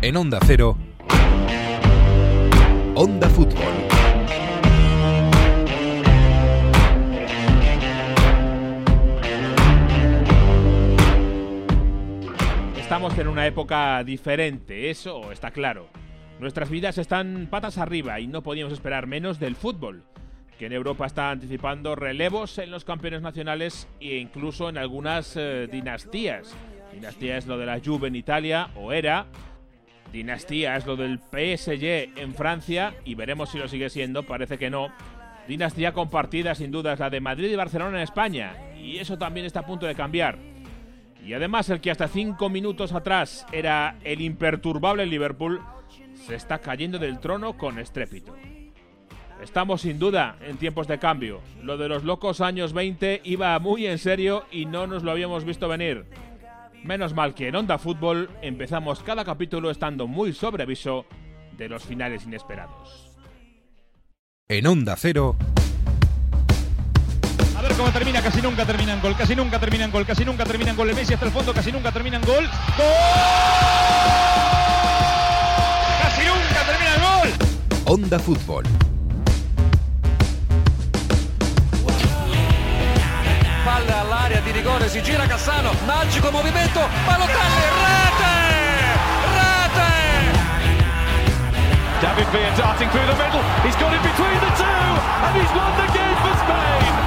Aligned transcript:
En 0.00 0.16
Onda 0.16 0.38
Cero, 0.46 0.78
Onda 2.94 3.28
Fútbol. 3.30 3.58
Estamos 12.78 13.18
en 13.18 13.26
una 13.26 13.44
época 13.48 14.04
diferente, 14.04 14.88
eso 14.88 15.32
está 15.32 15.50
claro. 15.50 15.88
Nuestras 16.38 16.70
vidas 16.70 16.96
están 16.98 17.48
patas 17.50 17.76
arriba 17.76 18.20
y 18.20 18.28
no 18.28 18.44
podíamos 18.44 18.72
esperar 18.72 19.08
menos 19.08 19.40
del 19.40 19.56
fútbol, 19.56 20.04
que 20.60 20.66
en 20.66 20.74
Europa 20.74 21.06
está 21.06 21.32
anticipando 21.32 21.96
relevos 21.96 22.58
en 22.58 22.70
los 22.70 22.84
campeones 22.84 23.20
nacionales 23.20 23.88
e 23.98 24.18
incluso 24.18 24.68
en 24.68 24.78
algunas 24.78 25.36
eh, 25.36 25.68
dinastías. 25.68 26.54
Dinastía 26.92 27.36
es 27.36 27.48
lo 27.48 27.58
de 27.58 27.66
la 27.66 27.80
Juve 27.84 28.06
en 28.06 28.14
Italia, 28.14 28.70
o 28.76 28.92
era. 28.92 29.26
Dinastía 30.12 30.76
es 30.76 30.86
lo 30.86 30.96
del 30.96 31.18
PSG 31.18 32.18
en 32.18 32.34
Francia, 32.34 32.94
y 33.04 33.14
veremos 33.14 33.50
si 33.50 33.58
lo 33.58 33.68
sigue 33.68 33.90
siendo, 33.90 34.22
parece 34.22 34.58
que 34.58 34.70
no. 34.70 34.88
Dinastía 35.46 35.92
compartida, 35.92 36.54
sin 36.54 36.70
duda, 36.70 36.92
es 36.92 37.00
la 37.00 37.10
de 37.10 37.20
Madrid 37.20 37.50
y 37.50 37.56
Barcelona 37.56 37.98
en 37.98 38.02
España, 38.04 38.54
y 38.76 38.98
eso 38.98 39.18
también 39.18 39.46
está 39.46 39.60
a 39.60 39.66
punto 39.66 39.86
de 39.86 39.94
cambiar. 39.94 40.38
Y 41.24 41.34
además 41.34 41.68
el 41.68 41.80
que 41.80 41.90
hasta 41.90 42.08
cinco 42.08 42.48
minutos 42.48 42.92
atrás 42.92 43.46
era 43.52 43.96
el 44.02 44.20
imperturbable 44.20 45.04
Liverpool, 45.04 45.60
se 46.14 46.34
está 46.34 46.58
cayendo 46.58 46.98
del 46.98 47.20
trono 47.20 47.56
con 47.56 47.78
estrépito. 47.78 48.34
Estamos 49.42 49.82
sin 49.82 49.98
duda 49.98 50.36
en 50.40 50.56
tiempos 50.56 50.88
de 50.88 50.98
cambio. 50.98 51.40
Lo 51.62 51.76
de 51.76 51.88
los 51.88 52.02
locos 52.02 52.40
años 52.40 52.72
20 52.72 53.20
iba 53.24 53.58
muy 53.58 53.86
en 53.86 53.98
serio 53.98 54.44
y 54.50 54.66
no 54.66 54.86
nos 54.86 55.04
lo 55.04 55.12
habíamos 55.12 55.44
visto 55.44 55.68
venir. 55.68 56.06
Menos 56.84 57.14
mal 57.14 57.34
que 57.34 57.48
en 57.48 57.56
Onda 57.56 57.78
Fútbol 57.78 58.30
empezamos 58.42 59.02
cada 59.02 59.24
capítulo 59.24 59.70
estando 59.70 60.06
muy 60.06 60.32
sobre 60.32 60.62
aviso 60.62 61.04
de 61.56 61.68
los 61.68 61.82
finales 61.82 62.24
inesperados. 62.24 63.16
En 64.48 64.66
Onda 64.66 64.96
Cero, 64.96 65.36
A 67.58 67.62
ver 67.62 67.72
cómo 67.72 67.90
termina, 67.90 68.22
casi 68.22 68.40
nunca 68.40 68.64
termina 68.64 68.92
en 68.92 69.00
gol, 69.02 69.16
casi 69.16 69.34
nunca 69.34 69.58
termina 69.58 69.84
en 69.84 69.90
gol, 69.90 70.06
casi 70.06 70.24
nunca 70.24 70.44
termina 70.44 70.70
en 70.70 70.76
gol. 70.76 70.90
El 70.90 70.94
Messi 70.94 71.14
hasta 71.14 71.26
el 71.26 71.32
fondo, 71.32 71.52
casi 71.52 71.72
nunca 71.72 71.90
termina 71.90 72.16
en 72.18 72.22
gol. 72.22 72.44
¡Gol! 72.44 72.86
¡Casi 76.02 76.22
nunca 76.24 76.64
termina 76.64 76.94
en 76.94 77.02
gol! 77.02 77.28
Onda 77.86 78.18
Fútbol. 78.20 78.64
Palla 83.64 84.04
all'area 84.28 84.40
di 84.40 84.50
rigore, 84.52 84.88
si 84.88 85.00
gira 85.00 85.26
Cassano, 85.26 85.72
magico 85.86 86.30
movimento, 86.30 86.80
Balotelli, 87.06 87.64
rete! 87.80 88.34
Rete! 89.32 89.90
David 92.00 92.28
Villa 92.30 92.52
darting 92.56 92.90
through 92.90 93.06
the 93.06 93.16
middle. 93.16 93.42
He's 93.64 93.76
got 93.76 93.92
it 93.92 94.02
between 94.02 94.38
the 94.40 94.50
two, 94.56 94.64
and 95.24 95.36
he's 95.36 95.50
won 95.56 95.72
the 95.76 95.86
game 95.96 96.16
for 96.22 96.36
Spain. 96.44 97.06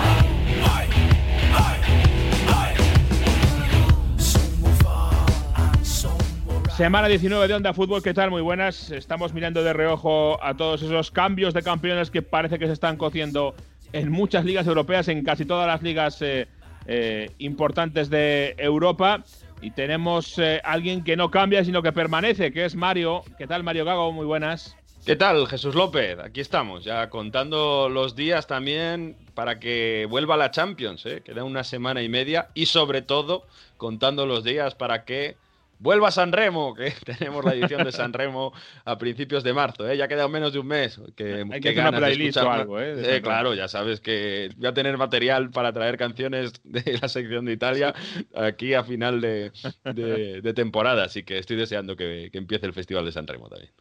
Semana 6.76 7.08
19 7.08 7.48
de 7.48 7.54
Onda 7.54 7.74
Fútbol, 7.74 8.02
¿qué 8.02 8.14
tal? 8.16 8.32
Muy 8.32 8.42
buenas. 8.42 8.90
Estamos 8.90 9.34
mirando 9.34 9.64
de 9.64 9.72
reojo 9.72 10.44
a 10.44 10.56
todos 10.56 10.82
esos 10.82 11.12
cambios 11.12 11.54
de 11.54 11.62
campeones 11.62 12.10
que 12.10 12.24
parece 12.24 12.58
que 12.58 12.66
se 12.66 12.74
están 12.74 12.98
cociendo 12.98 13.54
en 13.94 14.10
muchas 14.12 14.46
ligas 14.46 14.66
europeas, 14.66 15.08
en 15.08 15.24
casi 15.24 15.46
todas 15.46 15.68
las 15.68 15.84
ligas 15.84 16.20
eh, 16.24 16.48
eh, 16.94 17.32
importantes 17.38 18.10
de 18.10 18.54
Europa. 18.58 19.24
Y 19.62 19.72
tenemos 19.72 20.38
eh, 20.40 20.60
alguien 20.66 21.06
que 21.06 21.16
no 21.16 21.32
cambia, 21.32 21.64
sino 21.64 21.82
que 21.82 21.94
permanece, 21.94 22.52
que 22.52 22.66
es 22.66 22.76
Mario. 22.76 23.24
¿Qué 23.38 23.48
tal, 23.48 23.64
Mario 23.64 23.86
Gago? 23.86 24.12
Muy 24.12 24.26
buenas. 24.26 24.76
¿Qué 25.06 25.16
tal, 25.16 25.48
Jesús 25.48 25.74
López? 25.74 26.20
Aquí 26.20 26.42
estamos, 26.42 26.84
ya 26.84 27.10
contando 27.10 27.88
los 27.88 28.16
días 28.16 28.46
también 28.46 29.16
para 29.34 29.58
que 29.58 30.06
vuelva 30.10 30.36
la 30.36 30.52
Champions, 30.52 31.06
¿eh? 31.06 31.22
queda 31.24 31.46
una 31.46 31.64
semana 31.64 32.02
y 32.04 32.10
media, 32.10 32.50
y 32.56 32.66
sobre 32.66 33.02
todo 33.02 33.48
contando 33.78 34.26
los 34.26 34.44
días 34.44 34.76
para 34.76 35.06
que 35.06 35.38
vuelva 35.82 36.12
San 36.12 36.32
Remo, 36.32 36.74
que 36.74 36.92
tenemos 37.06 37.44
la 37.44 37.54
edición 37.54 37.84
de 37.84 37.92
San 37.92 38.14
Remo 38.14 38.54
a 38.86 38.98
principios 38.98 39.44
de 39.44 39.54
marzo, 39.54 39.90
¿eh? 39.90 39.98
ya 39.98 40.08
queda 40.08 40.28
menos 40.28 40.54
de 40.54 40.60
un 40.60 40.68
mes. 40.68 41.02
Que, 41.16 41.44
Hay 41.52 41.60
que 41.60 41.70
hacer 41.70 41.82
una 41.88 41.98
playlist 41.98 42.38
o 42.38 42.52
algo, 42.52 42.80
¿eh? 42.80 43.18
Eh, 43.18 43.22
claro, 43.22 43.54
ya 43.54 43.68
sabes 43.68 44.00
que 44.00 44.50
voy 44.58 44.68
a 44.68 44.74
tener 44.74 44.98
material 44.98 45.50
para 45.50 45.74
traer 45.74 45.98
canciones 45.98 46.54
de 46.64 46.98
la 47.02 47.08
sección 47.08 47.46
de 47.46 47.54
Italia 47.54 47.94
aquí 48.36 48.74
a 48.74 48.84
final 48.84 49.20
de, 49.22 49.52
de- 49.84 50.42
de 50.42 50.54
temporada, 50.54 51.04
así 51.06 51.24
que 51.24 51.38
estoy 51.40 51.58
deseando 51.58 51.96
que, 51.96 52.30
que 52.32 52.38
empiece 52.38 52.66
el 52.66 52.74
Festival 52.74 53.06
de 53.06 53.12
San 53.12 53.28
Remo 53.28 53.50
también. 53.50 53.72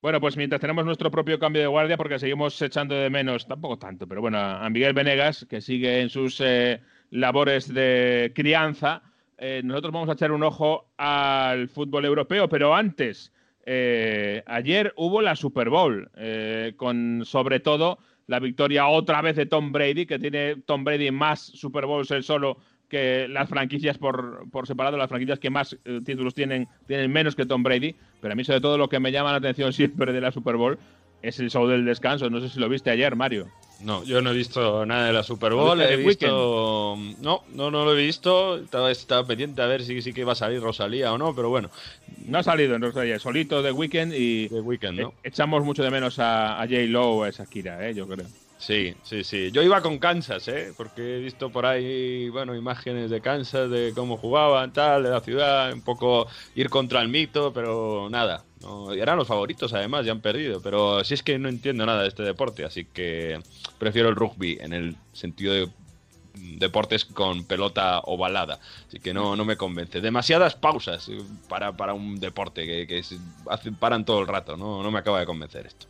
Bueno, 0.00 0.20
pues 0.20 0.36
mientras 0.36 0.60
tenemos 0.60 0.84
nuestro 0.84 1.10
propio 1.10 1.40
cambio 1.40 1.60
de 1.60 1.66
guardia, 1.66 1.96
porque 1.96 2.20
seguimos 2.20 2.60
echando 2.62 2.94
de 2.94 3.10
menos, 3.10 3.46
tampoco 3.48 3.78
tanto, 3.78 4.06
pero 4.06 4.20
bueno, 4.20 4.38
a 4.38 4.70
Miguel 4.70 4.92
Venegas, 4.92 5.44
que 5.50 5.60
sigue 5.60 6.00
en 6.00 6.08
sus 6.08 6.40
eh, 6.40 6.80
labores 7.10 7.72
de 7.74 8.30
crianza, 8.34 9.02
eh, 9.38 9.62
nosotros 9.64 9.92
vamos 9.92 10.08
a 10.08 10.12
echar 10.12 10.32
un 10.32 10.42
ojo 10.42 10.86
al 10.96 11.68
fútbol 11.68 12.04
europeo, 12.04 12.48
pero 12.48 12.74
antes, 12.74 13.32
eh, 13.64 14.42
ayer 14.46 14.92
hubo 14.96 15.22
la 15.22 15.36
Super 15.36 15.70
Bowl, 15.70 16.10
eh, 16.16 16.74
con 16.76 17.22
sobre 17.24 17.60
todo 17.60 17.98
la 18.26 18.40
victoria 18.40 18.88
otra 18.88 19.22
vez 19.22 19.36
de 19.36 19.46
Tom 19.46 19.70
Brady, 19.70 20.06
que 20.06 20.18
tiene 20.18 20.56
Tom 20.66 20.82
Brady 20.82 21.10
más 21.12 21.40
Super 21.40 21.86
Bowls 21.86 22.10
él 22.10 22.24
solo 22.24 22.58
que 22.88 23.28
las 23.28 23.48
franquicias 23.48 23.96
por, 23.96 24.50
por 24.50 24.66
separado, 24.66 24.96
las 24.96 25.08
franquicias 25.08 25.38
que 25.38 25.50
más 25.50 25.78
títulos 26.04 26.34
tienen, 26.34 26.66
tienen 26.86 27.12
menos 27.12 27.36
que 27.36 27.46
Tom 27.46 27.62
Brady, 27.62 27.94
pero 28.20 28.32
a 28.32 28.34
mí 28.34 28.44
sobre 28.44 28.60
todo 28.60 28.76
lo 28.76 28.88
que 28.88 28.98
me 28.98 29.12
llama 29.12 29.30
la 29.30 29.38
atención 29.38 29.72
siempre 29.74 30.12
de 30.12 30.20
la 30.20 30.32
Super 30.32 30.56
Bowl 30.56 30.78
es 31.22 31.38
el 31.40 31.50
show 31.50 31.66
del 31.66 31.84
descanso. 31.84 32.30
No 32.30 32.40
sé 32.40 32.48
si 32.48 32.58
lo 32.60 32.68
viste 32.68 32.90
ayer, 32.90 33.16
Mario. 33.16 33.48
No, 33.80 34.02
yo 34.02 34.20
no 34.20 34.30
he 34.30 34.34
visto 34.34 34.84
nada 34.86 35.06
de 35.06 35.12
la 35.12 35.22
Super 35.22 35.54
Bowl. 35.54 35.78
¿Viste 35.78 35.94
He 35.94 35.96
visto. 35.96 36.96
No, 37.20 37.44
no, 37.52 37.70
no 37.70 37.84
lo 37.84 37.96
he 37.96 38.06
visto. 38.06 38.56
Estaba, 38.58 38.90
estaba 38.90 39.24
pendiente 39.26 39.62
a 39.62 39.66
ver 39.66 39.84
si 39.84 40.02
sí 40.02 40.12
que 40.12 40.22
iba 40.22 40.32
a 40.32 40.36
salir 40.36 40.60
Rosalía 40.60 41.12
o 41.12 41.18
no, 41.18 41.34
pero 41.34 41.48
bueno, 41.48 41.70
No 42.26 42.38
ha 42.38 42.42
salido 42.42 42.74
en 42.74 42.82
Rosalía, 42.82 43.20
solito 43.20 43.62
de 43.62 43.70
Weekend 43.70 44.14
y 44.14 44.48
de 44.48 44.60
weekend, 44.60 45.00
¿no? 45.00 45.08
eh, 45.10 45.12
echamos 45.24 45.64
mucho 45.64 45.84
de 45.84 45.90
menos 45.90 46.18
a, 46.18 46.60
a 46.60 46.66
J. 46.66 46.80
Lo 46.88 47.08
o 47.10 47.22
a 47.24 47.30
Shakira, 47.30 47.88
eh, 47.88 47.94
yo 47.94 48.08
creo. 48.08 48.26
Sí, 48.60 48.96
sí, 49.02 49.22
sí. 49.22 49.52
Yo 49.52 49.62
iba 49.62 49.80
con 49.82 50.00
Kansas, 50.00 50.48
¿eh? 50.48 50.74
Porque 50.76 51.16
he 51.18 51.20
visto 51.20 51.52
por 51.52 51.64
ahí, 51.64 52.28
bueno, 52.28 52.56
imágenes 52.56 53.08
de 53.08 53.20
Kansas, 53.20 53.70
de 53.70 53.92
cómo 53.94 54.16
jugaban, 54.18 54.72
tal, 54.72 55.04
de 55.04 55.10
la 55.10 55.20
ciudad, 55.20 55.72
un 55.72 55.82
poco 55.82 56.26
ir 56.54 56.68
contra 56.68 57.00
el 57.00 57.08
mito, 57.08 57.52
pero 57.52 58.08
nada. 58.10 58.46
No, 58.60 58.92
eran 58.92 59.16
los 59.16 59.28
favoritos, 59.28 59.72
además, 59.74 60.04
ya 60.04 60.10
han 60.12 60.20
perdido. 60.22 60.60
Pero 60.60 61.04
sí 61.04 61.14
es 61.14 61.22
que 61.22 61.38
no 61.38 61.48
entiendo 61.48 61.86
nada 61.86 62.02
de 62.02 62.08
este 62.08 62.24
deporte, 62.24 62.64
así 62.64 62.84
que 62.86 63.40
prefiero 63.78 64.08
el 64.08 64.16
rugby 64.16 64.58
en 64.60 64.72
el 64.72 64.96
sentido 65.12 65.54
de 65.54 65.68
deportes 66.34 67.04
con 67.04 67.46
pelota 67.46 68.00
ovalada. 68.00 68.58
Así 68.88 69.00
que 69.00 69.14
no, 69.14 69.36
no 69.36 69.44
me 69.44 69.56
convence. 69.56 70.00
Demasiadas 70.00 70.56
pausas 70.56 71.08
para, 71.48 71.76
para 71.76 71.94
un 71.94 72.18
deporte 72.20 72.66
que, 72.66 72.86
que 72.88 73.02
se- 73.04 73.20
hacen- 73.46 73.78
paran 73.78 74.04
todo 74.04 74.20
el 74.20 74.26
rato. 74.28 74.56
No, 74.56 74.82
no 74.82 74.90
me 74.90 74.98
acaba 74.98 75.20
de 75.20 75.26
convencer 75.26 75.66
esto. 75.66 75.86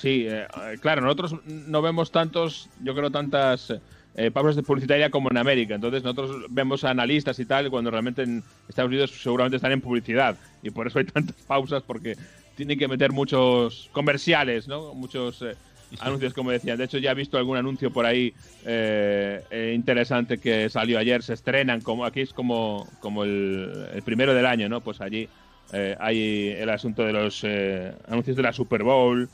Sí, 0.00 0.26
eh, 0.26 0.46
eh, 0.46 0.78
claro, 0.80 1.02
nosotros 1.02 1.34
no 1.44 1.82
vemos 1.82 2.10
tantos, 2.10 2.70
yo 2.82 2.94
creo, 2.94 3.10
tantas 3.10 3.70
eh, 4.14 4.30
pausas 4.30 4.56
de 4.56 4.62
publicitaria 4.62 5.10
como 5.10 5.30
en 5.30 5.36
América. 5.36 5.74
Entonces 5.74 6.02
nosotros 6.02 6.46
vemos 6.48 6.84
a 6.84 6.90
analistas 6.90 7.38
y 7.38 7.44
tal, 7.44 7.68
cuando 7.70 7.90
realmente 7.90 8.22
en 8.22 8.42
Estados 8.66 8.88
Unidos 8.88 9.10
seguramente 9.10 9.56
están 9.56 9.72
en 9.72 9.82
publicidad. 9.82 10.36
Y 10.62 10.70
por 10.70 10.86
eso 10.86 11.00
hay 11.00 11.04
tantas 11.04 11.36
pausas, 11.42 11.82
porque 11.82 12.16
tienen 12.56 12.78
que 12.78 12.88
meter 12.88 13.12
muchos 13.12 13.90
comerciales, 13.92 14.68
¿no? 14.68 14.94
Muchos 14.94 15.42
eh, 15.42 15.54
anuncios, 15.98 16.32
como 16.32 16.50
decían. 16.50 16.78
De 16.78 16.84
hecho, 16.84 16.96
ya 16.96 17.10
he 17.10 17.14
visto 17.14 17.36
algún 17.36 17.58
anuncio 17.58 17.92
por 17.92 18.06
ahí 18.06 18.32
eh, 18.64 19.42
eh, 19.50 19.72
interesante 19.74 20.38
que 20.38 20.70
salió 20.70 20.98
ayer. 20.98 21.22
Se 21.22 21.34
estrenan, 21.34 21.82
como 21.82 22.06
aquí 22.06 22.22
es 22.22 22.32
como, 22.32 22.88
como 23.00 23.24
el, 23.24 23.86
el 23.92 24.02
primero 24.02 24.32
del 24.32 24.46
año, 24.46 24.66
¿no? 24.70 24.80
Pues 24.80 25.02
allí 25.02 25.28
eh, 25.72 25.94
hay 26.00 26.48
el 26.58 26.70
asunto 26.70 27.04
de 27.04 27.12
los 27.12 27.42
eh, 27.44 27.92
anuncios 28.08 28.36
de 28.36 28.42
la 28.42 28.52
Super 28.52 28.82
Bowl 28.82 29.28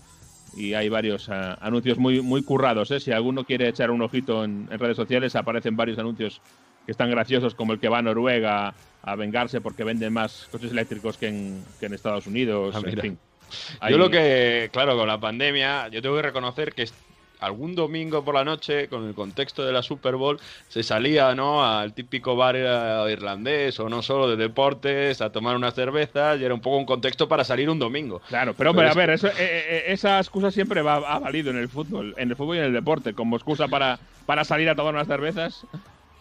y 0.57 0.75
hay 0.75 0.89
varios 0.89 1.29
ah, 1.29 1.59
anuncios 1.61 1.99
muy, 1.99 2.23
muy 2.23 2.43
currados. 2.43 2.91
¿eh? 2.91 2.99
Si 2.99 3.13
alguno 3.13 3.45
quiere 3.45 3.69
echar 3.69 3.91
un 3.91 4.03
ojito 4.03 4.43
en, 4.43 4.69
en 4.71 4.79
redes 4.79 4.97
sociales, 4.97 5.37
aparecen 5.37 5.77
varios 5.77 5.99
anuncios 5.99 6.41
que 6.87 6.93
están 6.93 7.11
graciosos, 7.11 7.55
como 7.55 7.73
el 7.73 7.81
que 7.81 7.89
va 7.89 7.99
a 7.99 8.03
Noruega 8.03 8.75
a 9.03 9.15
vengarse 9.17 9.61
porque 9.61 9.85
venden 9.85 10.13
más 10.13 10.49
coches 10.51 10.73
eléctricos 10.73 11.19
que 11.19 11.29
en, 11.29 11.65
que 11.79 11.87
en 11.87 11.95
Estados 11.95 12.27
Unidos. 12.27 12.75
Ah, 12.77 12.83
en. 12.85 13.19
Yo 13.91 13.99
lo 13.99 14.11
que, 14.11 14.71
claro, 14.73 14.97
con 14.97 15.07
la 15.07 15.21
pandemia, 15.21 15.89
yo 15.89 16.03
tengo 16.03 16.17
que 16.17 16.23
reconocer 16.23 16.73
que 16.73 16.89
algún 17.41 17.75
domingo 17.75 18.25
por 18.25 18.35
la 18.35 18.45
noche, 18.45 18.89
con 18.89 19.07
el 19.07 19.15
contexto 19.15 19.65
de 19.65 19.73
la 19.73 19.83
Super 19.83 20.17
Bowl, 20.17 20.39
se 20.69 20.83
salía, 20.83 21.35
¿no? 21.35 21.65
Al 21.65 21.93
típico 21.93 22.37
bar 22.37 22.57
eh, 22.57 23.13
irlandés 23.13 23.79
o 23.81 23.89
no 23.89 24.03
solo 24.03 24.29
de 24.29 24.37
deportes, 24.37 25.21
a 25.21 25.31
tomar 25.31 25.57
unas 25.57 25.75
cervezas, 25.75 26.41
y 26.41 26.45
era 26.45 26.55
un 26.55 26.61
poco 26.61 26.79
un 26.79 26.87
contexto 26.87 27.29
para 27.29 27.45
salir 27.45 27.69
un 27.69 27.79
domingo. 27.79 28.21
Claro, 28.29 28.55
pero 28.55 28.71
hombre, 28.71 28.89
a 28.89 28.95
ver, 28.95 29.11
eso, 29.11 29.29
eh, 29.29 29.33
eh, 29.39 29.85
esa 29.89 30.19
excusa 30.19 30.51
siempre 30.51 30.83
va, 30.83 30.97
ha 30.97 31.19
valido 31.19 31.51
en 31.51 31.59
el 31.59 31.69
fútbol, 31.69 32.15
en 32.17 32.31
el 32.31 32.37
fútbol 32.37 32.57
y 32.57 32.59
en 32.61 32.67
el 32.67 32.73
deporte, 32.73 33.15
como 33.15 33.37
excusa 33.37 33.69
para, 33.69 33.99
para 34.25 34.45
salir 34.45 34.69
a 34.69 34.75
tomar 34.75 34.95
unas 34.95 35.07
cervezas, 35.07 35.67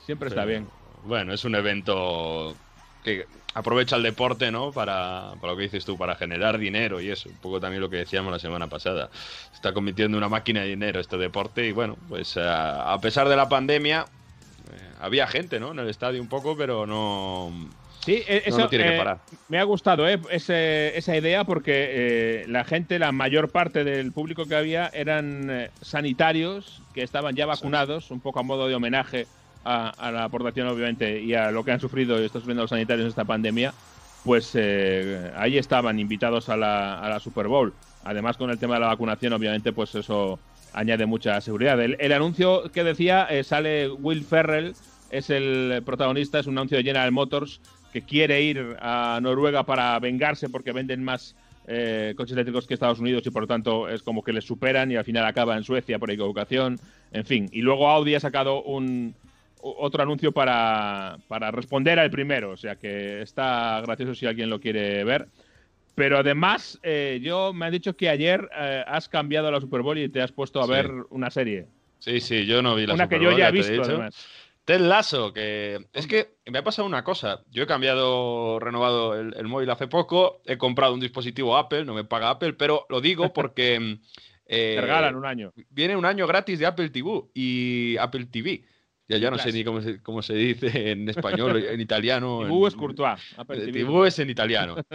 siempre 0.05 0.29
está 0.29 0.45
bien. 0.45 0.67
Bueno, 1.05 1.33
es 1.33 1.45
un 1.45 1.55
evento 1.55 2.55
que 3.05 3.25
aprovecha 3.53 3.95
el 3.95 4.03
deporte, 4.03 4.51
¿no? 4.51 4.71
Para, 4.71 5.33
para, 5.39 5.53
lo 5.53 5.57
que 5.57 5.63
dices 5.63 5.85
tú, 5.85 5.97
para 5.97 6.15
generar 6.15 6.57
dinero 6.57 6.99
y 6.99 7.09
eso. 7.09 7.29
Un 7.29 7.37
poco 7.37 7.61
también 7.61 7.81
lo 7.81 7.89
que 7.89 7.97
decíamos 7.97 8.31
la 8.31 8.39
semana 8.39 8.67
pasada. 8.67 9.09
Se 9.51 9.55
está 9.55 9.73
convirtiendo 9.73 10.17
en 10.17 10.23
una 10.23 10.29
máquina 10.29 10.61
de 10.61 10.67
dinero 10.67 10.99
este 10.99 11.17
deporte 11.17 11.65
y 11.65 11.71
bueno, 11.71 11.97
pues 12.09 12.35
a, 12.35 12.91
a 12.91 12.99
pesar 12.99 13.29
de 13.29 13.37
la 13.37 13.47
pandemia, 13.47 14.05
eh, 14.71 14.89
había 14.99 15.27
gente, 15.27 15.59
¿no? 15.59 15.71
En 15.71 15.79
el 15.79 15.89
estadio 15.89 16.21
un 16.21 16.27
poco, 16.27 16.57
pero 16.57 16.85
no 16.85 17.53
Sí, 18.05 18.23
e-, 18.27 18.43
eso 18.45 18.59
no, 18.59 18.69
tiene 18.69 18.91
que 18.91 18.97
parar. 18.97 19.19
me 19.49 19.57
ha 19.57 19.63
gustado 19.63 20.07
¿eh? 20.07 20.19
Ese, 20.29 20.95
esa 20.95 21.17
idea 21.17 21.43
porque 21.43 22.43
eh, 22.43 22.45
la 22.47 22.63
gente, 22.63 22.99
la 22.99 23.11
mayor 23.11 23.49
parte 23.49 23.83
del 23.83 24.11
público 24.11 24.45
que 24.45 24.55
había 24.55 24.87
eran 24.93 25.49
eh, 25.49 25.71
sanitarios 25.81 26.83
que 26.93 27.01
estaban 27.01 27.35
ya 27.35 27.47
vacunados, 27.47 28.11
un 28.11 28.19
poco 28.19 28.39
a 28.39 28.43
modo 28.43 28.67
de 28.67 28.75
homenaje 28.75 29.25
a, 29.65 30.11
la 30.11 30.23
aportación, 30.23 30.67
obviamente, 30.67 31.21
y 31.21 31.33
a 31.33 31.51
lo 31.51 31.65
que 31.65 31.71
han 31.71 31.79
sufrido 31.79 32.21
y 32.21 32.25
están 32.25 32.41
sufriendo 32.41 32.63
los 32.63 32.69
sanitarios 32.69 33.05
en 33.05 33.09
esta 33.09 33.25
pandemia. 33.25 33.73
Pues 34.23 34.51
eh, 34.53 35.31
ahí 35.35 35.57
estaban 35.57 35.99
invitados 35.99 36.49
a 36.49 36.57
la, 36.57 36.99
a 36.99 37.09
la 37.09 37.19
Super 37.19 37.47
Bowl. 37.47 37.73
Además, 38.03 38.37
con 38.37 38.49
el 38.49 38.57
tema 38.57 38.75
de 38.75 38.81
la 38.81 38.87
vacunación, 38.87 39.33
obviamente, 39.33 39.71
pues 39.71 39.93
eso 39.95 40.39
añade 40.73 41.05
mucha 41.05 41.39
seguridad. 41.41 41.81
El, 41.81 41.97
el 41.99 42.11
anuncio 42.11 42.71
que 42.71 42.83
decía 42.83 43.27
eh, 43.29 43.43
sale 43.43 43.89
Will 43.89 44.23
Ferrell, 44.23 44.73
es 45.09 45.29
el 45.29 45.81
protagonista, 45.85 46.39
es 46.39 46.47
un 46.47 46.57
anuncio 46.57 46.77
de 46.77 46.83
General 46.83 47.11
Motors 47.11 47.61
que 47.93 48.01
quiere 48.01 48.41
ir 48.41 48.75
a 48.81 49.19
Noruega 49.21 49.63
para 49.63 49.97
vengarse 49.99 50.49
porque 50.49 50.73
venden 50.73 51.03
más 51.03 51.35
eh, 51.67 52.13
coches 52.17 52.33
eléctricos 52.33 52.67
que 52.67 52.73
Estados 52.73 52.99
Unidos 52.99 53.25
y 53.25 53.31
por 53.31 53.43
lo 53.43 53.47
tanto 53.47 53.89
es 53.89 54.03
como 54.03 54.23
que 54.23 54.33
les 54.33 54.43
superan 54.43 54.91
y 54.91 54.97
al 54.97 55.05
final 55.05 55.25
acaba 55.25 55.55
en 55.57 55.63
Suecia 55.63 55.97
por 55.97 56.11
equivocación, 56.11 56.77
en 57.11 57.25
fin. 57.25 57.49
Y 57.51 57.61
luego 57.61 57.89
Audi 57.89 58.15
ha 58.15 58.19
sacado 58.19 58.61
un 58.63 59.15
otro 59.61 60.03
anuncio 60.03 60.31
para, 60.31 61.17
para 61.27 61.51
responder 61.51 61.99
al 61.99 62.11
primero, 62.11 62.51
o 62.51 62.57
sea 62.57 62.75
que 62.77 63.21
está 63.21 63.81
gracioso 63.81 64.13
si 64.15 64.25
alguien 64.25 64.49
lo 64.49 64.59
quiere 64.59 65.03
ver. 65.03 65.27
Pero 65.95 66.17
además, 66.17 66.77
eh, 66.83 67.19
yo 67.23 67.53
me 67.53 67.65
han 67.67 67.71
dicho 67.71 67.95
que 67.95 68.09
ayer 68.09 68.49
eh, 68.55 68.83
has 68.85 69.07
cambiado 69.07 69.49
la 69.49 69.61
Super 69.61 69.81
Bowl 69.81 69.97
y 69.97 70.09
te 70.09 70.21
has 70.21 70.31
puesto 70.31 70.59
a 70.61 70.65
Sí. 70.65 70.71
ver 70.71 70.91
una 71.09 71.29
serie. 71.31 71.67
Sí, 71.99 72.19
sí, 72.19 72.45
yo 72.45 72.61
no 72.61 72.75
vi 72.75 72.85
la 72.85 72.93
una 72.95 73.05
Super 73.05 73.17
que 73.19 73.23
yo 73.23 73.29
Bowl, 73.31 73.39
ya 73.39 73.47
he 73.47 73.51
te 73.51 73.57
he 73.57 73.61
visto, 73.61 73.71
dicho. 73.73 73.83
además. 73.85 74.27
Ted 74.65 74.81
Lasso, 74.81 75.31
que 75.31 75.79
es 75.93 76.07
que 76.07 76.37
me 76.47 76.57
ha 76.57 76.63
pasado 76.63 76.87
una 76.87 77.03
cosa. 77.03 77.43
Yo 77.51 77.63
he 77.63 77.67
cambiado, 77.67 78.59
renovado 78.59 79.13
el, 79.19 79.33
el 79.37 79.47
móvil 79.47 79.69
hace 79.69 79.87
poco, 79.87 80.41
he 80.45 80.57
comprado 80.57 80.93
un 80.93 80.99
dispositivo 80.99 81.55
Apple, 81.55 81.85
no 81.85 81.93
me 81.93 82.03
paga 82.03 82.31
Apple, 82.31 82.53
pero 82.53 82.85
lo 82.89 82.99
digo 82.99 83.31
porque 83.33 83.99
eh, 84.47 84.73
Te 84.75 84.81
regalan 84.81 85.15
un 85.15 85.25
año. 85.25 85.53
viene 85.69 85.95
un 85.95 86.05
año 86.05 86.25
gratis 86.27 86.59
de 86.59 86.65
Apple 86.65 86.89
TV 86.89 87.25
y 87.33 87.95
Apple 87.97 88.25
TV. 88.25 88.63
Ya, 89.07 89.17
ya 89.17 89.29
no 89.29 89.37
sé 89.37 89.51
ni 89.51 89.63
cómo 89.63 89.81
se, 89.81 90.01
cómo 90.01 90.21
se 90.23 90.33
dice 90.33 90.91
en 90.91 91.07
español, 91.09 91.57
en 91.63 91.79
italiano. 91.81 92.39
TV 92.39 92.53
en- 92.61 92.67
es 92.67 92.75
Courtois. 92.75 93.21
TV 93.71 94.07
es 94.07 94.19
en 94.19 94.29
italiano, 94.29 94.75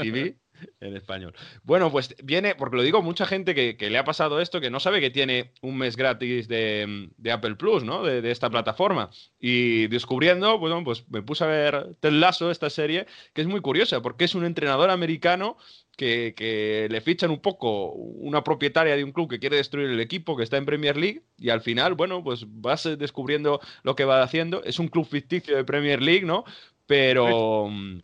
en 0.81 0.97
español. 0.97 1.35
Bueno, 1.63 1.91
pues 1.91 2.15
viene, 2.23 2.55
porque 2.55 2.77
lo 2.77 2.83
digo, 2.83 3.03
mucha 3.03 3.27
gente 3.27 3.55
que, 3.55 3.77
que 3.77 3.91
le 3.91 3.99
ha 3.99 4.05
pasado 4.05 4.41
esto, 4.41 4.61
que 4.61 4.71
no 4.71 4.81
sabe 4.81 5.01
que 5.01 5.11
tiene 5.11 5.53
un 5.63 5.77
mes 5.77 5.97
gratis 5.97 6.49
de, 6.49 7.09
de 7.17 7.33
Apple 7.33 7.57
Plus, 7.57 7.85
¿no? 7.85 8.03
De, 8.03 8.23
de 8.23 8.31
esta 8.31 8.51
plataforma. 8.51 9.11
Y 9.39 9.87
descubriendo, 9.89 10.59
bueno, 10.59 10.83
pues 10.85 11.09
me 11.09 11.23
puse 11.23 11.45
a 11.45 11.49
ver 11.49 11.95
Ted 12.01 12.13
Lasso, 12.13 12.51
esta 12.51 12.71
serie, 12.71 13.07
que 13.33 13.41
es 13.41 13.47
muy 13.47 13.61
curiosa, 13.61 14.01
porque 14.03 14.25
es 14.25 14.35
un 14.35 14.45
entrenador 14.45 14.91
americano 14.91 15.57
que, 15.97 16.35
que 16.35 16.89
le 16.91 17.01
fichan 17.01 17.31
un 17.31 17.41
poco 17.41 17.93
una 17.93 18.43
propietaria 18.43 18.97
de 18.97 19.05
un 19.05 19.13
club 19.13 19.29
que 19.29 19.39
quiere 19.39 19.57
destruir 19.57 19.91
el 19.91 20.01
equipo, 20.01 20.37
que 20.37 20.45
está 20.45 20.57
en 20.57 20.65
Premier 20.65 20.97
League, 20.97 21.23
y 21.37 21.51
al 21.51 21.61
final, 21.61 21.95
bueno, 21.95 22.25
pues 22.25 22.45
vas 22.47 22.89
descubriendo 22.99 23.61
lo 23.83 23.95
que 23.95 24.05
va 24.05 24.23
haciendo. 24.23 24.63
Es 24.65 24.79
un 24.79 24.89
club 24.89 25.07
ficticio 25.07 25.57
de 25.57 25.65
Premier 25.65 26.01
League, 26.03 26.25
¿no? 26.25 26.45
Pero... 26.87 27.69
mm, 27.69 28.01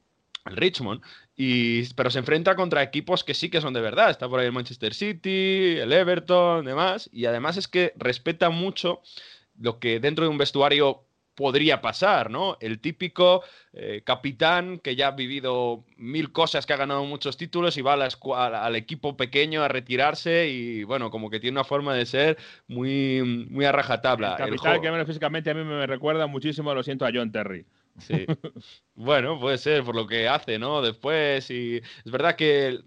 El 0.46 0.56
Richmond. 0.56 1.02
Y, 1.36 1.92
pero 1.94 2.10
se 2.10 2.18
enfrenta 2.18 2.56
contra 2.56 2.82
equipos 2.82 3.24
que 3.24 3.34
sí 3.34 3.50
que 3.50 3.60
son 3.60 3.74
de 3.74 3.80
verdad. 3.80 4.10
Está 4.10 4.28
por 4.28 4.40
ahí 4.40 4.46
el 4.46 4.52
Manchester 4.52 4.94
City, 4.94 5.76
el 5.78 5.92
Everton, 5.92 6.64
demás. 6.64 7.10
Y 7.12 7.26
además 7.26 7.56
es 7.56 7.68
que 7.68 7.92
respeta 7.96 8.50
mucho 8.50 9.00
lo 9.58 9.78
que 9.78 10.00
dentro 10.00 10.24
de 10.24 10.30
un 10.30 10.38
vestuario 10.38 11.06
podría 11.36 11.82
pasar, 11.82 12.30
¿no? 12.30 12.56
El 12.60 12.80
típico 12.80 13.44
eh, 13.74 14.02
capitán 14.04 14.78
que 14.78 14.96
ya 14.96 15.08
ha 15.08 15.10
vivido 15.10 15.84
mil 15.98 16.32
cosas, 16.32 16.64
que 16.64 16.72
ha 16.72 16.78
ganado 16.78 17.04
muchos 17.04 17.36
títulos 17.36 17.76
y 17.76 17.82
va 17.82 17.92
a 17.92 17.96
la 17.96 18.08
al, 18.64 18.74
equipo 18.74 19.16
pequeño 19.18 19.62
a 19.62 19.68
retirarse 19.68 20.48
y, 20.48 20.82
bueno, 20.84 21.10
como 21.10 21.28
que 21.28 21.38
tiene 21.38 21.56
una 21.58 21.64
forma 21.64 21.94
de 21.94 22.06
ser 22.06 22.38
muy, 22.66 23.46
muy 23.50 23.66
a 23.66 23.72
rajatabla. 23.72 24.36
El 24.38 24.44
El 24.44 24.50
capital 24.50 24.76
jo- 24.76 24.82
que 24.82 24.90
menos 24.90 25.06
físicamente 25.06 25.50
a 25.50 25.54
mí 25.54 25.62
me 25.62 25.86
recuerda 25.86 26.26
muchísimo, 26.26 26.74
lo 26.74 26.82
siento, 26.82 27.04
a 27.04 27.10
John 27.12 27.30
Terry. 27.30 27.66
Sí. 27.98 28.26
bueno, 28.94 29.38
puede 29.40 29.58
ser 29.58 29.84
por 29.84 29.94
lo 29.94 30.06
que 30.06 30.28
hace, 30.28 30.58
¿no? 30.58 30.82
Después, 30.82 31.50
y 31.50 31.76
es 31.76 32.10
verdad 32.12 32.36
que 32.36 32.80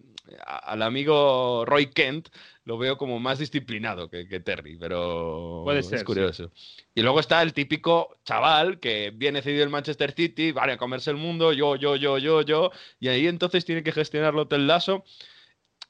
al 0.46 0.82
amigo 0.84 1.66
Roy 1.66 1.88
Kent 1.88 2.30
lo 2.64 2.78
veo 2.78 2.98
como 2.98 3.20
más 3.20 3.40
disciplinado 3.40 4.10
que, 4.10 4.28
que 4.28 4.40
Terry, 4.40 4.78
pero 4.78 5.64
Puede 5.66 5.82
ser, 5.82 5.96
es 6.00 6.04
curioso. 6.04 6.52
Y 6.94 7.02
luego 7.02 7.20
está 7.20 7.42
el 7.42 7.54
típico 7.54 8.20
chaval 8.24 8.80
que 8.80 9.12
viene 9.16 9.42
cedido 9.42 9.64
el 9.64 9.70
Manchester 9.72 10.12
City, 10.12 10.52
vale, 10.52 10.74
a 10.74 10.78
comerse 10.78 11.10
el 11.10 11.18
mundo, 11.18 11.52
yo, 11.54 11.76
yo, 11.76 11.96
yo, 11.96 12.18
yo, 12.20 12.42
yo, 12.42 12.72
y 13.00 13.08
ahí 13.08 13.26
entonces 13.28 13.66
tiene 13.66 13.82
que 13.84 13.92
gestionarlo 13.92 14.48
Ted 14.48 14.60
Lasso. 14.60 15.04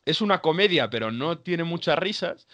Es 0.05 0.21
una 0.21 0.41
comedia, 0.41 0.89
pero 0.89 1.11
no 1.11 1.39
tiene 1.39 1.63
muchas 1.63 1.97
risas. 1.99 2.47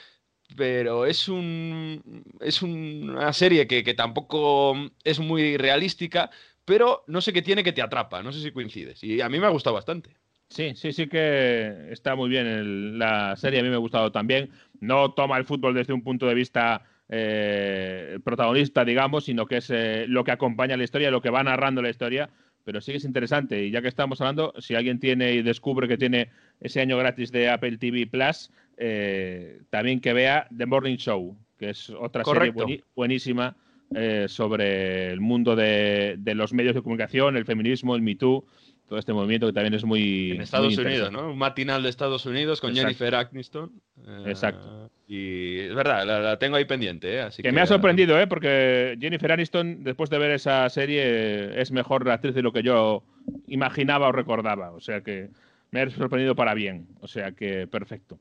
Pero 0.57 1.05
es 1.07 1.29
un 1.29 2.23
es 2.41 2.61
un- 2.63 3.09
una 3.11 3.33
serie 3.33 3.67
que, 3.67 3.83
que 3.83 3.93
tampoco 3.95 4.75
es 5.03 5.19
muy 5.19 5.57
realística, 5.57 6.31
pero 6.65 7.03
no 7.07 7.21
sé 7.21 7.31
qué 7.31 7.41
tiene 7.41 7.63
que 7.63 7.71
te 7.73 7.81
atrapa, 7.81 8.21
no 8.23 8.31
sé 8.31 8.41
si 8.41 8.51
coincides. 8.51 9.03
Y 9.03 9.21
a 9.21 9.29
mí 9.29 9.39
me 9.39 9.45
ha 9.45 9.49
gustado 9.49 9.75
bastante. 9.75 10.09
Sí, 10.49 10.73
sí, 10.75 10.91
sí 10.93 11.07
que 11.07 11.87
está 11.91 12.15
muy 12.15 12.29
bien 12.29 12.45
el- 12.45 12.99
la 12.99 13.35
serie, 13.35 13.59
a 13.59 13.63
mí 13.63 13.69
me 13.69 13.75
ha 13.75 13.79
gustado 13.79 14.11
también. 14.11 14.49
No 14.79 15.13
toma 15.13 15.37
el 15.37 15.45
fútbol 15.45 15.73
desde 15.73 15.93
un 15.93 16.03
punto 16.03 16.27
de 16.27 16.33
vista 16.35 16.83
eh, 17.09 18.17
protagonista, 18.23 18.83
digamos, 18.83 19.25
sino 19.25 19.45
que 19.45 19.57
es 19.57 19.69
eh, 19.69 20.05
lo 20.07 20.23
que 20.23 20.31
acompaña 20.31 20.75
la 20.77 20.83
historia, 20.83 21.11
lo 21.11 21.21
que 21.21 21.29
va 21.29 21.43
narrando 21.43 21.81
la 21.83 21.89
historia, 21.91 22.29
pero 22.63 22.81
sí 22.81 22.91
que 22.91 22.97
es 22.97 23.05
interesante. 23.05 23.63
Y 23.63 23.69
ya 23.71 23.81
que 23.83 23.87
estamos 23.87 24.21
hablando, 24.21 24.53
si 24.59 24.73
alguien 24.73 24.99
tiene 24.99 25.33
y 25.33 25.41
descubre 25.43 25.87
que 25.87 25.97
tiene 25.97 26.29
ese 26.61 26.81
año 26.81 26.97
gratis 26.97 27.31
de 27.31 27.47
Apple 27.49 27.77
TV 27.77 28.07
Plus, 28.07 28.49
eh, 28.77 29.61
también 29.69 30.01
que 30.01 30.13
vea 30.13 30.47
The 30.55 30.65
Morning 30.65 30.97
Show, 30.97 31.37
que 31.59 31.69
es 31.69 31.89
otra 31.91 32.23
Correcto. 32.23 32.61
serie 32.61 32.83
buenísima 32.95 33.55
eh, 33.95 34.25
sobre 34.27 35.09
el 35.11 35.21
mundo 35.21 35.55
de, 35.55 36.15
de 36.17 36.35
los 36.35 36.53
medios 36.53 36.75
de 36.75 36.81
comunicación, 36.81 37.37
el 37.37 37.45
feminismo, 37.45 37.95
el 37.95 38.01
Me 38.01 38.15
Too, 38.15 38.45
todo 38.87 38.99
este 38.99 39.13
movimiento 39.13 39.47
que 39.47 39.53
también 39.53 39.73
es 39.73 39.83
muy. 39.83 40.31
En 40.31 40.41
Estados 40.41 40.75
muy 40.75 40.85
Unidos. 40.85 41.11
¿no? 41.11 41.31
Un 41.31 41.37
matinal 41.37 41.81
de 41.81 41.89
Estados 41.89 42.25
Unidos 42.25 42.61
con 42.61 42.71
Exacto. 42.71 42.87
Jennifer 42.87 43.15
Aniston. 43.15 43.71
Eh, 44.05 44.23
Exacto. 44.27 44.91
Y 45.07 45.59
es 45.59 45.73
verdad, 45.73 46.05
la, 46.05 46.19
la 46.19 46.39
tengo 46.39 46.57
ahí 46.57 46.65
pendiente, 46.65 47.15
¿eh? 47.15 47.21
Así 47.21 47.41
Que 47.41 47.51
me 47.51 47.61
ha 47.61 47.65
sorprendido, 47.65 48.19
¿eh? 48.19 48.27
Porque 48.27 48.97
Jennifer 48.99 49.31
Aniston, 49.31 49.83
después 49.83 50.09
de 50.09 50.17
ver 50.17 50.31
esa 50.31 50.67
serie, 50.69 51.59
es 51.61 51.71
mejor 51.71 52.09
actriz 52.09 52.35
de 52.35 52.41
lo 52.41 52.51
que 52.51 52.63
yo 52.63 53.03
imaginaba 53.47 54.07
o 54.07 54.11
recordaba. 54.11 54.71
O 54.71 54.81
sea 54.81 55.01
que 55.01 55.29
me 55.71 55.81
ha 55.81 55.89
sorprendido 55.89 56.35
para 56.35 56.53
bien. 56.53 56.87
O 57.01 57.07
sea 57.07 57.31
que 57.31 57.67
perfecto. 57.67 58.19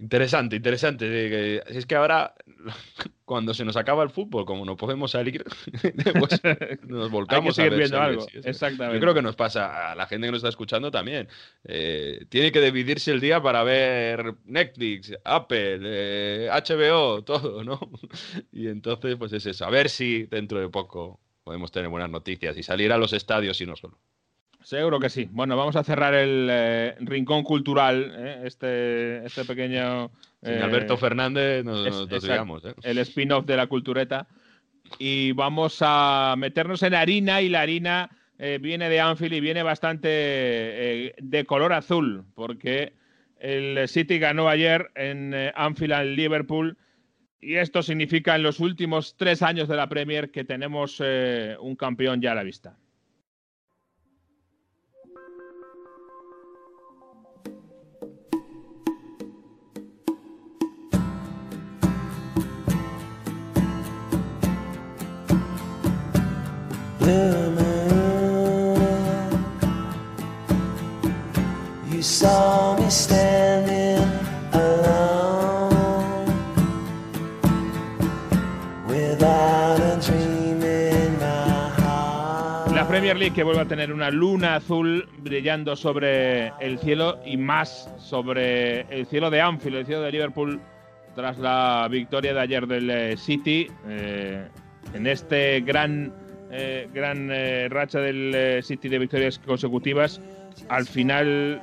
Interesante, 0.00 0.56
interesante. 0.56 1.60
Es 1.76 1.84
que 1.84 1.96
ahora, 1.96 2.34
cuando 3.24 3.52
se 3.52 3.64
nos 3.64 3.76
acaba 3.76 4.04
el 4.04 4.10
fútbol, 4.10 4.44
como 4.44 4.64
no 4.64 4.76
podemos 4.76 5.10
salir, 5.10 5.44
pues 6.20 6.40
nos 6.86 7.04
Hay 7.04 7.08
que 7.08 7.12
volcamos 7.12 7.58
a 7.58 7.62
ver 7.64 7.76
viendo 7.76 8.00
algo. 8.00 8.22
sí. 8.22 8.38
Exactamente. 8.44 8.94
Yo 8.96 9.00
creo 9.00 9.14
que 9.14 9.22
nos 9.22 9.34
pasa 9.34 9.90
a 9.90 9.94
la 9.96 10.06
gente 10.06 10.28
que 10.28 10.30
nos 10.30 10.38
está 10.38 10.50
escuchando 10.50 10.90
también. 10.92 11.28
Eh, 11.64 12.26
tiene 12.28 12.52
que 12.52 12.60
dividirse 12.60 13.10
el 13.10 13.20
día 13.20 13.42
para 13.42 13.64
ver 13.64 14.34
Netflix, 14.44 15.12
Apple, 15.24 15.80
eh, 15.82 16.48
HBO, 16.52 17.24
todo, 17.24 17.64
¿no? 17.64 17.80
Y 18.52 18.68
entonces, 18.68 19.16
pues 19.16 19.32
es 19.32 19.46
eso. 19.46 19.64
A 19.64 19.70
ver 19.70 19.88
si 19.88 20.24
dentro 20.24 20.60
de 20.60 20.68
poco 20.68 21.18
podemos 21.42 21.72
tener 21.72 21.88
buenas 21.88 22.10
noticias 22.10 22.56
y 22.56 22.62
salir 22.62 22.92
a 22.92 22.98
los 22.98 23.12
estadios 23.12 23.60
y 23.60 23.66
no 23.66 23.74
solo. 23.74 23.98
Seguro 24.68 25.00
que 25.00 25.08
sí. 25.08 25.26
Bueno, 25.32 25.56
vamos 25.56 25.76
a 25.76 25.82
cerrar 25.82 26.12
el 26.12 26.46
eh, 26.50 26.94
rincón 27.00 27.42
cultural, 27.42 28.12
¿eh? 28.18 28.42
este, 28.44 29.24
este 29.24 29.46
pequeño. 29.46 30.10
Eh, 30.42 30.60
Alberto 30.62 30.98
Fernández 30.98 31.64
nos, 31.64 31.86
es- 31.86 31.94
nos 31.94 32.64
¿eh? 32.66 32.74
el 32.82 32.98
spin-off 32.98 33.46
de 33.46 33.56
la 33.56 33.66
cultureta. 33.66 34.26
Y 34.98 35.32
vamos 35.32 35.78
a 35.80 36.34
meternos 36.36 36.82
en 36.82 36.92
harina 36.92 37.40
y 37.40 37.48
la 37.48 37.62
harina 37.62 38.10
viene 38.60 38.90
de 38.90 39.00
Anfield 39.00 39.32
y 39.36 39.40
viene 39.40 39.62
bastante 39.62 41.14
de 41.18 41.44
color 41.46 41.72
azul, 41.72 42.24
porque 42.34 42.92
el 43.40 43.88
City 43.88 44.18
ganó 44.18 44.50
ayer 44.50 44.90
en 44.96 45.34
Anfield 45.54 45.94
al 45.94 46.14
Liverpool 46.14 46.76
y 47.40 47.54
esto 47.54 47.82
significa 47.82 48.36
en 48.36 48.42
los 48.42 48.60
últimos 48.60 49.16
tres 49.16 49.40
años 49.40 49.66
de 49.66 49.76
la 49.76 49.88
Premier 49.88 50.30
que 50.30 50.44
tenemos 50.44 51.00
un 51.00 51.74
campeón 51.74 52.20
ya 52.20 52.32
a 52.32 52.34
la 52.34 52.42
vista. 52.42 52.76
Premier 82.98 83.16
League 83.16 83.34
que 83.34 83.44
vuelve 83.44 83.60
a 83.60 83.64
tener 83.64 83.92
una 83.92 84.10
luna 84.10 84.56
azul 84.56 85.08
brillando 85.18 85.76
sobre 85.76 86.48
el 86.58 86.80
cielo 86.80 87.20
y 87.24 87.36
más 87.36 87.88
sobre 87.98 88.80
el 88.92 89.06
cielo 89.06 89.30
de 89.30 89.40
Anfield, 89.40 89.76
el 89.76 89.86
cielo 89.86 90.02
de 90.02 90.10
Liverpool, 90.10 90.60
tras 91.14 91.38
la 91.38 91.86
victoria 91.88 92.34
de 92.34 92.40
ayer 92.40 92.66
del 92.66 92.90
eh, 92.90 93.16
City 93.16 93.68
eh, 93.86 94.48
en 94.94 95.06
este 95.06 95.60
gran, 95.60 96.12
eh, 96.50 96.88
gran 96.94 97.30
eh, 97.30 97.68
racha 97.68 98.00
del 98.00 98.32
eh, 98.34 98.62
City 98.62 98.88
de 98.88 98.98
victorias 98.98 99.38
consecutivas. 99.38 100.20
Al 100.68 100.86
final, 100.86 101.62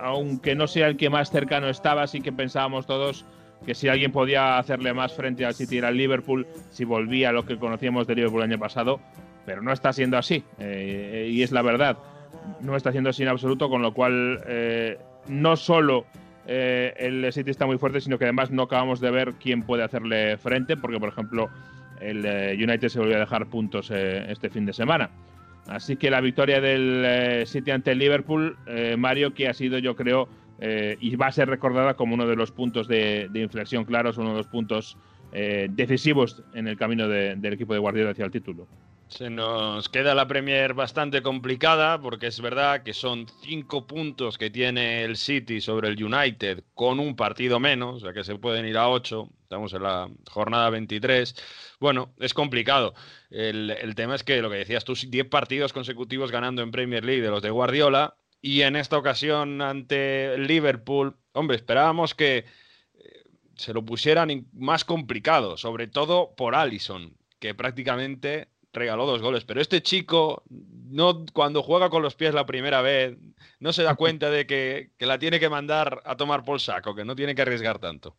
aunque 0.00 0.54
no 0.54 0.66
sea 0.66 0.88
el 0.88 0.96
que 0.96 1.08
más 1.08 1.30
cercano 1.30 1.68
estaba, 1.68 2.06
sí 2.06 2.20
que 2.20 2.32
pensábamos 2.32 2.86
todos 2.86 3.24
que 3.64 3.74
si 3.74 3.88
alguien 3.88 4.12
podía 4.12 4.58
hacerle 4.58 4.94
más 4.94 5.12
frente 5.14 5.44
al 5.44 5.54
City 5.54 5.78
era 5.78 5.88
el 5.88 5.96
Liverpool, 5.96 6.46
si 6.70 6.84
volvía 6.84 7.30
a 7.30 7.32
lo 7.32 7.44
que 7.44 7.58
conocíamos 7.58 8.06
de 8.06 8.14
Liverpool 8.14 8.42
el 8.42 8.50
año 8.52 8.58
pasado, 8.60 9.00
pero 9.46 9.62
no 9.62 9.72
está 9.72 9.92
siendo 9.92 10.16
así, 10.16 10.44
y 10.60 11.42
es 11.42 11.50
la 11.50 11.62
verdad. 11.62 11.98
No 12.60 12.76
está 12.76 12.92
siendo 12.92 13.10
así 13.10 13.24
en 13.24 13.30
absoluto, 13.30 13.68
con 13.68 13.82
lo 13.82 13.92
cual 13.92 14.40
no 15.26 15.56
solo 15.56 16.06
el 16.46 17.32
City 17.32 17.50
está 17.50 17.66
muy 17.66 17.78
fuerte, 17.78 18.00
sino 18.00 18.16
que 18.16 18.26
además 18.26 18.52
no 18.52 18.62
acabamos 18.62 19.00
de 19.00 19.10
ver 19.10 19.32
quién 19.42 19.64
puede 19.64 19.82
hacerle 19.82 20.36
frente, 20.36 20.76
porque 20.76 21.00
por 21.00 21.08
ejemplo 21.08 21.50
el 22.00 22.24
eh, 22.24 22.54
United 22.54 22.88
se 22.88 22.98
volvió 22.98 23.16
a 23.16 23.20
dejar 23.20 23.46
puntos 23.46 23.90
eh, 23.90 24.24
este 24.28 24.50
fin 24.50 24.66
de 24.66 24.72
semana. 24.72 25.10
Así 25.66 25.96
que 25.96 26.10
la 26.10 26.20
victoria 26.20 26.60
del 26.60 27.02
eh, 27.04 27.44
City 27.46 27.70
ante 27.70 27.92
el 27.92 27.98
Liverpool, 27.98 28.56
Mario, 28.96 29.34
que 29.34 29.48
ha 29.48 29.54
sido 29.54 29.78
yo 29.78 29.94
creo 29.96 30.28
y 31.00 31.14
va 31.14 31.26
a 31.26 31.32
ser 31.32 31.48
recordada 31.48 31.94
como 31.94 32.14
uno 32.14 32.26
de 32.26 32.34
los 32.34 32.50
puntos 32.50 32.88
de, 32.88 33.28
inflexión 33.34 33.84
claros, 33.84 34.18
uno 34.18 34.30
de 34.30 34.38
los 34.38 34.46
puntos 34.48 34.96
decisivos 35.30 36.42
en 36.54 36.66
el 36.66 36.76
camino 36.76 37.06
de- 37.06 37.36
del 37.36 37.52
equipo 37.52 37.74
de 37.74 37.78
Guardiola 37.78 38.10
hacia 38.10 38.24
el 38.24 38.30
título. 38.32 38.66
Se 39.08 39.30
nos 39.30 39.88
queda 39.88 40.14
la 40.14 40.28
Premier 40.28 40.74
bastante 40.74 41.22
complicada 41.22 41.98
porque 41.98 42.26
es 42.26 42.40
verdad 42.42 42.82
que 42.82 42.92
son 42.92 43.26
cinco 43.42 43.86
puntos 43.86 44.36
que 44.36 44.50
tiene 44.50 45.02
el 45.02 45.16
City 45.16 45.62
sobre 45.62 45.88
el 45.88 46.02
United 46.02 46.62
con 46.74 47.00
un 47.00 47.16
partido 47.16 47.58
menos, 47.58 47.96
o 47.96 48.00
sea 48.00 48.12
que 48.12 48.22
se 48.22 48.36
pueden 48.36 48.66
ir 48.66 48.76
a 48.76 48.88
ocho. 48.88 49.30
Estamos 49.42 49.72
en 49.72 49.82
la 49.82 50.10
jornada 50.30 50.68
23. 50.68 51.34
Bueno, 51.80 52.12
es 52.18 52.34
complicado. 52.34 52.94
El, 53.30 53.94
tema 53.96 54.14
es 54.14 54.24
que 54.24 54.42
lo 54.42 54.50
que 54.50 54.56
decías 54.56 54.84
tú, 54.84 54.94
10 54.94 55.26
partidos 55.28 55.72
consecutivos 55.72 56.30
ganando 56.30 56.60
en 56.60 56.70
Premier 56.70 57.02
League 57.02 57.22
de 57.22 57.30
los 57.30 57.42
de 57.42 57.50
Guardiola 57.50 58.14
y 58.42 58.60
en 58.60 58.76
esta 58.76 58.98
ocasión 58.98 59.62
ante 59.62 60.36
Liverpool, 60.36 61.16
hombre, 61.32 61.56
esperábamos 61.56 62.14
que 62.14 62.38
eh, 62.38 62.44
se 63.56 63.72
lo 63.72 63.82
pusieran 63.82 64.46
más 64.52 64.84
complicado, 64.84 65.56
sobre 65.56 65.86
todo 65.86 66.34
por 66.36 66.54
Allison, 66.54 67.16
que 67.38 67.54
prácticamente 67.54 68.48
regaló 68.78 69.06
dos 69.06 69.20
goles. 69.20 69.44
Pero 69.44 69.60
este 69.60 69.82
chico, 69.82 70.42
no, 70.48 71.24
cuando 71.32 71.62
juega 71.62 71.90
con 71.90 72.02
los 72.02 72.14
pies 72.14 72.34
la 72.34 72.46
primera 72.46 72.80
vez, 72.80 73.16
no 73.60 73.72
se 73.72 73.82
da 73.82 73.94
cuenta 73.94 74.30
de 74.30 74.46
que, 74.46 74.90
que 74.98 75.06
la 75.06 75.18
tiene 75.18 75.40
que 75.40 75.48
mandar 75.48 76.00
a 76.04 76.16
tomar 76.16 76.44
por 76.44 76.60
saco, 76.60 76.94
que 76.94 77.04
no 77.04 77.16
tiene 77.16 77.34
que 77.34 77.42
arriesgar 77.42 77.78
tanto. 77.78 78.16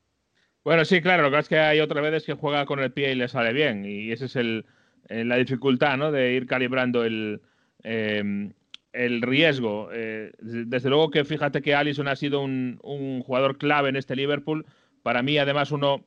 Bueno, 0.63 0.83
sí, 0.85 1.01
claro, 1.01 1.23
lo 1.23 1.31
que 1.31 1.39
es 1.39 1.47
que 1.47 1.57
hay 1.57 1.79
otras 1.79 2.03
veces 2.03 2.25
que 2.25 2.33
juega 2.33 2.65
con 2.65 2.79
el 2.79 2.91
pie 2.91 3.13
y 3.13 3.15
le 3.15 3.27
sale 3.27 3.53
bien, 3.53 3.85
y 3.85 4.11
esa 4.11 4.25
es 4.25 4.35
el, 4.35 4.65
eh, 5.07 5.23
la 5.23 5.37
dificultad, 5.37 5.97
¿no? 5.97 6.11
De 6.11 6.33
ir 6.33 6.45
calibrando 6.45 7.05
el, 7.05 7.41
eh, 7.83 8.51
el 8.91 9.21
riesgo. 9.21 9.89
Eh, 9.93 10.31
desde 10.39 10.89
luego 10.89 11.11
que 11.11 11.23
fíjate 11.23 11.61
que 11.61 11.75
Allison 11.75 12.07
ha 12.07 12.15
sido 12.15 12.41
un, 12.41 12.79
un 12.83 13.21
jugador 13.21 13.57
clave 13.57 13.89
en 13.89 13.95
este 13.95 14.15
Liverpool. 14.15 14.65
Para 15.01 15.23
mí, 15.23 15.37
además, 15.37 15.71
uno 15.71 16.05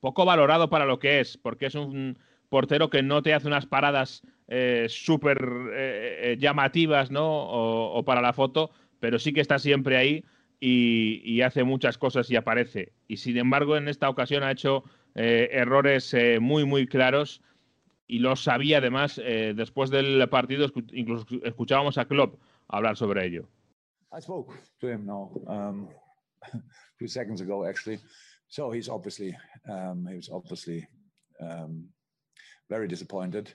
poco 0.00 0.24
valorado 0.24 0.70
para 0.70 0.86
lo 0.86 1.00
que 1.00 1.20
es, 1.20 1.36
porque 1.36 1.66
es 1.66 1.74
un 1.74 2.18
portero 2.48 2.90
que 2.90 3.02
no 3.02 3.22
te 3.22 3.34
hace 3.34 3.46
unas 3.46 3.66
paradas 3.66 4.22
eh, 4.48 4.86
súper 4.88 5.38
eh, 5.72 6.32
eh, 6.32 6.36
llamativas, 6.38 7.10
¿no? 7.10 7.26
O, 7.26 7.98
o 7.98 8.04
para 8.04 8.20
la 8.22 8.32
foto, 8.32 8.70
pero 9.00 9.18
sí 9.18 9.32
que 9.32 9.40
está 9.40 9.58
siempre 9.58 9.96
ahí 9.96 10.24
y, 10.60 11.20
y 11.24 11.42
hace 11.42 11.64
muchas 11.64 11.98
cosas 11.98 12.30
y 12.30 12.36
aparece. 12.36 12.92
Y 13.06 13.18
sin 13.18 13.36
embargo, 13.36 13.76
en 13.76 13.88
esta 13.88 14.08
ocasión 14.08 14.42
ha 14.42 14.50
hecho 14.50 14.84
eh, 15.14 15.48
errores 15.52 16.12
eh, 16.14 16.38
muy, 16.40 16.64
muy 16.64 16.86
claros 16.86 17.42
y 18.06 18.20
lo 18.20 18.36
sabía 18.36 18.78
además. 18.78 19.20
eh, 19.22 19.52
después 19.54 19.90
del 19.90 20.26
partido, 20.28 20.66
incluso 20.92 21.26
escuchábamos 21.44 21.98
a 21.98 22.06
Klopp 22.06 22.40
hablar 22.68 22.96
sobre 22.96 23.26
ello. 23.26 23.48
I 24.10 24.20
spoke 24.20 24.54
to 24.80 24.88
him 24.88 25.04
now 25.04 25.30
um, 25.46 25.88
few 26.98 27.08
seconds 27.08 27.40
ago, 27.42 27.66
actually. 27.66 28.00
So 28.48 28.70
he's 28.72 28.88
obviously 28.88 29.36
um, 29.68 30.06
he 30.08 30.16
was 30.16 30.30
obviously 30.30 30.88
um, 31.40 31.90
very 32.68 32.88
disappointed, 32.88 33.52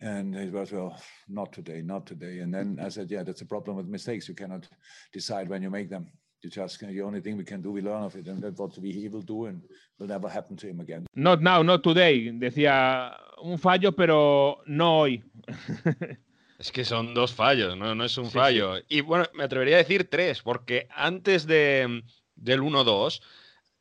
and 0.00 0.34
he 0.34 0.48
was 0.50 0.72
well, 0.72 0.96
not 1.28 1.52
today, 1.52 1.82
not 1.82 2.06
today. 2.06 2.40
And 2.40 2.52
then 2.52 2.78
I 2.80 2.88
said, 2.88 3.10
yeah, 3.10 3.22
that's 3.22 3.42
a 3.42 3.46
problem 3.46 3.76
with 3.76 3.86
mistakes. 3.86 4.28
You 4.28 4.34
cannot 4.34 4.68
decide 5.12 5.48
when 5.48 5.62
you 5.62 5.70
make 5.70 5.88
them. 5.90 6.06
You 6.42 6.50
just 6.50 6.78
the 6.78 7.00
only 7.00 7.22
thing 7.22 7.38
we 7.38 7.44
can 7.44 7.62
do, 7.62 7.72
we 7.72 7.80
learn 7.80 8.02
of 8.02 8.14
it, 8.16 8.28
and 8.28 8.42
that's 8.42 8.58
what 8.58 8.76
we, 8.78 8.92
he 8.92 9.08
will 9.08 9.22
do, 9.22 9.46
and 9.46 9.62
will 9.98 10.06
never 10.08 10.28
happen 10.28 10.56
to 10.58 10.66
him 10.68 10.80
again. 10.80 11.06
Not 11.14 11.40
now, 11.40 11.62
not 11.62 11.82
today. 11.82 12.30
Decía 12.32 13.16
un 13.42 13.58
fallo, 13.58 13.92
pero 13.92 14.58
no 14.66 15.00
hoy. 15.00 15.22
Es 16.56 16.70
que 16.70 16.84
son 16.84 17.14
dos 17.14 17.32
fallos, 17.34 17.76
no, 17.76 17.94
no 17.94 18.04
es 18.04 18.16
un 18.16 18.26
Sí, 18.26 18.30
fallo. 18.32 18.76
Y 18.88 19.00
bueno, 19.00 19.24
me 19.34 19.44
atrevería 19.44 19.74
a 19.74 19.78
decir 19.78 20.08
tres, 20.08 20.40
porque 20.40 20.86
antes 20.94 21.46
de, 21.46 22.02
del 22.36 22.60
1-2 22.60 23.20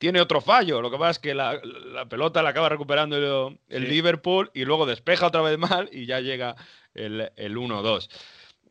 tiene 0.03 0.19
otro 0.19 0.41
fallo. 0.41 0.81
Lo 0.81 0.91
que 0.91 0.97
pasa 0.97 1.11
es 1.11 1.19
que 1.19 1.33
la, 1.33 1.61
la 1.63 2.09
pelota 2.09 2.43
la 2.43 2.49
acaba 2.49 2.67
recuperando 2.67 3.15
el, 3.15 3.57
el 3.69 3.83
Sí. 3.83 3.89
Liverpool 3.89 4.51
y 4.53 4.65
luego 4.65 4.85
despeja 4.85 5.27
otra 5.27 5.41
vez 5.41 5.57
mal 5.57 5.87
y 5.93 6.05
ya 6.07 6.19
llega 6.19 6.57
el, 6.93 7.31
el 7.37 7.55
1-2. 7.55 8.09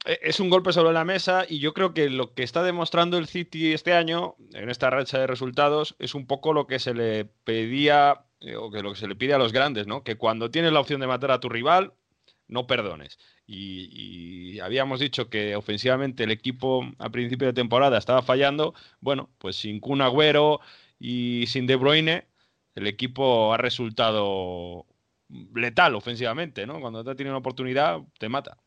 E- 0.05 0.19
Es 0.25 0.41
un 0.41 0.51
golpe 0.51 0.75
sobre 0.75 0.93
la 0.93 1.07
mesa 1.07 1.47
y 1.49 1.59
yo 1.59 1.73
creo 1.73 1.95
que 1.95 2.11
lo 2.11 2.35
que 2.35 2.43
está 2.43 2.63
demostrando 2.63 3.17
el 3.17 3.29
City 3.29 3.73
este 3.73 3.95
año, 3.95 4.35
en 4.53 4.69
esta 4.69 4.91
racha 4.91 5.19
de 5.19 5.27
resultados, 5.27 5.95
es 5.99 6.15
un 6.15 6.27
poco 6.27 6.53
lo 6.53 6.67
que 6.67 6.79
se 6.79 6.93
le 6.93 7.25
pedía 7.25 8.27
eh, 8.41 8.57
o 8.57 8.71
que 8.71 8.83
lo 8.83 8.91
que 8.93 8.99
se 9.01 9.09
le 9.09 9.17
pide 9.17 9.33
a 9.33 9.39
los 9.39 9.55
grandes, 9.55 9.87
¿no? 9.87 10.03
Que 10.05 10.17
cuando 10.17 10.51
tienes 10.51 10.71
la 10.75 10.81
opción 10.81 11.01
de 11.01 11.07
matar 11.07 11.31
a 11.31 11.41
tu 11.41 11.49
rival, 11.49 11.95
no 12.47 12.67
perdones. 12.67 13.19
Y, 13.47 14.57
y 14.57 14.61
habíamos 14.61 15.01
dicho 15.01 15.31
que 15.31 15.57
ofensivamente 15.57 16.25
el 16.25 16.31
equipo 16.31 16.85
a 16.99 17.09
principio 17.09 17.47
de 17.47 17.55
temporada 17.55 17.97
estaba 17.97 18.21
fallando. 18.21 18.75
Bueno, 19.01 19.31
pues 19.39 19.57
sin 19.57 19.81
Kun 19.81 20.03
Agüero 20.03 20.61
y 21.03 21.47
sin 21.49 21.67
De 21.67 21.75
Bruyne, 21.75 22.29
el 22.77 22.87
equipo 22.87 23.53
ha 23.53 23.57
resultado 23.57 24.87
letal 25.53 25.97
ofensivamente, 25.97 26.65
¿no? 26.65 26.81
Cuando 26.81 27.03
te 27.03 27.17
tiene 27.17 27.33
una 27.33 27.41
oportunidad, 27.41 27.99
te 28.21 28.29
mata. 28.29 28.59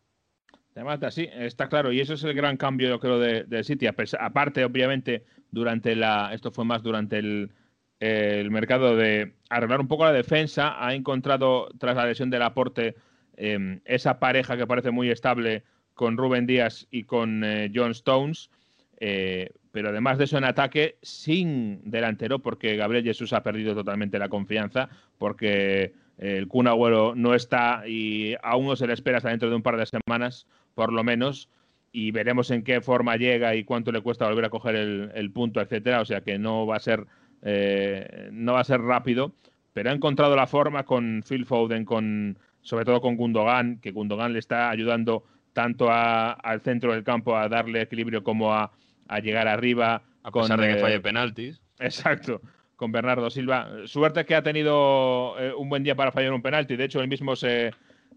Te 0.74 0.84
mata, 0.84 1.12
sí, 1.12 1.30
está 1.32 1.70
claro. 1.70 1.94
Y 1.94 2.02
eso 2.02 2.16
es 2.16 2.24
el 2.26 2.34
gran 2.34 2.58
cambio, 2.58 2.90
yo 2.90 3.00
creo, 3.00 3.20
de, 3.20 3.46
del 3.46 3.64
City. 3.64 3.88
Aparte, 3.88 4.66
obviamente, 4.66 5.24
durante 5.50 5.96
la. 5.96 6.34
Esto 6.34 6.52
fue 6.52 6.66
más 6.66 6.84
durante 6.84 7.20
el, 7.20 7.54
el 8.02 8.52
mercado 8.52 8.98
de 8.98 9.36
arreglar 9.50 9.80
un 9.80 9.88
poco 9.88 10.04
la 10.04 10.12
defensa. 10.12 10.76
Ha 10.86 10.94
encontrado, 10.94 11.70
tras 11.80 11.96
la 11.96 12.06
lesión 12.06 12.30
del 12.30 12.42
aporte, 12.42 12.96
eh, 13.38 13.80
esa 13.86 14.20
pareja 14.20 14.58
que 14.58 14.68
parece 14.68 14.92
muy 14.92 15.10
estable 15.10 15.64
con 15.94 16.18
Rubén 16.18 16.48
Díaz 16.48 16.86
y 16.92 17.04
con 17.04 17.46
eh, 17.46 17.72
John 17.74 17.92
Stones. 17.92 18.50
Eh, 19.00 19.52
pero 19.76 19.90
además 19.90 20.18
de 20.18 20.24
eso, 20.24 20.38
en 20.38 20.46
ataque, 20.46 20.96
sin 21.02 21.82
delantero, 21.84 22.40
porque 22.40 22.78
Gabriel 22.78 23.04
Jesús 23.04 23.34
ha 23.34 23.44
perdido 23.44 23.76
totalmente 23.76 24.18
la 24.18 24.30
confianza, 24.30 24.88
porque 25.18 25.92
eh, 26.18 26.38
el 26.38 26.48
Kun 26.48 26.70
Agüero 26.70 27.14
no 27.14 27.34
está 27.36 27.84
y 27.86 28.36
aún 28.42 28.68
no 28.68 28.78
se 28.78 28.88
le 28.88 28.94
espera 28.94 29.18
hasta 29.18 29.32
dentro 29.32 29.50
de 29.50 29.56
un 29.58 29.62
par 29.64 29.76
de 29.76 29.86
semanas, 29.86 30.48
por 30.76 30.94
lo 30.94 31.04
menos, 31.04 31.50
y 31.92 32.12
veremos 32.12 32.52
en 32.52 32.64
qué 32.64 32.80
forma 32.80 33.18
llega 33.18 33.54
y 33.54 33.66
cuánto 33.66 33.92
le 33.92 34.00
cuesta 34.00 34.30
volver 34.30 34.46
a 34.46 34.50
coger 34.50 34.78
el, 34.78 35.32
punto, 35.34 35.60
etcétera. 35.60 36.00
O 36.00 36.06
sea 36.06 36.22
que 36.22 36.40
no 36.40 36.66
va 36.66 36.78
a 36.78 36.80
ser 36.80 37.06
eh, 37.42 38.30
no 38.32 38.54
va 38.54 38.62
a 38.62 38.64
ser 38.64 38.80
rápido, 38.80 39.34
pero 39.74 39.90
ha 39.90 39.94
encontrado 39.94 40.38
la 40.38 40.48
forma 40.48 40.84
con 40.84 41.22
Phil 41.28 41.46
Foden, 41.46 41.84
con 41.84 42.38
sobre 42.62 42.86
todo 42.86 43.02
con 43.02 43.18
Gundogan, 43.18 43.80
que 43.82 43.92
Gundogan 43.92 44.32
le 44.32 44.40
está 44.40 44.70
ayudando 44.70 45.26
tanto 45.52 45.92
a- 45.92 46.32
al 46.32 46.62
centro 46.62 46.94
del 46.94 47.04
campo 47.04 47.36
a 47.36 47.50
darle 47.50 47.82
equilibrio 47.82 48.24
como 48.24 48.54
a, 48.54 48.72
a 49.08 49.20
llegar 49.20 49.48
arriba. 49.48 50.02
A 50.24 50.32
con, 50.32 50.44
pesar 50.44 50.60
de 50.62 50.68
que 50.68 50.74
eh, 50.74 50.82
falle 50.82 51.00
penaltis. 51.00 51.62
Exacto, 51.80 52.42
con 52.76 52.92
Bernardo 52.92 53.30
Silva. 53.30 53.70
Suerte 53.86 54.26
que 54.26 54.36
ha 54.36 54.42
tenido 54.44 55.36
eh, 55.40 55.54
un 55.54 55.70
buen 55.70 55.84
día 55.84 55.96
para 55.96 56.12
fallar 56.12 56.34
un 56.34 56.42
penalti. 56.42 56.76
De 56.76 56.86
hecho, 56.86 57.02
él 57.02 57.08
mismo 57.08 57.36
se, 57.36 57.72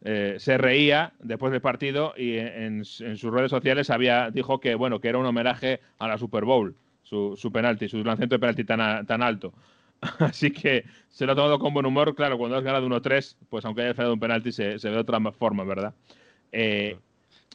eh, 0.04 0.36
se 0.38 0.58
reía 0.58 1.12
después 1.20 1.52
del 1.52 1.60
partido 1.60 2.14
y 2.16 2.36
en, 2.38 2.82
en 3.00 3.16
sus 3.16 3.32
redes 3.32 3.50
sociales 3.50 3.90
había 3.90 4.30
dijo 4.30 4.60
que 4.60 4.74
bueno 4.74 5.00
que 5.00 5.08
era 5.08 5.18
un 5.18 5.26
homenaje 5.26 5.80
a 5.98 6.08
la 6.08 6.16
Super 6.18 6.44
Bowl, 6.44 6.74
su, 7.02 7.34
su 7.36 7.50
penalti, 7.52 7.88
su 7.88 7.98
lanzamiento 8.04 8.36
de 8.36 8.40
penalti 8.40 8.64
tan, 8.64 8.80
a- 8.80 9.04
tan 9.04 9.22
alto. 9.22 9.52
Así 10.20 10.52
que 10.52 10.84
se 11.08 11.26
lo 11.26 11.32
ha 11.32 11.34
tomado 11.34 11.58
con 11.58 11.74
buen 11.74 11.84
humor. 11.84 12.14
Claro, 12.14 12.38
cuando 12.38 12.56
has 12.56 12.62
ganado 12.64 12.86
1-3, 12.86 13.36
pues 13.50 13.64
aunque 13.64 13.82
hayas 13.82 13.96
fallado 13.96 14.14
un 14.14 14.20
penalti, 14.20 14.52
se, 14.52 14.78
se 14.78 14.88
ve 14.88 14.94
de 14.94 15.00
otra 15.00 15.20
forma, 15.32 15.64
¿verdad? 15.64 15.92
Eh, 16.52 16.96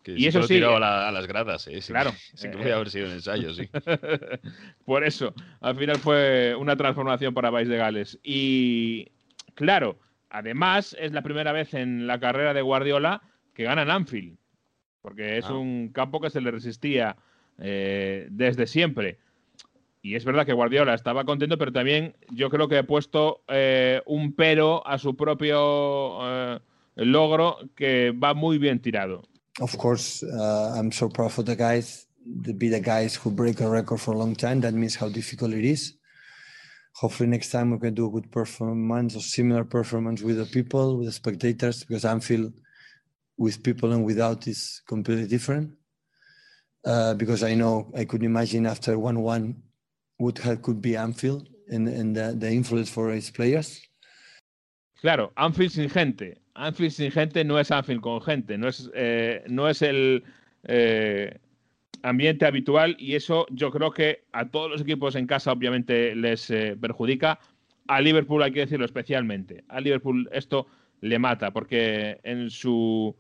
que 0.04 0.14
Y 0.18 0.28
eso 0.28 0.40
lo 0.40 0.48
sí, 0.48 0.56
tiró 0.56 0.74
eh, 0.74 0.76
a, 0.76 0.80
la- 0.80 1.08
a 1.08 1.12
las 1.12 1.26
gradas, 1.28 1.68
¿eh? 1.68 1.82
Sí, 1.82 1.92
claro, 1.94 2.12
Sí 2.36 2.50
que 2.50 2.56
eh, 2.56 2.58
podía 2.58 2.76
haber 2.76 2.90
sido 2.90 3.08
un 3.08 3.14
ensayo, 3.14 3.54
sí. 3.54 3.70
Por 4.86 5.04
eso, 5.04 5.34
al 5.62 5.76
final 5.76 5.98
fue 5.98 6.56
una 6.58 6.76
transformación 6.76 7.34
para 7.34 7.52
País 7.52 7.68
de 7.70 7.78
Gales. 7.78 8.20
Y 8.24 9.10
claro, 9.56 9.98
además 10.30 10.96
es 11.00 11.12
la 11.14 11.22
primera 11.22 11.52
vez 11.52 11.74
en 11.74 12.06
la 12.08 12.20
carrera 12.20 12.54
de 12.54 12.62
Guardiola 12.62 13.22
que 13.54 13.64
gana 13.64 13.84
en 13.84 13.92
Anfield, 13.92 14.38
porque 15.02 15.38
es 15.38 15.46
Ah. 15.46 15.54
un 15.54 15.90
campo 15.94 16.20
que 16.20 16.30
se 16.30 16.42
le 16.42 16.52
resistía 16.52 17.16
eh, 17.60 18.28
desde 18.32 18.68
siempre. 18.68 19.20
Y 20.02 20.16
es 20.16 20.26
verdad 20.26 20.46
que 20.46 20.52
Guardiola 20.54 20.96
estaba 20.96 21.24
contento, 21.24 21.58
pero 21.58 21.72
también 21.72 22.16
yo 22.32 22.50
creo 22.50 22.68
que 22.68 22.80
he 22.80 22.84
puesto 22.84 23.44
eh, 23.48 24.02
un 24.06 24.34
pero 24.36 24.86
a 24.86 24.98
su 24.98 25.16
propio 25.16 26.18
eh, 26.56 26.60
logro 26.96 27.60
que 27.76 28.12
va 28.12 28.34
muy 28.34 28.58
bien 28.58 28.80
tirado. 28.82 29.24
Of 29.62 29.78
course, 29.78 30.24
uh, 30.24 30.74
I'm 30.76 30.92
so 30.92 31.10
proud 31.10 31.32
for 31.32 31.44
the 31.44 31.56
guys, 31.56 32.08
to 32.46 32.54
be 32.54 32.70
the 32.70 32.80
guys 32.80 33.16
who 33.16 33.32
break 33.32 33.60
a 33.62 33.70
record 33.70 34.00
for 34.00 34.14
a 34.14 34.18
long 34.18 34.36
time. 34.36 34.62
That 34.62 34.74
means 34.74 34.96
how 34.96 35.10
difficult 35.10 35.54
it 35.54 35.66
is. 35.66 35.94
Hopefully, 36.96 37.30
next 37.30 37.52
time 37.52 37.72
we 37.72 37.80
can 37.80 37.94
do 37.94 38.08
a 38.08 38.12
good 38.12 38.32
performance 38.32 39.16
or 39.16 39.20
similar 39.22 39.64
performance 39.64 40.22
with 40.22 40.38
the 40.38 40.46
people, 40.46 40.98
with 40.98 41.08
the 41.08 41.12
spectators, 41.12 41.84
because 41.84 42.06
I 42.06 42.12
Anfield 42.12 42.54
with 43.38 43.64
people 43.64 43.92
and 43.92 44.06
without 44.06 44.48
is 44.48 44.82
completely 44.88 45.28
different. 45.28 45.72
Uh, 46.86 47.14
because 47.14 47.44
I 47.44 47.56
know 47.56 47.92
I 47.96 48.06
could 48.06 48.24
imagine 48.24 48.66
after 48.66 49.00
1 49.00 49.22
1 49.22 49.56
what 50.18 50.62
could 50.62 50.82
be 50.82 50.98
Anfield 50.98 51.48
and, 51.70 51.88
and 51.88 52.16
the, 52.16 52.36
the 52.38 52.52
influence 52.52 52.90
for 52.90 53.12
its 53.12 53.30
players. 53.30 53.80
Claro, 55.00 55.32
Anfield 55.38 55.72
sin 55.72 55.90
gente. 55.90 56.43
Anfield 56.56 56.92
sin 56.92 57.12
gente 57.12 57.44
no 57.44 57.60
es 57.60 57.72
Anfield 57.72 58.02
con 58.02 58.22
gente, 58.22 58.58
no 58.58 58.68
es, 58.68 58.92
eh, 58.94 59.44
no 59.48 59.68
es 59.68 59.82
el 59.82 60.24
eh, 60.64 61.40
ambiente 62.04 62.46
habitual 62.46 62.96
y 63.00 63.16
eso 63.16 63.46
yo 63.50 63.72
creo 63.72 63.92
que 63.92 64.24
a 64.32 64.48
todos 64.50 64.70
los 64.70 64.82
equipos 64.82 65.16
en 65.16 65.28
casa 65.28 65.52
obviamente 65.52 66.16
les 66.16 66.50
eh, 66.52 66.78
perjudica. 66.80 67.40
A 67.88 68.02
Liverpool 68.02 68.44
hay 68.44 68.52
que 68.52 68.62
decirlo 68.62 68.86
especialmente. 68.86 69.64
A 69.68 69.82
Liverpool 69.82 70.30
esto 70.32 70.68
le 71.02 71.20
mata 71.20 71.52
porque 71.52 72.20
en 72.24 72.50
su, 72.50 73.16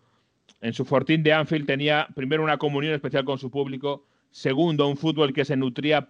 en 0.61 0.73
su 0.73 0.85
fortín 0.85 1.23
de 1.23 1.33
Anfield 1.33 1.65
tenía 1.65 2.07
primero 2.15 2.43
una 2.43 2.57
comunión 2.57 2.93
especial 2.93 3.25
con 3.25 3.39
su 3.39 3.49
público, 3.49 4.05
segundo 4.31 4.87
un 4.87 4.97
fútbol 4.97 5.33
que 5.33 5.43
se 5.43 5.57
nutría 5.57 6.09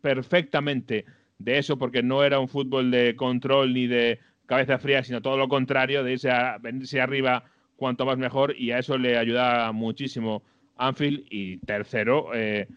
perfectamente 0.00 1.04
de 1.38 1.58
eso 1.58 1.78
porque 1.78 2.02
no 2.02 2.24
era 2.24 2.38
un 2.38 2.48
fútbol 2.48 2.90
de 2.90 3.14
control 3.16 3.72
ni 3.72 3.86
de 3.86 4.18
cabeza 4.52 4.78
fría, 4.78 5.02
sino 5.02 5.22
todo 5.22 5.38
lo 5.38 5.48
contrario, 5.48 6.04
de 6.04 6.12
irse 6.12 6.30
a 6.30 6.58
venirse 6.58 7.00
arriba 7.00 7.44
cuanto 7.76 8.04
más 8.04 8.18
mejor 8.18 8.54
y 8.56 8.70
a 8.70 8.78
eso 8.78 8.98
le 8.98 9.16
ayuda 9.16 9.72
muchísimo 9.72 10.42
Anfield 10.76 11.24
y 11.30 11.56
tercero 11.58 12.34
eh, 12.34 12.68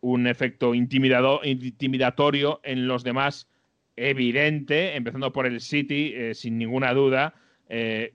un 0.00 0.26
efecto 0.28 0.72
intimidado, 0.72 1.40
intimidatorio 1.42 2.60
en 2.62 2.86
los 2.86 3.02
demás 3.02 3.48
evidente, 3.96 4.94
empezando 4.94 5.32
por 5.32 5.46
el 5.46 5.60
City 5.60 6.12
eh, 6.14 6.34
sin 6.34 6.56
ninguna 6.58 6.94
duda, 6.94 7.34
eh, 7.68 8.12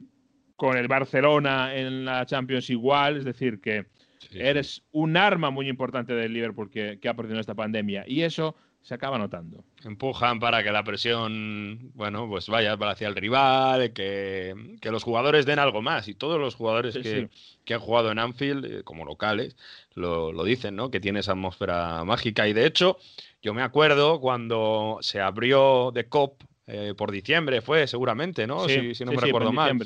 con 0.55 0.77
el 0.77 0.87
Barcelona 0.87 1.75
en 1.75 2.05
la 2.05 2.25
Champions 2.25 2.69
igual, 2.69 3.17
es 3.17 3.25
decir 3.25 3.59
que 3.59 3.85
Sí, 4.17 4.29
sí. 4.31 4.39
eres 4.39 4.83
un 4.91 5.17
arma 5.17 5.51
muy 5.51 5.67
importante 5.67 6.13
del 6.13 6.33
Liverpool 6.33 6.71
que, 6.71 6.97
que 6.99 7.09
ha 7.09 7.13
perdido 7.13 7.39
esta 7.39 7.53
pandemia 7.53 8.05
y 8.07 8.21
eso 8.23 8.55
se 8.85 8.93
acaba 8.93 9.17
notando. 9.17 9.63
Empujan 9.83 10.39
para 10.39 10.63
que 10.63 10.71
la 10.71 10.83
presión, 10.83 11.91
bueno, 11.95 12.29
pues 12.29 12.47
vaya 12.47 12.73
hacia 12.73 13.07
el 13.07 13.15
rival, 13.15 13.93
que, 13.93 14.77
que 14.79 14.91
los 14.91 15.03
jugadores 15.03 15.47
den 15.47 15.57
algo 15.57 15.81
más. 15.81 16.07
Y 16.07 16.13
todos 16.13 16.39
los 16.39 16.53
jugadores 16.53 16.93
Sí, 16.93 17.01
que, 17.01 17.21
sí. 17.31 17.57
que 17.65 17.73
han 17.73 17.79
jugado 17.79 18.11
en 18.11 18.19
Anfield, 18.19 18.63
eh, 18.65 18.83
como 18.83 19.03
locales, 19.03 19.57
lo, 19.95 20.31
lo 20.31 20.43
dicen, 20.43 20.75
¿no? 20.75 20.91
Que 20.91 20.99
tiene 20.99 21.21
esa 21.21 21.31
atmósfera 21.31 22.03
mágica. 22.05 22.47
Y 22.47 22.53
de 22.53 22.67
hecho, 22.67 22.99
yo 23.41 23.55
me 23.55 23.63
acuerdo 23.63 24.19
cuando 24.21 24.99
se 25.01 25.19
abrió 25.19 25.89
The 25.91 26.07
Cop 26.07 26.43
eh, 26.67 26.93
por 26.95 27.11
diciembre, 27.11 27.61
fue 27.63 27.87
seguramente, 27.87 28.45
¿no? 28.45 28.69
Sí, 28.69 28.79
si, 28.79 28.95
si 28.95 29.05
no 29.05 29.13
me 29.13 29.17
recuerdo 29.21 29.51
mal. 29.51 29.79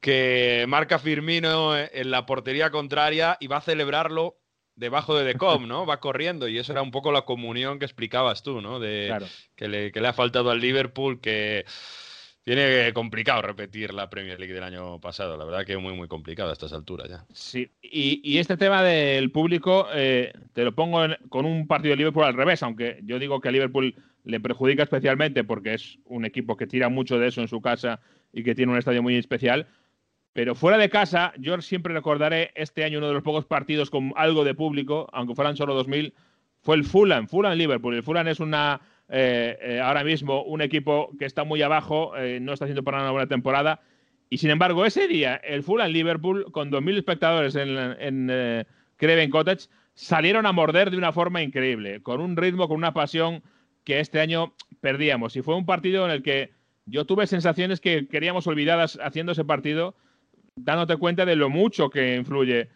que 0.00 0.64
marca 0.68 0.98
Firmino 0.98 1.76
en 1.76 2.10
la 2.10 2.24
portería 2.24 2.70
contraria 2.70 3.36
y 3.40 3.46
va 3.46 3.58
a 3.58 3.60
celebrarlo 3.60 4.38
debajo 4.82 5.16
de 5.16 5.24
Decom, 5.24 5.66
¿no? 5.68 5.86
Va 5.86 5.98
corriendo 6.00 6.46
y 6.48 6.58
eso 6.58 6.72
era 6.72 6.82
un 6.82 6.90
poco 6.90 7.10
la 7.12 7.22
comunión 7.22 7.78
que 7.78 7.86
explicabas 7.86 8.42
tú, 8.42 8.60
¿no? 8.60 8.78
De 8.78 9.06
Claro. 9.06 9.26
que, 9.56 9.68
le, 9.68 9.90
que 9.92 10.00
le 10.02 10.08
ha 10.08 10.12
faltado 10.12 10.50
al 10.50 10.60
Liverpool, 10.60 11.20
que 11.20 11.64
tiene 12.44 12.92
complicado 12.92 13.40
repetir 13.40 13.94
la 13.94 14.10
Premier 14.10 14.38
League 14.38 14.52
del 14.52 14.64
año 14.64 15.00
pasado. 15.00 15.36
La 15.36 15.44
verdad 15.44 15.64
que 15.64 15.76
muy, 15.76 15.94
muy 15.94 16.08
complicado 16.08 16.50
a 16.50 16.52
estas 16.52 16.72
alturas 16.72 17.08
ya. 17.08 17.24
Sí, 17.32 17.70
y, 17.80 18.20
y 18.24 18.38
este 18.38 18.56
tema 18.56 18.82
del 18.82 19.30
público, 19.30 19.86
eh, 19.94 20.32
te 20.52 20.64
lo 20.64 20.74
pongo 20.74 21.04
en- 21.04 21.16
con 21.28 21.46
un 21.46 21.66
partido 21.68 21.92
de 21.92 21.98
Liverpool 21.98 22.24
al 22.24 22.34
revés, 22.34 22.62
aunque 22.64 22.98
yo 23.04 23.18
digo 23.20 23.40
que 23.40 23.48
a 23.48 23.52
Liverpool 23.52 23.94
le 24.24 24.40
perjudica 24.40 24.82
especialmente 24.82 25.44
porque 25.44 25.74
es 25.74 25.98
un 26.04 26.24
equipo 26.24 26.56
que 26.56 26.66
tira 26.66 26.88
mucho 26.88 27.18
de 27.18 27.28
eso 27.28 27.40
en 27.40 27.48
su 27.48 27.60
casa 27.60 28.00
y 28.32 28.42
que 28.42 28.54
tiene 28.56 28.72
un 28.72 28.78
estadio 28.78 29.02
muy 29.02 29.16
especial. 29.16 29.68
Pero 30.32 30.54
fuera 30.54 30.78
de 30.78 30.88
casa, 30.88 31.32
yo 31.38 31.60
siempre 31.60 31.92
recordaré 31.92 32.52
este 32.54 32.84
año 32.84 32.98
uno 32.98 33.08
de 33.08 33.14
los 33.14 33.22
pocos 33.22 33.44
partidos 33.44 33.90
con 33.90 34.12
algo 34.16 34.44
de 34.44 34.54
público, 34.54 35.08
aunque 35.12 35.34
fueran 35.34 35.56
solo 35.56 35.78
2.000, 35.84 36.12
fue 36.62 36.76
el 36.76 36.84
Fulham, 36.84 37.26
Fulham-Liverpool. 37.28 37.94
El 37.94 38.02
Fulham 38.02 38.28
es 38.28 38.40
una 38.40 38.80
eh, 39.08 39.58
eh, 39.60 39.80
ahora 39.80 40.04
mismo 40.04 40.42
un 40.44 40.62
equipo 40.62 41.10
que 41.18 41.26
está 41.26 41.44
muy 41.44 41.60
abajo, 41.60 42.16
eh, 42.16 42.38
no 42.40 42.54
está 42.54 42.64
haciendo 42.64 42.82
para 42.82 43.02
una 43.02 43.10
buena 43.10 43.26
temporada. 43.26 43.80
Y 44.30 44.38
sin 44.38 44.48
embargo, 44.48 44.86
ese 44.86 45.06
día, 45.06 45.36
el 45.36 45.62
Fulham-Liverpool, 45.62 46.50
con 46.50 46.70
2.000 46.70 46.96
espectadores 46.96 47.54
en, 47.54 47.76
en 47.76 48.66
Craven 48.96 49.28
Cottage, 49.28 49.68
salieron 49.94 50.46
a 50.46 50.52
morder 50.52 50.90
de 50.90 50.96
una 50.96 51.12
forma 51.12 51.42
increíble, 51.42 52.02
con 52.02 52.22
un 52.22 52.36
ritmo, 52.38 52.68
con 52.68 52.78
una 52.78 52.94
pasión 52.94 53.42
que 53.84 54.00
este 54.00 54.20
año 54.20 54.54
perdíamos. 54.80 55.36
Y 55.36 55.42
fue 55.42 55.56
un 55.56 55.66
partido 55.66 56.06
en 56.06 56.12
el 56.12 56.22
que 56.22 56.52
yo 56.86 57.04
tuve 57.04 57.26
sensaciones 57.26 57.80
que 57.80 58.08
queríamos 58.08 58.46
olvidadas 58.46 58.98
haciendo 59.02 59.32
ese 59.32 59.44
partido, 59.44 59.94
dándote 60.56 60.96
cuenta 60.96 61.24
de 61.24 61.36
lo 61.36 61.48
mucho 61.48 61.90
que 61.90 62.16
influye 62.16 62.68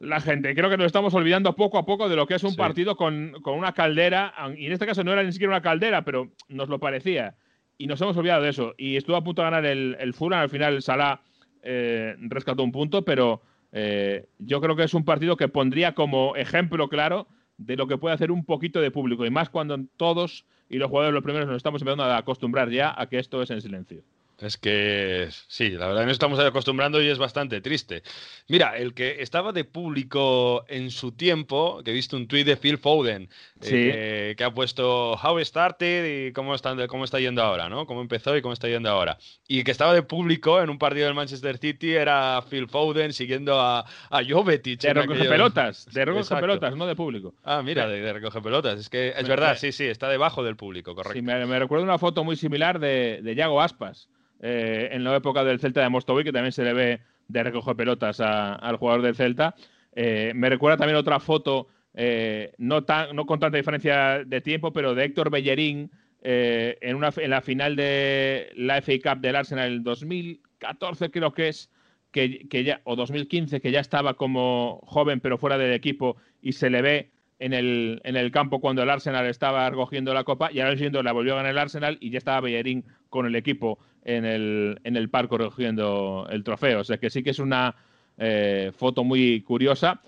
la 0.00 0.20
gente. 0.20 0.54
Creo 0.54 0.68
que 0.68 0.76
nos 0.76 0.86
estamos 0.86 1.14
olvidando 1.14 1.54
poco 1.54 1.78
a 1.78 1.86
poco 1.86 2.08
de 2.08 2.16
lo 2.16 2.26
que 2.26 2.34
es 2.34 2.44
un 2.44 2.50
Sí. 2.50 2.56
partido 2.56 2.96
con, 2.96 3.32
con 3.42 3.56
una 3.58 3.72
caldera, 3.72 4.34
y 4.56 4.66
en 4.66 4.72
este 4.72 4.86
caso 4.86 5.04
no 5.04 5.12
era 5.12 5.22
ni 5.22 5.32
siquiera 5.32 5.52
una 5.52 5.62
caldera, 5.62 6.04
pero 6.04 6.32
nos 6.48 6.68
lo 6.68 6.78
parecía. 6.78 7.36
Y 7.78 7.86
nos 7.86 8.00
hemos 8.00 8.16
olvidado 8.16 8.42
de 8.42 8.50
eso. 8.50 8.74
Y 8.76 8.96
estuvo 8.96 9.16
a 9.16 9.24
punto 9.24 9.42
de 9.42 9.46
ganar 9.50 9.66
el, 9.66 9.96
el 9.98 10.14
Fulham, 10.14 10.40
al 10.40 10.50
final 10.50 10.82
Salah 10.82 11.20
eh, 11.62 12.14
rescató 12.18 12.62
un 12.62 12.72
punto, 12.72 13.04
pero 13.04 13.42
eh, 13.72 14.26
yo 14.38 14.60
creo 14.60 14.76
que 14.76 14.84
es 14.84 14.94
un 14.94 15.04
partido 15.04 15.36
que 15.36 15.48
pondría 15.48 15.94
como 15.94 16.36
ejemplo 16.36 16.88
claro 16.88 17.26
de 17.56 17.76
lo 17.76 17.86
que 17.86 17.96
puede 17.98 18.14
hacer 18.14 18.30
un 18.30 18.44
poquito 18.44 18.80
de 18.80 18.90
público, 18.90 19.24
y 19.24 19.30
más 19.30 19.48
cuando 19.48 19.78
todos 19.96 20.44
y 20.68 20.78
los 20.78 20.88
jugadores 20.88 21.14
los 21.14 21.22
primeros 21.22 21.46
nos 21.48 21.56
estamos 21.56 21.80
empezando 21.82 22.04
a 22.04 22.16
acostumbrar 22.16 22.70
ya 22.70 22.94
a 22.96 23.08
que 23.08 23.18
esto 23.18 23.42
es 23.42 23.50
en 23.50 23.60
silencio. 23.60 24.02
Es 24.40 24.56
que 24.58 25.28
sí, 25.46 25.70
la 25.70 25.86
verdad 25.86 26.02
nos 26.02 26.12
estamos 26.12 26.38
acostumbrando 26.40 27.00
y 27.00 27.06
es 27.08 27.18
bastante 27.18 27.60
triste. 27.60 28.02
Mira, 28.48 28.76
el 28.76 28.92
que 28.92 29.22
estaba 29.22 29.52
de 29.52 29.64
público 29.64 30.64
en 30.68 30.90
su 30.90 31.12
tiempo, 31.12 31.82
que 31.84 31.92
he 31.92 31.94
visto 31.94 32.16
un 32.16 32.26
tuit 32.26 32.44
de 32.44 32.56
Phil 32.56 32.78
Foden, 32.78 33.22
eh, 33.22 33.28
Sí. 33.60 33.70
que, 33.70 34.34
que 34.36 34.44
ha 34.44 34.52
puesto 34.52 35.12
How 35.14 35.38
started 35.44 36.26
y 36.28 36.32
cómo 36.32 36.54
está, 36.54 36.74
cómo 36.88 37.04
está 37.04 37.20
yendo 37.20 37.42
ahora, 37.42 37.68
¿no? 37.68 37.86
Cómo 37.86 38.00
empezó 38.00 38.36
y 38.36 38.42
cómo 38.42 38.52
está 38.52 38.68
yendo 38.68 38.90
ahora. 38.90 39.18
Y 39.46 39.62
que 39.62 39.70
estaba 39.70 39.94
de 39.94 40.02
público 40.02 40.60
en 40.60 40.68
un 40.68 40.78
partido 40.78 41.06
del 41.06 41.14
Manchester 41.14 41.56
City 41.58 41.92
era 41.94 42.42
Phil 42.50 42.68
Foden 42.68 43.12
siguiendo 43.12 43.60
a, 43.60 43.80
a 44.10 44.20
Jovetic. 44.28 44.80
De 44.80 44.94
recoge 44.94 45.12
aquellos- 45.20 45.28
pelotas, 45.32 45.86
de 45.92 46.04
recoge 46.04 46.22
Exacto. 46.22 46.40
pelotas, 46.42 46.76
no 46.76 46.86
de 46.86 46.96
público. 46.96 47.34
Ah, 47.44 47.62
mira, 47.62 47.86
de, 47.86 48.00
de 48.00 48.12
recoge 48.12 48.40
pelotas. 48.42 48.80
Es 48.80 48.88
que 48.90 49.10
es 49.10 49.22
Me- 49.22 49.28
verdad, 49.28 49.52
me- 49.52 49.58
sí, 49.58 49.70
sí, 49.70 49.84
está 49.84 50.08
debajo 50.08 50.42
del 50.42 50.56
público, 50.56 50.94
correcto. 50.96 51.14
Sí, 51.16 51.22
me, 51.22 51.46
me 51.46 51.58
recuerdo 51.60 51.84
una 51.84 51.98
foto 51.98 52.24
muy 52.24 52.34
similar 52.34 52.80
de, 52.80 53.20
de 53.22 53.34
Yago 53.36 53.62
Aspas 53.62 54.08
eh, 54.40 54.88
en 54.92 55.04
la 55.04 55.16
época 55.16 55.44
del 55.44 55.60
Celta 55.60 55.82
de 55.82 55.88
Mostovoy, 55.88 56.24
que 56.24 56.32
también 56.32 56.52
se 56.52 56.64
le 56.64 56.72
ve 56.72 57.00
de 57.28 57.42
recoger 57.42 57.76
pelotas 57.76 58.20
al 58.20 58.76
jugador 58.76 59.02
del 59.02 59.14
Celta. 59.14 59.54
Eh, 59.94 60.32
me 60.34 60.50
recuerda 60.50 60.76
también 60.76 60.96
otra 60.96 61.20
foto, 61.20 61.68
eh, 61.94 62.52
no, 62.58 62.84
tan, 62.84 63.14
no 63.14 63.26
con 63.26 63.40
tanta 63.40 63.56
diferencia 63.56 64.24
de 64.24 64.40
tiempo, 64.40 64.72
pero 64.72 64.94
de 64.94 65.04
Héctor 65.04 65.30
Bellerín 65.30 65.90
en, 66.26 66.96
una, 66.96 67.10
en 67.16 67.30
la 67.30 67.42
final 67.42 67.76
de 67.76 68.50
la 68.56 68.80
FA 68.80 68.92
Cup 69.02 69.20
del 69.20 69.36
Arsenal 69.36 69.66
en 69.66 69.72
el 69.74 69.82
2014, 69.82 71.10
creo 71.10 71.34
que 71.34 71.48
es, 71.48 71.70
que, 72.12 72.48
que 72.48 72.64
ya, 72.64 72.80
o 72.84 72.96
2015, 72.96 73.60
que 73.60 73.70
ya 73.70 73.80
estaba 73.80 74.14
como 74.14 74.80
joven 74.86 75.20
pero 75.20 75.36
fuera 75.36 75.58
del 75.58 75.74
equipo 75.74 76.16
y 76.40 76.52
se 76.52 76.70
le 76.70 76.80
ve 76.80 77.13
en 77.44 77.52
el, 77.52 78.00
en 78.04 78.16
el 78.16 78.30
campo 78.30 78.58
cuando 78.58 78.82
el 78.82 78.88
Arsenal 78.88 79.26
estaba 79.26 79.68
recogiendo 79.68 80.14
la 80.14 80.24
copa 80.24 80.50
y 80.50 80.60
ahora 80.60 80.72
siguiente 80.76 81.02
la 81.02 81.12
volvió 81.12 81.34
a 81.34 81.36
ganar 81.36 81.52
el 81.52 81.58
Arsenal 81.58 81.98
y 82.00 82.08
ya 82.08 82.16
estaba 82.16 82.40
Bellerín 82.40 82.86
con 83.10 83.26
el 83.26 83.36
equipo 83.36 83.78
en 84.02 84.24
el, 84.24 84.80
en 84.82 84.96
el 84.96 85.10
parco 85.10 85.36
recogiendo 85.36 86.26
el 86.30 86.42
trofeo. 86.42 86.80
O 86.80 86.84
sea 86.84 86.96
que 86.96 87.10
sí 87.10 87.22
que 87.22 87.30
es 87.30 87.38
una 87.38 87.76
eh, 88.16 88.72
foto 88.74 89.04
muy 89.04 89.42
curiosa. 89.42 90.00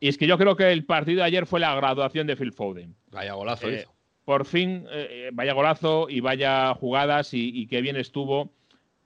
Y 0.00 0.08
es 0.08 0.18
que 0.18 0.26
yo 0.26 0.36
creo 0.36 0.56
que 0.56 0.72
el 0.72 0.84
partido 0.84 1.18
de 1.18 1.26
ayer 1.26 1.46
fue 1.46 1.60
la 1.60 1.76
graduación 1.76 2.26
de 2.26 2.34
Phil 2.34 2.52
Foden. 2.52 2.96
Vaya 3.12 3.34
golazo 3.34 3.68
Eh, 3.68 3.82
hizo. 3.82 3.94
por 4.24 4.44
fin, 4.44 4.84
eh, 4.90 5.30
vaya 5.32 5.52
golazo 5.52 6.08
y 6.10 6.18
vaya 6.18 6.74
jugadas 6.74 7.34
y, 7.34 7.50
y 7.54 7.68
qué 7.68 7.82
bien 7.82 7.94
estuvo. 7.94 8.50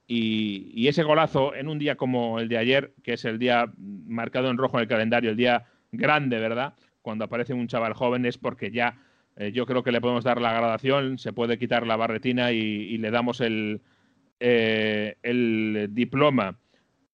Y, 0.06 0.70
y 0.74 0.88
ese 0.88 1.02
golazo 1.02 1.54
en 1.54 1.68
un 1.68 1.78
día 1.78 1.96
como 1.96 2.38
el 2.40 2.48
de 2.48 2.56
ayer, 2.56 2.94
que 3.02 3.12
es 3.14 3.26
el 3.26 3.38
día 3.38 3.70
marcado 3.76 4.48
en 4.48 4.56
rojo 4.56 4.78
en 4.78 4.82
el 4.82 4.88
calendario, 4.88 5.30
el 5.30 5.36
día 5.36 5.66
grande, 5.92 6.38
¿verdad? 6.38 6.72
Cuando 7.04 7.26
aparece 7.26 7.52
un 7.52 7.68
chaval 7.68 7.92
joven 7.92 8.24
es 8.24 8.38
porque 8.38 8.70
ya 8.70 8.96
eh, 9.36 9.52
yo 9.52 9.66
creo 9.66 9.82
que 9.82 9.92
le 9.92 10.00
podemos 10.00 10.24
dar 10.24 10.40
la 10.40 10.54
gradación, 10.54 11.18
se 11.18 11.34
puede 11.34 11.58
quitar 11.58 11.86
la 11.86 11.96
barretina 11.96 12.50
y, 12.50 12.96
le 12.96 13.10
damos 13.10 13.42
el, 13.42 13.82
eh, 14.40 15.16
el 15.22 15.88
diploma. 15.90 16.56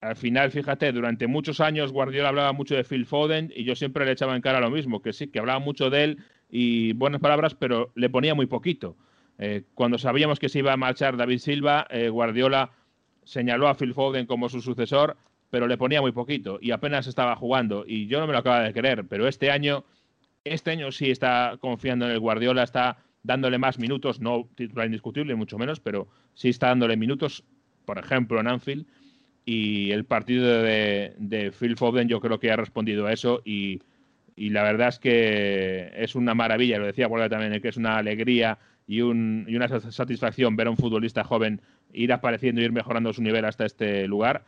Al 0.00 0.14
final, 0.14 0.52
fíjate, 0.52 0.92
durante 0.92 1.26
muchos 1.26 1.60
años 1.60 1.90
Guardiola 1.90 2.28
hablaba 2.28 2.52
mucho 2.52 2.76
de 2.76 2.84
Phil 2.84 3.04
Foden 3.04 3.52
y 3.52 3.64
yo 3.64 3.74
siempre 3.74 4.04
le 4.04 4.12
echaba 4.12 4.36
en 4.36 4.42
cara 4.42 4.60
lo 4.60 4.70
mismo, 4.70 5.02
que 5.02 5.12
sí, 5.12 5.26
que 5.26 5.40
hablaba 5.40 5.58
mucho 5.58 5.90
de 5.90 6.04
él 6.04 6.18
y 6.48 6.92
buenas 6.92 7.20
palabras, 7.20 7.56
pero 7.56 7.90
le 7.96 8.10
ponía 8.10 8.36
muy 8.36 8.46
poquito. 8.46 8.96
Eh, 9.38 9.64
cuando 9.74 9.98
sabíamos 9.98 10.38
que 10.38 10.48
se 10.48 10.60
iba 10.60 10.72
a 10.72 10.76
marchar 10.76 11.16
David 11.16 11.38
Silva, 11.38 11.88
eh, 11.90 12.10
Guardiola 12.10 12.70
señaló 13.24 13.66
a 13.66 13.74
Phil 13.74 13.92
Foden 13.92 14.26
como 14.26 14.48
su 14.48 14.60
sucesor, 14.60 15.16
pero 15.50 15.66
le 15.66 15.76
ponía 15.76 16.00
muy 16.00 16.12
poquito 16.12 16.58
y 16.60 16.70
apenas 16.70 17.06
estaba 17.06 17.36
jugando. 17.36 17.84
Y 17.86 18.06
yo 18.06 18.20
no 18.20 18.26
me 18.26 18.32
lo 18.32 18.38
acaba 18.38 18.62
de 18.62 18.72
creer, 18.72 19.04
pero 19.06 19.28
este 19.28 19.50
año, 19.50 19.84
este 20.44 20.70
año 20.70 20.92
sí 20.92 21.10
está 21.10 21.58
confiando 21.60 22.06
en 22.06 22.12
el 22.12 22.20
Guardiola, 22.20 22.62
está 22.62 22.98
dándole 23.22 23.58
más 23.58 23.78
minutos, 23.78 24.20
no 24.20 24.48
titular 24.54 24.86
indiscutible, 24.86 25.34
mucho 25.34 25.58
menos, 25.58 25.80
pero 25.80 26.08
sí 26.34 26.48
está 26.48 26.68
dándole 26.68 26.96
minutos, 26.96 27.44
por 27.84 27.98
ejemplo, 27.98 28.40
en 28.40 28.48
Anfield. 28.48 28.86
Y 29.44 29.90
el 29.90 30.04
partido 30.04 30.62
de, 30.62 31.14
de 31.18 31.50
Phil 31.50 31.76
Foden 31.76 32.08
yo 32.08 32.20
creo 32.20 32.38
que 32.38 32.52
ha 32.52 32.56
respondido 32.56 33.06
a 33.06 33.12
eso 33.12 33.42
y, 33.44 33.80
y 34.36 34.50
la 34.50 34.62
verdad 34.62 34.88
es 34.88 34.98
que 34.98 35.90
es 35.96 36.14
una 36.14 36.34
maravilla, 36.34 36.78
lo 36.78 36.86
decía 36.86 37.08
Guardiola 37.08 37.36
también, 37.36 37.60
que 37.60 37.68
es 37.68 37.76
una 37.76 37.98
alegría 37.98 38.58
y, 38.86 39.02
un, 39.02 39.44
y, 39.48 39.56
una 39.56 39.68
satisfacción 39.68 40.56
ver 40.56 40.66
a 40.66 40.70
un 40.70 40.76
futbolista 40.76 41.24
joven 41.24 41.60
ir 41.92 42.12
apareciendo 42.12 42.60
y 42.60 42.64
ir 42.64 42.72
mejorando 42.72 43.12
su 43.12 43.22
nivel 43.22 43.44
hasta 43.44 43.66
este 43.66 44.06
lugar. 44.06 44.44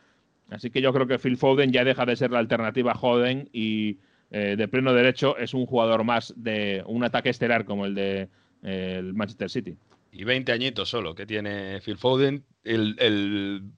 Así 0.49 0.69
que 0.69 0.81
yo 0.81 0.93
creo 0.93 1.07
que 1.07 1.19
Phil 1.19 1.37
Foden 1.37 1.71
ya 1.71 1.83
deja 1.83 2.05
de 2.05 2.15
ser 2.15 2.31
la 2.31 2.39
alternativa 2.39 2.93
joven 2.93 3.49
y 3.53 3.97
eh, 4.31 4.55
de 4.57 4.67
pleno 4.67 4.93
derecho 4.93 5.37
es 5.37 5.53
un 5.53 5.65
jugador 5.65 6.03
más 6.03 6.33
de 6.35 6.83
un 6.85 7.03
ataque 7.03 7.29
estelar 7.29 7.65
como 7.65 7.85
el 7.85 7.95
de 7.95 8.29
eh, 8.63 8.95
el 8.99 9.13
Manchester 9.13 9.49
City. 9.49 9.77
Y 10.11 10.23
20 10.23 10.51
añitos 10.51 10.89
solo 10.89 11.15
que 11.15 11.25
tiene 11.25 11.79
Phil 11.81 11.97
Foden, 11.97 12.43
el, 12.63 12.95
el, 12.99 13.71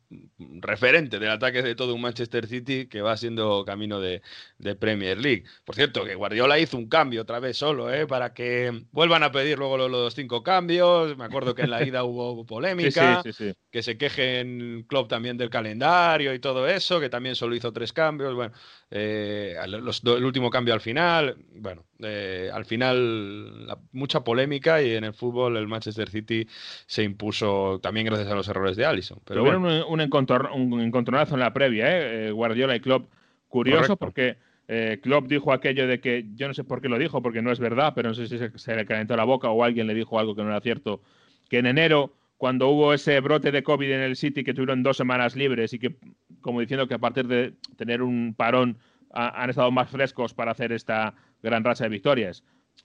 referente 0.61 1.19
del 1.19 1.29
ataque 1.29 1.61
de 1.61 1.75
todo 1.75 1.95
un 1.95 2.01
Manchester 2.01 2.47
City 2.47 2.87
que 2.87 3.01
va 3.01 3.17
siendo 3.17 3.65
camino 3.65 3.99
de, 3.99 4.21
de, 4.59 4.75
Premier 4.75 5.17
League. 5.17 5.43
Por 5.63 5.75
cierto, 5.75 6.05
que 6.05 6.15
Guardiola 6.15 6.59
hizo 6.59 6.77
un 6.77 6.87
cambio 6.87 7.23
otra 7.23 7.39
vez 7.39 7.57
solo, 7.57 7.91
¿eh? 7.93 8.05
para 8.07 8.33
que 8.33 8.85
vuelvan 8.91 9.23
a 9.23 9.31
pedir 9.31 9.57
luego 9.57 9.77
los, 9.77 9.89
los 9.89 10.13
cinco 10.13 10.43
cambios. 10.43 11.17
Me 11.17 11.25
acuerdo 11.25 11.55
que 11.55 11.63
en 11.63 11.71
la 11.71 11.83
ida 11.83 12.03
hubo 12.03 12.45
polémica, 12.45 13.21
sí, 13.23 13.33
sí, 13.33 13.51
sí, 13.51 13.57
que 13.71 13.83
se 13.83 13.97
quejen 13.97 14.85
Klopp 14.87 15.09
también 15.09 15.37
del 15.37 15.49
calendario 15.49 16.33
y 16.33 16.39
todo 16.39 16.67
eso, 16.67 16.99
que 16.99 17.09
también 17.09 17.35
solo 17.35 17.55
hizo 17.55 17.73
tres 17.73 17.91
cambios. 17.91 18.33
Bueno, 18.35 18.53
eh, 18.91 19.55
los, 19.67 20.03
el 20.03 20.23
último 20.23 20.49
cambio 20.49 20.73
al 20.73 20.81
final. 20.81 21.37
Bueno, 21.55 21.85
eh, 21.99 22.49
al 22.53 22.65
final 22.65 23.67
la, 23.67 23.79
mucha 23.91 24.23
polémica 24.23 24.81
y 24.81 24.95
en 24.95 25.05
el 25.05 25.13
fútbol 25.13 25.57
el 25.57 25.67
Manchester 25.67 26.09
City 26.09 26.47
se 26.85 27.03
impuso 27.03 27.79
también 27.81 28.05
gracias 28.05 28.29
a 28.29 28.35
los 28.35 28.47
errores 28.47 28.74
de 28.75 28.85
Allison. 28.85 29.19
Pero 29.25 29.41
Tuvieron 29.41 29.61
bueno. 29.63 29.87
un, 29.87 29.93
un, 29.93 30.01
encontron, 30.01 30.51
un, 30.53 30.81
encontronazo 30.81 31.35
en 31.35 31.41
la 31.41 31.53
previa, 31.53 31.85
¿eh? 31.89 32.31
Guardiola 32.31 32.75
y 32.75 32.79
Klopp. 32.79 33.09
Curioso 33.47 33.97
Correcto. 33.97 33.97
porque 33.97 34.37
eh, 34.67 34.99
Klopp 35.01 35.27
dijo 35.27 35.53
aquello 35.53 35.87
de 35.87 35.99
que, 35.99 36.25
yo 36.35 36.47
no 36.47 36.53
sé 36.53 36.63
por 36.63 36.81
qué 36.81 36.89
lo 36.89 36.97
dijo, 36.97 37.21
porque 37.21 37.41
no 37.41 37.51
es 37.51 37.59
verdad, 37.59 37.93
pero 37.95 38.09
no 38.09 38.15
sé 38.15 38.27
si 38.27 38.37
se, 38.37 38.57
se, 38.57 38.75
le 38.75 38.85
calentó 38.85 39.15
la 39.15 39.23
boca 39.23 39.49
o 39.49 39.63
alguien 39.63 39.87
le 39.87 39.93
dijo 39.93 40.19
algo 40.19 40.35
que 40.35 40.43
no 40.43 40.49
era 40.49 40.59
cierto, 40.61 41.01
que 41.49 41.59
en 41.59 41.67
enero, 41.67 42.13
cuando 42.37 42.69
hubo 42.69 42.93
ese 42.93 43.19
brote 43.19 43.51
de 43.51 43.63
COVID 43.63 43.91
en 43.91 44.01
el 44.01 44.15
City, 44.15 44.43
que 44.43 44.53
tuvieron 44.53 44.83
dos 44.83 44.97
semanas 44.97 45.35
libres 45.35 45.73
y 45.73 45.79
que, 45.79 45.95
como 46.41 46.59
diciendo 46.59 46.87
que 46.87 46.95
a 46.95 46.99
partir 46.99 47.27
de 47.27 47.53
tener 47.77 48.01
un 48.01 48.33
parón, 48.35 48.77
han 49.11 49.49
estado 49.49 49.71
más 49.71 49.89
frescos 49.89 50.33
para 50.33 50.51
hacer 50.51 50.73
esta 50.73 51.13
gran 51.41 51.63
racha 51.63 51.85
de 51.85 51.89
victorias. 51.89 52.43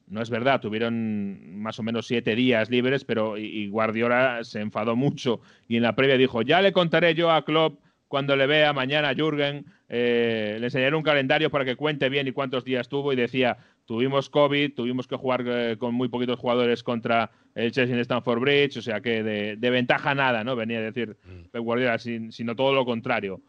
No 0.09 0.21
es 0.21 0.31
verdad, 0.31 0.61
tuvieron 0.61 1.61
más 1.61 1.79
o 1.79 1.85
menos 1.85 2.07
siete 2.07 2.35
días 2.35 2.69
libres, 2.69 3.05
pero 3.05 3.39
y, 3.39 3.69
Guardiola 3.69 4.43
se 4.43 4.61
enfadó 4.61 4.97
mucho 4.97 5.41
y 5.69 5.77
en 5.77 5.85
la 5.85 5.95
previa 5.95 6.17
dijo, 6.17 6.43
ya 6.43 6.61
le 6.61 6.73
contaré 6.73 7.15
yo 7.15 7.31
a 7.31 7.45
Klopp 7.45 7.79
cuando 8.11 8.35
le 8.35 8.49
vea 8.49 8.73
mañana 8.73 9.11
a 9.11 9.15
Jürgen, 9.15 9.67
eh, 9.89 10.57
le 10.59 10.67
enseñaré 10.67 10.97
un 10.97 11.05
calendario 11.05 11.49
para 11.49 11.65
que 11.65 11.77
cuente 11.77 12.09
bien 12.09 12.27
y 12.27 12.33
cuántos 12.33 12.65
días 12.65 12.89
tuvo. 12.89 13.13
Y 13.13 13.17
decía, 13.17 13.57
tuvimos 13.85 14.29
COVID, 14.29 14.75
tuvimos 14.75 15.07
que 15.07 15.15
jugar 15.15 15.45
eh, 15.47 15.77
con 15.79 15.95
muy 15.95 16.09
poquitos 16.09 16.37
jugadores 16.37 16.83
contra 16.83 17.31
el 17.55 17.71
Chelsea 17.71 17.95
en 17.95 18.01
Stamford 18.01 18.41
Bridge, 18.41 18.79
o 18.79 18.83
sea 18.83 19.01
que 19.01 19.23
de, 19.23 19.55
de 19.55 19.71
ventaja 19.71 20.13
nada, 20.13 20.43
¿no? 20.43 20.57
Venía 20.57 20.79
a 20.79 20.83
decir 20.83 21.17
Pep 21.53 21.63
Guardiola, 21.63 21.99
sin, 21.99 22.33
sino 22.33 22.57
todo 22.57 22.75
lo 22.75 22.85
contrario. 22.85 23.41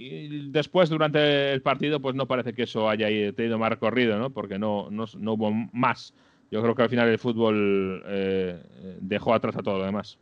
Y 0.00 0.50
después, 0.50 0.88
durante 0.88 1.52
el 1.52 1.60
partido, 1.60 2.00
pues 2.00 2.14
no 2.14 2.26
parece 2.26 2.54
que 2.54 2.62
eso 2.62 2.88
haya 2.88 3.08
tenido 3.32 3.58
más 3.58 3.70
recorrido, 3.70 4.16
¿no? 4.16 4.30
Porque 4.30 4.56
no, 4.56 4.88
no, 4.90 5.06
no 5.18 5.32
hubo 5.32 5.50
más. 5.72 6.14
Yo 6.52 6.62
creo 6.62 6.74
que 6.76 6.82
al 6.82 6.88
final 6.88 7.08
el 7.08 7.18
fútbol 7.18 8.04
eh, 8.06 8.62
dejó 9.00 9.34
atrás 9.34 9.56
a 9.56 9.62
todo 9.62 9.78
lo 9.78 9.84
demás. 9.84 10.18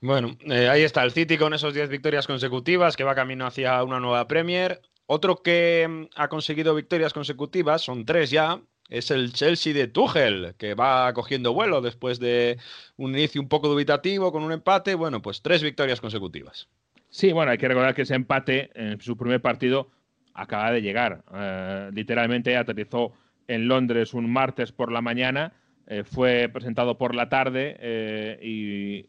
Bueno, 0.00 0.38
eh, 0.46 0.68
ahí 0.68 0.82
está 0.82 1.02
el 1.02 1.10
City 1.10 1.36
con 1.36 1.52
esos 1.52 1.74
10 1.74 1.90
victorias 1.90 2.26
consecutivas 2.26 2.96
que 2.96 3.04
va 3.04 3.14
camino 3.14 3.46
hacia 3.46 3.82
una 3.82 4.00
nueva 4.00 4.26
Premier. 4.26 4.80
Otro 5.06 5.42
que 5.42 5.86
mm, 5.88 6.04
ha 6.16 6.28
conseguido 6.28 6.74
victorias 6.74 7.12
consecutivas, 7.12 7.82
son 7.82 8.06
tres 8.06 8.30
ya, 8.30 8.62
es 8.88 9.10
el 9.10 9.32
Chelsea 9.32 9.74
de 9.74 9.88
Tuchel, 9.88 10.54
que 10.56 10.74
va 10.74 11.12
cogiendo 11.12 11.52
vuelo 11.52 11.82
después 11.82 12.18
de 12.18 12.58
un 12.96 13.10
inicio 13.10 13.40
un 13.40 13.48
poco 13.48 13.68
dubitativo 13.68 14.32
con 14.32 14.42
un 14.44 14.52
empate. 14.52 14.94
Bueno, 14.94 15.20
pues 15.20 15.42
tres 15.42 15.62
victorias 15.62 16.00
consecutivas. 16.00 16.68
Sí, 17.08 17.32
bueno, 17.32 17.50
hay 17.50 17.58
que 17.58 17.68
recordar 17.68 17.94
que 17.94 18.02
ese 18.02 18.14
empate 18.14 18.70
su 19.00 19.16
primer 19.16 19.40
partido 19.40 19.90
acaba 20.34 20.70
de 20.72 20.82
llegar. 20.82 21.24
Uh, 21.30 21.92
literalmente 21.92 22.56
aterrizó 22.56 23.12
en 23.46 23.66
Londres 23.66 24.14
un 24.14 24.30
martes 24.30 24.72
por 24.72 24.92
la 24.92 25.00
mañana 25.00 25.52
eh, 25.90 26.04
fue 26.04 26.50
presentado 26.52 26.98
por 26.98 27.14
la 27.14 27.30
tarde 27.30 27.74
eh, 27.80 28.38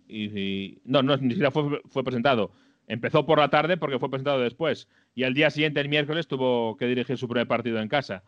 y, 0.07 0.79
no, 0.85 1.03
no, 1.03 1.17
ni 1.17 1.31
siquiera 1.31 1.51
fue, 1.51 1.81
fue, 1.89 2.05
presentado. 2.05 2.53
Empezó 2.88 3.25
por 3.25 3.39
la 3.39 3.49
tarde 3.49 3.75
porque 3.75 3.99
fue 3.99 4.09
presentado 4.09 4.39
después 4.39 4.88
y 5.13 5.23
al 5.23 5.33
día 5.33 5.49
siguiente, 5.49 5.81
el 5.81 5.89
miércoles, 5.89 6.27
tuvo 6.27 6.77
que 6.77 6.88
dirigir 6.88 7.17
su 7.17 7.27
primer 7.27 7.47
partido 7.47 7.81
en 7.81 7.89
casa. 7.89 8.23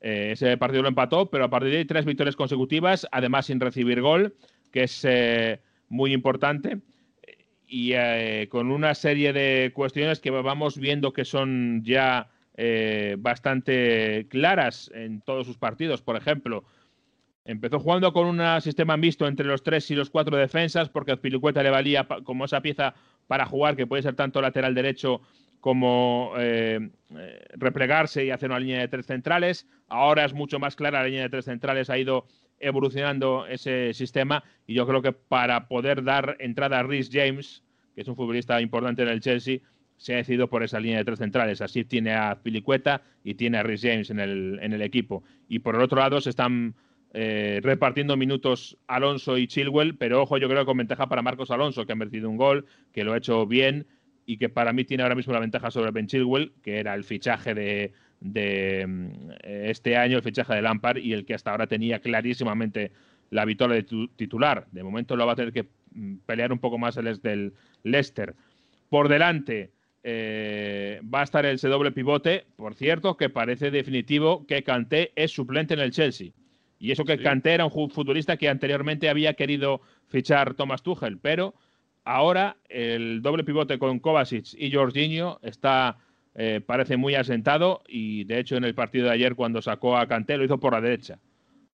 Eh, 0.00 0.30
ese 0.32 0.56
partido 0.56 0.82
lo 0.82 0.88
empató, 0.88 1.28
pero 1.28 1.44
a 1.44 1.50
partir 1.50 1.72
de 1.72 1.78
ahí 1.78 1.84
tres 1.84 2.04
victorias 2.04 2.36
consecutivas, 2.36 3.08
además 3.10 3.46
sin 3.46 3.58
recibir 3.58 4.00
gol, 4.00 4.36
que 4.70 4.84
es 4.84 5.04
eh, 5.04 5.60
muy 5.88 6.12
importante. 6.12 6.78
Y 7.68 7.92
eh, 7.92 8.48
con 8.50 8.70
una 8.70 8.94
serie 8.94 9.32
de 9.32 9.70
cuestiones 9.74 10.20
que 10.20 10.30
vamos 10.30 10.78
viendo 10.78 11.12
que 11.12 11.24
son 11.24 11.82
ya 11.84 12.30
bastante 13.18 14.26
claras 14.28 14.90
en 14.92 15.20
todos 15.20 15.46
sus 15.46 15.56
partidos. 15.56 16.02
Por 16.02 16.16
ejemplo, 16.16 16.64
Empezó 17.48 17.80
jugando 17.80 18.12
con 18.12 18.26
un 18.26 18.60
sistema 18.60 18.98
mixto 18.98 19.26
entre 19.26 19.46
los 19.46 19.62
tres 19.62 19.90
y 19.90 19.94
los 19.94 20.10
cuatro 20.10 20.36
defensas, 20.36 20.90
porque 20.90 21.12
a 21.12 21.16
Pilicueta 21.16 21.62
le 21.62 21.70
valía 21.70 22.06
como 22.22 22.44
esa 22.44 22.60
pieza 22.60 22.92
para 23.26 23.46
jugar, 23.46 23.74
que 23.74 23.86
puede 23.86 24.02
ser 24.02 24.14
tanto 24.14 24.42
lateral 24.42 24.74
derecho 24.74 25.22
como 25.60 26.34
eh, 26.36 26.90
eh, 27.16 27.44
replegarse 27.54 28.26
y 28.26 28.30
hacer 28.30 28.50
una 28.50 28.60
línea 28.60 28.80
de 28.80 28.88
tres 28.88 29.06
centrales. 29.06 29.66
Ahora 29.88 30.26
es 30.26 30.34
mucho 30.34 30.58
más 30.58 30.76
clara 30.76 31.00
la 31.00 31.06
línea 31.06 31.22
de 31.22 31.30
tres 31.30 31.46
centrales, 31.46 31.88
ha 31.88 31.96
ido 31.96 32.26
evolucionando 32.60 33.46
ese 33.46 33.94
sistema 33.94 34.44
y 34.66 34.74
yo 34.74 34.86
creo 34.86 35.02
que 35.02 35.12
para 35.12 35.68
poder 35.68 36.02
dar 36.02 36.36
entrada 36.40 36.78
a 36.78 36.82
Rhys 36.82 37.10
James, 37.12 37.62
que 37.94 38.02
es 38.02 38.08
un 38.08 38.16
futbolista 38.16 38.60
importante 38.60 39.02
en 39.02 39.08
el 39.08 39.20
Chelsea, 39.20 39.60
se 39.96 40.14
ha 40.14 40.16
decidido 40.18 40.48
por 40.48 40.62
esa 40.62 40.80
línea 40.80 40.98
de 40.98 41.04
tres 41.04 41.18
centrales. 41.18 41.60
Así 41.60 41.84
tiene 41.84 42.14
a 42.14 42.40
Pilicueta 42.42 43.02
y 43.24 43.34
tiene 43.34 43.58
a 43.58 43.62
Rhys 43.62 43.82
James 43.82 44.10
en 44.10 44.20
el, 44.20 44.58
en 44.62 44.72
el 44.72 44.82
equipo. 44.82 45.24
Y 45.48 45.58
por 45.58 45.74
el 45.74 45.82
otro 45.82 45.98
lado 45.98 46.20
se 46.20 46.30
están 46.30 46.74
eh, 47.12 47.60
repartiendo 47.62 48.16
minutos 48.16 48.78
Alonso 48.86 49.38
y 49.38 49.48
Chilwell, 49.48 49.96
pero 49.96 50.22
ojo, 50.22 50.38
yo 50.38 50.48
creo 50.48 50.60
que 50.60 50.66
con 50.66 50.76
ventaja 50.76 51.08
para 51.08 51.22
Marcos 51.22 51.50
Alonso, 51.50 51.86
que 51.86 51.92
ha 51.92 51.96
merecido 51.96 52.30
un 52.30 52.36
gol, 52.36 52.66
que 52.92 53.02
lo 53.02 53.12
ha 53.12 53.18
hecho 53.18 53.46
bien 53.46 53.86
y 54.24 54.36
que 54.36 54.48
para 54.48 54.72
mí 54.72 54.84
tiene 54.84 55.02
ahora 55.02 55.14
mismo 55.14 55.32
la 55.32 55.40
ventaja 55.40 55.70
sobre 55.70 55.90
Ben 55.90 56.06
Chilwell, 56.06 56.52
que 56.62 56.78
era 56.78 56.94
el 56.94 57.04
fichaje 57.04 57.54
de, 57.54 57.92
de 58.20 58.82
eh, 59.42 59.66
este 59.70 59.96
año, 59.96 60.16
el 60.16 60.22
fichaje 60.22 60.54
de 60.54 60.62
Lampard 60.62 60.98
y 60.98 61.12
el 61.12 61.24
que 61.24 61.34
hasta 61.34 61.50
ahora 61.50 61.66
tenía 61.66 62.00
clarísimamente 62.00 62.92
la 63.30 63.44
victoria 63.44 63.76
de 63.76 64.08
titular. 64.16 64.66
De 64.72 64.82
momento 64.82 65.16
lo 65.16 65.26
va 65.26 65.32
a 65.32 65.36
tener 65.36 65.52
que 65.52 65.66
mm, 65.92 66.16
pelear 66.26 66.52
un 66.52 66.58
poco 66.58 66.78
más 66.78 66.96
el 66.96 67.20
del 67.20 67.52
Leicester. 67.82 68.34
Por 68.88 69.08
delante 69.08 69.70
eh, 70.02 71.00
va 71.12 71.20
a 71.20 71.24
estar 71.24 71.44
ese 71.46 71.68
doble 71.68 71.92
pivote, 71.92 72.46
por 72.56 72.74
cierto, 72.74 73.16
que 73.16 73.28
parece 73.28 73.70
definitivo 73.70 74.46
que 74.46 74.62
Kanté 74.62 75.12
es 75.16 75.32
suplente 75.32 75.74
en 75.74 75.80
el 75.80 75.92
Chelsea. 75.92 76.30
Y 76.78 76.92
eso 76.92 77.04
que 77.04 77.16
sí. 77.16 77.22
Kanté 77.22 77.54
era 77.54 77.66
un 77.66 77.90
futbolista 77.90 78.36
que 78.36 78.48
anteriormente 78.48 79.08
había 79.08 79.34
querido 79.34 79.80
fichar 80.06 80.54
Thomas 80.54 80.82
Tuchel, 80.82 81.18
pero 81.18 81.54
ahora 82.04 82.56
el 82.68 83.20
doble 83.20 83.44
pivote 83.44 83.78
con 83.78 83.98
Kovacic 83.98 84.54
y 84.56 84.72
Jorginho 84.72 85.38
está, 85.42 85.98
eh, 86.40 86.60
parece 86.64 86.96
muy 86.96 87.16
asentado 87.16 87.82
y 87.88 88.22
de 88.22 88.38
hecho 88.38 88.56
en 88.56 88.62
el 88.62 88.72
partido 88.74 89.06
de 89.06 89.12
ayer 89.12 89.34
cuando 89.34 89.60
sacó 89.60 89.96
a 89.96 90.06
Kanté 90.06 90.36
lo 90.36 90.44
hizo 90.44 90.58
por 90.60 90.72
la 90.72 90.80
derecha. 90.80 91.18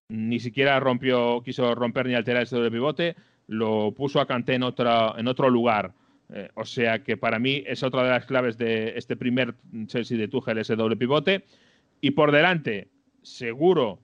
Ni 0.09 0.39
siquiera 0.39 0.79
rompió, 0.79 1.41
quiso 1.43 1.75
romper 1.75 2.07
ni 2.07 2.15
alterar 2.15 2.43
ese 2.43 2.55
doble 2.55 2.71
pivote, 2.71 3.15
lo 3.47 3.91
puso 3.91 4.19
a 4.19 4.25
Kanté 4.25 4.55
en, 4.55 4.63
otra, 4.63 5.13
en 5.17 5.27
otro 5.27 5.49
lugar. 5.51 5.93
Eh, 6.33 6.49
o 6.55 6.65
sea 6.65 7.03
que 7.03 7.15
para 7.15 7.37
mí 7.37 7.63
es 7.67 7.83
otra 7.83 8.03
de 8.03 8.09
las 8.09 8.25
claves 8.25 8.57
de 8.57 8.93
este 8.97 9.15
primer 9.15 9.53
Chelsea 9.85 10.17
de 10.17 10.27
Tuchel, 10.27 10.57
ese 10.57 10.75
doble 10.75 10.95
pivote. 10.95 11.43
Y 12.01 12.11
por 12.11 12.31
delante, 12.31 12.87
seguro, 13.21 13.99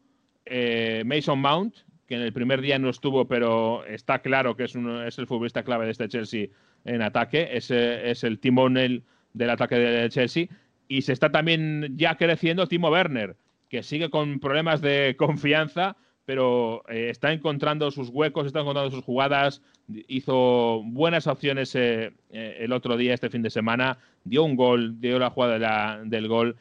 eh, 0.46 1.02
Mason 1.08 1.40
Mount, 1.40 1.76
que 2.08 2.16
en 2.16 2.22
el 2.22 2.34
primer 2.34 2.62
día 2.62 2.78
no 2.78 2.90
estuvo, 2.90 3.28
pero 3.28 3.84
está 3.86 4.20
claro 4.20 4.56
que 4.56 4.66
es, 4.66 4.76
es 4.76 5.18
el 5.18 5.26
futbolista 5.26 5.64
clave 5.64 5.86
de 5.86 5.92
este 5.92 6.08
Chelsea 6.08 6.48
en 6.86 7.02
ataque. 7.02 7.50
Es, 7.52 7.72
es 7.72 8.24
el 8.24 8.38
timón 8.38 8.78
el- 8.78 9.04
del 9.34 9.50
ataque 9.50 9.76
del 9.76 10.10
Chelsea. 10.10 10.48
Y 10.88 11.04
se 11.04 11.14
está 11.14 11.32
también 11.32 11.96
ya 11.98 12.16
creciendo 12.16 12.68
Timo 12.68 12.90
Werner, 12.90 13.36
que 13.70 13.84
sigue 13.84 14.10
con 14.10 14.40
problemas 14.40 14.82
de 14.82 15.16
confianza, 15.20 15.96
pero 16.26 16.84
eh, 16.90 17.10
está 17.10 17.32
encontrando 17.32 17.90
sus 17.92 18.10
huecos, 18.10 18.46
está 18.46 18.60
encontrando 18.60 18.92
sus 18.92 19.04
jugadas. 19.04 19.62
Hizo 20.08 20.82
buenas 20.86 21.28
opciones 21.28 21.76
eh, 21.76 22.14
eh, 22.30 22.58
el 22.60 22.74
otro 22.74 22.98
día, 22.98 23.14
este 23.14 23.30
fin 23.30 23.42
de 23.42 23.50
semana. 23.50 23.98
Dio 24.24 24.44
un 24.44 24.56
gol, 24.56 25.00
dio 25.00 25.18
la 25.18 25.30
jugada 25.30 26.00
de 26.04 26.10
del 26.10 26.28
gol 26.28 26.56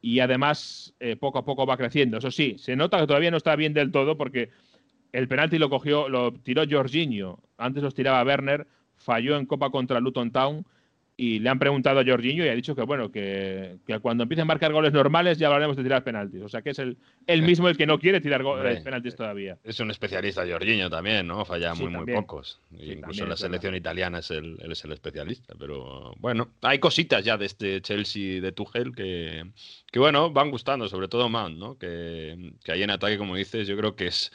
y 0.00 0.18
además 0.18 0.94
poco 1.20 1.38
a 1.38 1.44
poco 1.44 1.66
va 1.66 1.76
creciendo. 1.76 2.18
Eso 2.18 2.30
sí, 2.30 2.56
se 2.58 2.74
nota 2.74 2.98
que 2.98 3.06
todavía 3.06 3.30
no 3.30 3.36
está 3.36 3.54
bien 3.54 3.74
del 3.74 3.92
todo 3.92 4.16
porque 4.16 4.50
el 5.12 5.28
penalti 5.28 5.58
lo 5.58 5.70
cogió, 5.70 6.08
lo 6.08 6.32
tiró 6.32 6.64
Jorginho. 6.68 7.38
Antes 7.58 7.82
los 7.82 7.94
tiraba 7.94 8.24
Werner, 8.24 8.66
falló 8.96 9.36
en 9.36 9.46
Copa 9.46 9.70
contra 9.70 10.00
Luton 10.00 10.32
Town 10.32 10.64
y 11.16 11.38
le 11.40 11.50
han 11.50 11.58
preguntado 11.58 12.00
a 12.00 12.04
Jorginho 12.04 12.44
y 12.44 12.48
ha 12.48 12.54
dicho 12.54 12.74
que 12.74 12.82
bueno, 12.82 13.12
que, 13.12 13.76
que 13.86 13.98
cuando 14.00 14.22
empiecen 14.22 14.42
a 14.42 14.46
marcar 14.46 14.72
goles 14.72 14.92
normales 14.92 15.38
ya 15.38 15.46
hablaremos 15.48 15.76
de 15.76 15.82
tirar 15.82 16.02
penaltis. 16.02 16.42
O 16.42 16.48
sea 16.48 16.62
que 16.62 16.70
es 16.70 16.78
el, 16.78 16.96
el 17.26 17.42
mismo 17.42 17.68
el 17.68 17.76
que 17.76 17.86
no 17.86 17.98
quiere 17.98 18.20
tirar 18.20 18.42
go- 18.42 18.52
Hombre, 18.54 18.74
eh, 18.78 18.80
penaltis 18.82 19.14
todavía. 19.14 19.58
Es 19.62 19.78
un 19.80 19.90
especialista, 19.90 20.46
Jorginho 20.48 20.88
también, 20.90 21.26
¿no? 21.26 21.44
Falla 21.44 21.74
Sí, 21.74 21.84
muy, 21.84 21.92
muy 22.04 22.12
pocos. 22.14 22.60
Sí, 22.70 22.76
Incluso 22.92 23.00
también 23.00 23.22
en 23.24 23.28
la 23.28 23.36
selección 23.36 23.74
italiana 23.76 24.18
es 24.20 24.30
el, 24.30 24.56
él 24.60 24.72
es 24.72 24.84
el 24.84 24.92
especialista. 24.92 25.54
Pero 25.58 26.14
bueno, 26.18 26.48
hay 26.62 26.78
cositas 26.78 27.22
ya 27.24 27.36
de 27.36 27.46
este 27.46 27.80
Chelsea 27.82 28.40
de 28.40 28.52
Tuchel 28.52 28.94
que, 28.94 29.44
que 29.90 29.98
bueno, 29.98 30.30
van 30.32 30.50
gustando, 30.50 30.88
sobre 30.88 31.08
todo 31.08 31.28
Mount, 31.28 31.58
¿no? 31.58 31.78
Que, 31.78 32.52
que 32.64 32.72
ahí 32.72 32.82
en 32.82 32.90
ataque, 32.90 33.18
como 33.18 33.36
dices, 33.36 33.68
yo 33.68 33.76
creo 33.76 33.94
que 33.94 34.06
es 34.06 34.32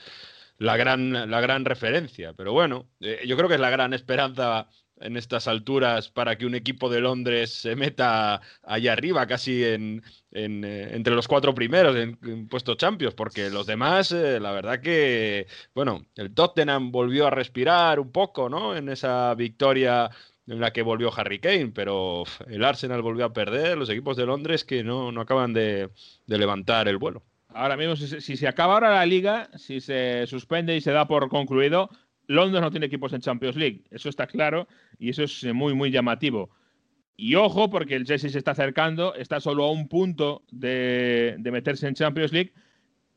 la 0.59 0.77
gran, 0.77 1.29
la 1.29 1.41
gran 1.41 1.65
referencia. 1.65 2.33
Pero 2.33 2.53
bueno, 2.53 2.85
eh, 3.01 3.21
yo 3.27 3.35
creo 3.35 3.49
que 3.49 3.55
es 3.55 3.61
la 3.61 3.69
gran 3.71 3.93
esperanza 3.93 4.67
en 5.01 5.17
estas 5.17 5.47
alturas 5.47 6.09
para 6.09 6.37
que 6.37 6.45
un 6.45 6.55
equipo 6.55 6.89
de 6.89 7.01
Londres 7.01 7.51
se 7.51 7.75
meta 7.75 8.41
allá 8.63 8.93
arriba, 8.93 9.27
casi 9.27 9.63
en, 9.63 10.03
eh, 10.31 10.89
entre 10.93 11.15
los 11.15 11.27
cuatro 11.27 11.53
primeros 11.53 11.95
en, 11.95 12.17
en 12.23 12.47
puestos 12.47 12.77
champions, 12.77 13.13
porque 13.13 13.49
los 13.49 13.65
demás, 13.65 14.11
eh, 14.11 14.39
la 14.39 14.51
verdad 14.51 14.81
que, 14.81 15.47
bueno, 15.73 16.05
el 16.15 16.33
Tottenham 16.33 16.91
volvió 16.91 17.27
a 17.27 17.31
respirar 17.31 17.99
un 17.99 18.11
poco, 18.11 18.49
¿no? 18.49 18.75
En 18.75 18.89
esa 18.89 19.33
victoria 19.35 20.09
en 20.47 20.59
la 20.59 20.71
que 20.71 20.81
volvió 20.81 21.11
Harry 21.15 21.39
Kane, 21.39 21.71
pero 21.73 22.23
el 22.47 22.63
Arsenal 22.63 23.01
volvió 23.01 23.25
a 23.25 23.33
perder, 23.33 23.77
los 23.77 23.89
equipos 23.89 24.15
de 24.15 24.25
Londres 24.25 24.63
que 24.63 24.83
no, 24.83 25.11
no 25.11 25.21
acaban 25.21 25.53
de, 25.53 25.89
de 26.25 26.37
levantar 26.37 26.87
el 26.87 26.97
vuelo. 26.97 27.23
Ahora 27.49 27.75
mismo, 27.75 27.95
si, 27.95 28.21
si 28.21 28.37
se 28.37 28.47
acaba 28.47 28.75
ahora 28.75 28.95
la 28.95 29.05
liga, 29.05 29.49
si 29.57 29.81
se 29.81 30.25
suspende 30.27 30.75
y 30.75 30.81
se 30.81 30.91
da 30.91 31.07
por 31.07 31.27
concluido, 31.29 31.89
Londres 32.27 32.61
no 32.61 32.71
tiene 32.71 32.85
equipos 32.85 33.13
en 33.13 33.21
Champions 33.21 33.55
League. 33.55 33.83
Eso 33.89 34.09
está 34.09 34.27
claro 34.27 34.67
y 34.99 35.09
eso 35.09 35.23
es 35.23 35.43
eh, 35.43 35.53
muy, 35.53 35.73
muy 35.73 35.91
llamativo. 35.91 36.49
Y 37.15 37.35
ojo, 37.35 37.69
porque 37.69 37.95
el 37.95 38.05
Chelsea 38.05 38.29
se 38.29 38.37
está 38.37 38.51
acercando, 38.51 39.15
está 39.15 39.39
solo 39.39 39.65
a 39.65 39.71
un 39.71 39.87
punto 39.87 40.43
de, 40.51 41.35
de 41.39 41.51
meterse 41.51 41.87
en 41.87 41.95
Champions 41.95 42.31
League, 42.31 42.53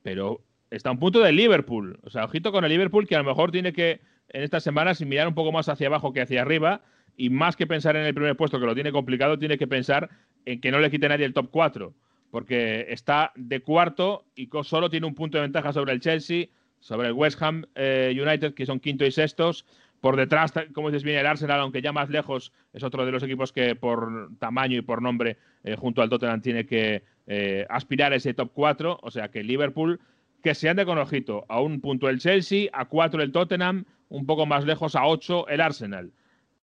pero 0.03 0.43
está 0.71 0.89
a 0.89 0.93
un 0.93 0.99
punto 0.99 1.21
del 1.21 1.37
Liverpool. 1.37 1.99
O 2.03 2.11
sea, 2.11 2.25
ojito 2.25 2.51
con 2.51 2.65
el 2.65 2.71
Liverpool, 2.71 3.07
que 3.07 3.15
a 3.15 3.19
lo 3.19 3.25
mejor 3.25 3.51
tiene 3.51 3.73
que 3.73 4.01
en 4.31 4.43
estas 4.43 4.63
semanas 4.63 5.01
mirar 5.03 5.29
un 5.29 5.35
poco 5.35 5.53
más 5.53 5.69
hacia 5.69 5.89
abajo 5.89 6.13
que 6.13 6.23
hacia 6.23 6.43
arriba 6.43 6.83
y 7.17 7.31
más 7.31 7.57
que 7.57 7.67
pensar 7.67 7.97
en 7.97 8.07
el 8.07 8.15
primer 8.15 8.37
puesto, 8.37 8.59
que 8.59 8.67
lo 8.67 8.75
tiene 8.75 8.93
complicado, 8.93 9.39
tiene 9.39 9.59
que 9.59 9.67
pensar 9.67 10.09
en 10.47 10.61
que 10.61 10.71
no 10.71 10.79
le 10.79 10.91
quite 10.91 11.09
nadie 11.09 11.27
el 11.27 11.35
top 11.35 11.51
4, 11.51 11.93
porque 12.31 12.87
está 12.89 13.33
de 13.35 13.61
cuarto 13.61 14.25
y 14.35 14.49
solo 14.63 14.89
tiene 14.89 15.07
un 15.07 15.15
punto 15.15 15.37
de 15.37 15.43
ventaja 15.43 15.73
sobre 15.73 15.93
el 15.93 16.01
Chelsea, 16.01 16.47
sobre 16.81 17.09
el 17.09 17.15
West 17.15 17.41
Ham 17.43 17.65
eh, 17.75 18.17
United, 18.21 18.55
que 18.55 18.67
son 18.67 18.81
quinto 18.81 19.05
y 19.05 19.13
sextos. 19.13 19.65
Por 20.01 20.17
detrás, 20.17 20.53
como 20.73 20.89
dices, 20.89 21.05
viene 21.05 21.21
el 21.21 21.27
Arsenal, 21.27 21.61
aunque 21.61 21.83
ya 21.83 21.93
más 21.93 22.09
lejos 22.09 22.53
es 22.73 22.83
otro 22.83 23.05
de 23.05 23.13
los 23.13 23.23
equipos 23.23 23.53
que 23.53 23.75
por 23.77 24.31
tamaño 24.39 24.79
y 24.79 24.83
por 24.83 25.03
nombre, 25.03 25.37
eh, 25.63 25.77
junto 25.77 26.01
al 26.01 26.09
Tottenham, 26.09 26.41
tiene 26.41 26.65
que 26.65 27.03
eh, 27.27 27.67
aspirar 27.69 28.13
a 28.13 28.17
ese 28.17 28.33
top 28.33 28.51
4. 28.55 28.99
O 29.03 29.11
sea 29.11 29.29
que 29.29 29.45
Liverpool, 29.45 30.01
que 30.43 30.55
se 30.55 30.71
ande 30.71 30.87
con 30.87 30.97
ojito, 30.97 31.45
a 31.49 31.61
un 31.61 31.83
punto 31.83 32.09
el 32.09 32.19
Chelsea, 32.19 32.71
a 32.73 32.87
cuatro 32.87 33.23
el 33.23 33.31
Tottenham, 33.31 33.85
un 34.09 34.25
poco 34.25 34.47
más 34.47 34.65
lejos 34.65 34.97
a 34.97 35.07
ocho 35.07 35.47
el 35.49 35.61
Arsenal. 35.61 36.11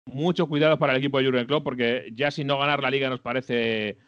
Mucho 0.06 0.46
cuidado 0.46 0.78
para 0.78 0.94
el 0.94 0.98
equipo 0.98 1.18
de 1.18 1.26
Jurgen 1.26 1.46
Klopp, 1.46 1.64
porque 1.64 2.10
ya 2.14 2.30
si 2.30 2.42
no 2.42 2.58
ganar 2.58 2.80
la 2.82 2.90
liga 2.90 3.10
nos 3.10 3.20
parece 3.20 3.98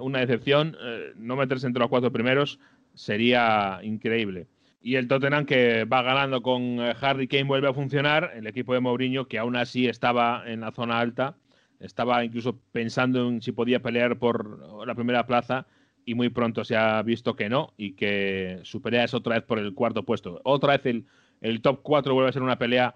una 0.00 0.20
decepción, 0.20 0.78
no 1.16 1.36
meterse 1.36 1.66
entre 1.66 1.80
los 1.80 1.90
cuatro 1.90 2.10
primeros 2.10 2.58
sería 2.94 3.80
increíble. 3.82 4.46
Y 4.82 4.96
el 4.96 5.06
Tottenham 5.06 5.46
que 5.46 5.84
va 5.84 6.02
ganando 6.02 6.42
con 6.42 6.80
eh, 6.80 6.94
Harry 7.00 7.28
Kane 7.28 7.44
vuelve 7.44 7.68
a 7.68 7.74
funcionar, 7.74 8.32
el 8.34 8.46
equipo 8.46 8.74
de 8.74 8.80
Mourinho 8.80 9.28
que 9.28 9.38
aún 9.38 9.56
así 9.56 9.86
estaba 9.86 10.42
en 10.46 10.60
la 10.60 10.72
zona 10.72 10.98
alta, 10.98 11.36
estaba 11.78 12.24
incluso 12.24 12.58
pensando 12.72 13.28
en 13.28 13.42
si 13.42 13.52
podía 13.52 13.80
pelear 13.80 14.18
por 14.18 14.86
la 14.86 14.94
primera 14.94 15.26
plaza 15.26 15.66
y 16.04 16.14
muy 16.14 16.28
pronto 16.28 16.64
se 16.64 16.76
ha 16.76 17.02
visto 17.02 17.36
que 17.36 17.48
no 17.48 17.72
y 17.76 17.92
que 17.92 18.60
su 18.64 18.82
pelea 18.82 19.04
es 19.04 19.14
otra 19.14 19.36
vez 19.36 19.44
por 19.44 19.58
el 19.58 19.74
cuarto 19.74 20.04
puesto. 20.04 20.40
Otra 20.44 20.76
vez 20.76 20.86
el, 20.86 21.06
el 21.40 21.60
top 21.60 21.80
4 21.82 22.14
vuelve 22.14 22.30
a 22.30 22.32
ser 22.32 22.42
una 22.42 22.58
pelea 22.58 22.94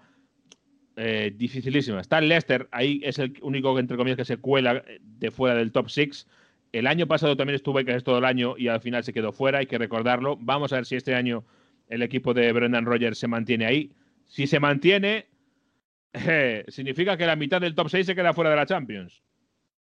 eh, 0.95 1.31
dificilísima. 1.35 2.01
Está 2.01 2.17
el 2.17 2.27
Leicester, 2.27 2.67
ahí 2.71 3.01
es 3.03 3.19
el 3.19 3.33
único 3.41 3.77
entre 3.77 3.97
comillas, 3.97 4.17
que 4.17 4.25
se 4.25 4.37
cuela 4.37 4.83
eh, 4.87 4.99
de 5.01 5.31
fuera 5.31 5.55
del 5.55 5.71
top 5.71 5.89
6. 5.89 6.27
El 6.71 6.87
año 6.87 7.07
pasado 7.07 7.37
también 7.37 7.55
estuvo 7.55 7.77
ahí 7.77 7.85
casi 7.85 8.03
todo 8.03 8.17
el 8.17 8.25
año 8.25 8.55
y 8.57 8.67
al 8.67 8.81
final 8.81 9.03
se 9.03 9.13
quedó 9.13 9.31
fuera, 9.31 9.59
hay 9.59 9.67
que 9.67 9.77
recordarlo. 9.77 10.37
Vamos 10.41 10.73
a 10.73 10.77
ver 10.77 10.85
si 10.85 10.95
este 10.95 11.15
año 11.15 11.45
el 11.87 12.01
equipo 12.01 12.33
de 12.33 12.51
Brendan 12.51 12.85
Rodgers 12.85 13.17
se 13.17 13.27
mantiene 13.27 13.65
ahí. 13.65 13.91
Si 14.25 14.47
se 14.47 14.59
mantiene, 14.59 15.27
eh, 16.13 16.65
significa 16.67 17.17
que 17.17 17.25
la 17.25 17.35
mitad 17.35 17.61
del 17.61 17.75
top 17.75 17.89
6 17.89 18.05
se 18.05 18.15
queda 18.15 18.33
fuera 18.33 18.49
de 18.49 18.55
la 18.55 18.65
Champions. 18.65 19.23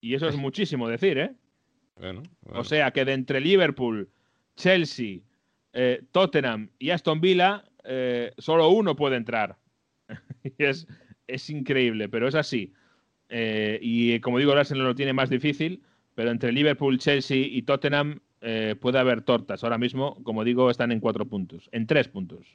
Y 0.01 0.13
eso 0.15 0.27
es 0.27 0.36
muchísimo 0.38 0.88
decir, 0.88 1.17
¿eh? 1.17 1.31
Bueno, 1.97 2.23
bueno. 2.41 2.60
O 2.60 2.63
sea 2.63 2.91
que 2.91 3.05
de 3.05 3.13
entre 3.13 3.39
Liverpool, 3.39 4.10
Chelsea, 4.55 5.19
eh, 5.73 6.03
Tottenham 6.12 6.69
y 6.79 6.89
Aston 6.89 7.21
Villa, 7.21 7.63
eh, 7.84 8.34
solo 8.38 8.69
uno 8.69 8.95
puede 8.95 9.15
entrar. 9.15 9.58
y 10.43 10.63
es, 10.63 10.88
es 11.27 11.49
increíble, 11.49 12.10
pero 12.10 12.27
es 12.27 12.36
así. 12.36 12.73
Eh, 13.29 13.79
y 13.81 14.19
como 14.19 14.39
digo, 14.39 14.53
el 14.53 14.60
Arsenal 14.60 14.86
lo 14.86 14.95
tiene 14.95 15.13
más 15.13 15.29
difícil, 15.29 15.84
pero 16.13 16.31
entre 16.31 16.51
Liverpool, 16.51 16.99
Chelsea 16.99 17.38
y 17.38 17.62
Tottenham 17.63 18.21
eh, 18.47 18.75
puede 18.79 18.99
haber 18.99 19.23
tortas. 19.23 19.63
Ahora 19.63 19.79
mismo, 19.79 20.23
como 20.23 20.43
digo, 20.43 20.69
están 20.69 20.91
en 20.91 20.99
cuatro 20.99 21.25
puntos, 21.25 21.67
en 21.71 21.88
tres 21.88 22.08
puntos. 22.08 22.45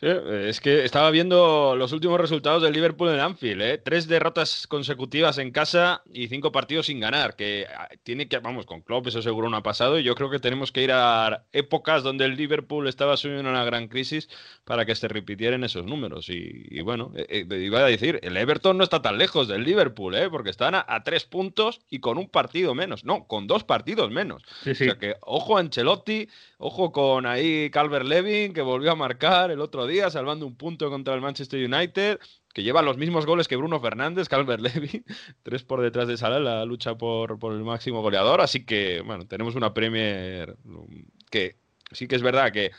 Sí, 0.00 0.06
es 0.06 0.60
que 0.60 0.84
estaba 0.86 1.10
viendo 1.10 1.76
los 1.76 1.92
últimos 1.92 2.18
resultados 2.18 2.62
del 2.62 2.72
Liverpool 2.72 3.10
en 3.10 3.20
Anfield, 3.20 3.60
¿eh? 3.60 3.76
Tres 3.76 4.08
derrotas 4.08 4.66
consecutivas 4.66 5.36
en 5.36 5.50
casa 5.50 6.02
y 6.10 6.28
cinco 6.28 6.52
partidos 6.52 6.86
sin 6.86 7.00
ganar, 7.00 7.36
que 7.36 7.66
ah, 7.76 7.86
tiene 8.02 8.26
que, 8.26 8.38
vamos, 8.38 8.64
con 8.64 8.80
Klopp 8.80 9.08
eso 9.08 9.20
seguro 9.20 9.50
no 9.50 9.58
ha 9.58 9.62
pasado 9.62 9.98
y 9.98 10.02
yo 10.02 10.14
creo 10.14 10.30
que 10.30 10.38
tenemos 10.38 10.72
que 10.72 10.82
ir 10.84 10.92
a 10.92 11.44
épocas 11.52 12.02
donde 12.02 12.24
el 12.24 12.34
Liverpool 12.36 12.88
estaba 12.88 13.18
subiendo 13.18 13.50
una 13.50 13.62
gran 13.64 13.88
crisis 13.88 14.30
para 14.64 14.86
que 14.86 14.94
se 14.94 15.06
repitieran 15.06 15.64
esos 15.64 15.84
números 15.84 16.30
y, 16.30 16.66
y 16.70 16.80
bueno, 16.80 17.12
eh, 17.14 17.46
eh, 17.50 17.56
iba 17.58 17.80
a 17.80 17.84
decir, 17.84 18.20
el 18.22 18.38
Everton 18.38 18.78
no 18.78 18.84
está 18.84 19.02
tan 19.02 19.18
lejos 19.18 19.48
del 19.48 19.64
Liverpool, 19.64 20.14
¿eh? 20.14 20.30
Porque 20.30 20.48
están 20.48 20.74
a, 20.74 20.84
a 20.88 21.04
tres 21.04 21.24
puntos 21.26 21.82
y 21.90 22.00
con 22.00 22.16
un 22.16 22.30
partido 22.30 22.74
menos, 22.74 23.04
no, 23.04 23.26
con 23.26 23.46
dos 23.46 23.64
partidos 23.64 24.10
menos. 24.10 24.42
Sí, 24.62 24.70
O 24.70 24.74
sea 24.74 24.98
que 24.98 25.16
ojo 25.20 25.58
a 25.58 25.60
Ancelotti, 25.60 26.26
ojo 26.56 26.90
con 26.90 27.26
ahí 27.26 27.68
Calvert 27.70 28.06
Levin, 28.06 28.54
que 28.54 28.62
volvió 28.62 28.92
a 28.92 28.96
marcar 28.96 29.50
el 29.50 29.60
otro 29.60 29.86
día, 29.86 29.89
salvando 30.10 30.46
un 30.46 30.56
punto 30.56 30.88
contra 30.90 31.14
el 31.14 31.20
Manchester 31.20 31.64
United, 31.64 32.18
que 32.52 32.62
lleva 32.62 32.82
los 32.82 32.96
mismos 32.96 33.26
goles 33.26 33.48
que 33.48 33.56
Bruno 33.56 33.80
Fernández, 33.80 34.28
Calvert 34.28 34.62
Levin, 34.62 35.04
tres 35.42 35.62
por 35.62 35.80
detrás 35.80 36.08
de 36.08 36.16
Salah, 36.16 36.40
la 36.40 36.64
lucha 36.64 36.96
por, 36.96 37.38
por 37.38 37.52
el 37.52 37.62
máximo 37.62 38.02
goleador. 38.02 38.40
Así 38.40 38.64
que, 38.64 39.02
bueno, 39.02 39.26
tenemos 39.26 39.54
una 39.54 39.74
Premier 39.74 40.56
um, 40.64 41.04
que 41.30 41.56
sí 41.92 42.06
que 42.06 42.16
es 42.16 42.22
verdad 42.22 42.52
que 42.52 42.70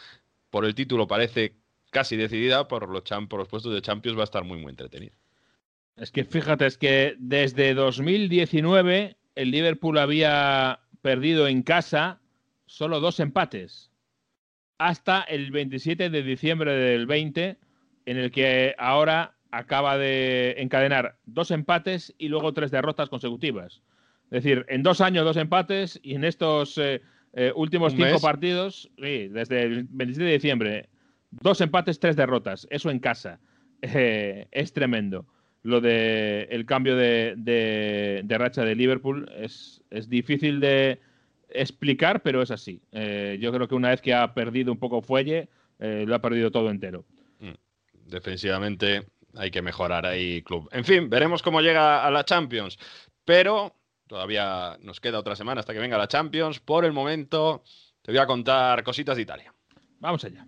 por 0.49 0.65
el 0.65 0.75
título 0.75 1.07
parece 1.07 1.55
casi 1.91 2.15
decidida, 2.15 2.67
por 2.67 2.89
los, 2.89 3.03
por 3.29 3.39
los 3.39 3.47
puestos 3.47 3.73
de 3.73 3.81
Champions 3.81 4.17
va 4.17 4.21
a 4.21 4.25
estar 4.25 4.43
muy, 4.43 4.59
muy 4.59 4.71
entretenida. 4.71 5.13
Es 5.97 6.11
que 6.11 6.23
fíjate, 6.23 6.65
es 6.65 6.77
que 6.77 7.15
desde 7.19 7.73
2019 7.73 9.17
el 9.35 9.51
Liverpool 9.51 9.97
había 9.97 10.79
perdido 11.01 11.47
en 11.47 11.63
casa 11.63 12.21
solo 12.65 12.99
dos 12.99 13.19
empates. 13.19 13.90
Hasta 14.81 15.21
el 15.21 15.51
27 15.51 16.09
de 16.09 16.23
diciembre 16.23 16.73
del 16.73 17.05
20, 17.05 17.57
en 18.07 18.17
el 18.17 18.31
que 18.31 18.73
ahora 18.79 19.35
acaba 19.51 19.97
de 19.97 20.55
encadenar 20.57 21.17
dos 21.25 21.51
empates 21.51 22.15
y 22.17 22.29
luego 22.29 22.53
tres 22.53 22.71
derrotas 22.71 23.09
consecutivas. 23.09 23.83
Es 24.31 24.43
decir, 24.43 24.65
en 24.69 24.81
dos 24.81 25.01
años 25.01 25.23
dos 25.25 25.37
empates 25.37 25.99
y 26.01 26.15
en 26.15 26.23
estos 26.23 26.77
eh, 26.79 27.01
eh, 27.33 27.51
últimos 27.55 27.93
cinco 27.93 28.05
mes. 28.05 28.21
partidos, 28.21 28.89
sí, 28.97 29.27
desde 29.27 29.61
el 29.63 29.83
27 29.89 30.25
de 30.25 30.33
diciembre, 30.33 30.89
dos 31.29 31.61
empates, 31.61 31.99
tres 31.99 32.15
derrotas. 32.15 32.67
Eso 32.71 32.89
en 32.89 32.99
casa. 32.99 33.39
Eh, 33.83 34.47
es 34.51 34.73
tremendo. 34.73 35.25
lo 35.63 35.81
de 35.81 36.47
el 36.51 36.65
cambio 36.67 36.95
de, 36.95 37.33
de- 37.37 38.21
de 38.23 38.37
racha 38.37 38.63
de 38.63 38.75
Liverpool. 38.75 39.27
Es, 39.37 39.81
es 39.89 40.07
difícil 40.07 40.59
de 40.59 40.99
explicar, 41.53 42.21
pero 42.21 42.41
es 42.41 42.51
así. 42.51 42.81
Eh, 42.91 43.37
yo 43.39 43.51
creo 43.51 43.67
que 43.67 43.75
una 43.75 43.89
vez 43.89 44.01
que 44.01 44.13
ha 44.13 44.33
perdido 44.33 44.71
un 44.71 44.79
poco 44.79 45.01
fuelle, 45.01 45.49
eh, 45.79 46.05
lo 46.07 46.15
ha 46.15 46.21
perdido 46.21 46.51
todo 46.51 46.69
entero. 46.69 47.05
Defensivamente 48.05 49.07
hay 49.35 49.51
que 49.51 49.61
mejorar 49.61 50.05
ahí, 50.05 50.41
club. 50.41 50.67
En 50.73 50.83
fin, 50.83 51.09
veremos 51.09 51.41
cómo 51.41 51.61
llega 51.61 52.05
a 52.05 52.11
la 52.11 52.25
Champions. 52.25 52.77
Pero 53.23 53.75
todavía 54.07 54.77
nos 54.81 54.99
queda 54.99 55.19
otra 55.19 55.35
semana 55.35 55.61
hasta 55.61 55.73
que 55.73 55.79
venga 55.79 55.97
la 55.97 56.07
Champions. 56.07 56.59
Por 56.59 56.83
el 56.83 56.91
momento, 56.91 57.63
te 58.01 58.11
voy 58.11 58.19
a 58.19 58.25
contar 58.25 58.83
cositas 58.83 59.15
de 59.15 59.21
Italia. 59.21 59.53
Vamos 59.99 60.25
allá. 60.25 60.45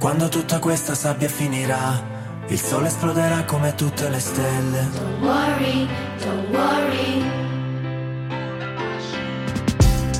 Quando 0.00 0.30
tutta 0.30 0.58
questa 0.60 0.94
sabbia 0.94 1.28
finirà, 1.28 2.19
il 2.50 2.58
sole 2.58 2.88
esploderà 2.88 3.44
come 3.44 3.74
tutte 3.74 4.08
le 4.08 4.18
stelle. 4.18 4.88
Don't 4.92 5.20
worry, 5.22 5.88
don't 6.18 6.48
worry. 6.50 7.22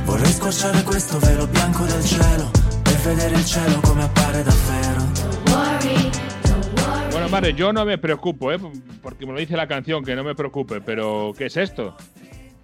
Vorrei 0.04 0.30
squarciare 0.30 0.82
questo 0.84 1.18
velo 1.18 1.46
bianco 1.48 1.84
del 1.84 2.04
cielo 2.04 2.50
per 2.82 2.96
vedere 2.98 3.34
il 3.34 3.44
cielo 3.44 3.80
come 3.80 4.04
appare 4.04 4.42
davvero. 4.44 5.02
Don't 5.12 5.50
worry, 5.50 6.10
don't 6.42 6.80
worry. 6.80 7.28
Bueno, 7.28 7.48
yo 7.48 7.72
no 7.72 7.84
me 7.84 7.98
preocupo, 7.98 8.52
¿eh? 8.52 8.58
porque 9.02 9.26
me 9.26 9.32
lo 9.32 9.38
dice 9.38 9.56
la 9.56 9.66
canción, 9.66 10.04
que 10.04 10.14
no 10.14 10.22
me 10.22 10.34
preocupe, 10.34 10.80
pero 10.80 11.32
¿qué 11.36 11.46
es 11.46 11.56
esto? 11.56 11.96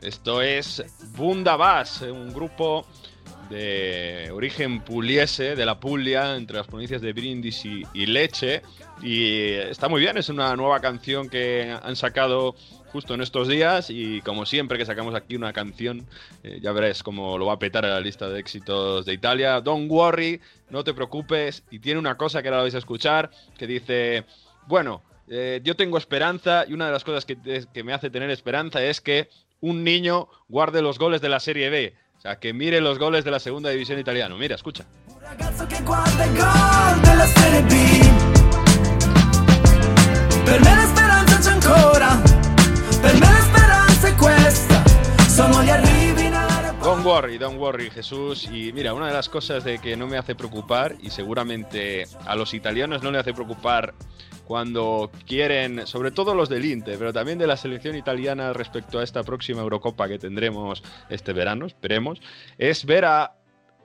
Esto 0.01 0.43
es 0.43 0.85
Bundabas, 1.17 2.03
un 2.03 2.33
grupo 2.33 2.87
de 3.51 4.31
origen 4.33 4.81
puliese, 4.81 5.57
de 5.57 5.67
la 5.67 5.79
Puglia, 5.79 6.37
entre 6.37 6.57
las 6.57 6.67
provincias 6.67 7.01
de 7.01 7.13
Brindisi 7.13 7.83
y 7.95 8.07
Leche. 8.07 8.63
Y 9.03 9.53
está 9.53 9.89
muy 9.89 10.01
bien, 10.01 10.17
es 10.17 10.29
una 10.29 10.57
nueva 10.57 10.81
canción 10.81 11.29
que 11.29 11.77
han 11.83 11.97
sacado 11.97 12.55
justo 12.93 13.15
en 13.15 13.21
estos 13.21 13.47
días 13.49 13.91
y 13.91 14.23
como 14.23 14.47
siempre 14.47 14.79
que 14.79 14.87
sacamos 14.87 15.15
aquí 15.15 15.37
una 15.37 15.53
canción, 15.53 16.07
eh, 16.43 16.61
ya 16.63 16.73
verás 16.73 17.03
cómo 17.03 17.37
lo 17.37 17.47
va 17.47 17.55
a 17.55 17.59
petar 17.59 17.85
en 17.85 17.91
la 17.91 18.01
lista 18.01 18.29
de 18.29 18.41
éxitos 18.41 19.05
de 19.05 19.13
Italia. 19.13 19.61
Don't 19.61 19.91
worry, 19.91 20.41
no 20.71 20.83
te 20.83 20.95
preocupes. 20.95 21.63
Y 21.71 21.79
tiene 21.79 22.01
una 22.01 22.17
cosa 22.17 22.43
que 22.43 22.49
ahora 22.49 22.63
vais 22.63 22.75
a 22.75 22.79
escuchar 22.79 23.31
que 23.59 23.67
dice, 23.67 24.25
bueno, 24.67 25.03
eh, 25.29 25.61
yo 25.63 25.77
tengo 25.77 25.99
esperanza 25.99 26.65
y 26.67 26.73
una 26.73 26.87
de 26.87 26.93
las 26.93 27.05
cosas 27.05 27.25
que, 27.25 27.37
que 27.73 27.85
me 27.85 27.93
hace 27.93 28.11
tener 28.11 28.31
esperanza 28.31 28.83
es 28.83 29.01
que 29.01 29.29
un 29.61 29.85
niño 29.85 30.29
guarde 30.49 30.83
los 30.83 30.99
goles 30.99 31.21
de 31.21 31.29
la 31.29 31.41
Serie 31.41 31.71
B. 31.71 31.95
O 32.19 32.21
sea, 32.21 32.37
que 32.37 32.53
mire 32.53 32.81
los 32.81 32.99
goles 32.99 33.25
de 33.25 33.31
la 33.31 33.39
segunda 33.39 33.71
división 33.71 33.99
italiana. 33.99 34.35
Mira, 34.37 34.55
escucha. 34.55 34.85
Don't 46.83 47.05
worry, 47.05 47.37
don't 47.37 47.59
worry, 47.59 47.91
Jesús. 47.91 48.49
Y 48.51 48.73
mira, 48.73 48.95
una 48.95 49.09
de 49.09 49.13
las 49.13 49.29
cosas 49.29 49.65
de 49.65 49.79
que 49.79 49.97
no 49.97 50.07
me 50.07 50.17
hace 50.17 50.35
preocupar, 50.37 50.95
y 51.01 51.11
seguramente 51.11 52.07
a 52.27 52.37
los 52.37 52.55
italianos 52.55 53.03
no 53.03 53.11
le 53.11 53.19
hace 53.19 53.35
preocupar 53.35 53.93
cuando 54.47 55.11
quieren, 55.27 55.87
sobre 55.87 56.11
todo 56.13 56.35
los 56.35 56.49
del 56.49 56.65
Inter, 56.65 56.97
pero 56.99 57.13
también 57.13 57.37
de 57.39 57.47
la 57.49 57.57
selección 57.57 57.97
italiana 57.97 58.53
respecto 58.53 58.99
a 59.01 59.05
esta 59.05 59.23
próxima 59.25 59.61
Eurocopa 59.61 60.07
que 60.09 60.19
tendremos 60.19 60.83
este 61.11 61.33
verano, 61.33 61.67
esperemos, 61.67 62.21
es 62.57 62.85
ver 62.85 63.05
a 63.05 63.35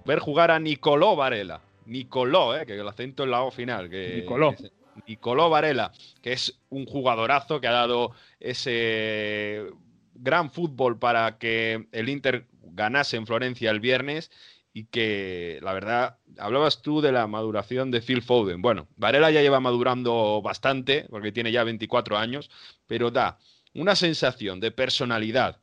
ver 0.05 0.19
jugar 0.19 0.51
a 0.51 0.59
Nicolò 0.59 1.15
Varela. 1.15 1.61
Nicolò, 1.87 2.55
eh, 2.55 2.65
que 2.65 2.73
el 2.79 2.87
acento 2.87 3.23
en 3.23 3.31
la 3.31 3.41
O 3.41 3.51
final. 3.51 3.89
Que, 3.89 4.17
Nicolò. 4.21 4.55
que 4.55 4.65
es- 4.67 4.71
Nicolò 5.07 5.49
Varela, 5.49 5.91
que 6.21 6.33
es 6.33 6.59
un 6.69 6.85
jugadorazo 6.85 7.59
que 7.59 7.67
ha 7.67 7.71
dado 7.71 8.11
ese 8.39 9.65
gran 10.13 10.51
fútbol 10.51 10.99
para 10.99 11.37
que 11.37 11.87
el 11.91 12.09
Inter 12.09 12.45
ganase 12.73 13.17
en 13.17 13.25
Florencia 13.25 13.71
el 13.71 13.79
viernes 13.79 14.29
y 14.73 14.85
que 14.85 15.59
la 15.61 15.73
verdad, 15.73 16.19
hablabas 16.37 16.81
tú 16.81 17.01
de 17.01 17.11
la 17.11 17.27
maduración 17.27 17.91
de 17.91 18.01
Phil 18.01 18.21
Foden. 18.21 18.61
Bueno, 18.61 18.87
Varela 18.95 19.31
ya 19.31 19.41
lleva 19.41 19.59
madurando 19.59 20.41
bastante 20.41 21.05
porque 21.09 21.31
tiene 21.31 21.51
ya 21.51 21.63
24 21.63 22.17
años, 22.17 22.49
pero 22.87 23.11
da 23.11 23.37
una 23.73 23.95
sensación 23.95 24.59
de 24.59 24.71
personalidad, 24.71 25.61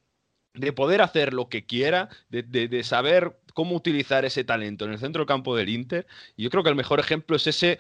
de 0.54 0.72
poder 0.72 1.02
hacer 1.02 1.34
lo 1.34 1.48
que 1.48 1.66
quiera, 1.66 2.08
de, 2.28 2.42
de- 2.42 2.82
saber 2.84 3.38
cómo 3.54 3.76
utilizar 3.76 4.24
ese 4.24 4.44
talento 4.44 4.84
en 4.84 4.92
el 4.92 4.98
centro 4.98 5.20
del 5.20 5.26
campo 5.28 5.56
del 5.56 5.68
Inter. 5.68 6.06
Y 6.36 6.44
yo 6.44 6.50
creo 6.50 6.62
que 6.62 6.70
el 6.70 6.76
mejor 6.76 7.00
ejemplo 7.00 7.36
es 7.36 7.46
ese 7.46 7.78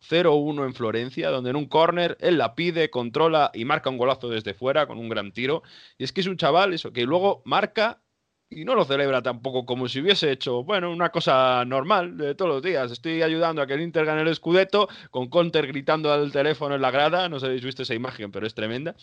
0-1 0.00 0.64
en 0.64 0.74
Florencia, 0.74 1.30
donde 1.30 1.50
en 1.50 1.56
un 1.56 1.66
córner 1.66 2.16
él 2.20 2.38
la 2.38 2.54
pide, 2.54 2.90
controla 2.90 3.50
y 3.54 3.64
marca 3.64 3.90
un 3.90 3.98
golazo 3.98 4.28
desde 4.28 4.54
fuera 4.54 4.86
con 4.86 4.98
un 4.98 5.08
gran 5.08 5.32
tiro. 5.32 5.62
Y 5.98 6.04
es 6.04 6.12
que 6.12 6.20
es 6.22 6.26
un 6.26 6.36
chaval 6.36 6.72
eso, 6.72 6.92
que 6.92 7.04
luego 7.04 7.42
marca 7.44 8.02
y 8.50 8.64
no 8.64 8.74
lo 8.74 8.84
celebra 8.84 9.22
tampoco 9.22 9.64
como 9.64 9.88
si 9.88 10.00
hubiese 10.00 10.32
hecho, 10.32 10.64
bueno, 10.64 10.90
una 10.90 11.10
cosa 11.10 11.64
normal 11.64 12.16
de 12.16 12.34
todos 12.34 12.50
los 12.50 12.62
días. 12.62 12.90
Estoy 12.90 13.22
ayudando 13.22 13.62
a 13.62 13.66
que 13.66 13.74
el 13.74 13.80
Inter 13.80 14.04
gane 14.04 14.22
el 14.22 14.34
Scudetto, 14.34 14.88
con 15.12 15.28
Conter 15.28 15.68
gritando 15.68 16.12
al 16.12 16.32
teléfono 16.32 16.74
en 16.74 16.82
la 16.82 16.90
grada, 16.90 17.28
no 17.28 17.38
sé 17.38 17.46
si 17.46 17.46
habéis 17.46 17.64
visto 17.64 17.82
esa 17.82 17.94
imagen, 17.94 18.32
pero 18.32 18.46
es 18.46 18.54
tremenda. 18.54 18.96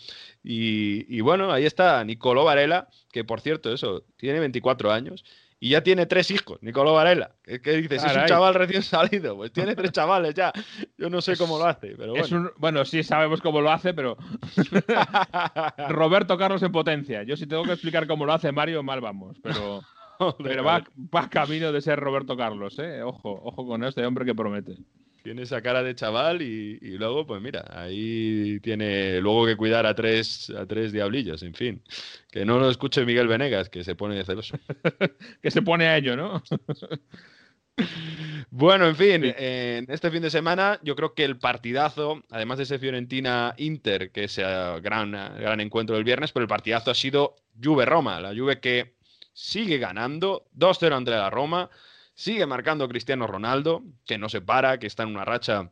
Y, 0.44 1.06
y 1.16 1.22
bueno, 1.22 1.50
ahí 1.50 1.64
está 1.64 2.04
Nicolò 2.04 2.44
Varela, 2.44 2.88
que 3.10 3.24
por 3.24 3.40
cierto, 3.40 3.72
eso, 3.72 4.04
tiene 4.18 4.38
24 4.40 4.92
años. 4.92 5.24
Y 5.60 5.70
ya 5.70 5.82
tiene 5.82 6.06
tres 6.06 6.30
hijos, 6.30 6.62
Nicolò 6.62 6.94
Varela. 6.94 7.32
¿Qué, 7.42 7.60
qué 7.60 7.78
dices? 7.78 8.04
Es 8.04 8.16
un 8.16 8.26
chaval 8.26 8.54
recién 8.54 8.82
salido. 8.82 9.36
Pues 9.36 9.52
tiene 9.52 9.74
tres 9.74 9.90
chavales 9.90 10.34
ya. 10.34 10.52
Yo 10.96 11.10
no 11.10 11.20
sé 11.20 11.36
cómo 11.36 11.58
lo 11.58 11.66
hace, 11.66 11.96
pero 11.96 12.12
bueno. 12.12 12.24
Es 12.24 12.30
un, 12.30 12.50
bueno, 12.58 12.84
sí 12.84 13.02
sabemos 13.02 13.40
cómo 13.40 13.60
lo 13.60 13.70
hace, 13.70 13.92
pero 13.92 14.16
Roberto 15.88 16.38
Carlos 16.38 16.62
en 16.62 16.70
potencia. 16.70 17.24
Yo 17.24 17.36
si 17.36 17.46
tengo 17.46 17.64
que 17.64 17.72
explicar 17.72 18.06
cómo 18.06 18.24
lo 18.24 18.32
hace 18.32 18.52
Mario, 18.52 18.84
mal 18.84 19.00
vamos, 19.00 19.36
pero, 19.42 19.82
pero 20.42 20.62
va, 20.62 20.84
va 21.14 21.28
camino 21.28 21.72
de 21.72 21.80
ser 21.80 21.98
Roberto 21.98 22.36
Carlos, 22.36 22.78
¿eh? 22.78 23.02
Ojo, 23.02 23.40
ojo 23.42 23.66
con 23.66 23.82
este 23.82 24.06
hombre 24.06 24.24
que 24.24 24.36
promete. 24.36 24.76
Tiene 25.22 25.42
esa 25.42 25.60
cara 25.62 25.82
de 25.82 25.94
chaval 25.94 26.42
y, 26.42 26.78
y 26.80 26.98
luego, 26.98 27.26
pues 27.26 27.42
mira, 27.42 27.64
ahí 27.70 28.60
tiene 28.60 29.20
luego 29.20 29.46
que 29.46 29.56
cuidar 29.56 29.86
a 29.86 29.94
tres, 29.94 30.50
a 30.50 30.66
tres 30.66 30.92
diablillos, 30.92 31.42
en 31.42 31.54
fin. 31.54 31.82
Que 32.30 32.44
no 32.44 32.58
lo 32.58 32.70
escuche 32.70 33.04
Miguel 33.04 33.28
Venegas, 33.28 33.68
que 33.68 33.84
se 33.84 33.94
pone 33.94 34.24
celoso. 34.24 34.58
Que 35.42 35.50
se 35.50 35.62
pone 35.62 35.86
a 35.86 35.96
ello, 35.96 36.16
¿no? 36.16 36.42
Bueno, 38.50 38.86
en 38.88 38.96
fin, 38.96 39.22
en 39.24 39.86
este 39.88 40.10
fin 40.10 40.22
de 40.22 40.30
semana 40.30 40.80
yo 40.82 40.96
creo 40.96 41.14
que 41.14 41.24
el 41.24 41.38
partidazo, 41.38 42.22
además 42.30 42.58
de 42.58 42.64
ese 42.64 42.78
Fiorentina-Inter, 42.78 44.10
que 44.10 44.24
es 44.24 44.38
el 44.38 44.80
gran, 44.80 45.12
gran 45.12 45.60
encuentro 45.60 45.94
del 45.94 46.04
viernes, 46.04 46.32
pero 46.32 46.42
el 46.44 46.48
partidazo 46.48 46.90
ha 46.90 46.94
sido 46.94 47.36
Juve-Roma, 47.62 48.20
la 48.20 48.34
Juve 48.34 48.58
que 48.60 48.94
sigue 49.32 49.78
ganando 49.78 50.48
2-0 50.56 50.96
ante 50.96 51.10
la 51.12 51.30
Roma, 51.30 51.70
sigue 52.18 52.46
marcando 52.46 52.88
Cristiano 52.88 53.28
Ronaldo, 53.28 53.84
que 54.04 54.18
no 54.18 54.28
se 54.28 54.40
para, 54.40 54.80
que 54.80 54.88
está 54.88 55.04
en 55.04 55.10
una 55.10 55.24
racha 55.24 55.70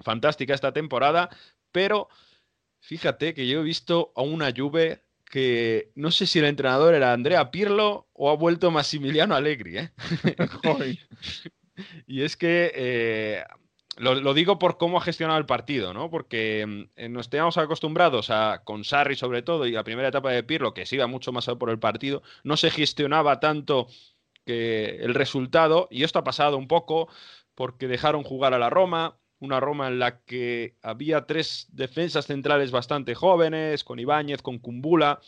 fantástica 0.00 0.52
esta 0.52 0.74
temporada, 0.74 1.30
pero 1.72 2.10
fíjate 2.80 3.32
que 3.32 3.48
yo 3.48 3.60
he 3.60 3.62
visto 3.62 4.12
a 4.14 4.20
una 4.20 4.52
Juve 4.54 5.02
que 5.24 5.90
no 5.94 6.10
sé 6.10 6.26
si 6.26 6.40
el 6.40 6.44
entrenador 6.44 6.94
era 6.94 7.14
Andrea 7.14 7.50
Pirlo 7.50 8.06
o 8.12 8.30
ha 8.30 8.36
vuelto 8.36 8.70
Massimiliano 8.70 9.34
Allegri, 9.34 9.78
¿eh? 9.78 9.92
Y 12.06 12.22
es 12.22 12.36
que 12.36 12.70
eh, 12.74 13.44
lo, 13.96 14.14
lo 14.16 14.34
digo 14.34 14.58
por 14.58 14.76
cómo 14.76 14.98
ha 14.98 15.02
gestionado 15.02 15.38
el 15.38 15.46
partido, 15.46 15.94
¿no? 15.94 16.10
Porque 16.10 16.66
mm, 16.66 16.82
eh, 16.96 17.08
nos 17.08 17.30
teníamos 17.30 17.56
acostumbrados 17.56 18.28
a, 18.28 18.60
con 18.62 18.84
Sarri 18.84 19.16
sobre 19.16 19.40
todo, 19.40 19.66
y 19.66 19.72
la 19.72 19.84
primera 19.84 20.08
etapa 20.08 20.32
de 20.32 20.42
Pirlo, 20.42 20.74
que 20.74 20.84
se 20.84 20.96
iba 20.96 21.06
mucho 21.06 21.32
más 21.32 21.48
a 21.48 21.56
por 21.56 21.70
el 21.70 21.78
partido, 21.78 22.22
no 22.44 22.58
se 22.58 22.70
gestionaba 22.70 23.40
tanto 23.40 23.88
el 24.48 25.14
resultado, 25.14 25.88
y 25.90 26.04
esto 26.04 26.18
ha 26.18 26.24
pasado 26.24 26.56
un 26.56 26.68
poco 26.68 27.08
porque 27.54 27.88
dejaron 27.88 28.22
jugar 28.22 28.54
a 28.54 28.58
la 28.58 28.70
Roma, 28.70 29.18
una 29.40 29.60
Roma 29.60 29.88
en 29.88 29.98
la 29.98 30.20
que 30.20 30.74
había 30.82 31.26
tres 31.26 31.68
defensas 31.72 32.26
centrales 32.26 32.70
bastante 32.70 33.14
jóvenes, 33.14 33.84
con 33.84 33.98
Ibáñez, 33.98 34.42
con 34.42 34.58
Cumbula, 34.58 35.20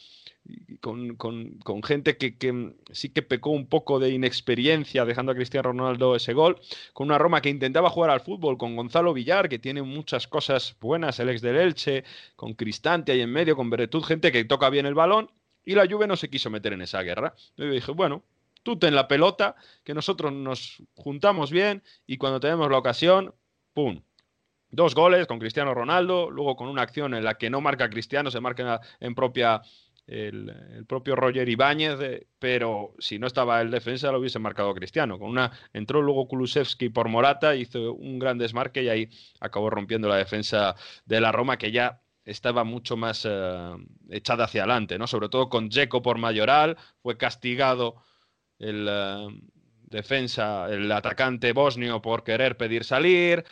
con, 0.81 1.17
con- 1.17 1.83
gente 1.85 2.17
que, 2.17 2.37
que 2.37 2.73
sí 2.91 3.11
que 3.11 3.23
pecó 3.23 3.51
un 3.51 3.69
poco 3.69 4.01
de 4.01 4.11
inexperiencia, 4.11 5.05
dejando 5.05 5.31
a 5.33 5.35
Cristiano 5.35 5.71
Ronaldo 5.71 6.17
ese 6.17 6.33
gol, 6.33 6.61
con 6.93 7.07
una 7.09 7.19
Roma 7.19 7.41
que 7.41 7.51
intentaba 7.51 7.91
jugar 7.91 8.11
al 8.11 8.21
fútbol, 8.21 8.59
con 8.59 8.75
Gonzalo 8.75 9.13
Villar, 9.13 9.49
que 9.49 9.59
tiene 9.59 9.83
muchas 9.83 10.27
cosas 10.27 10.77
buenas, 10.81 11.21
el 11.21 11.29
ex 11.29 11.41
del 11.43 11.57
Elche, 11.57 12.05
con 12.37 12.55
Cristante 12.55 13.13
ahí 13.13 13.21
en 13.21 13.31
medio, 13.31 13.55
con 13.55 13.71
Beretud, 13.71 14.03
gente 14.03 14.33
que 14.33 14.45
toca 14.45 14.71
bien 14.71 14.87
el 14.87 14.95
balón, 14.95 15.31
y 15.65 15.75
la 15.75 15.87
Juve 15.89 16.07
no 16.07 16.17
se 16.17 16.31
quiso 16.31 16.51
meter 16.51 16.73
en 16.73 16.83
esa 16.83 17.03
guerra. 17.03 17.35
Yo 17.57 17.71
dije, 17.71 17.93
bueno, 17.93 18.25
tú 18.63 18.79
ten 18.79 18.95
la 18.95 19.09
pelota, 19.09 19.57
que 19.85 19.95
nosotros 19.95 20.33
nos 20.33 20.83
juntamos 20.95 21.51
bien, 21.51 21.83
y 22.07 22.19
cuando 22.19 22.41
tenemos 22.41 22.71
la 22.71 22.79
ocasión, 22.79 23.35
¡pum! 23.73 24.03
Dos 24.73 24.95
goles 24.95 25.27
con 25.27 25.41
Cristiano 25.41 25.75
Ronaldo, 25.75 26.31
luego 26.31 26.55
con 26.55 26.69
una 26.69 26.83
acción 26.83 27.15
en 27.15 27.25
la 27.25 27.35
que 27.35 27.51
no 27.51 27.61
marca 27.61 27.91
Cristiano, 27.91 28.31
se 28.31 28.41
marca 28.41 28.81
en 29.01 29.15
propia 29.17 29.63
el, 30.11 30.85
propio 30.89 31.15
Roger 31.15 31.49
Ibáñez, 31.49 32.01
eh, 32.01 32.27
pero 32.39 32.95
si 32.99 33.19
no 33.19 33.27
estaba 33.27 33.61
el 33.61 33.71
defensa 33.71 34.11
lo 34.11 34.19
hubiese 34.19 34.39
marcado 34.39 34.75
Cristiano. 34.75 35.19
Con 35.19 35.31
una 35.31 35.53
entró 35.73 36.03
luego 36.03 36.27
Kulusevski 36.27 36.89
por 36.89 37.09
Morata, 37.09 37.55
hizo 37.55 37.95
un 37.95 38.19
gran 38.19 38.39
desmarque 38.39 38.83
y 38.83 38.89
ahí 38.89 39.09
acabó 39.41 39.71
rompiendo 39.71 40.09
la 40.09 40.17
defensa 40.17 40.75
de 41.05 41.21
la 41.21 41.33
Roma 41.33 41.59
que 41.59 41.71
ya 41.71 42.01
estaba 42.25 42.65
mucho 42.65 42.97
más 42.97 43.27
eh, 43.29 43.71
echada 44.11 44.45
hacia 44.45 44.63
adelante, 44.63 44.99
¿no? 44.99 45.07
Sobre 45.07 45.29
todo 45.29 45.49
con 45.49 45.69
Dzeko 45.69 46.03
por 46.03 46.19
Mayoral, 46.19 46.77
fue 47.03 47.17
castigado 47.17 48.03
el 48.61 48.87
eh, 48.89 49.29
defensa, 49.91 50.69
el 50.71 50.91
atacante 50.93 51.53
bosnio 51.53 52.01
por 52.01 52.23
querer 52.23 52.57
pedir 52.57 52.85
salir. 52.85 53.45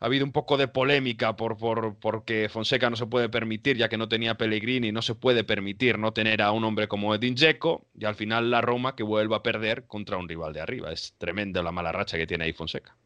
Ha 0.00 0.06
habido 0.06 0.24
un 0.24 0.32
poco 0.32 0.56
de 0.56 0.68
polémica 0.68 1.34
por, 1.34 1.56
por, 1.56 1.98
porque 1.98 2.48
Fonseca 2.50 2.90
no 2.90 2.96
se 2.96 3.06
puede 3.06 3.28
permitir, 3.28 3.76
ya 3.76 3.88
que 3.88 3.96
no 3.96 4.08
tenía 4.08 4.36
Pellegrini, 4.36 4.92
no 4.92 5.02
se 5.02 5.14
puede 5.14 5.44
permitir 5.44 5.98
no 5.98 6.12
tener 6.12 6.42
a 6.42 6.52
un 6.52 6.64
hombre 6.64 6.88
como 6.88 7.14
Edin 7.14 7.34
Dzeko, 7.34 7.86
y 7.98 8.04
al 8.04 8.14
final 8.14 8.50
la 8.50 8.60
Roma 8.60 8.96
que 8.96 9.02
vuelva 9.02 9.38
a 9.38 9.42
perder 9.42 9.86
contra 9.86 10.18
un 10.18 10.28
rival 10.28 10.52
de 10.52 10.60
arriba. 10.60 10.92
Es 10.92 11.14
tremenda 11.16 11.62
la 11.62 11.72
mala 11.72 11.92
racha 11.92 12.18
que 12.18 12.26
tiene 12.26 12.44
ahí 12.44 12.52
Fonseca. 12.52 12.96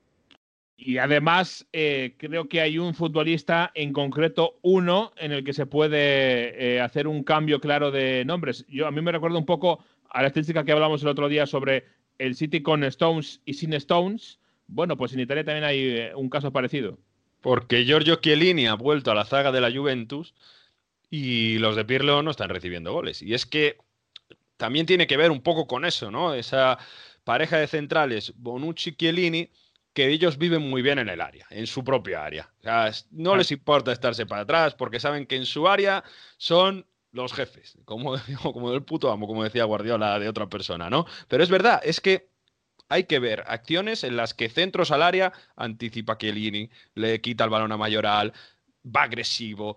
Y 0.80 0.98
además, 0.98 1.66
eh, 1.72 2.14
creo 2.18 2.48
que 2.48 2.60
hay 2.60 2.78
un 2.78 2.94
futbolista, 2.94 3.72
en 3.74 3.92
concreto 3.92 4.60
uno, 4.62 5.12
en 5.16 5.32
el 5.32 5.42
que 5.42 5.52
se 5.52 5.66
puede 5.66 6.76
eh, 6.76 6.80
hacer 6.80 7.08
un 7.08 7.24
cambio 7.24 7.60
claro 7.60 7.90
de 7.90 8.24
nombres. 8.24 8.64
Yo, 8.68 8.86
a 8.86 8.92
mí 8.92 9.00
me 9.00 9.10
recuerda 9.10 9.38
un 9.38 9.44
poco 9.44 9.84
a 10.08 10.22
la 10.22 10.28
estadística 10.28 10.64
que 10.64 10.72
hablamos 10.72 11.02
el 11.02 11.08
otro 11.08 11.28
día 11.28 11.46
sobre 11.46 11.86
el 12.18 12.34
City 12.34 12.62
con 12.62 12.84
Stones 12.84 13.40
y 13.44 13.54
sin 13.54 13.72
Stones. 13.74 14.38
Bueno, 14.66 14.96
pues 14.96 15.12
en 15.12 15.20
Italia 15.20 15.44
también 15.44 15.64
hay 15.64 15.80
eh, 15.80 16.14
un 16.14 16.28
caso 16.28 16.52
parecido. 16.52 16.98
Porque 17.40 17.84
Giorgio 17.84 18.16
Chiellini 18.16 18.66
ha 18.66 18.74
vuelto 18.74 19.10
a 19.10 19.14
la 19.14 19.24
zaga 19.24 19.52
de 19.52 19.60
la 19.60 19.70
Juventus 19.70 20.34
y 21.10 21.58
los 21.58 21.76
de 21.76 21.84
Pirlo 21.84 22.22
no 22.22 22.30
están 22.30 22.48
recibiendo 22.48 22.92
goles. 22.92 23.22
Y 23.22 23.34
es 23.34 23.46
que 23.46 23.78
también 24.56 24.86
tiene 24.86 25.06
que 25.06 25.16
ver 25.16 25.30
un 25.30 25.40
poco 25.40 25.66
con 25.66 25.84
eso, 25.84 26.10
¿no? 26.10 26.34
Esa 26.34 26.78
pareja 27.24 27.58
de 27.58 27.66
centrales, 27.66 28.34
Bonucci-Chiellini, 28.36 29.50
que 29.92 30.08
ellos 30.08 30.38
viven 30.38 30.62
muy 30.68 30.82
bien 30.82 30.98
en 30.98 31.08
el 31.08 31.20
área, 31.20 31.46
en 31.50 31.66
su 31.66 31.84
propia 31.84 32.24
área. 32.24 32.50
O 32.60 32.62
sea, 32.62 32.92
no 33.10 33.36
les 33.36 33.50
importa 33.50 33.92
estarse 33.92 34.26
para 34.26 34.42
atrás 34.42 34.74
porque 34.74 35.00
saben 35.00 35.26
que 35.26 35.36
en 35.36 35.46
su 35.46 35.68
área 35.68 36.04
son 36.36 36.86
los 37.22 37.32
jefes, 37.32 37.78
como, 37.84 38.16
como 38.52 38.70
del 38.70 38.82
puto 38.82 39.10
amo, 39.10 39.26
como 39.26 39.44
decía 39.44 39.64
Guardiola 39.64 40.18
de 40.18 40.28
otra 40.28 40.48
persona, 40.48 40.90
¿no? 40.90 41.06
Pero 41.28 41.42
es 41.42 41.50
verdad, 41.50 41.80
es 41.84 42.00
que 42.00 42.28
hay 42.88 43.04
que 43.04 43.18
ver 43.18 43.44
acciones 43.46 44.04
en 44.04 44.16
las 44.16 44.34
que 44.34 44.48
centros 44.48 44.90
al 44.90 45.02
área 45.02 45.32
anticipa 45.56 46.18
Chiellini, 46.18 46.70
le 46.94 47.20
quita 47.20 47.44
el 47.44 47.50
balón 47.50 47.72
a 47.72 47.76
Mayoral, 47.76 48.32
va 48.84 49.02
agresivo. 49.02 49.76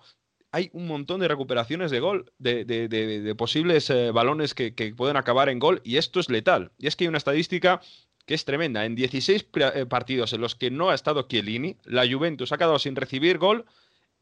Hay 0.51 0.69
un 0.73 0.87
montón 0.87 1.19
de 1.19 1.27
recuperaciones 1.27 1.91
de 1.91 1.99
gol, 1.99 2.31
de, 2.37 3.35
posibles 3.37 3.89
eh, 3.89 4.11
balones 4.11 4.53
que, 4.53 4.75
que, 4.75 4.93
pueden 4.93 5.17
acabar 5.17 5.49
en 5.49 5.59
gol, 5.59 5.81
y 5.83 5.97
esto 5.97 6.19
es 6.19 6.29
letal. 6.29 6.71
Y 6.77 6.87
es 6.87 6.95
que 6.95 7.05
hay 7.05 7.09
una 7.09 7.17
estadística 7.17 7.81
que 8.25 8.33
es 8.33 8.45
tremenda. 8.45 8.85
En 8.85 8.95
16 8.95 9.47
eh, 9.53 9.85
partidos 9.85 10.33
en 10.33 10.41
los 10.41 10.55
que 10.55 10.71
no 10.71 10.89
ha 10.89 10.95
estado 10.95 11.27
Chiellini, 11.27 11.77
la 11.83 12.09
Juventus 12.09 12.51
ha 12.51 12.57
quedado 12.57 12.79
sin 12.79 12.95
recibir 12.95 13.37
gol 13.37 13.65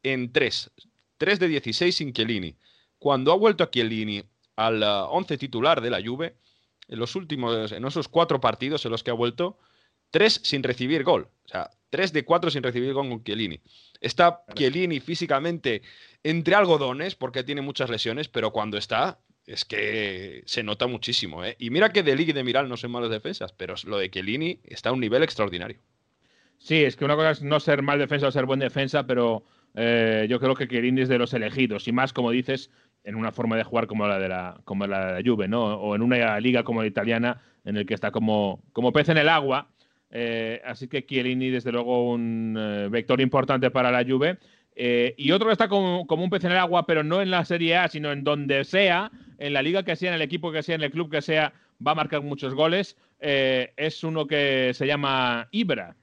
en 0.02 0.32
3. 0.32 0.70
3 1.18 1.38
de 1.38 1.48
16 1.48 1.94
sin 1.94 2.12
Chiellini. 2.12 2.56
Cuando 3.00 3.32
ha 3.32 3.36
vuelto 3.36 3.64
a 3.64 3.70
Chiellini 3.70 4.22
al 4.54 4.80
11 4.82 5.38
titular 5.38 5.80
de 5.80 5.90
la 5.90 6.00
Juve, 6.00 6.36
en 6.86 6.98
los 6.98 7.16
últimos, 7.16 7.72
en 7.72 7.84
esos 7.84 8.06
cuatro 8.06 8.40
partidos 8.40 8.84
en 8.84 8.92
los 8.92 9.02
que 9.02 9.10
ha 9.10 9.14
vuelto, 9.14 9.58
3 10.10 10.40
sin 10.44 10.62
recibir 10.62 11.02
gol. 11.02 11.28
O 11.44 11.48
sea, 11.48 11.70
3 11.90 12.12
de 12.12 12.24
4 12.24 12.50
sin 12.50 12.62
recibir 12.62 12.92
gol 12.92 13.08
con 13.08 13.24
Chiellini. 13.24 13.60
Está 14.00 14.44
Chiellini 14.54 15.00
físicamente 15.00 15.82
entre 16.22 16.54
algodones 16.54 17.14
porque 17.14 17.42
tiene 17.42 17.62
muchas 17.62 17.90
lesiones, 17.90 18.28
pero 18.28 18.52
cuando 18.52 18.76
está, 18.76 19.18
es 19.46 19.64
que 19.64 20.42
se 20.46 20.62
nota 20.62 20.86
muchísimo. 20.86 21.44
¿eh? 21.44 21.56
Y 21.58 21.70
mira 21.70 21.92
que 21.92 22.02
de 22.02 22.14
Lig 22.14 22.28
y 22.28 22.32
de 22.32 22.44
Miral 22.44 22.68
no 22.68 22.76
son 22.76 22.90
malos 22.90 23.10
defensas, 23.10 23.52
pero 23.52 23.74
lo 23.84 23.98
de 23.98 24.10
Chiellini 24.10 24.60
está 24.64 24.90
a 24.90 24.92
un 24.92 25.00
nivel 25.00 25.22
extraordinario. 25.22 25.78
Sí, 26.58 26.84
es 26.84 26.96
que 26.96 27.04
una 27.06 27.16
cosa 27.16 27.30
es 27.30 27.42
no 27.42 27.58
ser 27.58 27.82
mal 27.82 27.98
defensa 27.98 28.28
o 28.28 28.30
ser 28.30 28.44
buen 28.44 28.60
defensa, 28.60 29.06
pero 29.06 29.44
eh, 29.74 30.26
yo 30.28 30.38
creo 30.40 30.54
que 30.54 30.68
Chiellini 30.68 31.02
es 31.02 31.08
de 31.08 31.18
los 31.18 31.32
elegidos. 31.32 31.88
Y 31.88 31.92
más, 31.92 32.12
como 32.12 32.30
dices, 32.30 32.70
en 33.04 33.14
una 33.14 33.32
forma 33.32 33.56
de 33.56 33.64
jugar 33.64 33.86
como 33.86 34.06
la 34.06 34.18
de 34.18 34.28
la, 34.28 34.60
como 34.64 34.86
la, 34.86 35.06
de 35.06 35.22
la 35.22 35.30
Juve, 35.30 35.48
¿no? 35.48 35.62
O 35.74 35.94
en 35.94 36.02
una 36.02 36.38
liga 36.40 36.62
como 36.62 36.82
la 36.82 36.88
italiana, 36.88 37.40
en 37.64 37.76
el 37.76 37.86
que 37.86 37.94
está 37.94 38.10
como, 38.10 38.62
como 38.72 38.92
pez 38.92 39.08
en 39.08 39.18
el 39.18 39.28
agua. 39.28 39.68
Eh, 40.10 40.60
así 40.64 40.88
que 40.88 41.06
Chiellini, 41.06 41.50
desde 41.50 41.72
luego, 41.72 42.12
un 42.12 42.56
eh, 42.58 42.88
vector 42.90 43.20
importante 43.20 43.70
para 43.70 43.90
la 43.90 44.04
Juve. 44.04 44.38
Eh, 44.76 45.14
y 45.16 45.32
otro 45.32 45.48
que 45.48 45.52
está 45.52 45.68
como, 45.68 46.06
como, 46.06 46.24
un 46.24 46.30
pez 46.30 46.44
en 46.44 46.52
el 46.52 46.58
agua, 46.58 46.86
pero 46.86 47.02
no 47.02 47.22
en 47.22 47.30
la 47.30 47.44
Serie 47.44 47.76
A, 47.76 47.88
sino 47.88 48.12
en 48.12 48.24
donde 48.24 48.64
sea, 48.64 49.10
en 49.38 49.52
la 49.52 49.62
liga 49.62 49.82
que 49.82 49.96
sea, 49.96 50.10
en 50.10 50.14
el 50.16 50.22
equipo 50.22 50.52
que 50.52 50.62
sea, 50.62 50.74
en 50.74 50.82
el 50.82 50.90
club 50.90 51.10
que 51.10 51.22
sea, 51.22 51.52
va 51.84 51.92
a 51.92 51.96
marcar 51.96 52.22
muchos 52.22 52.54
goles. 52.54 52.96
Es 53.20 54.02
uno 54.04 54.26
que 54.26 54.72
se 54.74 54.86
llama 54.86 55.48
Ibra. 55.50 55.96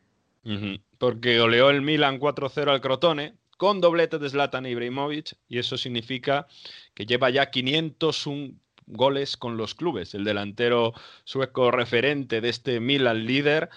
Porque 0.98 1.40
goleó 1.40 1.70
el 1.70 1.82
Milan 1.82 2.20
4-0 2.20 2.70
al 2.70 2.82
Crotone 2.82 3.34
con 3.58 3.82
doblete 3.82 4.20
de 4.20 4.30
Zlatan 4.30 4.66
Ibrahimovic 4.66 5.36
y 5.50 5.60
eso 5.60 5.78
significa 5.78 6.48
que 6.94 7.06
lleva 7.06 7.30
ya 7.30 7.50
501 7.50 8.54
goles 8.88 9.38
con 9.38 9.58
los 9.58 9.76
clubes. 9.76 10.14
El 10.14 10.24
delantero 10.24 10.94
sueco 11.26 11.72
referente 11.72 12.42
de 12.42 12.50
este 12.50 12.80
Milan 12.80 13.26
líder 13.26 13.70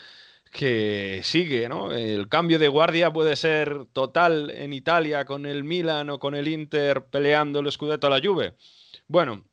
que 0.51 1.21
sigue, 1.23 1.69
¿no? 1.69 1.93
El 1.93 2.29
cambio 2.29 2.59
de 2.59 2.69
guardia 2.69 3.13
puede 3.13 3.37
ser 3.37 3.87
total 3.93 4.51
en 4.51 4.73
Italia 4.73 5.25
con 5.25 5.47
el 5.47 5.65
Milan 5.65 6.11
o 6.11 6.19
con 6.19 6.35
el 6.35 6.49
Inter 6.49 7.05
peleando 7.05 7.61
el 7.61 7.71
Scudetto 7.71 8.09
a 8.09 8.11
la 8.11 8.21
Juve. 8.21 8.55
Bueno, 9.07 9.45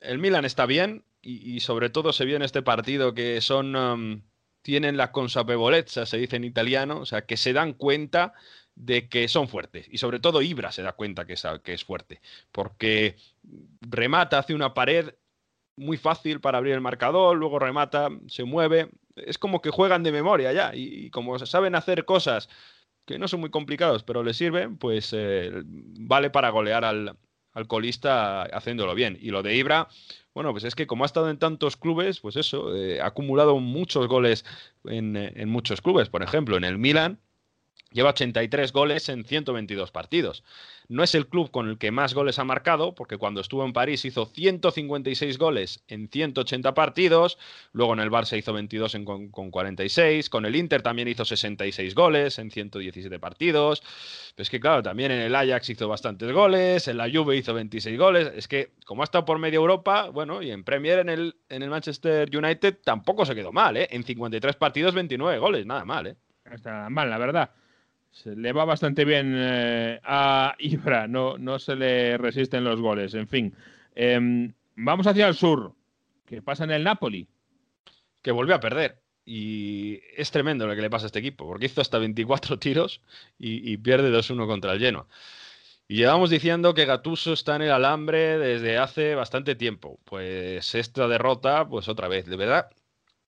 el 0.00 0.18
Milan 0.18 0.44
está 0.44 0.66
bien 0.66 1.04
y, 1.22 1.58
sobre 1.60 1.90
todo 1.90 2.12
se 2.12 2.24
vio 2.24 2.36
en 2.36 2.42
este 2.42 2.62
partido 2.62 3.12
que 3.12 3.40
son 3.40 3.74
um, 3.74 4.22
tienen 4.62 4.96
la 4.96 5.10
consapevolezza, 5.10 6.06
se 6.06 6.18
dice 6.18 6.36
en 6.36 6.44
italiano, 6.44 7.00
o 7.00 7.06
sea, 7.06 7.26
que 7.26 7.36
se 7.36 7.52
dan 7.52 7.72
cuenta 7.72 8.34
de 8.76 9.08
que 9.08 9.26
son 9.26 9.48
fuertes. 9.48 9.88
Y 9.90 9.98
sobre 9.98 10.20
todo 10.20 10.42
Ibra 10.42 10.70
se 10.70 10.82
da 10.82 10.92
cuenta 10.92 11.26
que 11.26 11.32
es, 11.32 11.44
que 11.64 11.72
es 11.72 11.84
fuerte, 11.84 12.20
porque 12.52 13.16
remata, 13.80 14.38
hace 14.38 14.54
una 14.54 14.74
pared 14.74 15.14
muy 15.76 15.96
fácil 15.96 16.40
para 16.40 16.58
abrir 16.58 16.74
el 16.74 16.80
marcador, 16.80 17.36
luego 17.36 17.58
remata, 17.58 18.08
se 18.28 18.44
mueve. 18.44 18.90
Es 19.16 19.38
como 19.38 19.60
que 19.60 19.70
juegan 19.70 20.02
de 20.02 20.12
memoria 20.12 20.52
ya 20.52 20.72
y, 20.74 21.10
como 21.10 21.38
saben 21.38 21.74
hacer 21.74 22.04
cosas 22.04 22.48
que 23.06 23.18
no 23.18 23.28
son 23.28 23.40
muy 23.40 23.50
complicados, 23.50 24.02
pero 24.02 24.22
les 24.22 24.36
sirven, 24.36 24.78
pues 24.78 25.12
eh, 25.12 25.62
vale 25.64 26.30
para 26.30 26.50
golear 26.50 26.84
al, 26.84 27.16
al, 27.52 27.66
colista 27.68 28.42
haciéndolo 28.42 28.94
bien. 28.94 29.16
Y 29.20 29.30
lo 29.30 29.42
de 29.42 29.54
Ibra, 29.54 29.88
bueno, 30.34 30.52
pues 30.52 30.64
es 30.64 30.74
que 30.74 30.86
como 30.86 31.04
ha 31.04 31.06
estado 31.06 31.30
en 31.30 31.38
tantos 31.38 31.76
clubes, 31.76 32.20
pues 32.20 32.36
eso, 32.36 32.74
eh, 32.74 33.00
ha 33.00 33.06
acumulado 33.06 33.58
muchos 33.58 34.08
goles 34.08 34.44
en, 34.84 35.16
en 35.16 35.48
muchos 35.48 35.80
clubes. 35.80 36.08
Por 36.08 36.22
ejemplo, 36.22 36.56
en 36.56 36.64
el 36.64 36.78
Milan 36.78 37.20
lleva 37.96 38.10
83 38.10 38.72
goles 38.72 39.08
en 39.08 39.24
122 39.24 39.90
partidos. 39.90 40.44
No 40.88 41.02
es 41.02 41.14
el 41.14 41.28
club 41.28 41.50
con 41.50 41.68
el 41.68 41.78
que 41.78 41.90
más 41.90 42.12
goles 42.12 42.38
ha 42.38 42.44
marcado, 42.44 42.94
porque 42.94 43.16
cuando 43.16 43.40
estuvo 43.40 43.64
en 43.64 43.72
París 43.72 44.04
hizo 44.04 44.26
156 44.26 45.38
goles 45.38 45.82
en 45.88 46.08
180 46.08 46.74
partidos, 46.74 47.38
luego 47.72 47.94
en 47.94 48.00
el 48.00 48.10
Barça 48.10 48.36
hizo 48.38 48.52
22 48.52 48.94
en, 48.96 49.04
con, 49.06 49.30
con, 49.30 49.50
46, 49.50 50.28
con 50.28 50.44
el 50.44 50.56
Inter 50.56 50.82
también 50.82 51.08
hizo 51.08 51.24
66 51.24 51.94
goles 51.94 52.38
en 52.38 52.50
117 52.50 53.18
partidos, 53.18 53.80
pero 54.34 54.42
es 54.42 54.50
que 54.50 54.60
claro, 54.60 54.82
también 54.82 55.10
en 55.10 55.22
el 55.22 55.34
Ajax 55.34 55.70
hizo 55.70 55.88
bastantes 55.88 56.30
goles, 56.32 56.86
en 56.88 56.98
la 56.98 57.10
Juve 57.10 57.36
hizo 57.36 57.54
26 57.54 57.98
goles, 57.98 58.30
es 58.36 58.46
que 58.46 58.72
como 58.84 59.02
ha 59.02 59.04
estado 59.04 59.24
por 59.24 59.38
media 59.38 59.56
Europa, 59.56 60.10
bueno, 60.10 60.42
y 60.42 60.50
en 60.50 60.64
Premier 60.64 60.98
en 60.98 61.08
el, 61.08 61.36
en 61.48 61.62
el 61.62 61.70
Manchester 61.70 62.28
United 62.36 62.78
tampoco 62.84 63.24
se 63.24 63.34
quedó 63.34 63.52
mal, 63.52 63.78
¿eh? 63.78 63.88
en 63.90 64.04
53 64.04 64.54
partidos 64.56 64.94
29 64.94 65.38
goles, 65.38 65.64
nada 65.64 65.86
mal. 65.86 66.08
¿eh? 66.08 66.16
Está 66.44 66.90
mal, 66.90 67.08
la 67.08 67.18
verdad. 67.18 67.50
Se 68.22 68.34
le 68.34 68.52
va 68.54 68.64
bastante 68.64 69.04
bien 69.04 69.34
eh, 69.36 70.00
a 70.02 70.54
Ibra, 70.58 71.06
no, 71.06 71.36
no 71.36 71.58
se 71.58 71.76
le 71.76 72.16
resisten 72.16 72.64
los 72.64 72.80
goles. 72.80 73.12
En 73.12 73.28
fin, 73.28 73.54
eh, 73.94 74.18
vamos 74.74 75.06
hacia 75.06 75.28
el 75.28 75.34
sur. 75.34 75.74
¿Qué 76.24 76.40
pasa 76.40 76.64
en 76.64 76.70
el 76.70 76.82
Napoli? 76.82 77.28
Que 78.22 78.30
vuelve 78.30 78.54
a 78.54 78.60
perder. 78.60 79.02
Y 79.26 80.00
es 80.16 80.30
tremendo 80.30 80.66
lo 80.66 80.74
que 80.74 80.80
le 80.80 80.88
pasa 80.88 81.04
a 81.04 81.08
este 81.08 81.18
equipo, 81.18 81.46
porque 81.46 81.66
hizo 81.66 81.82
hasta 81.82 81.98
24 81.98 82.58
tiros 82.58 83.02
y, 83.38 83.70
y 83.70 83.76
pierde 83.76 84.10
2-1 84.10 84.46
contra 84.46 84.72
el 84.72 84.80
Genoa. 84.80 85.06
Y 85.86 85.96
llevamos 85.96 86.30
diciendo 86.30 86.72
que 86.72 86.86
Gatuso 86.86 87.34
está 87.34 87.56
en 87.56 87.62
el 87.62 87.70
alambre 87.70 88.38
desde 88.38 88.78
hace 88.78 89.14
bastante 89.14 89.56
tiempo. 89.56 90.00
Pues 90.04 90.74
esta 90.74 91.06
derrota, 91.06 91.68
pues 91.68 91.86
otra 91.86 92.08
vez, 92.08 92.24
de 92.24 92.36
verdad, 92.36 92.70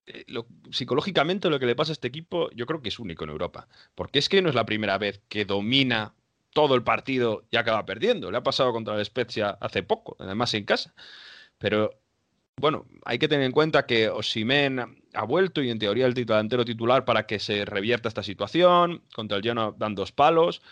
eh, 0.08 0.24
psicológicamente 0.70 1.50
lo 1.50 1.58
que 1.58 1.66
le 1.66 1.76
pasa 1.76 1.92
a 1.92 1.94
este 1.94 2.08
equipo 2.08 2.50
yo 2.52 2.66
creo 2.66 2.80
que 2.82 2.88
es 2.88 2.98
único 2.98 3.24
en 3.24 3.30
Europa. 3.30 3.68
Porque 3.94 4.18
es 4.18 4.28
que 4.28 4.42
no 4.42 4.48
es 4.48 4.54
la 4.54 4.66
primera 4.66 4.98
vez 4.98 5.20
que 5.28 5.44
domina 5.44 6.14
todo 6.52 6.74
el 6.74 6.82
partido 6.82 7.44
y 7.50 7.56
acaba 7.56 7.84
perdiendo. 7.86 8.30
Le 8.30 8.38
ha 8.38 8.42
pasado 8.42 8.72
contra 8.72 8.96
el 8.96 9.04
Spezia 9.04 9.50
hace 9.60 9.82
poco, 9.82 10.16
además 10.18 10.54
en 10.54 10.64
casa. 10.64 10.94
Pero 11.58 11.90
bueno, 12.56 12.86
hay 13.04 13.18
que 13.18 13.28
tener 13.28 13.46
en 13.46 13.52
cuenta 13.52 13.86
que 13.86 14.08
Osimen 14.08 15.02
ha 15.14 15.24
vuelto 15.24 15.62
y 15.62 15.70
en 15.70 15.78
teoría 15.78 16.06
el 16.06 16.14
delantero 16.14 16.64
titular 16.64 17.04
para 17.04 17.26
que 17.26 17.38
se 17.38 17.64
revierta 17.64 18.08
esta 18.08 18.22
situación. 18.22 19.02
Contra 19.14 19.36
el 19.38 19.42
Genoa 19.44 19.74
dan 19.78 19.94
dos 19.94 20.12
palos. 20.12 20.62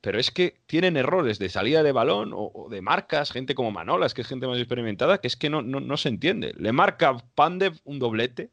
pero 0.00 0.18
es 0.18 0.30
que 0.30 0.60
tienen 0.66 0.96
errores 0.96 1.38
de 1.38 1.48
salida 1.48 1.82
de 1.82 1.92
balón 1.92 2.32
o, 2.32 2.50
o 2.54 2.68
de 2.70 2.82
marcas, 2.82 3.32
gente 3.32 3.54
como 3.54 3.72
Manolas, 3.72 4.14
que 4.14 4.22
es 4.22 4.28
gente 4.28 4.46
más 4.46 4.58
experimentada, 4.58 5.18
que 5.18 5.26
es 5.28 5.36
que 5.36 5.50
no, 5.50 5.62
no, 5.62 5.80
no 5.80 5.96
se 5.96 6.08
entiende. 6.08 6.54
Le 6.56 6.72
marca 6.72 7.16
Pandev 7.34 7.74
un 7.84 7.98
doblete 7.98 8.50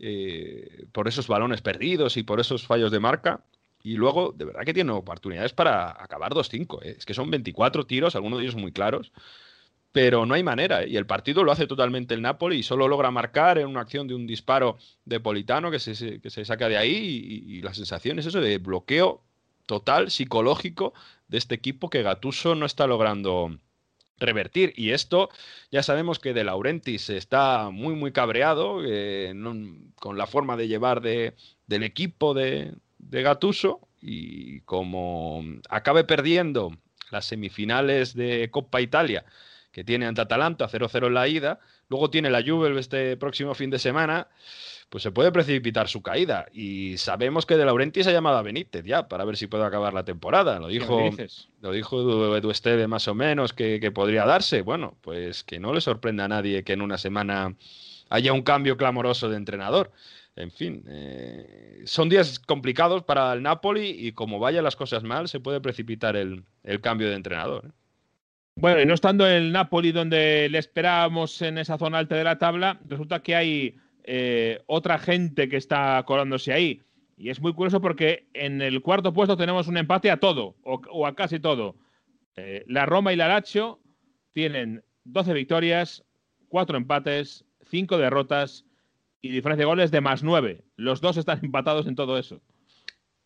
eh, 0.00 0.86
por 0.92 1.08
esos 1.08 1.26
balones 1.28 1.60
perdidos 1.62 2.16
y 2.16 2.22
por 2.22 2.40
esos 2.40 2.66
fallos 2.66 2.90
de 2.90 3.00
marca. 3.00 3.44
Y 3.82 3.96
luego, 3.96 4.32
de 4.36 4.44
verdad 4.44 4.64
que 4.64 4.74
tiene 4.74 4.92
oportunidades 4.92 5.52
para 5.52 5.90
acabar 5.90 6.32
2-5. 6.32 6.82
¿eh? 6.82 6.96
Es 6.98 7.06
que 7.06 7.14
son 7.14 7.30
24 7.30 7.86
tiros, 7.86 8.16
algunos 8.16 8.38
de 8.38 8.44
ellos 8.44 8.56
muy 8.56 8.72
claros, 8.72 9.12
pero 9.92 10.26
no 10.26 10.34
hay 10.34 10.42
manera. 10.42 10.82
¿eh? 10.82 10.90
Y 10.90 10.96
el 10.96 11.06
partido 11.06 11.44
lo 11.44 11.52
hace 11.52 11.66
totalmente 11.66 12.14
el 12.14 12.22
Napoli 12.22 12.56
y 12.56 12.62
solo 12.62 12.88
logra 12.88 13.10
marcar 13.10 13.58
en 13.58 13.66
una 13.66 13.80
acción 13.80 14.08
de 14.08 14.14
un 14.14 14.26
disparo 14.26 14.78
de 15.04 15.20
Politano 15.20 15.70
que 15.70 15.78
se, 15.78 16.20
que 16.20 16.30
se 16.30 16.44
saca 16.44 16.68
de 16.68 16.76
ahí. 16.76 17.44
Y, 17.46 17.58
y 17.58 17.62
la 17.62 17.74
sensación 17.74 18.18
es 18.18 18.26
eso 18.26 18.40
de 18.40 18.58
bloqueo 18.58 19.22
total 19.66 20.10
psicológico 20.10 20.94
de 21.28 21.38
este 21.38 21.54
equipo 21.54 21.90
que 21.90 22.02
Gatuso 22.02 22.54
no 22.54 22.66
está 22.66 22.86
logrando 22.86 23.58
revertir. 24.18 24.72
Y 24.76 24.90
esto 24.90 25.28
ya 25.70 25.82
sabemos 25.82 26.18
que 26.18 26.34
De 26.34 26.44
Laurentiis 26.44 27.10
está 27.10 27.70
muy, 27.70 27.94
muy 27.94 28.12
cabreado 28.12 28.80
eh, 28.84 29.32
con 29.96 30.18
la 30.18 30.26
forma 30.26 30.56
de 30.56 30.68
llevar 30.68 31.00
de- 31.00 31.34
del 31.66 31.82
equipo 31.82 32.34
de, 32.34 32.72
de 32.98 33.22
Gatuso. 33.22 33.80
Y 34.00 34.60
como 34.60 35.42
acabe 35.68 36.04
perdiendo 36.04 36.70
las 37.10 37.24
semifinales 37.26 38.14
de 38.14 38.48
Coppa 38.50 38.80
Italia, 38.80 39.24
que 39.72 39.82
tiene 39.84 40.06
ante 40.06 40.20
Atalanta 40.20 40.68
0-0 40.68 41.06
en 41.08 41.14
la 41.14 41.26
ida, 41.28 41.58
luego 41.88 42.10
tiene 42.10 42.30
la 42.30 42.42
Juve 42.42 42.78
este 42.78 43.16
próximo 43.16 43.54
fin 43.54 43.70
de 43.70 43.78
semana, 43.78 44.28
pues 44.88 45.02
se 45.02 45.10
puede 45.10 45.32
precipitar 45.32 45.88
su 45.88 46.02
caída. 46.02 46.46
Y 46.52 46.96
sabemos 46.96 47.46
que 47.46 47.56
De 47.56 47.64
Laurentiis 47.64 48.06
ha 48.06 48.12
llamado 48.12 48.38
a 48.38 48.42
Benítez 48.42 48.84
ya 48.84 49.08
para 49.08 49.24
ver 49.24 49.36
si 49.36 49.46
puede 49.46 49.64
acabar 49.64 49.92
la 49.92 50.04
temporada. 50.04 50.58
Lo 50.58 50.68
¿Qué 50.68 50.80
me 50.80 50.80
dijo, 50.80 51.10
lo 51.60 51.72
dijo 51.72 52.00
Edu, 52.00 52.34
Edu 52.34 52.50
Esteve 52.50 52.86
más 52.86 53.06
o 53.08 53.14
menos 53.14 53.52
que, 53.52 53.80
que 53.80 53.90
podría 53.90 54.24
darse. 54.24 54.62
Bueno, 54.62 54.96
pues 55.02 55.44
que 55.44 55.58
no 55.58 55.72
le 55.72 55.80
sorprenda 55.80 56.24
a 56.24 56.28
nadie 56.28 56.64
que 56.64 56.72
en 56.72 56.82
una 56.82 56.96
semana 56.96 57.54
haya 58.08 58.32
un 58.32 58.42
cambio 58.42 58.76
clamoroso 58.76 59.28
de 59.28 59.36
entrenador. 59.36 59.92
En 60.36 60.52
fin, 60.52 60.84
eh, 60.88 61.82
son 61.84 62.08
días 62.08 62.38
complicados 62.38 63.02
para 63.02 63.32
el 63.32 63.42
Napoli 63.42 63.88
y 63.88 64.12
como 64.12 64.38
vayan 64.38 64.62
las 64.62 64.76
cosas 64.76 65.02
mal, 65.02 65.28
se 65.28 65.40
puede 65.40 65.60
precipitar 65.60 66.14
el, 66.14 66.44
el 66.62 66.80
cambio 66.80 67.08
de 67.08 67.16
entrenador. 67.16 67.66
¿eh? 67.66 67.70
Bueno, 68.54 68.80
y 68.80 68.86
no 68.86 68.94
estando 68.94 69.26
el 69.26 69.52
Napoli 69.52 69.92
donde 69.92 70.48
le 70.48 70.58
esperábamos 70.58 71.42
en 71.42 71.58
esa 71.58 71.76
zona 71.76 71.98
alta 71.98 72.14
de 72.14 72.24
la 72.24 72.38
tabla, 72.38 72.80
resulta 72.88 73.20
que 73.20 73.34
hay 73.34 73.76
eh, 74.10 74.62
otra 74.64 74.98
gente 74.98 75.50
que 75.50 75.58
está 75.58 76.02
colándose 76.06 76.50
ahí. 76.50 76.80
Y 77.18 77.28
es 77.28 77.42
muy 77.42 77.52
curioso 77.52 77.82
porque 77.82 78.26
en 78.32 78.62
el 78.62 78.80
cuarto 78.80 79.12
puesto 79.12 79.36
tenemos 79.36 79.68
un 79.68 79.76
empate 79.76 80.10
a 80.10 80.16
todo, 80.16 80.56
o, 80.62 81.06
a 81.06 81.14
casi 81.14 81.40
todo. 81.40 81.76
Eh, 82.34 82.64
la 82.66 82.86
Roma 82.86 83.12
y 83.12 83.16
la 83.16 83.28
Lazio 83.28 83.80
tienen 84.32 84.82
12 85.04 85.34
victorias, 85.34 86.04
4 86.48 86.78
empates, 86.78 87.44
5 87.70 87.98
derrotas 87.98 88.64
y 89.20 89.28
diferencia 89.28 89.64
de 89.64 89.66
goles 89.66 89.90
de 89.90 90.00
más 90.00 90.22
9. 90.22 90.64
Los 90.76 91.02
dos 91.02 91.18
están 91.18 91.40
empatados 91.44 91.86
en 91.86 91.94
todo 91.94 92.16
eso. 92.16 92.40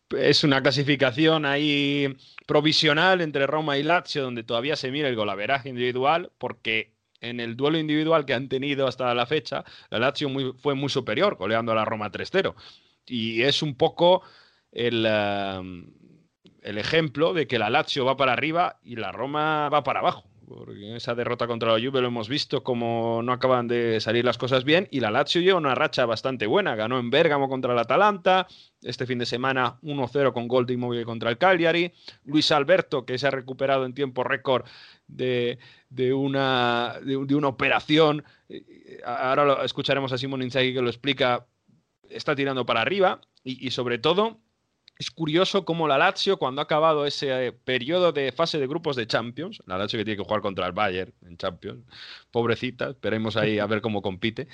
Es 0.09 0.43
una 0.43 0.61
clasificación 0.61 1.45
ahí 1.45 2.13
provisional 2.45 3.21
entre 3.21 3.47
Roma 3.47 3.77
y 3.77 3.83
Lazio, 3.83 4.21
donde 4.21 4.43
todavía 4.43 4.75
se 4.75 4.91
mira 4.91 5.07
el 5.07 5.15
golaveraje 5.15 5.69
individual, 5.69 6.33
porque 6.37 6.92
en 7.23 7.39
el 7.39 7.55
duelo 7.55 7.77
individual 7.77 8.25
que 8.25 8.33
han 8.33 8.49
tenido 8.49 8.87
hasta 8.87 9.13
la 9.15 9.25
fecha, 9.25 9.63
la 9.89 9.99
Lazio 9.99 10.29
fue 10.57 10.75
muy 10.75 10.89
superior, 10.89 11.35
goleando 11.37 11.71
a 11.71 11.75
la 11.75 11.85
Roma 11.85 12.11
3-0. 12.11 12.53
Y 13.05 13.41
es 13.41 13.63
un 13.63 13.75
poco 13.75 14.21
el, 14.71 15.05
eh, 15.07 15.61
el 16.61 16.77
ejemplo 16.77 17.33
de 17.33 17.47
que 17.47 17.59
la 17.59 17.69
Lazio 17.69 18.05
va 18.05 18.17
para 18.17 18.33
arriba 18.33 18.79
y 18.83 18.97
la 18.97 19.11
Roma 19.11 19.69
va 19.69 19.83
para 19.83 19.99
abajo. 20.01 20.32
Porque 20.55 20.87
en 20.89 20.95
esa 20.95 21.15
derrota 21.15 21.47
contra 21.47 21.71
la 21.71 21.83
Juve 21.83 22.01
lo 22.01 22.07
hemos 22.07 22.29
visto 22.29 22.63
como 22.63 23.21
no 23.23 23.31
acaban 23.31 23.67
de 23.67 23.99
salir 23.99 24.23
las 24.23 24.37
cosas 24.37 24.63
bien 24.63 24.87
y 24.91 24.99
la 24.99 25.11
Lazio 25.11 25.41
lleva 25.41 25.57
una 25.57 25.75
racha 25.75 26.05
bastante 26.05 26.47
buena. 26.47 26.75
Ganó 26.75 26.99
en 26.99 27.09
Bérgamo 27.09 27.49
contra 27.49 27.73
el 27.73 27.79
Atalanta, 27.79 28.47
este 28.81 29.05
fin 29.05 29.19
de 29.19 29.25
semana 29.25 29.79
1-0 29.81 30.33
con 30.33 30.47
gol 30.47 30.65
de 30.65 30.73
Immobile 30.73 31.05
contra 31.05 31.29
el 31.29 31.37
Cagliari. 31.37 31.91
Luis 32.25 32.51
Alberto, 32.51 33.05
que 33.05 33.17
se 33.17 33.27
ha 33.27 33.31
recuperado 33.31 33.85
en 33.85 33.93
tiempo 33.93 34.23
récord 34.23 34.65
de, 35.07 35.59
de 35.89 36.13
una, 36.13 36.99
de, 37.03 37.17
una 37.17 37.47
operación. 37.47 38.23
Eh, 38.49 39.01
Ahora 39.05 39.45
lo 39.45 39.63
escucharemos 39.63 40.11
a 40.11 40.17
Simón 40.17 40.43
Inzaghi 40.43 40.73
que 40.73 40.81
lo 40.81 40.89
explica. 40.89 41.47
Está 42.09 42.35
tirando 42.35 42.65
para 42.65 42.81
arriba 42.81 43.21
y 43.43 43.71
sobre 43.71 43.97
todo 43.97 44.39
es 44.97 45.11
curioso 45.11 45.65
cómo 45.65 45.87
la 45.87 45.97
Lazio, 45.97 46.37
cuando 46.37 46.61
ha 46.61 46.65
acabado 46.65 47.05
ese 47.05 47.47
eh, 47.47 47.51
periodo 47.51 48.11
de 48.11 48.31
fase 48.31 48.59
de 48.59 48.67
grupos 48.67 48.95
de 48.95 49.07
Champions, 49.07 49.61
la 49.65 49.77
Lazio 49.77 49.97
que 49.97 50.05
tiene 50.05 50.17
que 50.17 50.23
jugar 50.23 50.41
contra 50.41 50.65
el 50.67 50.73
Bayern 50.73 51.13
en 51.25 51.37
Champions, 51.37 51.83
pobrecita, 52.31 52.91
esperemos 52.91 53.35
ahí 53.35 53.59
a 53.59 53.65
ver 53.65 53.81
cómo 53.81 54.01
compite, 54.01 54.47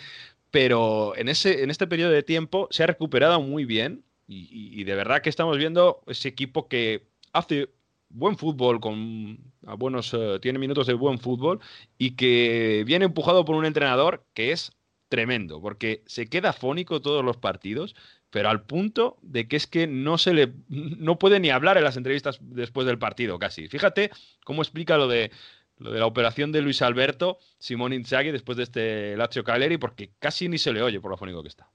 pero 0.52 1.16
en, 1.16 1.30
ese, 1.30 1.64
en 1.64 1.70
este 1.70 1.88
periodo 1.88 2.12
de 2.12 2.24
tiempo 2.24 2.68
se 2.72 2.84
ha 2.84 2.88
recuperado 2.88 3.42
muy 3.42 3.66
bien 3.66 4.04
y, 4.32 4.84
de 4.84 4.94
verdad 4.94 5.22
que 5.24 5.30
estamos 5.30 5.58
viendo 5.58 6.04
ese 6.06 6.28
equipo 6.28 6.68
que 6.68 7.08
hace 7.34 7.70
buen 8.10 8.38
fútbol, 8.38 8.80
con 8.80 9.40
buenos, 9.62 10.14
eh, 10.14 10.38
tiene 10.40 10.60
minutos 10.60 10.86
de 10.86 10.94
buen 10.94 11.18
fútbol 11.18 11.60
y 11.98 12.12
que 12.12 12.84
viene 12.86 13.06
empujado 13.06 13.44
por 13.44 13.56
un 13.56 13.66
entrenador 13.66 14.24
que 14.36 14.52
es 14.52 14.72
tremendo, 15.10 15.60
porque 15.62 16.04
se 16.06 16.28
queda 16.30 16.54
fónico 16.54 17.02
todos 17.02 17.26
los 17.26 17.38
partidos, 17.38 17.96
pero 18.30 18.50
al 18.50 18.64
punto 18.64 19.18
de 19.22 19.48
que 19.48 19.56
es 19.56 19.68
que 19.68 19.88
no 19.88 20.18
se 20.18 20.34
le 20.34 20.54
no 20.68 21.18
puede 21.18 21.40
ni 21.40 21.50
hablar 21.50 21.78
en 21.78 21.84
las 21.84 21.98
entrevistas 21.98 22.40
después 22.42 22.86
del 22.86 23.00
partido 23.00 23.40
casi. 23.40 23.68
Fíjate 23.68 24.12
cómo 24.44 24.62
explica 24.62 24.98
lo 24.98 25.08
de 25.08 25.32
lo 25.78 25.92
de 25.92 26.00
la 26.00 26.06
operación 26.06 26.52
de 26.52 26.62
Luis 26.62 26.82
Alberto, 26.82 27.40
Simón 27.58 27.94
Inzaghi 27.94 28.32
después 28.32 28.58
de 28.58 28.64
este 28.64 29.18
Lazio 29.18 29.44
Cagliari 29.44 29.78
porque 29.78 30.12
casi 30.20 30.50
ni 30.50 30.58
se 30.58 30.74
le 30.74 30.82
oye 30.82 31.00
por 31.00 31.12
lo 31.12 31.18
fónico 31.18 31.42
que 31.42 31.48
está. 31.48 31.70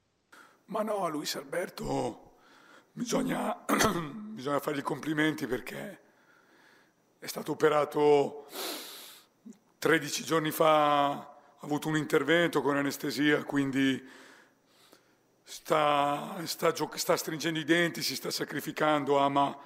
Ma 0.67 0.85
no, 0.85 1.09
Luis 1.11 1.37
Alberto, 1.37 2.37
bisogna, 2.93 3.57
bisogna 4.33 4.61
fargli 4.61 4.83
complimenti 4.83 5.47
perché 5.47 6.01
è 7.19 7.27
stato 7.27 7.53
operato 7.53 8.47
13 9.79 10.25
giorni 10.25 10.51
fa, 10.51 11.11
ha 11.13 11.37
avuto 11.61 11.89
un 11.89 11.97
intervento 11.97 12.63
con 12.63 12.77
anestesia, 12.77 13.43
quindi 13.45 14.03
sta, 15.45 16.37
sta, 16.45 16.73
gio- 16.73 16.91
sta 16.95 17.17
stringendo 17.17 17.59
i 17.59 17.65
denti, 17.65 18.03
si 18.03 18.17
sta 18.17 18.31
sacrificando, 18.31 19.19
ama 19.19 19.57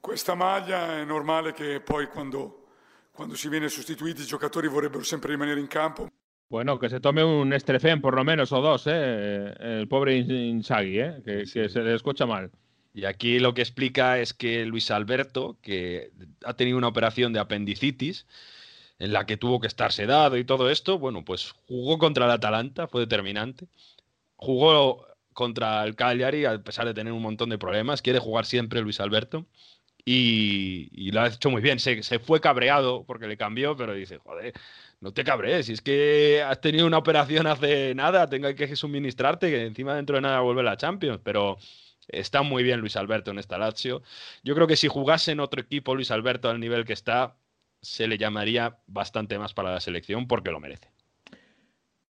questa 0.00 0.34
maglia, 0.34 0.98
è 0.98 1.04
normale 1.04 1.52
che 1.52 1.80
poi 1.80 2.06
quando, 2.08 2.68
quando 3.12 3.34
si 3.36 3.48
viene 3.48 3.68
sostituiti 3.68 4.22
i 4.22 4.26
giocatori 4.26 4.66
vorrebbero 4.68 5.02
sempre 5.04 5.30
rimanere 5.30 5.60
in 5.60 5.66
campo. 5.68 6.08
Bueno, 6.50 6.78
que 6.78 6.88
se 6.88 6.98
tome 6.98 7.22
un 7.22 7.52
Estrefen 7.52 8.00
por 8.00 8.14
lo 8.14 8.24
menos 8.24 8.52
o 8.52 8.62
dos, 8.62 8.86
¿eh? 8.86 9.54
El 9.58 9.86
pobre 9.86 10.16
In- 10.16 10.30
Inzaghi, 10.30 10.98
¿eh? 10.98 11.22
Que, 11.22 11.44
que 11.44 11.68
se 11.68 11.82
le 11.82 11.94
escucha 11.94 12.24
mal. 12.24 12.50
Y 12.94 13.04
aquí 13.04 13.38
lo 13.38 13.52
que 13.52 13.60
explica 13.60 14.18
es 14.18 14.32
que 14.32 14.64
Luis 14.64 14.90
Alberto, 14.90 15.58
que 15.60 16.10
ha 16.44 16.54
tenido 16.54 16.78
una 16.78 16.88
operación 16.88 17.34
de 17.34 17.40
apendicitis, 17.40 18.26
en 18.98 19.12
la 19.12 19.26
que 19.26 19.36
tuvo 19.36 19.60
que 19.60 19.66
estar 19.66 19.92
sedado 19.92 20.38
y 20.38 20.44
todo 20.44 20.70
esto, 20.70 20.98
bueno, 20.98 21.22
pues 21.22 21.54
jugó 21.68 21.98
contra 21.98 22.24
el 22.24 22.30
Atalanta, 22.30 22.88
fue 22.88 23.02
determinante. 23.02 23.68
Jugó 24.36 25.06
contra 25.38 25.84
el 25.84 25.94
Cagliari, 25.94 26.46
a 26.46 26.58
pesar 26.60 26.84
de 26.84 26.94
tener 26.94 27.12
un 27.12 27.22
montón 27.22 27.48
de 27.50 27.58
problemas. 27.58 28.02
Quiere 28.02 28.18
jugar 28.18 28.44
siempre 28.44 28.80
Luis 28.80 28.98
Alberto. 28.98 29.46
Y, 30.04 31.12
lo 31.12 31.20
ha 31.20 31.28
hecho 31.28 31.48
muy 31.48 31.62
bien. 31.62 31.78
Se, 31.78 32.02
fue 32.18 32.40
cabreado 32.40 33.04
porque 33.06 33.28
le 33.28 33.36
cambió, 33.36 33.76
pero 33.76 33.94
dice, 33.94 34.18
joder, 34.18 34.52
no 35.00 35.12
te 35.12 35.22
cabrees, 35.22 35.66
si 35.66 35.74
es 35.74 35.80
que 35.80 36.42
has 36.42 36.60
tenido 36.60 36.86
una 36.88 36.98
operación 36.98 37.46
hace 37.46 37.94
nada, 37.94 38.28
tengo 38.28 38.52
que 38.52 38.74
suministrarte, 38.74 39.48
que 39.50 39.64
encima 39.64 39.94
dentro 39.94 40.16
de 40.16 40.22
nada 40.22 40.40
vuelve 40.40 40.64
la 40.64 40.76
Champions, 40.76 41.20
pero 41.22 41.58
está 42.08 42.42
muy 42.42 42.64
bien 42.64 42.80
Luis 42.80 42.96
Alberto 42.96 43.30
en 43.30 43.38
esta 43.38 43.58
Lazio. 43.58 44.02
Yo 44.42 44.56
creo 44.56 44.66
que 44.66 44.76
si 44.76 44.88
jugase 44.88 45.32
en 45.32 45.40
otro 45.40 45.60
equipo 45.60 45.94
Luis 45.94 46.10
Alberto 46.10 46.50
al 46.50 46.58
nivel 46.58 46.84
que 46.84 46.94
está, 46.94 47.36
se 47.80 48.08
le 48.08 48.18
llamaría 48.18 48.78
bastante 48.88 49.38
más 49.38 49.54
para 49.54 49.72
la 49.72 49.80
selección 49.80 50.26
porque 50.26 50.50
lo 50.50 50.58
merece. 50.58 50.97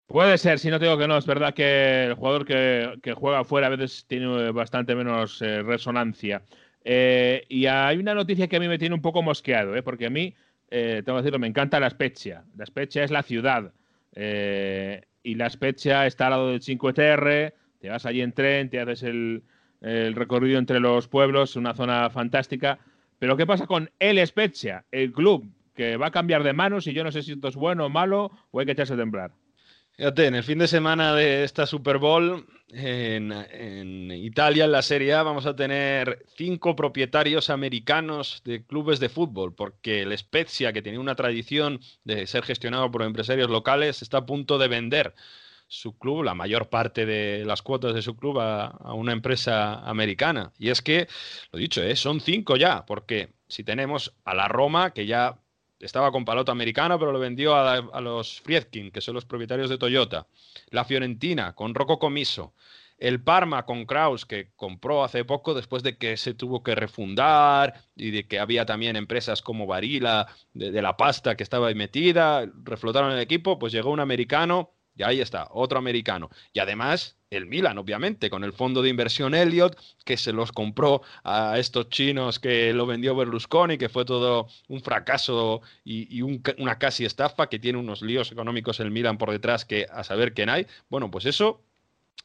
Puede 0.06 0.36
ser, 0.38 0.58
si 0.58 0.68
no 0.70 0.78
te 0.78 0.84
digo 0.84 0.98
que 0.98 1.08
no. 1.08 1.16
Es 1.16 1.26
verdad 1.26 1.54
que 1.54 2.04
el 2.04 2.14
jugador 2.14 2.44
que, 2.44 3.14
juega 3.16 3.40
afuera 3.40 3.66
a 3.68 3.70
veces 3.70 4.04
tiene 4.06 4.50
bastante 4.52 4.94
menos 4.94 5.40
eh, 5.42 5.62
resonancia. 5.62 6.42
Eh, 6.84 7.44
y 7.48 7.66
hay 7.66 7.96
una 7.98 8.14
noticia 8.14 8.46
que 8.46 8.56
a 8.56 8.60
mí 8.60 8.68
me 8.68 8.78
tiene 8.78 8.94
un 8.94 9.00
poco 9.02 9.22
mosqueado, 9.22 9.74
¿eh? 9.74 9.82
porque 9.82 10.06
a 10.06 10.10
mí, 10.10 10.34
eh, 10.70 11.02
tengo 11.04 11.18
que 11.18 11.22
decirlo, 11.22 11.38
me 11.38 11.46
encanta 11.46 11.80
La 11.80 11.90
Spezia. 11.90 12.44
La 12.56 12.66
Spezia 12.66 13.04
es 13.04 13.10
la 13.10 13.22
ciudad. 13.22 13.72
eh, 14.14 15.02
y 15.22 15.36
La 15.36 15.48
Spezia 15.48 16.06
está 16.06 16.26
al 16.26 16.32
lado 16.32 16.50
del 16.50 16.60
5TR. 16.60 17.54
Te 17.80 17.88
vas 17.88 18.04
allí 18.06 18.20
en 18.20 18.32
tren, 18.32 18.68
te 18.70 18.80
haces 18.80 19.02
el, 19.04 19.42
el 19.80 20.14
recorrido 20.14 20.58
entre 20.58 20.80
los 20.80 21.08
pueblos, 21.08 21.56
una 21.56 21.74
zona 21.74 22.10
fantástica. 22.10 22.78
Pero 23.18 23.36
¿qué 23.36 23.46
pasa 23.46 23.66
con 23.66 23.90
El 23.98 24.24
Spezia, 24.26 24.84
el 24.92 25.12
club 25.12 25.50
que 25.74 25.96
va 25.96 26.08
a 26.08 26.10
cambiar 26.10 26.42
de 26.44 26.52
manos 26.52 26.86
y 26.86 26.92
yo 26.92 27.04
no 27.04 27.10
sé 27.10 27.22
si 27.22 27.32
esto 27.32 27.48
es 27.48 27.56
bueno 27.56 27.86
o 27.86 27.88
malo 27.88 28.30
o 28.50 28.60
hay 28.60 28.66
que 28.66 28.72
echarse 28.72 28.94
a 28.94 28.96
temblar? 28.98 29.32
Fíjate, 29.96 30.26
en 30.26 30.34
el 30.34 30.42
fin 30.42 30.58
de 30.58 30.66
semana 30.66 31.14
de 31.14 31.44
esta 31.44 31.66
Super 31.66 31.98
Bowl, 31.98 32.44
en, 32.70 34.10
Italia, 34.10 34.64
en 34.64 34.72
la 34.72 34.82
Serie 34.82 35.14
A, 35.14 35.22
vamos 35.22 35.46
a 35.46 35.54
tener 35.54 36.26
cinco 36.36 36.74
propietarios 36.74 37.48
americanos 37.48 38.42
de 38.44 38.64
clubes 38.64 38.98
de 38.98 39.08
fútbol, 39.08 39.54
porque 39.54 40.02
el 40.02 40.18
Spezia, 40.18 40.72
que 40.72 40.82
tenía 40.82 40.98
una 40.98 41.14
tradición 41.14 41.80
de 42.02 42.26
ser 42.26 42.42
gestionado 42.42 42.90
por 42.90 43.02
empresarios 43.02 43.48
locales, 43.48 44.02
está 44.02 44.18
a 44.18 44.26
punto 44.26 44.58
de 44.58 44.66
vender 44.66 45.14
su 45.68 45.96
club, 45.96 46.24
la 46.24 46.34
mayor 46.34 46.68
parte 46.70 47.06
de 47.06 47.44
las 47.44 47.62
cuotas 47.62 47.94
de 47.94 48.02
su 48.02 48.16
club 48.16 48.40
a, 48.40 48.66
a 48.66 48.94
una 48.94 49.12
empresa 49.12 49.78
americana. 49.88 50.52
Y 50.58 50.70
es 50.70 50.82
que, 50.82 51.06
lo 51.52 51.58
dicho, 51.60 51.84
¿eh? 51.84 51.94
son 51.94 52.20
cinco 52.20 52.56
ya, 52.56 52.84
porque 52.84 53.28
si 53.46 53.62
tenemos 53.62 54.12
a 54.24 54.34
la 54.34 54.48
Roma, 54.48 54.90
que 54.92 55.06
ya 55.06 55.38
estaba 55.86 56.10
con 56.12 56.24
palota 56.24 56.52
americana, 56.52 56.98
pero 56.98 57.12
lo 57.12 57.18
vendió 57.18 57.54
a, 57.54 58.00
los 58.00 58.40
Friedkin, 58.40 58.90
que 58.90 59.00
son 59.00 59.14
los 59.14 59.24
propietarios 59.24 59.70
de 59.70 59.78
Toyota. 59.78 60.26
La 60.70 60.84
Fiorentina, 60.84 61.54
con 61.54 61.74
Rocco 61.74 61.98
Comiso. 61.98 62.54
El 62.96 63.20
Parma 63.22 63.66
con 63.66 63.86
Kraus, 63.86 64.24
que 64.24 64.50
compró 64.54 65.02
hace 65.02 65.24
poco 65.24 65.52
después 65.52 65.82
de 65.82 65.98
que 65.98 66.16
se 66.16 66.32
tuvo 66.32 66.62
que 66.62 66.74
refundar 66.74 67.74
y 67.96 68.12
de 68.12 68.26
que 68.28 68.38
había 68.38 68.66
también 68.66 68.96
empresas 68.96 69.42
como 69.42 69.66
Barilla, 69.66 70.26
de, 70.52 70.70
de 70.70 70.82
la 70.82 70.96
pasta 70.96 71.36
que 71.36 71.42
estaba 71.42 71.68
ahí 71.68 71.74
metida, 71.74 72.48
reflotaron 72.62 73.12
el 73.12 73.18
equipo, 73.18 73.58
pues 73.58 73.72
llegó 73.72 73.90
un 73.90 74.00
americano 74.00 74.73
y 74.96 75.02
ahí 75.02 75.20
está, 75.20 75.48
otro 75.50 75.78
americano. 75.78 76.30
Y 76.52 76.60
además, 76.60 77.18
el 77.30 77.46
Milan, 77.46 77.78
obviamente, 77.78 78.30
con 78.30 78.44
el 78.44 78.52
fondo 78.52 78.82
de 78.82 78.90
inversión 78.90 79.34
Elliot, 79.34 79.76
que 80.04 80.16
se 80.16 80.32
los 80.32 80.52
compró 80.52 81.02
a 81.24 81.58
estos 81.58 81.88
chinos 81.88 82.38
que 82.38 82.72
lo 82.72 82.86
vendió 82.86 83.16
Berlusconi, 83.16 83.78
que 83.78 83.88
fue 83.88 84.04
todo 84.04 84.48
un 84.68 84.82
fracaso 84.82 85.62
y, 85.84 86.16
y 86.16 86.22
un, 86.22 86.42
una 86.58 86.78
casi 86.78 87.04
estafa, 87.04 87.48
que 87.48 87.58
tiene 87.58 87.78
unos 87.78 88.02
líos 88.02 88.30
económicos 88.30 88.80
el 88.80 88.90
Milan 88.90 89.18
por 89.18 89.30
detrás 89.30 89.64
que 89.64 89.86
a 89.90 90.04
saber 90.04 90.34
quién 90.34 90.48
hay. 90.48 90.66
Bueno, 90.88 91.10
pues 91.10 91.26
eso, 91.26 91.64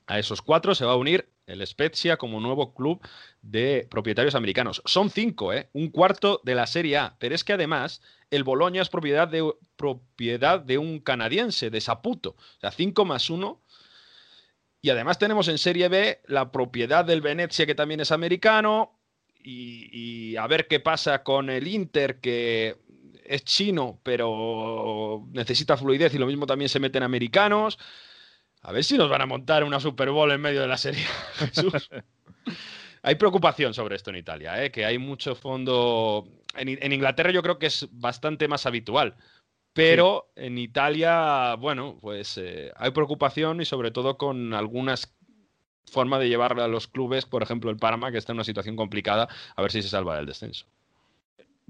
a 0.08 0.20
esos 0.20 0.42
cuatro 0.42 0.74
se 0.74 0.86
va 0.86 0.94
a 0.94 0.98
unir 0.98 1.30
el 1.46 1.66
Spezia 1.66 2.18
como 2.18 2.40
nuevo 2.40 2.74
club 2.74 3.00
de 3.42 3.88
propietarios 3.90 4.36
americanos. 4.36 4.82
Son 4.86 5.10
cinco, 5.10 5.54
¿eh? 5.54 5.70
un 5.74 5.90
cuarto 5.90 6.42
de 6.44 6.56
la 6.56 6.68
Serie 6.68 6.98
A, 6.98 7.16
pero 7.20 7.36
es 7.36 7.44
que 7.44 7.54
además 7.54 8.02
el 8.32 8.44
Boloña 8.44 8.82
es 8.82 8.90
propiedad 8.90 9.28
de, 9.28 9.52
propiedad 9.76 10.60
de 10.60 10.78
un 10.78 11.00
canadiense, 11.00 11.70
de 11.70 11.82
Saputo, 11.82 12.32
o 12.32 12.60
sea, 12.60 12.72
5 12.72 13.06
más 13.06 13.30
1. 13.30 13.62
Y 14.82 14.90
además 14.92 15.20
tenemos 15.20 15.48
en 15.48 15.58
Serie 15.58 15.90
B 15.90 16.22
la 16.28 16.52
propiedad 16.52 17.04
del 17.04 17.22
Venezia, 17.22 17.66
que 17.66 17.76
también 17.76 18.00
es 18.00 18.12
americano, 18.12 18.98
y, 19.42 19.90
y, 19.92 20.38
a 20.38 20.48
ver 20.48 20.68
qué 20.68 20.80
pasa 20.80 21.24
con 21.24 21.50
el 21.50 21.68
Inter, 21.68 22.20
que 22.20 22.78
es 23.26 23.44
chino, 23.44 24.00
pero 24.04 25.28
necesita 25.32 25.78
fluidez 25.78 26.14
y 26.14 26.18
lo 26.18 26.26
mismo 26.26 26.46
también 26.46 26.70
se 26.70 26.80
meten 26.80 27.04
americanos. 27.04 27.78
A 28.62 28.72
ver 28.72 28.84
si 28.84 28.98
nos 28.98 29.10
van 29.10 29.22
a 29.22 29.26
montar 29.26 29.64
una 29.64 29.80
Super 29.80 30.10
Bowl 30.12 30.32
en 30.32 30.42
medio 30.42 30.62
de 30.62 30.68
la 30.68 30.78
serie. 30.78 31.06
Jesús. 31.36 31.90
hay 33.02 33.16
preocupación 33.16 33.74
sobre 33.74 33.96
esto 33.96 34.10
en 34.10 34.18
Italia, 34.18 34.64
¿eh? 34.64 34.72
que 34.72 34.86
hay 34.86 34.98
mucho 34.98 35.36
fondo. 35.36 36.28
En, 36.56 36.68
en, 36.70 36.92
Inglaterra 36.92 37.32
yo 37.32 37.42
creo 37.42 37.60
que 37.60 37.68
es 37.68 37.88
bastante 37.92 38.48
más 38.48 38.66
habitual. 38.66 39.16
Pero 39.74 40.32
sí. 40.36 40.46
en 40.46 40.58
Italia, 40.58 41.56
bueno, 41.56 41.98
pues 42.02 42.38
eh, 42.38 42.72
hay 42.76 42.92
preocupación 42.92 43.62
y 43.62 43.66
sobre 43.66 43.92
todo 43.92 44.18
con 44.18 44.54
algunas 44.54 45.16
formas 45.90 46.20
de 46.20 46.30
llevar 46.30 46.60
a 46.60 46.68
los 46.68 46.88
clubes, 46.88 47.26
por 47.26 47.44
ejemplo 47.44 47.70
el 47.70 47.78
Parma, 47.78 48.12
que 48.12 48.18
está 48.18 48.32
en 48.32 48.38
una 48.38 48.44
situación 48.44 48.76
complicada, 48.76 49.28
a 49.56 49.62
ver 49.62 49.72
si 49.72 49.82
se 49.82 49.90
salva 49.90 50.18
del 50.18 50.26
descenso. 50.26 50.66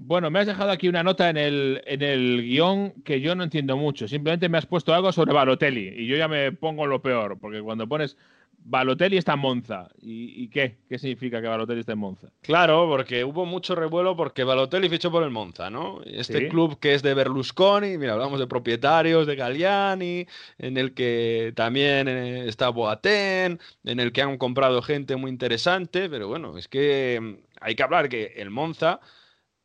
Bueno, 0.02 0.30
me 0.30 0.38
has 0.38 0.46
dejado 0.46 0.70
aquí 0.70 0.88
una 0.88 1.02
nota 1.02 1.28
en 1.28 1.36
el, 1.36 1.82
en 1.84 2.00
el 2.00 2.42
guion 2.42 2.92
que 3.04 3.20
yo 3.20 3.34
no 3.34 3.44
entiendo 3.44 3.76
mucho. 3.76 4.08
Simplemente 4.08 4.48
me 4.48 4.56
has 4.56 4.64
puesto 4.64 4.94
algo 4.94 5.12
sobre 5.12 5.34
Balotelli 5.34 5.88
y 5.88 6.06
yo 6.06 6.16
ya 6.16 6.26
me 6.26 6.52
pongo 6.52 6.86
lo 6.86 7.02
peor, 7.02 7.38
porque 7.38 7.60
cuando 7.60 7.86
pones 7.86 8.16
Balotelli 8.64 9.18
está 9.18 9.34
en 9.34 9.40
Monza. 9.40 9.90
¿Y, 10.00 10.42
¿Y, 10.42 10.48
qué? 10.48 10.78
¿Qué 10.88 10.98
significa 10.98 11.42
que 11.42 11.48
Balotelli 11.48 11.80
está 11.80 11.92
en 11.92 11.98
Monza? 11.98 12.28
Claro, 12.40 12.86
porque 12.88 13.24
hubo 13.24 13.44
mucho 13.44 13.74
revuelo 13.74 14.16
porque 14.16 14.42
Balotelli 14.42 14.88
fichó 14.88 15.10
por 15.10 15.22
el 15.22 15.30
Monza, 15.30 15.68
¿no? 15.68 16.00
Este 16.06 16.38
¿Sí? 16.38 16.48
club 16.48 16.78
que 16.80 16.94
es 16.94 17.02
de 17.02 17.12
Berlusconi, 17.12 17.98
mira, 17.98 18.14
hablamos 18.14 18.40
de 18.40 18.46
propietarios, 18.46 19.26
de 19.26 19.36
Galliani, 19.36 20.26
en 20.56 20.78
el 20.78 20.94
que 20.94 21.52
también 21.54 22.08
eh, 22.08 22.48
está 22.48 22.70
Boateng, 22.70 23.58
en 23.84 24.00
el 24.00 24.12
que 24.12 24.22
han 24.22 24.38
comprado 24.38 24.80
gente 24.80 25.16
muy 25.16 25.30
interesante, 25.30 26.08
pero 26.08 26.26
bueno, 26.26 26.56
es 26.56 26.68
que 26.68 27.18
mm, 27.20 27.34
hay 27.60 27.74
que 27.74 27.82
hablar 27.82 28.08
que 28.08 28.32
el 28.36 28.48
Monza 28.48 29.00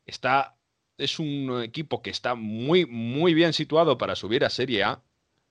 está 0.05 0.57
es 0.97 1.19
un 1.19 1.61
equipo 1.63 2.01
que 2.01 2.09
está 2.09 2.35
muy 2.35 2.85
muy 2.85 3.33
bien 3.33 3.53
situado 3.53 3.97
para 3.97 4.15
subir 4.15 4.45
a 4.45 4.49
Serie 4.49 4.83
A 4.83 5.03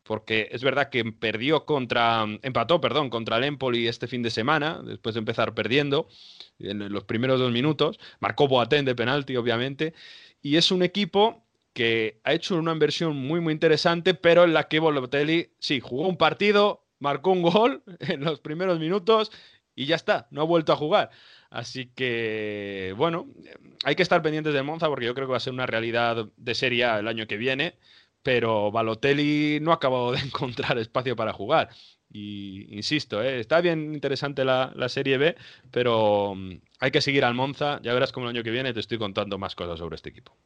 porque 0.04 0.48
es 0.52 0.62
verdad 0.62 0.90
que 0.90 1.04
perdió 1.04 1.64
contra 1.64 2.24
empató, 2.42 2.80
perdón, 2.80 3.10
contra 3.10 3.38
el 3.38 3.44
Empoli 3.44 3.88
este 3.88 4.06
fin 4.06 4.22
de 4.22 4.30
semana, 4.30 4.80
después 4.84 5.14
de 5.14 5.20
empezar 5.20 5.54
perdiendo 5.54 6.08
en 6.58 6.92
los 6.92 7.04
primeros 7.04 7.40
dos 7.40 7.50
minutos, 7.50 7.98
marcó 8.20 8.46
Boateng 8.46 8.84
de 8.84 8.94
penalti 8.94 9.36
obviamente, 9.36 9.94
y 10.42 10.56
es 10.56 10.70
un 10.70 10.82
equipo 10.82 11.44
que 11.72 12.20
ha 12.22 12.34
hecho 12.34 12.56
una 12.56 12.72
inversión 12.72 13.16
muy 13.16 13.40
muy 13.40 13.52
interesante, 13.52 14.14
pero 14.14 14.44
en 14.44 14.54
la 14.54 14.68
que 14.68 14.78
Bolotelli 14.78 15.50
sí 15.58 15.80
jugó 15.80 16.06
un 16.06 16.16
partido, 16.16 16.86
marcó 17.00 17.32
un 17.32 17.42
gol 17.42 17.82
en 18.00 18.20
los 18.24 18.40
primeros 18.40 18.78
minutos 18.78 19.32
y 19.74 19.86
ya 19.86 19.96
está, 19.96 20.28
no 20.30 20.42
ha 20.42 20.44
vuelto 20.44 20.72
a 20.72 20.76
jugar. 20.76 21.10
Así 21.54 21.86
que, 21.94 22.92
bueno, 22.96 23.28
hay 23.84 23.94
que 23.94 24.02
estar 24.02 24.20
pendientes 24.22 24.52
de 24.52 24.64
Monza 24.64 24.88
porque 24.88 25.06
yo 25.06 25.14
creo 25.14 25.28
que 25.28 25.30
va 25.30 25.36
a 25.36 25.40
ser 25.40 25.52
una 25.52 25.66
realidad 25.66 26.26
de 26.36 26.54
Serie 26.56 26.84
A 26.84 26.98
el 26.98 27.06
año 27.06 27.28
que 27.28 27.36
viene, 27.36 27.76
pero 28.24 28.72
Balotelli 28.72 29.60
no 29.62 29.70
ha 29.70 29.76
acabado 29.76 30.10
de 30.10 30.18
encontrar 30.26 30.76
espacio 30.78 31.14
para 31.14 31.32
jugar. 31.32 31.68
Y 32.10 32.74
insisto, 32.74 33.22
¿eh? 33.22 33.38
está 33.38 33.60
bien 33.60 33.94
interesante 33.94 34.44
la, 34.44 34.72
la, 34.74 34.88
Serie 34.88 35.16
B, 35.16 35.36
pero 35.70 36.32
um, 36.32 36.58
hay 36.80 36.90
que 36.90 37.00
seguir 37.00 37.24
al 37.24 37.34
Monza. 37.34 37.78
Ya 37.84 37.94
verás 37.94 38.10
cómo 38.10 38.26
el 38.26 38.34
año 38.34 38.42
que 38.42 38.50
viene 38.50 38.74
te 38.74 38.80
estoy 38.80 38.98
contando 38.98 39.38
más 39.38 39.54
cosas 39.54 39.78
sobre 39.78 39.94
este 39.94 40.10
equipo. 40.10 40.36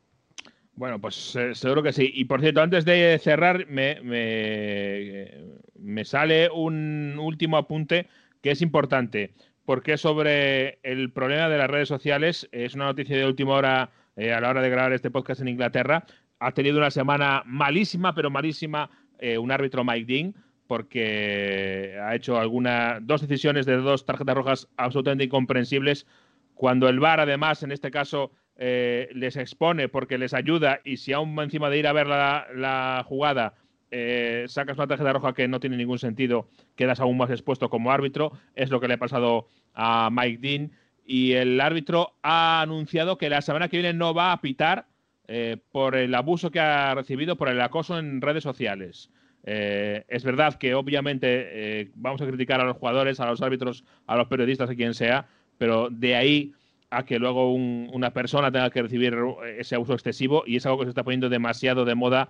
Bueno, 0.75 1.01
pues 1.01 1.35
eh, 1.37 1.55
seguro 1.55 1.83
que 1.83 1.95
sí. 1.95 2.11
Y 2.15 2.27
por 2.27 2.43
cierto, 2.43 2.61
antes 2.61 2.85
de 2.85 3.19
cerrar, 3.19 3.67
me, 3.67 3.99
me, 4.03 5.57
me 5.75 6.05
sale 6.05 6.51
un 6.51 7.19
último 7.19 7.57
apunte 7.57 8.09
que 8.43 8.51
es 8.51 8.61
importante 8.61 9.33
porque 9.69 9.99
sobre 9.99 10.79
el 10.83 11.11
problema 11.11 11.51
de 11.51 11.59
las 11.59 11.69
redes 11.69 11.89
sociales 11.89 12.49
es 12.53 12.75
una 12.75 12.87
noticia 12.87 13.19
de 13.19 13.27
última 13.27 13.53
hora 13.53 13.91
eh, 14.17 14.33
a 14.33 14.41
la 14.41 14.49
hora 14.49 14.63
de 14.63 14.71
grabar 14.71 14.95
este 14.95 15.11
podcast 15.11 15.43
en 15.43 15.49
Inglaterra. 15.49 16.07
Ha 16.39 16.53
tenido 16.53 16.79
una 16.79 16.91
semana 16.91 17.43
malísima, 17.45 18.15
pero 18.15 18.31
malísima, 18.31 18.89
eh, 19.19 19.37
un 19.37 19.53
árbitro 19.53 19.85
Mike 19.85 20.11
Dean, 20.11 20.35
porque 20.67 21.99
ha 22.03 22.15
hecho 22.15 22.39
alguna, 22.39 22.99
dos 23.03 23.21
decisiones 23.21 23.67
de 23.67 23.77
dos 23.77 24.07
tarjetas 24.07 24.35
rojas 24.35 24.69
absolutamente 24.79 25.25
incomprensibles, 25.25 26.07
cuando 26.55 26.89
el 26.89 26.99
VAR, 26.99 27.21
además, 27.21 27.63
en 27.63 27.71
este 27.71 27.91
caso, 27.91 28.33
eh, 28.57 29.11
les 29.13 29.37
expone 29.37 29.91
porque 29.91 30.17
les 30.17 30.33
ayuda 30.33 30.81
y 30.83 30.97
si 30.97 31.13
aún 31.13 31.39
encima 31.41 31.69
de 31.69 31.77
ir 31.77 31.89
a 31.89 31.93
ver 31.93 32.07
la, 32.07 32.47
la 32.55 33.05
jugada 33.07 33.53
eh, 33.91 34.45
sacas 34.49 34.77
una 34.77 34.87
tarjeta 34.87 35.13
roja 35.13 35.33
que 35.33 35.49
no 35.49 35.61
tiene 35.61 35.77
ningún 35.77 35.99
sentido, 35.99 36.49
quedas 36.77 37.01
aún 37.01 37.17
más 37.17 37.31
expuesto 37.31 37.71
como 37.71 37.91
árbitro. 37.91 38.33
Es 38.55 38.71
lo 38.71 38.81
que 38.81 38.89
le 38.89 38.95
ha 38.95 38.99
pasado 38.99 39.47
a 39.75 40.11
Mike 40.11 40.39
Dean. 40.41 40.73
Y 41.07 41.33
el 41.33 41.61
árbitro 41.61 42.15
ha 42.23 42.61
anunciado 42.61 43.17
que 43.17 43.31
la 43.31 43.41
semana 43.41 43.69
que 43.69 43.79
viene 43.79 43.95
no 43.95 44.13
va 44.13 44.33
a 44.33 44.41
pitar 44.41 44.87
eh, 45.27 45.57
por 45.73 45.97
el 45.97 46.15
abuso 46.15 46.51
que 46.51 46.61
ha 46.61 46.95
recibido, 46.95 47.37
por 47.37 47.49
el 47.49 47.61
acoso 47.61 47.99
en 47.99 48.21
redes 48.21 48.43
sociales. 48.43 49.11
Eh, 49.45 50.05
es 50.09 50.25
verdad 50.25 50.55
que 50.55 50.75
obviamente 50.75 51.91
vamos 51.95 52.21
a 52.21 52.27
criticar 52.27 52.61
a 52.61 52.65
los 52.65 52.77
jugadores, 52.77 53.21
a 53.21 53.27
los 53.27 53.41
árbitros, 53.41 53.85
a 54.07 54.17
los 54.17 54.29
periodistas, 54.29 54.69
a 54.69 54.75
quien 54.75 54.93
sea, 54.93 55.27
pero 55.57 55.89
de 55.91 56.15
ahí 56.15 56.53
a 56.91 57.05
que 57.05 57.19
luego 57.19 57.53
un, 57.53 57.89
una 57.93 58.13
persona 58.13 58.51
tenga 58.51 58.71
que 58.71 58.83
recibir 58.83 59.17
ese 59.59 59.75
abuso 59.75 59.95
excesivo 59.95 60.43
y 60.47 60.57
es 60.57 60.67
algo 60.67 60.79
que 60.79 60.85
se 60.87 60.91
está 60.91 61.05
poniendo 61.05 61.29
demasiado 61.29 61.85
de 61.85 61.95
moda 61.95 62.29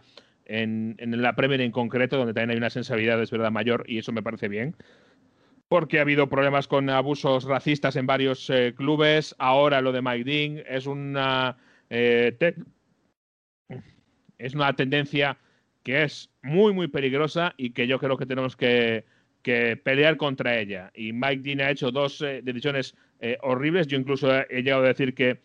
en, 0.49 0.96
en, 0.99 1.22
la 1.22 1.34
Premier 1.34 1.61
en 1.61 1.70
concreto, 1.70 2.16
donde 2.16 2.34
también 2.34 2.51
hay 2.51 2.57
una 2.57 2.70
sensibilidad, 2.70 3.20
es 3.22 3.30
verdad, 3.30 3.51
mayor, 3.51 3.84
y 3.86 3.99
eso 3.99 4.12
me 4.12 4.22
parece 4.22 4.49
bien. 4.49 4.74
Porque 5.68 5.99
ha 5.99 6.03
habido 6.03 6.28
problemas 6.28 6.66
con 6.66 6.88
abusos 6.90 7.44
racistas 7.44 7.96
en 7.96 8.07
varios 8.07 8.49
eh, 8.51 8.74
clubes. 8.76 9.34
Ahora 9.38 9.80
lo 9.80 9.92
de 9.92 10.03
Mike 10.03 10.24
Dean 10.24 10.64
es 10.66 10.86
una, 10.86 11.59
eh, 11.90 12.36
es 14.38 14.55
una 14.55 14.72
tendencia 14.74 15.38
que 15.82 16.05
es 16.05 16.30
muy, 16.42 16.72
muy 16.72 16.88
peligrosa 16.88 17.55
y 17.57 17.70
que 17.70 17.86
yo 17.86 17.99
creo 17.99 18.16
que 18.16 18.26
tenemos 18.26 18.57
que, 18.57 19.05
que 19.42 19.76
pelear 19.76 20.16
contra 20.16 20.59
ella. 20.59 20.90
Y 20.94 21.12
Mike 21.12 21.42
Dean 21.42 21.61
ha 21.61 21.70
hecho 21.70 21.90
dos 21.90 22.20
eh, 22.22 22.40
decisiones 22.42 22.94
eh, 23.20 23.38
horribles. 23.42 23.86
Yo 23.86 23.99
incluso 23.99 24.30
he 24.32 24.62
llegado 24.62 24.84
a 24.84 24.88
decir 24.88 25.14
que 25.14 25.40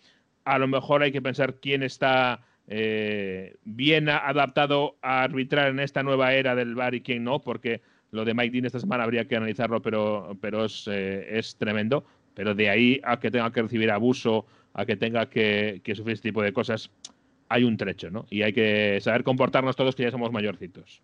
a 0.45 0.60
lo 0.60 0.68
mejor 0.68 1.04
hay 1.04 1.12
que 1.12 1.22
pensar 1.22 1.56
quién 1.60 1.84
está 1.84 2.41
eh, 2.76 3.55
bien 3.65 4.09
adaptado 4.09 4.97
a 5.03 5.21
arbitrar 5.21 5.69
en 5.69 5.80
esta 5.80 6.01
nueva 6.01 6.34
era 6.34 6.55
del 6.55 6.74
VAR 6.74 6.95
y 6.95 7.01
quién 7.01 7.24
no, 7.24 7.39
porque 7.39 7.82
lo 8.09 8.26
de 8.26 8.34
Mike 8.34 8.49
Dean 8.49 8.65
esta 8.65 8.80
semana 8.80 9.03
habría 9.03 9.28
que 9.28 9.36
analizarlo, 9.36 9.80
pero, 9.80 10.36
pero 10.41 10.65
es, 10.65 10.88
eh, 10.88 11.38
es 11.38 11.55
tremendo. 11.55 12.03
Pero 12.34 12.55
de 12.55 12.71
ahí 12.71 12.99
a 13.03 13.19
que 13.19 13.30
tenga 13.30 13.51
que 13.51 13.61
recibir 13.61 13.91
abuso, 13.91 14.47
a 14.74 14.88
que 14.88 14.95
tenga 14.95 15.30
que, 15.30 15.82
que, 15.84 15.93
sufrir 15.93 16.15
este 16.15 16.30
tipo 16.30 16.41
de 16.41 16.51
cosas, 16.51 16.89
hay 17.47 17.63
un 17.63 17.78
trecho, 17.78 18.09
¿no? 18.09 18.26
Y 18.32 18.41
hay 18.41 18.53
que 18.53 18.97
saber 19.01 19.24
comportarnos 19.24 19.76
todos 19.76 19.95
que 19.95 20.01
ya 20.01 20.09
somos 20.09 20.32
mayorcitos. 20.32 21.03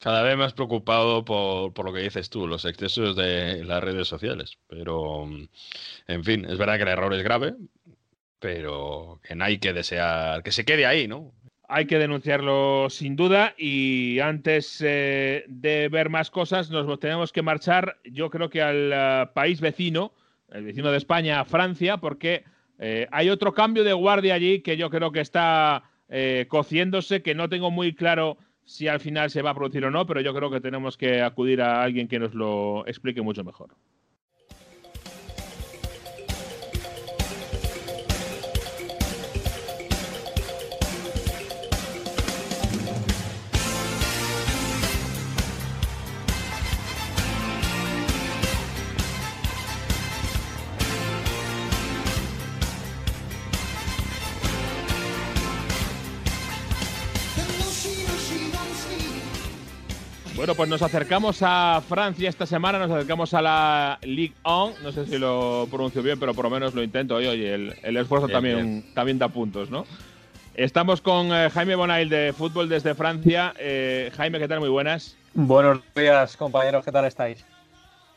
Cada 0.00 0.22
vez 0.22 0.36
más 0.36 0.52
preocupado 0.52 1.24
por, 1.24 1.72
por, 1.72 1.84
lo 1.84 1.92
que 1.92 2.00
dices 2.00 2.28
tú, 2.28 2.48
los 2.48 2.64
excesos 2.64 3.14
de 3.14 3.64
las 3.64 3.84
redes 3.84 4.08
sociales. 4.08 4.58
Pero, 4.66 5.28
en 6.08 6.24
fin, 6.24 6.44
es 6.44 6.58
verdad 6.58 6.76
que 6.76 6.82
el 6.82 6.88
error 6.88 7.14
es 7.14 7.22
grave, 7.22 7.54
pero 8.38 9.20
que 9.22 9.34
no 9.34 9.44
hay 9.44 9.58
que 9.58 9.72
desear 9.72 10.42
que 10.42 10.52
se 10.52 10.64
quede 10.64 10.86
ahí, 10.86 11.08
¿no? 11.08 11.32
Hay 11.70 11.86
que 11.86 11.98
denunciarlo 11.98 12.88
sin 12.88 13.14
duda 13.14 13.54
y 13.58 14.20
antes 14.20 14.82
eh, 14.84 15.44
de 15.48 15.88
ver 15.90 16.08
más 16.08 16.30
cosas 16.30 16.70
nos 16.70 16.98
tenemos 16.98 17.30
que 17.30 17.42
marchar, 17.42 17.98
yo 18.04 18.30
creo 18.30 18.48
que 18.48 18.62
al 18.62 18.92
uh, 18.92 19.32
país 19.34 19.60
vecino, 19.60 20.12
el 20.50 20.64
vecino 20.64 20.90
de 20.90 20.96
España, 20.96 21.44
Francia, 21.44 21.98
porque 21.98 22.44
eh, 22.78 23.06
hay 23.10 23.28
otro 23.28 23.52
cambio 23.52 23.84
de 23.84 23.92
guardia 23.92 24.34
allí 24.34 24.60
que 24.60 24.76
yo 24.76 24.88
creo 24.88 25.12
que 25.12 25.20
está 25.20 25.84
eh, 26.08 26.46
cociéndose, 26.48 27.22
que 27.22 27.34
no 27.34 27.48
tengo 27.48 27.70
muy 27.70 27.94
claro 27.94 28.38
si 28.64 28.86
al 28.86 29.00
final 29.00 29.30
se 29.30 29.42
va 29.42 29.50
a 29.50 29.54
producir 29.54 29.84
o 29.84 29.90
no, 29.90 30.06
pero 30.06 30.20
yo 30.20 30.34
creo 30.34 30.50
que 30.50 30.60
tenemos 30.60 30.96
que 30.96 31.22
acudir 31.22 31.60
a 31.60 31.82
alguien 31.82 32.06
que 32.06 32.18
nos 32.18 32.34
lo 32.34 32.86
explique 32.86 33.22
mucho 33.22 33.42
mejor. 33.42 33.70
Bueno, 60.48 60.56
pues 60.56 60.70
nos 60.70 60.80
acercamos 60.80 61.40
a 61.42 61.82
Francia 61.86 62.26
esta 62.26 62.46
semana, 62.46 62.78
nos 62.78 62.90
acercamos 62.90 63.34
a 63.34 63.42
la 63.42 63.98
Ligue 64.00 64.32
1. 64.46 64.72
No 64.82 64.92
sé 64.92 65.04
si 65.04 65.18
lo 65.18 65.68
pronuncio 65.70 66.02
bien, 66.02 66.18
pero 66.18 66.32
por 66.32 66.46
lo 66.46 66.50
menos 66.50 66.74
lo 66.74 66.82
intento. 66.82 67.16
Oye, 67.16 67.28
oye 67.28 67.52
el, 67.52 67.74
el 67.82 67.96
esfuerzo 67.98 68.28
Bien, 68.28 68.34
también, 68.34 68.56
bien. 68.56 68.94
también 68.94 69.18
da 69.18 69.28
puntos, 69.28 69.68
¿no? 69.68 69.84
Estamos 70.54 71.02
con 71.02 71.26
eh, 71.34 71.50
Jaime 71.52 71.74
Bonail 71.74 72.08
de 72.08 72.32
Fútbol 72.32 72.66
desde 72.70 72.94
Francia. 72.94 73.52
Eh, 73.58 74.10
Jaime, 74.16 74.38
¿qué 74.38 74.48
tal? 74.48 74.60
Muy 74.60 74.70
buenas. 74.70 75.18
Buenos 75.34 75.80
días, 75.94 76.34
compañeros, 76.38 76.82
¿qué 76.82 76.92
tal 76.92 77.04
estáis? 77.04 77.44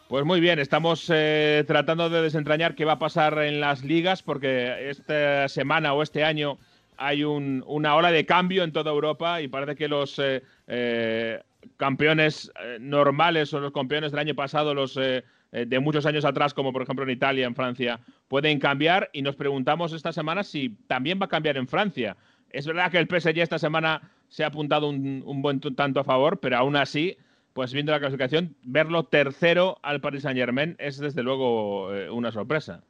Pues 0.07 0.23
muy 0.23 0.39
bien, 0.39 0.57
estamos 0.59 1.07
eh, 1.13 1.65
tratando 1.67 2.09
de 2.09 2.21
desentrañar 2.21 2.75
qué 2.75 2.85
va 2.85 2.93
a 2.93 2.99
pasar 2.99 3.39
en 3.39 3.59
las 3.59 3.83
ligas, 3.83 4.23
porque 4.23 4.89
esta 4.89 5.49
semana 5.49 5.91
o 5.93 6.01
este 6.01 6.23
año 6.23 6.57
hay 6.95 7.25
un- 7.25 7.61
una 7.67 7.93
ola 7.95 8.09
de 8.09 8.25
cambio 8.25 8.63
en 8.63 8.71
toda 8.71 8.89
Europa 8.91 9.41
y 9.41 9.49
parece 9.49 9.75
que 9.75 9.89
los 9.89 10.17
eh, 10.19 10.43
eh, 10.67 11.41
campeones 11.77 12.51
eh, 12.61 12.77
normales 12.79 13.53
o 13.53 13.59
los 13.59 13.73
campeones 13.73 14.11
del 14.11 14.19
año 14.19 14.35
pasado, 14.35 14.73
los 14.73 14.97
eh, 14.97 15.23
eh, 15.51 15.65
de 15.65 15.79
muchos 15.79 16.05
años 16.05 16.23
atrás, 16.23 16.53
como 16.53 16.71
por 16.71 16.81
ejemplo 16.81 17.03
en 17.03 17.11
Italia, 17.11 17.45
en 17.45 17.55
Francia, 17.55 17.99
pueden 18.27 18.59
cambiar 18.59 19.09
y 19.11 19.21
nos 19.21 19.35
preguntamos 19.35 19.91
esta 19.93 20.13
semana 20.13 20.43
si 20.43 20.69
también 20.87 21.19
va 21.21 21.25
a 21.25 21.29
cambiar 21.29 21.57
en 21.57 21.67
Francia. 21.67 22.15
Es 22.49 22.65
verdad 22.65 22.91
que 22.91 22.99
el 22.99 23.07
PSG 23.07 23.39
esta 23.39 23.59
semana 23.59 24.01
se 24.29 24.43
ha 24.43 24.47
apuntado 24.47 24.87
un, 24.87 25.23
un 25.25 25.41
buen 25.41 25.59
tanto 25.59 25.99
a 25.99 26.03
favor, 26.05 26.39
pero 26.39 26.57
aún 26.57 26.77
así, 26.77 27.17
pues 27.53 27.73
viendo 27.73 27.91
la 27.91 27.99
clasificación, 27.99 28.55
verlo 28.63 29.03
tercero 29.03 29.77
al 29.83 29.99
Paris 29.99 30.23
Saint 30.23 30.37
Germain 30.37 30.75
es 30.79 30.97
desde 30.97 31.21
luego 31.21 31.93
eh, 31.93 32.09
una 32.09 32.31
sorpresa. 32.31 32.83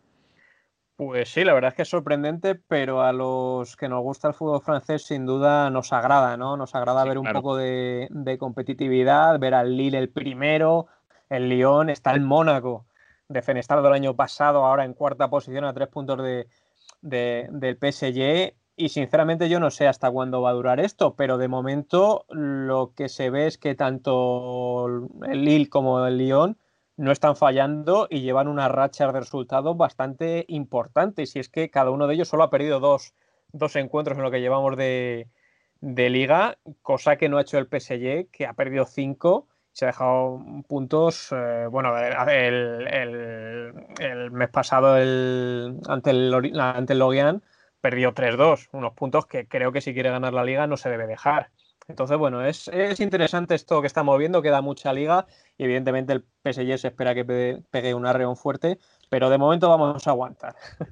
Pues 1.01 1.29
sí, 1.29 1.43
la 1.43 1.53
verdad 1.55 1.69
es 1.69 1.73
que 1.75 1.81
es 1.81 1.89
sorprendente, 1.89 2.53
pero 2.53 3.01
a 3.01 3.11
los 3.11 3.75
que 3.75 3.89
nos 3.89 4.03
gusta 4.03 4.27
el 4.27 4.35
fútbol 4.35 4.61
francés 4.61 5.01
sin 5.01 5.25
duda 5.25 5.71
nos 5.71 5.93
agrada, 5.93 6.37
¿no? 6.37 6.57
Nos 6.57 6.75
agrada 6.75 7.01
Sí, 7.01 7.09
ver 7.09 7.17
un 7.17 7.25
poco 7.25 7.55
de, 7.55 8.07
de 8.11 8.37
competitividad, 8.37 9.39
ver 9.39 9.55
al 9.55 9.75
Lille 9.75 9.97
el 9.97 10.09
primero, 10.11 10.85
el 11.27 11.49
Lyon, 11.49 11.89
está 11.89 12.11
el 12.11 12.21
Mónaco, 12.21 12.85
defenestrado 13.27 13.87
el 13.87 13.93
año 13.95 14.15
pasado, 14.15 14.63
ahora 14.63 14.85
en 14.85 14.93
cuarta 14.93 15.27
posición 15.27 15.65
a 15.65 15.73
tres 15.73 15.87
puntos 15.87 16.19
de, 16.19 16.47
de- 17.01 17.47
del 17.51 17.77
PSG. 17.77 18.53
Y 18.75 18.89
sinceramente 18.89 19.49
yo 19.49 19.59
no 19.59 19.71
sé 19.71 19.87
hasta 19.87 20.11
cuándo 20.11 20.43
va 20.43 20.51
a 20.51 20.53
durar 20.53 20.79
esto, 20.79 21.15
pero 21.15 21.39
de 21.39 21.47
momento 21.47 22.25
lo 22.29 22.93
que 22.95 23.09
se 23.09 23.31
ve 23.31 23.47
es 23.47 23.57
que 23.57 23.73
tanto 23.73 24.85
el 25.27 25.45
Lille 25.45 25.67
como 25.67 26.05
el 26.05 26.19
Lyon 26.19 26.57
no 27.01 27.11
están 27.11 27.35
fallando 27.35 28.07
y 28.09 28.21
llevan 28.21 28.47
unas 28.47 28.71
rachas 28.71 29.13
de 29.13 29.19
resultados 29.19 29.75
bastante 29.77 30.45
importantes. 30.49 31.35
Y 31.35 31.39
es 31.39 31.49
que 31.49 31.69
cada 31.69 31.91
uno 31.91 32.07
de 32.07 32.15
ellos 32.15 32.27
solo 32.29 32.43
ha 32.43 32.49
perdido 32.49 32.79
dos, 32.79 33.13
dos 33.51 33.75
encuentros 33.75 34.17
en 34.17 34.23
lo 34.23 34.31
que 34.31 34.41
llevamos 34.41 34.77
de, 34.77 35.27
liga, 36.09 36.57
cosa 36.81 37.17
que 37.17 37.29
no 37.29 37.37
ha 37.37 37.41
hecho 37.41 37.57
el 37.57 37.67
PSG, 37.67 38.29
que 38.31 38.45
ha 38.45 38.53
perdido 38.53 38.85
cinco. 38.85 39.47
Se 39.73 39.85
ha 39.85 39.87
dejado 39.89 40.39
puntos, 40.67 41.29
eh, 41.31 41.65
bueno, 41.71 41.97
el, 41.97 42.87
el- 42.87 43.73
mes 44.31 44.49
pasado 44.49 44.97
el, 44.97 45.79
ante, 45.87 46.09
el, 46.11 46.59
ante 46.59 46.93
el 46.93 46.99
perdió 47.79 48.13
3-2, 48.13 48.69
unos 48.73 48.93
puntos 48.93 49.25
que 49.25 49.47
creo 49.47 49.71
que 49.71 49.81
si 49.81 49.93
quiere 49.93 50.11
ganar 50.11 50.33
la 50.33 50.43
liga 50.43 50.67
no 50.67 50.77
se 50.77 50.89
debe 50.89 51.07
dejar. 51.07 51.49
Entonces, 51.91 52.17
bueno, 52.17 52.43
es, 52.45 52.67
es 52.69 52.99
interesante 52.99 53.55
esto 53.55 53.81
que 53.81 53.87
estamos 53.87 54.17
viendo, 54.19 54.41
queda 54.41 54.61
mucha 54.61 54.93
liga 54.93 55.27
y 55.57 55.63
evidentemente 55.65 56.13
el 56.13 56.23
PSG 56.43 56.77
se 56.77 56.87
espera 56.89 57.13
que 57.15 57.25
pe- 57.25 57.63
pegue 57.69 57.93
un 57.93 58.05
arreón 58.05 58.35
fuerte, 58.37 58.79
pero 59.09 59.29
de 59.29 59.37
momento 59.37 59.69
vamos 59.69 60.07
a 60.07 60.11
aguantar. 60.11 60.55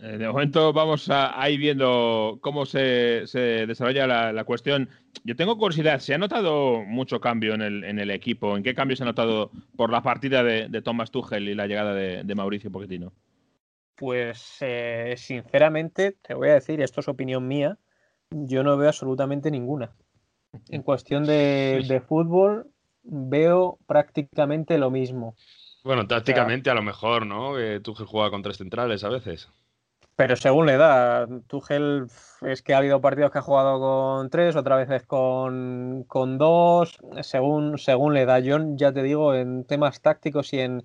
Eh, 0.00 0.16
de 0.16 0.28
momento 0.28 0.72
vamos 0.72 1.10
a, 1.10 1.40
a 1.40 1.50
ir 1.50 1.58
viendo 1.58 2.38
cómo 2.40 2.66
se, 2.66 3.26
se 3.26 3.66
desarrolla 3.66 4.06
la, 4.06 4.32
la 4.32 4.44
cuestión. 4.44 4.88
Yo 5.24 5.34
tengo 5.34 5.58
curiosidad, 5.58 5.98
¿se 5.98 6.14
ha 6.14 6.18
notado 6.18 6.84
mucho 6.84 7.20
cambio 7.20 7.54
en 7.54 7.62
el, 7.62 7.82
en 7.84 7.98
el 7.98 8.10
equipo? 8.12 8.56
¿En 8.56 8.62
qué 8.62 8.74
cambio 8.74 8.96
se 8.96 9.02
ha 9.02 9.06
notado 9.06 9.50
por 9.76 9.90
la 9.90 10.02
partida 10.02 10.44
de, 10.44 10.68
de 10.68 10.82
Thomas 10.82 11.10
Tuchel 11.10 11.48
y 11.48 11.54
la 11.56 11.66
llegada 11.66 11.94
de, 11.94 12.22
de 12.22 12.34
Mauricio 12.36 12.70
Pochettino? 12.70 13.12
Pues 13.96 14.58
eh, 14.60 15.14
sinceramente, 15.16 16.12
te 16.22 16.34
voy 16.34 16.48
a 16.50 16.54
decir, 16.54 16.80
esto 16.80 17.00
es 17.00 17.08
opinión 17.08 17.48
mía, 17.48 17.78
yo 18.30 18.62
no 18.62 18.76
veo 18.76 18.88
absolutamente 18.88 19.50
ninguna. 19.50 19.92
En 20.68 20.82
cuestión 20.82 21.24
de, 21.24 21.84
de 21.86 22.00
fútbol, 22.00 22.70
veo 23.02 23.78
prácticamente 23.86 24.78
lo 24.78 24.90
mismo. 24.90 25.34
Bueno, 25.84 26.06
tácticamente 26.06 26.70
a 26.70 26.74
lo 26.74 26.82
mejor, 26.82 27.26
¿no? 27.26 27.54
Que 27.54 27.80
Tuchel 27.80 28.06
juega 28.06 28.30
con 28.30 28.42
tres 28.42 28.58
centrales 28.58 29.04
a 29.04 29.08
veces. 29.08 29.48
Pero 30.16 30.34
según 30.34 30.66
le 30.66 30.76
da, 30.76 31.28
Tuchel 31.46 32.08
es 32.42 32.62
que 32.62 32.74
ha 32.74 32.78
habido 32.78 33.00
partidos 33.00 33.30
que 33.30 33.38
ha 33.38 33.42
jugado 33.42 33.78
con 33.78 34.30
tres, 34.30 34.56
otras 34.56 34.88
veces 34.88 35.06
con, 35.06 36.04
con 36.08 36.38
dos, 36.38 36.98
según, 37.22 37.78
según 37.78 38.14
le 38.14 38.26
da. 38.26 38.40
Yo 38.40 38.58
ya 38.74 38.92
te 38.92 39.04
digo, 39.04 39.34
en 39.34 39.64
temas 39.64 40.00
tácticos 40.00 40.52
y 40.52 40.60
en, 40.60 40.82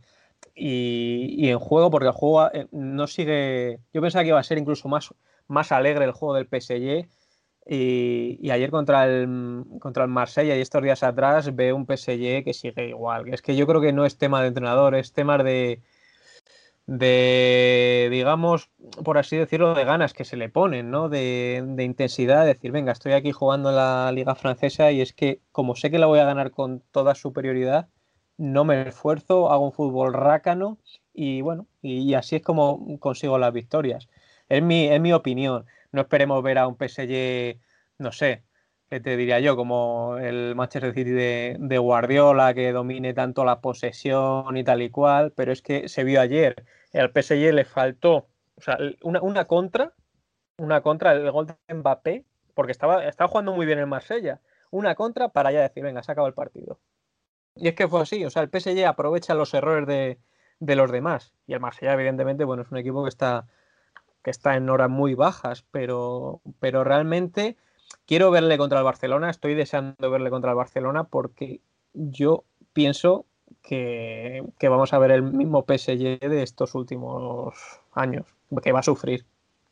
y, 0.54 1.34
y 1.36 1.50
en 1.50 1.58
juego, 1.58 1.90
porque 1.90 2.10
el 2.10 2.14
juego 2.14 2.52
eh, 2.54 2.68
no 2.72 3.08
sigue. 3.08 3.80
Yo 3.92 4.02
pensaba 4.02 4.22
que 4.22 4.30
iba 4.30 4.40
a 4.40 4.44
ser 4.44 4.60
incluso 4.60 4.88
más, 4.88 5.12
más 5.48 5.72
alegre 5.72 6.06
el 6.06 6.12
juego 6.12 6.36
del 6.36 6.48
PSG. 6.48 7.10
Y, 7.66 8.50
ayer 8.52 8.72
contra 8.72 9.06
el, 9.06 9.64
contra 9.80 10.04
el 10.04 10.10
Marsella 10.10 10.56
y 10.56 10.62
estos 10.62 10.84
días 10.84 11.04
atrás 11.04 11.56
veo 11.56 11.76
un 11.76 11.86
PSG 11.86 12.44
que 12.44 12.54
sigue 12.54 12.90
igual. 12.90 13.34
Es 13.34 13.42
que 13.42 13.56
yo 13.56 13.66
creo 13.68 13.82
que 13.82 13.94
no 13.94 14.06
es 14.06 14.18
tema 14.18 14.42
de 14.42 14.50
entrenador, 14.50 14.96
es 14.96 15.14
tema 15.14 15.38
de, 15.38 15.82
de, 16.86 18.10
digamos, 18.12 18.70
por 19.04 19.18
así 19.18 19.38
decirlo, 19.38 19.74
de 19.74 19.86
ganas 19.86 20.14
que 20.14 20.26
se 20.26 20.38
le 20.38 20.50
ponen, 20.50 20.92
¿no? 20.92 21.08
De, 21.10 21.64
de 21.66 21.84
intensidad, 21.84 22.42
de 22.42 22.54
decir, 22.56 22.72
venga, 22.72 22.92
estoy 22.92 23.14
aquí 23.14 23.32
jugando 23.32 23.70
en 23.70 23.78
la 23.78 24.12
Liga 24.12 24.36
Francesa 24.36 24.92
y 24.92 25.02
es 25.02 25.14
que 25.14 25.40
como 25.52 25.76
sé 25.76 25.90
que 25.92 26.00
la 26.00 26.08
voy 26.08 26.20
a 26.20 26.26
ganar 26.26 26.52
con 26.52 26.82
toda 26.92 27.16
superioridad, 27.16 27.88
no 28.38 28.66
me 28.66 28.82
esfuerzo, 28.90 29.52
hago 29.52 29.66
un 29.66 29.74
fútbol 29.74 30.14
rácano 30.14 30.78
y 31.14 31.42
bueno, 31.42 31.68
y, 31.82 32.00
y 32.00 32.14
así 32.16 32.36
es 32.38 32.42
como 32.42 33.00
consigo 33.00 33.38
las 33.38 33.54
victorias. 33.54 34.10
Es 34.50 34.62
mi, 34.62 34.88
es 34.88 35.00
mi 35.02 35.14
opinión. 35.14 35.66
No 35.94 36.02
esperemos 36.02 36.42
ver 36.44 36.58
a 36.58 36.68
un 36.68 36.76
PSG, 36.76 37.60
no 38.00 38.12
sé, 38.12 38.44
¿qué 38.90 39.00
te 39.00 39.16
diría 39.16 39.40
yo? 39.40 39.56
Como 39.56 40.18
el 40.18 40.56
Manchester 40.56 40.94
City 40.94 41.12
de, 41.12 41.78
Guardiola, 41.78 42.56
que 42.56 42.72
domine 42.72 43.14
tanto 43.14 43.46
la 43.46 43.62
posesión 43.62 44.58
y 44.58 44.64
tal 44.64 44.82
y 44.82 44.90
cual, 44.90 45.32
pero 45.34 45.52
es 45.52 45.62
que 45.62 45.88
se 45.88 46.04
vio 46.04 46.20
ayer. 46.20 46.66
Al 46.94 47.12
PSG 47.12 47.54
le 47.54 47.64
faltó, 47.64 48.28
una, 49.04 49.22
una 49.22 49.46
contra, 49.46 49.94
una 50.58 50.82
contra, 50.82 51.14
el 51.14 51.30
gol 51.32 51.48
de 51.48 51.74
Mbappé, 51.74 52.26
porque 52.56 52.72
estaba, 52.72 53.06
estaba 53.06 53.28
jugando 53.28 53.54
muy 53.54 53.68
bien 53.68 53.78
el 53.78 53.88
Marsella. 53.88 54.42
Una 54.72 54.96
contra 54.96 55.30
para 55.30 55.52
ya 55.52 55.62
decir, 55.62 55.84
venga, 55.84 56.02
se 56.02 56.12
acaba 56.12 56.28
el 56.28 56.34
partido. 56.34 56.80
Y 57.56 57.68
es 57.68 57.76
que 57.76 57.88
fue 57.88 58.02
así, 58.02 58.26
o 58.26 58.32
sea, 58.32 58.42
el 58.42 58.50
PSG 58.50 58.84
aprovecha 58.86 59.36
los 59.36 59.54
errores 59.54 59.88
de, 59.88 60.20
de 60.60 60.76
los 60.76 60.92
demás. 60.92 61.36
Y 61.46 61.54
el 61.54 61.60
Marsella, 61.60 61.94
evidentemente, 61.94 62.46
bueno, 62.46 62.64
es 62.64 62.72
un 62.72 62.78
equipo 62.78 63.04
que 63.04 63.10
está, 63.10 63.48
que 64.24 64.32
está 64.32 64.56
en 64.56 64.70
horas 64.70 64.90
muy 64.90 65.14
bajas, 65.14 65.66
pero, 65.72 66.42
pero 66.60 66.84
realmente 66.84 67.58
quiero 68.06 68.32
verle 68.32 68.58
contra 68.58 68.80
el 68.80 68.86
Barcelona, 68.86 69.30
estoy 69.30 69.54
deseando 69.54 70.10
verle 70.10 70.30
contra 70.30 70.52
el 70.52 70.58
Barcelona 70.58 71.04
porque 71.04 71.62
yo 71.94 72.46
pienso 72.74 73.26
que, 73.62 74.44
que 74.58 74.70
vamos 74.70 74.94
a 74.94 75.00
ver 75.00 75.12
el 75.12 75.24
mismo 75.24 75.66
PSG 75.68 76.20
de 76.20 76.44
estos 76.44 76.74
últimos 76.76 77.56
años, 77.94 78.26
que 78.62 78.72
va 78.72 78.80
a 78.80 78.84
sufrir, 78.84 79.26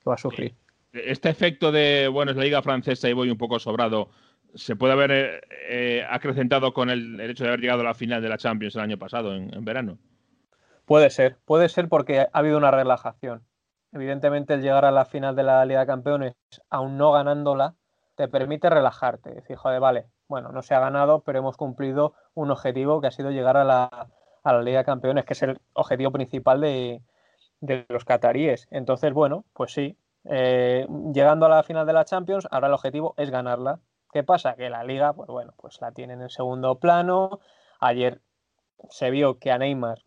que 0.04 0.10
va 0.10 0.16
a 0.16 0.20
sufrir. 0.20 0.54
Este 0.94 1.30
efecto 1.30 1.72
de, 1.72 2.08
bueno, 2.10 2.32
es 2.32 2.38
la 2.38 2.44
liga 2.44 2.62
francesa 2.62 3.10
y 3.10 3.14
voy 3.14 3.30
un 3.30 3.38
poco 3.38 3.60
sobrado, 3.60 4.10
se 4.54 4.76
puede 4.76 4.94
haber 4.94 5.12
eh, 5.12 5.42
eh, 5.70 6.06
acrecentado 6.10 6.74
con 6.74 6.90
el, 6.90 7.20
el, 7.20 7.30
hecho 7.30 7.44
de 7.44 7.50
haber 7.50 7.62
llegado 7.62 7.82
a 7.82 7.86
la 7.86 7.94
final 7.94 8.22
de 8.22 8.30
la 8.30 8.38
Champions 8.38 8.76
el 8.76 8.82
año 8.82 8.98
pasado, 8.98 9.34
en, 9.34 9.54
en 9.54 9.64
verano. 9.64 9.98
Puede 10.86 11.10
ser, 11.10 11.38
puede 11.46 11.70
ser 11.70 11.88
porque 11.88 12.20
ha 12.20 12.30
habido 12.34 12.58
una 12.58 12.72
relajación. 12.72 13.44
Evidentemente, 13.94 14.54
el 14.54 14.62
llegar 14.62 14.86
a 14.86 14.92
la 14.92 15.06
final 15.06 15.36
de 15.36 15.44
la 15.44 15.66
Liga 15.66 15.82
de 15.82 15.86
Campeones, 15.88 16.36
aún 16.70 16.98
no 16.98 17.12
ganándola, 17.12 17.76
te 18.16 18.28
permite 18.28 18.70
relajarte. 18.70 19.34
Decir, 19.34 19.58
joder, 19.58 19.80
vale, 19.80 20.08
bueno, 20.28 20.52
no 20.52 20.62
se 20.62 20.76
ha 20.76 20.80
ganado, 20.80 21.22
pero 21.22 21.40
hemos 21.40 21.58
cumplido 21.58 22.14
un 22.34 22.52
objetivo 22.52 23.02
que 23.02 23.08
ha 23.08 23.12
sido 23.12 23.32
llegar 23.32 23.58
a 23.58 23.64
la, 23.64 24.08
a 24.44 24.54
la 24.54 24.62
Liga 24.62 24.80
de 24.80 24.86
Campeones, 24.86 25.26
que 25.26 25.34
es 25.34 25.44
el 25.44 25.60
objetivo 25.74 26.12
principal 26.12 26.62
de, 26.62 27.02
de 27.60 27.86
los 27.90 28.06
cataríes. 28.06 28.68
Entonces, 28.72 29.14
bueno, 29.14 29.46
pues 29.54 29.74
sí, 29.74 29.98
eh, 30.26 30.88
llegando 31.14 31.46
a 31.46 31.50
la 31.50 31.64
final 31.64 31.86
de 31.86 31.94
la 31.94 32.06
Champions, 32.06 32.48
ahora 32.52 32.68
el 32.68 32.74
objetivo 32.74 33.14
es 33.18 33.30
ganarla. 33.30 33.80
¿Qué 34.14 34.24
pasa? 34.24 34.56
Que 34.56 34.70
la 34.70 34.84
liga, 34.84 35.14
pues 35.14 35.28
bueno, 35.28 35.54
pues 35.58 35.80
la 35.82 35.92
tienen 35.92 36.22
en 36.22 36.30
segundo 36.30 36.80
plano. 36.80 37.40
Ayer 37.80 38.22
se 38.90 39.10
vio 39.10 39.40
que 39.40 39.52
a 39.52 39.58
Neymar 39.58 40.00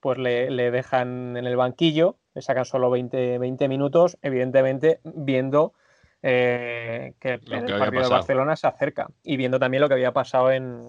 pues 0.00 0.16
le, 0.16 0.50
le 0.50 0.70
dejan 0.70 1.36
en 1.36 1.46
el 1.46 1.56
banquillo, 1.56 2.16
le 2.34 2.42
sacan 2.42 2.64
solo 2.64 2.90
20, 2.90 3.38
20 3.38 3.68
minutos, 3.68 4.18
evidentemente 4.22 5.00
viendo 5.04 5.74
eh, 6.22 7.14
que, 7.18 7.34
el 7.34 7.40
que 7.40 7.78
partido 7.78 8.04
de. 8.04 8.08
Barcelona 8.08 8.56
se 8.56 8.66
acerca 8.66 9.08
y 9.22 9.36
viendo 9.36 9.58
también 9.58 9.80
lo 9.80 9.88
que 9.88 9.94
había 9.94 10.12
pasado 10.12 10.52
en, 10.52 10.88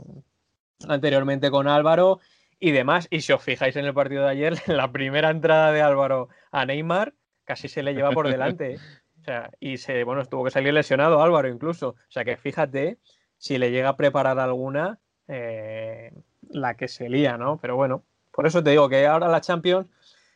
anteriormente 0.87 1.51
con 1.51 1.67
Álvaro 1.67 2.19
y 2.59 2.71
demás. 2.71 3.07
Y 3.09 3.21
si 3.21 3.33
os 3.33 3.41
fijáis 3.41 3.75
en 3.75 3.85
el 3.85 3.93
partido 3.93 4.23
de 4.23 4.29
ayer, 4.29 4.53
la 4.67 4.91
primera 4.91 5.29
entrada 5.29 5.71
de 5.71 5.81
Álvaro 5.81 6.29
a 6.51 6.65
Neymar 6.65 7.13
casi 7.45 7.67
se 7.67 7.83
le 7.83 7.93
lleva 7.93 8.11
por 8.11 8.29
delante. 8.29 8.73
¿eh? 8.73 8.79
O 9.21 9.23
sea, 9.23 9.51
y 9.59 9.77
se, 9.77 10.03
bueno, 10.03 10.25
tuvo 10.25 10.43
que 10.43 10.51
salir 10.51 10.73
lesionado 10.73 11.21
Álvaro 11.21 11.47
incluso. 11.47 11.89
O 11.89 12.11
sea 12.11 12.25
que 12.25 12.37
fíjate 12.37 12.97
si 13.37 13.57
le 13.57 13.71
llega 13.71 13.89
a 13.89 13.97
preparar 13.97 14.39
alguna, 14.39 14.99
eh, 15.27 16.11
la 16.49 16.75
que 16.75 16.87
se 16.87 17.09
lía, 17.09 17.37
¿no? 17.37 17.57
Pero 17.57 17.75
bueno, 17.75 18.03
por 18.31 18.47
eso 18.47 18.63
te 18.63 18.71
digo 18.71 18.89
que 18.89 19.05
ahora 19.07 19.27
la 19.27 19.41
Champions 19.41 19.87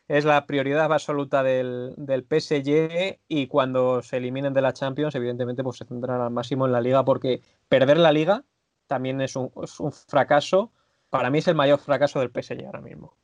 es 0.08 0.24
la 0.24 0.46
prioridad 0.46 0.92
absoluta 0.92 1.42
del, 1.42 1.94
del 1.96 2.24
PSG 2.24 3.18
y 3.28 3.46
cuando 3.48 4.02
se 4.02 4.18
eliminen 4.18 4.52
de 4.54 4.62
la 4.62 4.72
Champions, 4.72 5.14
evidentemente, 5.14 5.62
pues 5.62 5.78
se 5.78 5.84
centrarán 5.84 6.22
al 6.22 6.30
máximo 6.30 6.66
en 6.66 6.72
la 6.72 6.80
liga, 6.80 7.04
porque 7.04 7.40
perder 7.68 7.98
la 7.98 8.12
liga 8.12 8.44
también 8.86 9.20
es 9.20 9.36
un, 9.36 9.50
es 9.62 9.80
un 9.80 9.92
fracaso. 9.92 10.72
Para 11.10 11.30
mí 11.30 11.38
es 11.38 11.48
el 11.48 11.54
mayor 11.56 11.78
fracaso 11.80 12.20
del 12.20 12.30
PSG 12.30 12.66
ahora 12.66 12.80
mismo. 12.80 13.16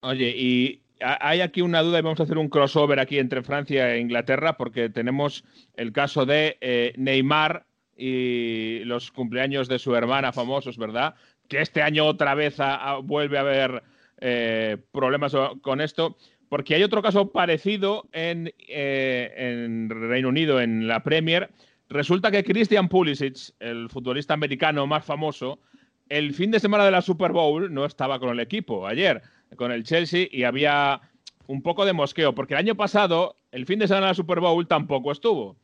Oye, 0.00 0.34
y 0.36 0.82
ha- 1.00 1.28
hay 1.28 1.40
aquí 1.40 1.62
una 1.62 1.82
duda 1.82 1.98
y 1.98 2.02
vamos 2.02 2.20
a 2.20 2.24
hacer 2.24 2.38
un 2.38 2.48
crossover 2.48 3.00
aquí 3.00 3.18
entre 3.18 3.42
Francia 3.42 3.94
e 3.94 4.00
Inglaterra 4.00 4.56
porque 4.56 4.88
tenemos 4.88 5.44
el 5.74 5.92
caso 5.92 6.26
de 6.26 6.58
eh, 6.60 6.92
Neymar 6.96 7.66
y 7.96 8.80
los 8.84 9.10
cumpleaños 9.10 9.68
de 9.68 9.78
su 9.78 9.94
hermana 9.96 10.32
famosos, 10.32 10.76
¿verdad? 10.76 11.14
Que 11.48 11.60
este 11.62 11.82
año 11.82 12.04
otra 12.06 12.34
vez 12.34 12.58
vuelve 13.04 13.38
a 13.38 13.40
haber 13.40 13.82
eh, 14.20 14.76
problemas 14.92 15.34
con 15.60 15.80
esto. 15.80 16.16
Porque 16.48 16.74
hay 16.74 16.82
otro 16.82 17.02
caso 17.02 17.32
parecido 17.32 18.08
en, 18.12 18.52
eh, 18.68 19.32
en 19.36 19.90
Reino 19.90 20.28
Unido, 20.28 20.60
en 20.60 20.86
la 20.86 21.02
Premier. 21.02 21.50
Resulta 21.88 22.30
que 22.30 22.44
Christian 22.44 22.88
Pulisic, 22.88 23.52
el 23.58 23.88
futbolista 23.90 24.34
americano 24.34 24.86
más 24.86 25.04
famoso, 25.04 25.60
el 26.08 26.34
fin 26.34 26.50
de 26.50 26.60
semana 26.60 26.84
de 26.84 26.92
la 26.92 27.02
Super 27.02 27.32
Bowl 27.32 27.72
no 27.72 27.84
estaba 27.84 28.20
con 28.20 28.30
el 28.30 28.40
equipo 28.40 28.86
ayer, 28.86 29.22
con 29.56 29.72
el 29.72 29.82
Chelsea, 29.82 30.28
y 30.30 30.44
había 30.44 31.00
un 31.48 31.62
poco 31.62 31.84
de 31.84 31.92
mosqueo, 31.92 32.34
porque 32.34 32.54
el 32.54 32.58
año 32.58 32.74
pasado, 32.76 33.36
el 33.50 33.66
fin 33.66 33.78
de 33.78 33.88
semana 33.88 34.06
de 34.06 34.10
la 34.10 34.14
Super 34.14 34.40
Bowl 34.40 34.66
tampoco 34.66 35.12
estuvo. 35.12 35.56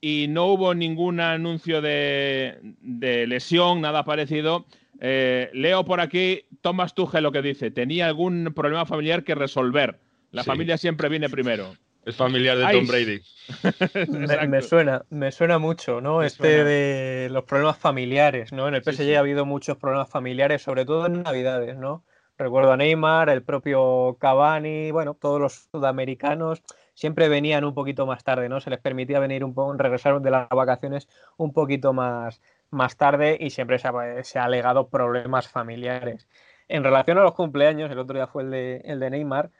Y 0.00 0.26
no 0.28 0.46
hubo 0.46 0.74
ningún 0.74 1.20
anuncio 1.20 1.80
de, 1.80 2.58
de 2.80 3.26
lesión, 3.26 3.80
nada 3.80 4.04
parecido. 4.04 4.66
Eh, 5.00 5.50
leo 5.52 5.84
por 5.84 6.00
aquí 6.00 6.44
Thomas 6.60 6.94
Tuchel 6.94 7.22
lo 7.22 7.32
que 7.32 7.42
dice: 7.42 7.70
tenía 7.70 8.06
algún 8.06 8.52
problema 8.54 8.86
familiar 8.86 9.24
que 9.24 9.34
resolver. 9.34 10.00
La 10.32 10.42
Sí. 10.42 10.48
familia 10.48 10.76
siempre 10.78 11.08
viene 11.08 11.28
primero. 11.28 11.74
Es 12.04 12.14
familiar 12.16 12.56
de 12.56 12.66
Ay, 12.66 12.76
Tom 12.76 12.86
Brady. 12.86 13.20
Me, 14.48 14.62
suena, 14.62 15.04
me 15.10 15.32
suena 15.32 15.58
mucho, 15.58 16.00
¿no? 16.00 16.18
Me 16.18 16.26
este 16.26 16.54
suena. 16.56 16.64
de 16.64 17.28
los 17.30 17.44
problemas 17.44 17.78
familiares, 17.78 18.52
¿no? 18.52 18.68
En 18.68 18.74
el 18.74 18.82
Sí, 18.84 18.92
PSG 18.92 19.04
sí. 19.04 19.14
ha 19.14 19.20
habido 19.20 19.44
muchos 19.44 19.76
problemas 19.76 20.08
familiares, 20.08 20.62
sobre 20.62 20.84
todo 20.84 21.06
en 21.06 21.22
Navidades, 21.22 21.76
¿no? 21.76 22.04
Recuerdo 22.38 22.72
a 22.72 22.76
Neymar, 22.76 23.28
el 23.30 23.42
propio 23.42 24.18
Cavani, 24.20 24.90
bueno, 24.90 25.14
todos 25.14 25.40
los 25.40 25.68
sudamericanos 25.72 26.62
siempre 26.94 27.28
venían 27.28 27.64
un 27.64 27.74
poquito 27.74 28.06
más 28.06 28.24
tarde, 28.24 28.48
¿no? 28.48 28.60
Se 28.60 28.70
les 28.70 28.78
permitía 28.78 29.18
venir 29.20 29.42
un 29.42 29.54
poco, 29.54 29.72
regresar 29.74 30.20
de 30.20 30.30
las 30.30 30.48
vacaciones 30.48 31.08
un 31.36 31.52
poquito 31.52 31.92
más, 31.92 32.40
más 32.70 32.96
tarde 32.96 33.36
y 33.40 33.50
siempre 33.50 33.78
se 33.78 33.88
ha, 33.88 34.22
se 34.24 34.38
ha 34.38 34.44
alegado 34.44 34.88
problemas 34.88 35.48
familiares. 35.48 36.28
En 36.68 36.82
relación 36.84 37.18
a 37.18 37.22
los 37.22 37.34
cumpleaños, 37.34 37.90
el 37.90 37.98
otro 37.98 38.16
día 38.16 38.26
fue 38.26 38.42
el 38.42 38.50
de, 38.50 38.76
el 38.84 39.00
de 39.00 39.10
Neymar, 39.10 39.50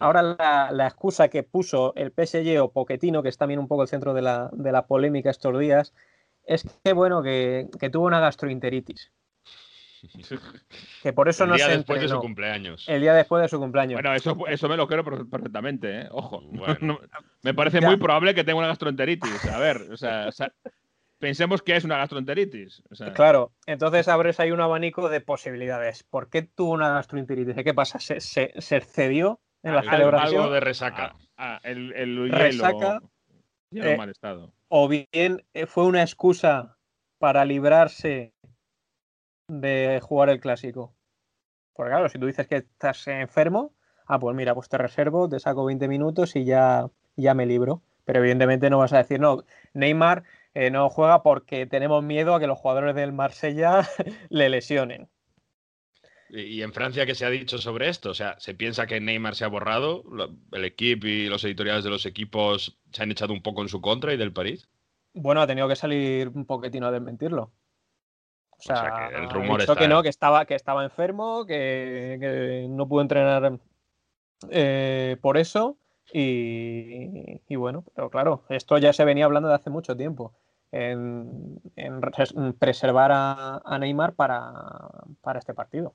Ahora 0.00 0.22
la, 0.22 0.70
la 0.72 0.86
excusa 0.88 1.28
que 1.28 1.44
puso 1.44 1.92
el 1.94 2.10
PSG 2.10 2.60
o 2.60 2.72
Poquetino, 2.72 3.22
que 3.22 3.28
es 3.28 3.38
también 3.38 3.60
un 3.60 3.68
poco 3.68 3.82
el 3.82 3.88
centro 3.88 4.14
de 4.14 4.22
la, 4.22 4.50
de 4.52 4.72
la 4.72 4.86
polémica 4.86 5.30
estos 5.30 5.56
días, 5.60 5.94
es 6.44 6.64
que 6.82 6.92
bueno, 6.92 7.22
que, 7.22 7.68
que 7.78 7.88
tuvo 7.88 8.06
una 8.06 8.18
gastroenteritis. 8.18 9.12
Que 11.02 11.12
por 11.12 11.28
eso 11.28 11.44
el 11.44 11.50
no 11.50 11.56
día 11.56 11.66
se 11.66 11.76
después 11.76 12.00
de 12.00 12.08
su 12.08 12.18
cumpleaños. 12.20 12.88
El 12.88 13.00
día 13.02 13.14
después 13.14 13.42
de 13.42 13.48
su 13.48 13.58
cumpleaños. 13.58 14.00
Bueno, 14.00 14.14
eso, 14.14 14.36
eso 14.48 14.68
me 14.68 14.76
lo 14.76 14.86
creo 14.88 15.04
per- 15.04 15.26
perfectamente, 15.28 16.00
¿eh? 16.00 16.08
Ojo. 16.10 16.40
Bueno. 16.42 16.76
No- 16.80 17.00
me 17.42 17.54
parece 17.54 17.80
Ya. 17.80 17.86
muy 17.86 17.96
probable 17.96 18.34
que 18.34 18.42
tenga 18.44 18.58
una 18.58 18.68
gastroenteritis. 18.68 19.44
A 19.46 19.58
ver, 19.58 19.88
o 19.92 19.96
sea, 19.96 20.26
o 20.28 20.32
sea, 20.32 20.52
pensemos 21.20 21.62
que 21.62 21.76
es 21.76 21.84
una 21.84 21.98
gastroenteritis. 21.98 22.82
O 22.90 22.94
sea, 22.96 23.12
Claro, 23.12 23.52
entonces 23.66 24.08
abres 24.08 24.40
ahí 24.40 24.50
un 24.50 24.60
abanico 24.60 25.08
de 25.08 25.20
posibilidades. 25.20 26.02
¿Por 26.02 26.28
qué 26.30 26.42
tuvo 26.42 26.72
una 26.72 26.88
gastroenteritis? 26.94 27.54
¿Qué 27.62 27.74
pasa? 27.74 28.00
¿Se, 28.00 28.20
se, 28.20 28.52
se 28.58 28.76
excedió 28.76 29.38
en 29.62 29.74
la 29.74 29.80
Algo- 29.82 29.90
celebración? 29.92 30.40
algo 30.42 30.54
de 30.54 30.60
resaca. 30.60 31.14
ah, 31.36 31.56
ah, 31.56 31.60
el, 31.62 31.92
el 31.92 32.16
hielo, 32.24 32.36
Resaca, 32.38 33.00
hielo 33.70 33.88
eh, 33.88 33.92
en 33.92 33.98
mal 33.98 34.08
estado. 34.10 34.52
o 34.68 34.88
bien 34.88 35.44
eh, 35.54 35.66
fue 35.66 35.84
una 35.84 36.02
excusa 36.02 36.76
para 37.18 37.44
librarse 37.44 38.32
de 39.48 40.00
jugar 40.02 40.30
el 40.30 40.40
clásico. 40.40 40.94
Porque 41.74 41.90
claro, 41.92 42.08
si 42.08 42.18
tú 42.18 42.26
dices 42.26 42.46
que 42.46 42.56
estás 42.56 43.06
enfermo, 43.08 43.74
ah, 44.06 44.18
pues 44.18 44.34
mira, 44.36 44.54
pues 44.54 44.68
te 44.68 44.78
reservo, 44.78 45.28
te 45.28 45.40
saco 45.40 45.64
20 45.64 45.88
minutos 45.88 46.36
y 46.36 46.44
ya, 46.44 46.86
ya 47.16 47.34
me 47.34 47.46
libro. 47.46 47.82
Pero 48.04 48.20
evidentemente 48.20 48.70
no 48.70 48.78
vas 48.78 48.92
a 48.92 48.98
decir, 48.98 49.20
no, 49.20 49.44
Neymar 49.74 50.24
eh, 50.54 50.70
no 50.70 50.90
juega 50.90 51.22
porque 51.22 51.66
tenemos 51.66 52.02
miedo 52.02 52.34
a 52.34 52.40
que 52.40 52.46
los 52.46 52.58
jugadores 52.58 52.94
del 52.94 53.12
Marsella 53.12 53.88
le 54.28 54.48
lesionen. 54.48 55.08
Y 56.32 56.62
en 56.62 56.72
Francia, 56.72 57.06
¿qué 57.06 57.16
se 57.16 57.24
ha 57.24 57.30
dicho 57.30 57.58
sobre 57.58 57.88
esto? 57.88 58.10
O 58.10 58.14
sea, 58.14 58.38
¿se 58.38 58.54
piensa 58.54 58.86
que 58.86 59.00
Neymar 59.00 59.34
se 59.34 59.44
ha 59.44 59.48
borrado? 59.48 60.04
¿El 60.52 60.64
equipo 60.64 61.08
y 61.08 61.28
los 61.28 61.42
editoriales 61.44 61.82
de 61.82 61.90
los 61.90 62.06
equipos 62.06 62.78
se 62.92 63.02
han 63.02 63.10
echado 63.10 63.32
un 63.32 63.42
poco 63.42 63.62
en 63.62 63.68
su 63.68 63.80
contra 63.80 64.14
y 64.14 64.16
del 64.16 64.32
París? 64.32 64.68
Bueno, 65.12 65.40
ha 65.40 65.46
tenido 65.48 65.66
que 65.66 65.74
salir 65.74 66.28
un 66.28 66.46
poquetino 66.46 66.86
a 66.86 66.92
desmentirlo. 66.92 67.52
O 68.50 68.62
sea, 68.62 68.76
sea, 68.76 69.08
que 69.08 69.16
el 69.16 69.24
ha 69.24 69.28
rumor 69.28 69.60
dicho 69.60 69.72
está, 69.72 69.82
que 69.82 69.88
no, 69.88 70.02
que 70.02 70.08
estaba, 70.08 70.44
que 70.44 70.54
estaba 70.54 70.84
enfermo, 70.84 71.46
que, 71.46 72.18
que 72.20 72.66
no 72.68 72.86
pudo 72.86 73.02
entrenar 73.02 73.58
eh, 74.50 75.16
por 75.20 75.36
eso. 75.36 75.78
Y, 76.12 77.40
y 77.48 77.56
bueno, 77.56 77.84
pero 77.94 78.10
claro, 78.10 78.42
esto 78.48 78.78
ya 78.78 78.92
se 78.92 79.04
venía 79.04 79.24
hablando 79.26 79.48
de 79.48 79.54
hace 79.54 79.70
mucho 79.70 79.96
tiempo. 79.96 80.32
En, 80.72 81.60
en 81.76 82.00
res- 82.02 82.34
en 82.36 82.52
preservar 82.52 83.10
a, 83.12 83.60
a 83.64 83.78
Neymar 83.78 84.14
para, 84.14 84.52
para 85.20 85.38
este 85.40 85.52
partido. 85.54 85.94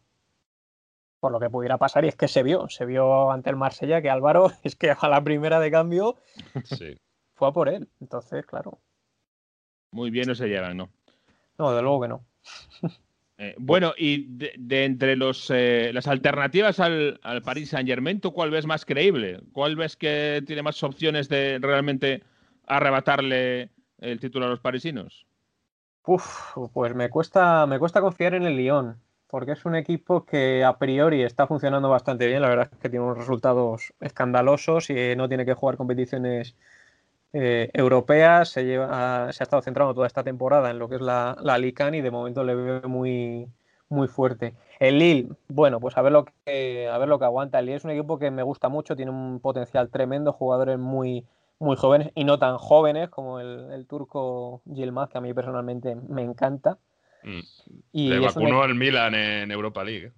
Por 1.22 1.32
lo 1.32 1.40
que 1.40 1.50
pudiera 1.50 1.78
pasar, 1.78 2.06
y 2.06 2.10
es 2.10 2.16
que 2.16 2.28
se 2.28 2.44
vio, 2.44 2.68
se 2.70 2.86
vio 2.86 3.32
ante 3.32 3.50
el 3.50 3.56
Marsella 3.56 4.02
que 4.02 4.10
Álvaro 4.10 4.52
es 4.64 4.76
que 4.76 4.92
a 4.92 5.08
la 5.10 5.22
primera 5.24 5.60
de 5.60 5.72
cambio 5.72 6.18
Sí. 6.66 6.98
fue 7.36 7.48
a 7.48 7.52
por 7.52 7.70
él. 7.70 7.90
Entonces, 8.02 8.46
claro, 8.46 8.80
Muy 9.92 10.12
bien 10.12 10.28
no 10.28 10.36
se 10.36 10.48
llevan, 10.48 10.78
¿no? 10.78 10.90
no, 11.58 11.72
de 11.74 11.82
luego 11.82 12.02
que 12.02 12.08
no. 12.10 12.26
Eh, 13.38 13.54
bueno, 13.58 13.94
y 13.98 14.28
de, 14.30 14.86
entre 14.86 15.16
los, 15.16 15.50
eh, 15.54 15.92
las 15.94 16.08
alternativas 16.08 16.80
al, 16.80 17.20
al 17.22 17.42
Paris 17.42 17.70
Saint 17.70 17.88
Germain, 17.88 18.22
¿tú 18.22 18.32
cuál 18.32 18.50
ves 18.50 18.66
más 18.66 18.86
creíble? 18.86 19.42
¿Cuál 19.52 19.76
ves 19.76 19.98
que 19.98 20.42
tiene 20.48 20.62
más 20.62 20.82
opciones 20.84 21.28
de 21.28 21.60
realmente 21.62 22.24
arrebatarle 22.66 23.72
el 24.00 24.20
título 24.20 24.46
a 24.46 24.50
los 24.50 24.62
parisinos? 24.62 25.26
Uf, 26.08 26.56
pues 26.74 26.96
me 26.96 27.10
cuesta, 27.10 27.66
me 27.66 27.80
cuesta 27.80 28.00
confiar 28.00 28.36
en 28.36 28.44
el 28.44 28.56
Lyon, 28.56 29.02
porque 29.28 29.54
es 29.54 29.66
un 29.66 29.76
equipo 29.76 30.24
que 30.24 30.64
a 30.64 30.78
priori 30.78 31.24
está 31.24 31.48
funcionando 31.48 31.90
bastante 31.90 32.28
bien. 32.28 32.42
La 32.42 32.50
verdad 32.50 32.70
es 32.72 32.80
que 32.80 32.90
tiene 32.90 33.06
unos 33.06 33.18
resultados 33.18 33.94
escandalosos 34.00 34.90
y 34.92 35.16
no 35.16 35.28
tiene 35.28 35.46
que 35.46 35.56
jugar 35.56 35.78
competiciones 35.78 36.56
eh, 37.38 37.70
europeas. 37.74 38.50
Se, 38.50 38.64
lleva, 38.64 39.32
se 39.34 39.44
ha 39.44 39.46
estado 39.46 39.62
centrando 39.62 39.94
toda 39.94 40.08
esta 40.08 40.24
temporada 40.24 40.72
en 40.72 40.80
lo 40.80 40.88
que 40.88 40.96
es 40.96 41.02
la, 41.02 41.36
la 41.42 41.58
Lican 41.58 41.94
y 41.94 42.02
de 42.02 42.10
momento 42.10 42.46
le 42.46 42.56
veo 42.56 42.82
muy, 42.88 43.48
muy 43.90 44.08
fuerte. 44.08 44.54
El 44.80 45.00
Lille, 45.00 45.30
bueno, 45.50 45.82
pues 45.82 45.98
a 45.98 46.02
ver 46.02 46.14
lo 46.14 46.24
que 46.24 46.88
a 46.88 46.98
ver 46.98 47.10
lo 47.10 47.20
que 47.20 47.26
aguanta. 47.26 47.60
El 47.60 47.66
Lille 47.66 47.76
es 47.76 47.84
un 47.84 47.92
equipo 47.92 48.18
que 48.18 48.32
me 48.32 48.42
gusta 48.42 48.70
mucho, 48.70 48.96
tiene 48.96 49.12
un 49.12 49.42
potencial 49.42 49.90
tremendo, 49.90 50.32
jugadores 50.32 50.80
muy 50.80 51.26
muy 51.60 51.76
jóvenes 51.76 52.12
y 52.16 52.24
no 52.24 52.40
tan 52.40 52.58
jóvenes 52.58 53.10
como 53.10 53.40
el, 53.42 53.72
el 53.72 53.86
turco 53.86 54.62
Yilmaz, 54.66 55.10
que 55.10 55.18
a 55.18 55.22
mí 55.22 55.34
personalmente 55.34 55.96
me 55.96 56.22
encanta. 56.22 56.78
Mm. 57.24 57.40
Y 57.92 58.10
Le 58.10 58.20
vacunó 58.20 58.64
el 58.64 58.76
Milan 58.76 59.14
en 59.14 59.52
Europa 59.52 59.84
League. 59.84 60.08
¿eh? 60.08 60.12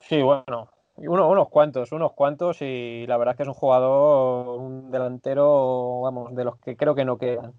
Sí, 0.00 0.22
bueno, 0.22 0.70
uno- 0.98 1.28
unos 1.28 1.48
cuantos, 1.48 1.92
unos 1.92 2.12
cuantos 2.12 2.62
y 2.62 3.06
la 3.06 3.16
verdad 3.16 3.32
es 3.34 3.36
que 3.38 3.42
es 3.44 3.48
un 3.48 3.54
jugador, 3.54 4.60
un 4.60 4.90
delantero, 4.90 6.00
vamos, 6.02 6.34
de 6.34 6.44
los 6.44 6.56
que 6.58 6.76
creo 6.76 6.94
que 6.94 7.04
no 7.04 7.18
quedan. 7.18 7.54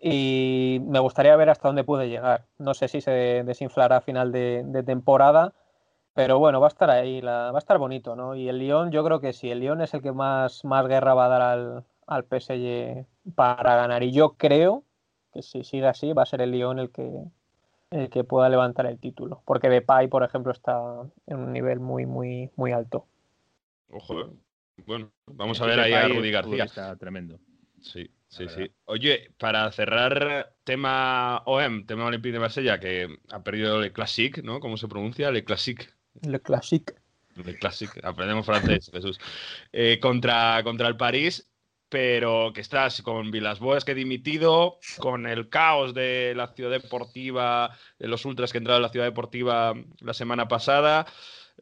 Y 0.00 0.80
me 0.86 1.00
gustaría 1.00 1.36
ver 1.36 1.50
hasta 1.50 1.68
dónde 1.68 1.84
puede 1.84 2.08
llegar. 2.08 2.46
No 2.58 2.74
sé 2.74 2.88
si 2.88 3.00
se 3.00 3.44
desinflará 3.44 3.98
a 3.98 4.00
final 4.02 4.32
de, 4.32 4.82
temporada, 4.86 5.54
pero 6.14 6.38
bueno, 6.38 6.60
va 6.60 6.68
a 6.68 6.70
estar 6.70 6.90
ahí, 6.90 7.20
va 7.22 7.50
a 7.50 7.58
estar 7.58 7.78
bonito, 7.78 8.16
¿no? 8.16 8.34
Y 8.36 8.48
el 8.48 8.58
Lyon, 8.58 8.90
yo 8.92 9.04
creo 9.04 9.20
que 9.20 9.32
sí, 9.32 9.50
el 9.50 9.60
Lyon 9.60 9.82
es 9.82 9.94
el 9.94 10.02
que 10.02 10.12
más, 10.12 10.64
más 10.64 10.86
guerra 10.88 11.14
va 11.14 11.26
a 11.26 11.28
dar 11.28 11.42
al, 11.42 11.84
al 12.06 12.24
PSG 12.24 13.06
para 13.34 13.76
ganar. 13.76 14.02
Y 14.02 14.12
yo 14.12 14.34
creo 14.36 14.84
que 15.32 15.42
si 15.42 15.64
sigue 15.64 15.86
así, 15.88 16.12
va 16.12 16.22
a 16.24 16.26
ser 16.26 16.42
el 16.42 16.52
Lyon 16.52 16.78
el 16.78 16.90
que, 16.92 17.24
el 17.92 18.10
que 18.10 18.24
pueda 18.24 18.48
levantar 18.48 18.86
el 18.86 18.98
título. 18.98 19.42
Porque 19.44 19.68
Depay, 19.68 20.08
por 20.08 20.24
ejemplo, 20.24 20.52
está 20.52 20.80
en 21.26 21.38
un 21.38 21.52
nivel 21.52 21.78
muy, 21.78 22.06
muy, 22.06 22.50
muy 22.56 22.72
alto. 22.72 23.06
Ojo, 23.90 24.20
¿eh? 24.20 24.26
Bueno, 24.86 25.12
vamos 25.26 25.60
a 25.60 25.66
ver 25.66 25.78
ahí 25.78 25.92
a 25.92 26.08
Rudy 26.08 26.30
García. 26.30 26.50
futbolista 26.50 26.96
tremendo. 26.96 27.38
Sí, 27.80 28.10
sí, 28.28 28.48
sí. 28.48 28.70
Oye, 28.86 29.32
para 29.38 29.70
cerrar 29.72 30.54
tema 30.64 31.42
OM, 31.46 31.84
tema 31.84 32.06
Olympique 32.06 32.32
de 32.32 32.38
Marsella, 32.40 32.80
que 32.80 33.18
ha 33.30 33.42
perdido 33.42 33.82
el 33.82 33.92
Classic, 33.92 34.42
¿no? 34.42 34.60
¿Cómo 34.60 34.76
se 34.76 34.88
pronuncia? 34.88 35.28
El 35.28 35.44
Classic. 35.44 35.94
Le 36.22 36.40
Classique. 36.40 36.94
El 37.36 37.58
Classic. 37.58 37.90
Aprendemos 38.04 38.46
francés, 38.46 38.90
Jesús. 38.92 39.18
Eh, 39.72 39.98
contra, 40.00 40.62
contra 40.62 40.88
el 40.88 40.96
París, 40.96 41.51
pero 41.92 42.52
que 42.54 42.62
estás 42.62 43.02
con 43.02 43.30
Vilas-Boas 43.30 43.84
que 43.84 43.92
ha 43.92 43.94
dimitido, 43.94 44.78
con 44.98 45.26
el 45.26 45.50
caos 45.50 45.92
de 45.92 46.32
la 46.34 46.46
ciudad 46.54 46.70
deportiva, 46.70 47.76
de 47.98 48.08
los 48.08 48.24
ultras 48.24 48.50
que 48.50 48.56
entraron 48.56 48.82
a 48.82 48.86
la 48.86 48.88
ciudad 48.88 49.04
deportiva 49.04 49.74
la 50.00 50.14
semana 50.14 50.48
pasada. 50.48 51.04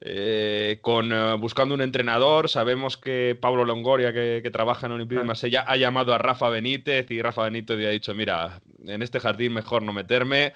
eh, 0.01 0.79
con 0.83 1.13
eh, 1.13 1.35
buscando 1.35 1.75
un 1.75 1.83
entrenador, 1.83 2.49
sabemos 2.49 2.97
que 2.97 3.37
Pablo 3.41 3.65
Longoria, 3.65 4.13
que, 4.13 4.41
que 4.41 4.51
trabaja 4.53 4.87
en 4.87 4.93
Olympique 4.93 5.21
de 5.21 5.27
Marsella, 5.27 5.65
ha 5.67 5.77
llamado 5.77 6.15
a 6.15 6.19
Rafa 6.19 6.49
Benítez 6.49 7.11
y 7.11 7.21
Rafa 7.21 7.43
Benítez 7.43 7.77
le 7.77 7.89
ha 7.89 7.91
dicho, 7.91 8.15
mira, 8.15 8.61
en 8.87 9.03
este 9.03 9.19
jardín 9.19 9.53
mejor 9.53 9.83
no 9.83 9.93
meterme, 9.93 10.55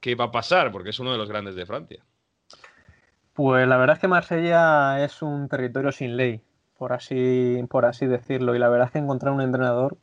¿qué 0.00 0.14
va 0.14 0.26
a 0.26 0.30
pasar? 0.32 0.72
Porque 0.72 0.90
es 0.90 0.98
uno 0.98 1.12
de 1.12 1.18
los 1.18 1.28
grandes 1.28 1.54
de 1.56 1.66
Francia. 1.66 2.02
Pues 3.34 3.68
la 3.68 3.76
verdad 3.76 3.96
es 3.96 4.00
que 4.00 4.08
Marsella 4.08 5.04
es 5.04 5.20
un 5.20 5.48
territorio 5.48 5.92
sin 5.92 6.16
ley, 6.16 6.40
por 6.80 6.94
así, 6.94 7.62
por 7.68 7.84
así 7.84 8.06
decirlo. 8.06 8.54
Y 8.56 8.58
la 8.58 8.70
verdad 8.70 8.86
es 8.86 8.92
que 8.92 8.98
encontrar 9.00 9.34
un 9.34 9.42
entrenador 9.42 9.98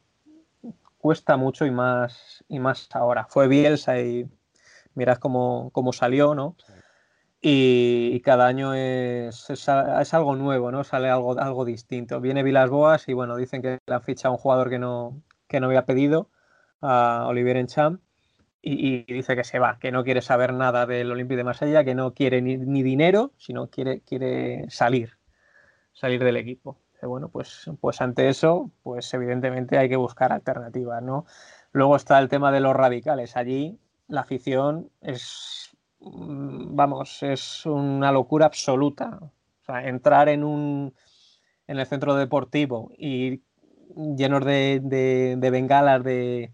cuesta 1.00 1.36
mucho 1.36 1.66
y 1.66 1.72
más, 1.72 2.46
y 2.48 2.60
más 2.60 2.88
ahora. 2.94 3.26
Fue 3.28 3.48
Bielsa 3.48 4.00
y 4.00 4.30
mirad 4.94 5.18
cómo, 5.18 5.72
cómo 5.74 5.92
salió, 5.92 6.36
¿no? 6.36 6.56
Y, 7.42 8.22
cada 8.22 8.46
año 8.46 8.76
es, 8.76 9.50
es, 9.50 9.68
es 9.68 10.14
algo 10.14 10.36
nuevo, 10.36 10.72
¿no? 10.72 10.84
Sale 10.84 11.10
algo, 11.10 11.40
algo 11.40 11.66
distinto. 11.66 12.22
Viene 12.22 12.44
Vilas 12.44 12.70
Boas 12.70 13.10
y 13.10 13.14
bueno, 13.14 13.38
dicen 13.38 13.64
que 13.64 13.80
le 13.84 13.96
han 13.96 14.04
fichado 14.04 14.34
a 14.34 14.38
un 14.38 14.42
jugador 14.42 14.70
que 14.70 14.78
no, 14.78 15.24
que 15.48 15.60
no 15.60 15.66
había 15.66 15.86
pedido, 15.86 16.30
a 16.82 17.26
Olivier 17.28 17.58
Encham, 17.58 18.02
y, 18.62 19.04
y 19.10 19.14
dice 19.14 19.36
que 19.36 19.44
se 19.44 19.58
va, 19.58 19.80
que 19.80 19.92
no 19.92 20.04
quiere 20.04 20.22
saber 20.22 20.54
nada 20.54 20.86
del 20.86 21.12
Olympique 21.12 21.38
de 21.38 21.44
Marsella, 21.44 21.84
que 21.84 21.96
no 21.96 22.14
quiere 22.14 22.44
ni, 22.44 22.58
ni 22.58 22.84
dinero, 22.84 23.32
sino 23.38 23.68
quiere, 23.72 24.02
quiere 24.02 24.70
salir, 24.70 25.17
salir 26.00 26.24
del 26.24 26.38
equipo. 26.38 26.78
Eh, 27.02 27.06
Bueno, 27.06 27.30
pues, 27.30 27.70
pues 27.82 28.02
ante 28.02 28.30
eso, 28.30 28.72
pues 28.84 29.14
evidentemente 29.14 29.78
hay 29.78 29.90
que 29.90 29.96
buscar 29.98 30.32
alternativas, 30.34 31.02
¿no? 31.04 31.26
Luego 31.72 31.96
está 31.96 32.20
el 32.20 32.30
tema 32.30 32.52
de 32.52 32.60
los 32.62 32.76
radicales. 32.76 33.36
Allí 33.38 33.80
la 34.08 34.22
afición 34.22 34.90
es, 35.02 35.76
mm, 36.00 36.76
vamos, 36.76 37.24
es 37.24 37.66
una 37.66 38.12
locura 38.12 38.46
absoluta. 38.48 39.20
O 39.22 39.32
sea, 39.66 39.88
entrar 39.88 40.30
en 40.30 40.44
un 40.44 40.94
en 41.68 41.80
el 41.80 41.86
centro 41.86 42.16
deportivo 42.16 42.92
y 42.98 43.44
llenos 44.18 44.46
de, 44.46 44.80
de- 44.84 45.36
de 45.38 45.50
bengalas, 45.52 46.04
de, 46.04 46.54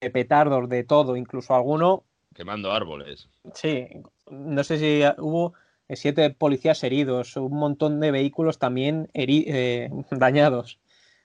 de 0.00 0.10
petardos, 0.10 0.68
de 0.68 0.84
todo, 0.84 1.16
incluso 1.16 1.54
alguno, 1.54 2.04
Quemando 2.34 2.70
árboles. 2.72 3.28
sí, 3.54 3.88
no 4.30 4.64
sé 4.64 4.78
si 4.78 5.02
hubo 5.18 5.54
siete 5.94 6.30
policías 6.30 6.82
heridos, 6.82 7.36
un 7.36 7.56
montón 7.56 8.00
de 8.00 8.10
vehículos 8.10 8.58
también 8.58 9.08
eh, 9.14 9.90
dañados. 10.10 10.80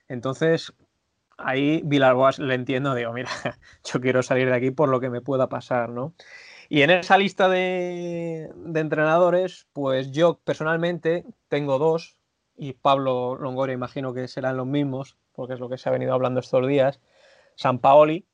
Entonces, 0.08 0.72
ahí 1.38 1.82
Villalboas 1.84 2.38
le 2.38 2.54
entiendo, 2.54 2.94
digo, 2.94 3.12
mira, 3.12 3.30
yo 3.84 4.00
quiero 4.00 4.22
salir 4.22 4.48
de 4.48 4.54
aquí 4.54 4.70
por 4.70 4.88
lo 4.88 5.00
que 5.00 5.10
me 5.10 5.20
pueda 5.20 5.48
pasar, 5.48 5.88
¿no? 5.88 6.14
Y 6.68 6.82
en 6.82 6.90
esa 6.90 7.18
lista 7.18 7.48
de, 7.48 8.50
de 8.54 8.80
entrenadores, 8.80 9.66
pues 9.72 10.10
yo 10.10 10.38
personalmente 10.44 11.24
tengo 11.48 11.78
dos, 11.78 12.16
y 12.56 12.74
Pablo 12.74 13.36
Longoria 13.36 13.74
imagino 13.74 14.14
que 14.14 14.28
serán 14.28 14.56
los 14.56 14.66
mismos, 14.66 15.16
porque 15.32 15.54
es 15.54 15.60
lo 15.60 15.68
que 15.68 15.78
se 15.78 15.88
ha 15.88 15.92
venido 15.92 16.14
hablando 16.14 16.40
estos 16.40 16.66
días. 16.66 17.00
San 17.56 17.78
Paoli, 17.78 18.26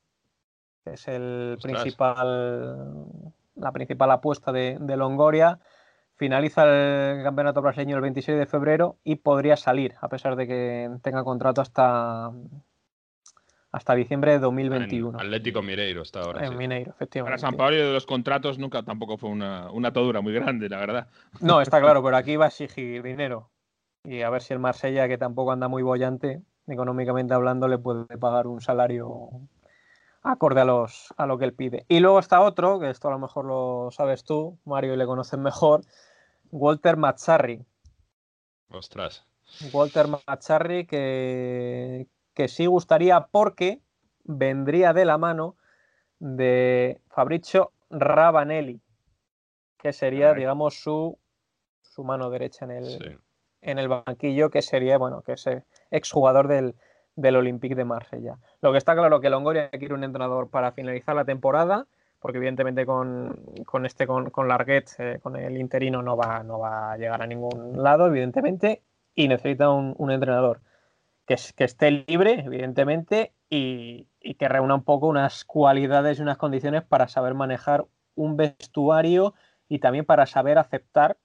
que 0.83 0.93
es 0.93 1.07
el 1.07 1.55
Ostras. 1.57 1.81
principal, 1.81 3.05
la 3.55 3.71
principal 3.71 4.11
apuesta 4.11 4.51
de, 4.51 4.77
de 4.79 4.97
Longoria, 4.97 5.59
finaliza 6.19 6.65
el 6.65 7.23
campeonato 7.23 7.61
brasileño 7.61 7.95
el 7.95 8.01
26 8.01 8.37
de 8.37 8.45
febrero 8.45 8.97
y 9.05 9.15
podría 9.15 9.55
salir, 9.55 9.95
a 10.01 10.09
pesar 10.09 10.35
de 10.35 10.47
que 10.47 10.89
tenga 11.01 11.23
contrato 11.23 11.61
hasta, 11.61 12.29
hasta 13.71 13.95
diciembre 13.95 14.33
de 14.33 14.39
2021. 14.39 15.17
En 15.17 15.25
Atlético 15.25 15.61
Mineiro 15.61 16.01
está 16.01 16.19
ahora. 16.19 16.45
En 16.45 16.51
sí. 16.51 16.57
Mineiro, 16.57 16.91
Para 16.91 16.95
efectivamente. 16.97 17.39
San 17.39 17.55
Pablo 17.55 17.77
de 17.77 17.93
los 17.93 18.05
contratos 18.05 18.59
nunca 18.59 18.83
tampoco 18.83 19.17
fue 19.17 19.29
una, 19.29 19.71
una 19.71 19.87
atadura 19.87 20.19
muy 20.19 20.33
grande, 20.33 20.67
la 20.67 20.77
verdad. 20.79 21.07
No, 21.39 21.61
está 21.61 21.79
claro, 21.81 22.03
pero 22.03 22.17
aquí 22.17 22.35
va 22.35 22.45
a 22.45 22.49
exigir 22.49 23.01
dinero. 23.01 23.49
Y 24.03 24.21
a 24.21 24.29
ver 24.29 24.41
si 24.41 24.53
el 24.53 24.59
Marsella, 24.59 25.07
que 25.07 25.17
tampoco 25.17 25.53
anda 25.53 25.69
muy 25.69 25.83
bollante, 25.83 26.41
económicamente 26.67 27.33
hablando, 27.33 27.69
le 27.69 27.77
puede 27.77 28.17
pagar 28.17 28.45
un 28.45 28.59
salario 28.59 29.29
acorde 30.21 30.61
a, 30.61 30.65
los, 30.65 31.13
a 31.15 31.25
lo 31.25 31.37
que 31.37 31.45
él 31.45 31.53
pide. 31.53 31.85
Y 31.87 31.99
luego 31.99 32.19
está 32.19 32.41
otro, 32.41 32.79
que 32.79 32.89
esto 32.89 33.07
a 33.07 33.11
lo 33.11 33.19
mejor 33.19 33.45
lo 33.45 33.89
sabes 33.91 34.25
tú, 34.25 34.59
Mario, 34.65 34.93
y 34.93 34.97
le 34.97 35.05
conoces 35.05 35.39
mejor, 35.39 35.81
Walter 36.51 36.97
Mazzarri. 36.97 37.65
Ostras. 38.69 39.25
Walter 39.73 40.07
Mazzarri 40.07 40.85
que, 40.85 42.07
que 42.33 42.47
sí 42.47 42.65
gustaría 42.67 43.27
porque 43.27 43.81
vendría 44.23 44.93
de 44.93 45.05
la 45.05 45.17
mano 45.17 45.55
de 46.19 47.01
Fabrizio 47.09 47.71
Ravanelli, 47.89 48.79
que 49.77 49.93
sería, 49.93 50.33
digamos, 50.33 50.81
su, 50.81 51.17
su 51.81 52.03
mano 52.03 52.29
derecha 52.29 52.65
en 52.65 52.71
el, 52.71 52.85
Sí. 52.85 53.17
en 53.61 53.79
el 53.79 53.87
banquillo, 53.87 54.49
que 54.49 54.61
sería, 54.61 54.97
bueno, 54.97 55.21
que 55.23 55.33
es 55.33 55.45
exjugador 55.89 56.47
del, 56.47 56.75
del 57.15 57.37
Olympique 57.37 57.75
de 57.75 57.85
Marsella. 57.85 58.37
Lo 58.61 58.71
que 58.71 58.77
está 58.77 58.93
claro 58.95 59.19
que 59.19 59.29
Longoria 59.29 59.69
quiere 59.71 59.93
un 59.93 60.03
entrenador 60.03 60.49
para 60.49 60.73
finalizar 60.73 61.15
la 61.15 61.25
temporada, 61.25 61.87
porque 62.19 62.37
evidentemente 62.37 62.85
con, 62.85 63.35
con 63.65 63.85
este, 63.85 64.07
con, 64.07 64.29
con 64.29 64.47
Larguet, 64.47 64.89
eh, 64.99 65.19
con 65.21 65.35
el 65.37 65.57
interino, 65.57 66.01
no 66.03 66.17
va, 66.17 66.43
no 66.43 66.59
va 66.59 66.93
a 66.93 66.97
llegar 66.97 67.21
a 67.21 67.27
ningún 67.27 67.81
lado, 67.83 68.07
evidentemente, 68.07 68.83
y 69.15 69.27
necesita 69.27 69.69
un, 69.71 69.95
un 69.97 70.11
entrenador 70.11 70.61
que, 71.27 71.35
es- 71.35 71.53
que 71.53 71.63
esté 71.65 71.91
libre, 71.91 72.41
evidentemente, 72.45 73.33
y, 73.49 74.07
y 74.19 74.35
que 74.35 74.49
reúna 74.49 74.75
un 74.75 74.83
poco 74.83 75.07
unas 75.07 75.45
cualidades 75.45 76.19
y 76.19 76.21
unas 76.21 76.37
condiciones 76.37 76.83
para 76.83 77.07
saber 77.07 77.33
manejar 77.35 77.85
un 78.15 78.37
vestuario 78.37 79.33
y 79.69 79.79
también 79.79 80.05
para 80.05 80.25
saber 80.25 80.57
aceptar 80.57 81.17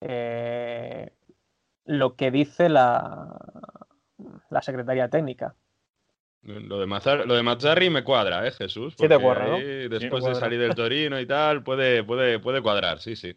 eh, 0.00 1.12
lo 1.84 2.16
que 2.16 2.30
dice 2.30 2.68
la, 2.68 3.38
la 4.50 4.62
Secretaría 4.62 5.08
Técnica. 5.08 5.54
Lo 6.44 6.80
de, 6.80 6.86
Mazzar- 6.86 7.24
lo 7.24 7.34
de 7.34 7.42
Mazzarri 7.42 7.88
me 7.88 8.02
cuadra, 8.02 8.46
¿eh, 8.46 8.50
Jesús? 8.50 8.94
Sí 8.98 9.06
te 9.06 9.18
cuadra, 9.18 9.46
¿no? 9.46 9.58
Sí, 9.58 9.64
después 9.88 10.24
me 10.24 10.30
de 10.30 10.34
salir 10.34 10.58
del 10.58 10.74
Torino 10.74 11.20
y 11.20 11.26
tal, 11.26 11.62
puede, 11.62 12.02
puede, 12.02 12.40
puede 12.40 12.60
cuadrar, 12.60 12.98
sí, 12.98 13.14
sí. 13.14 13.36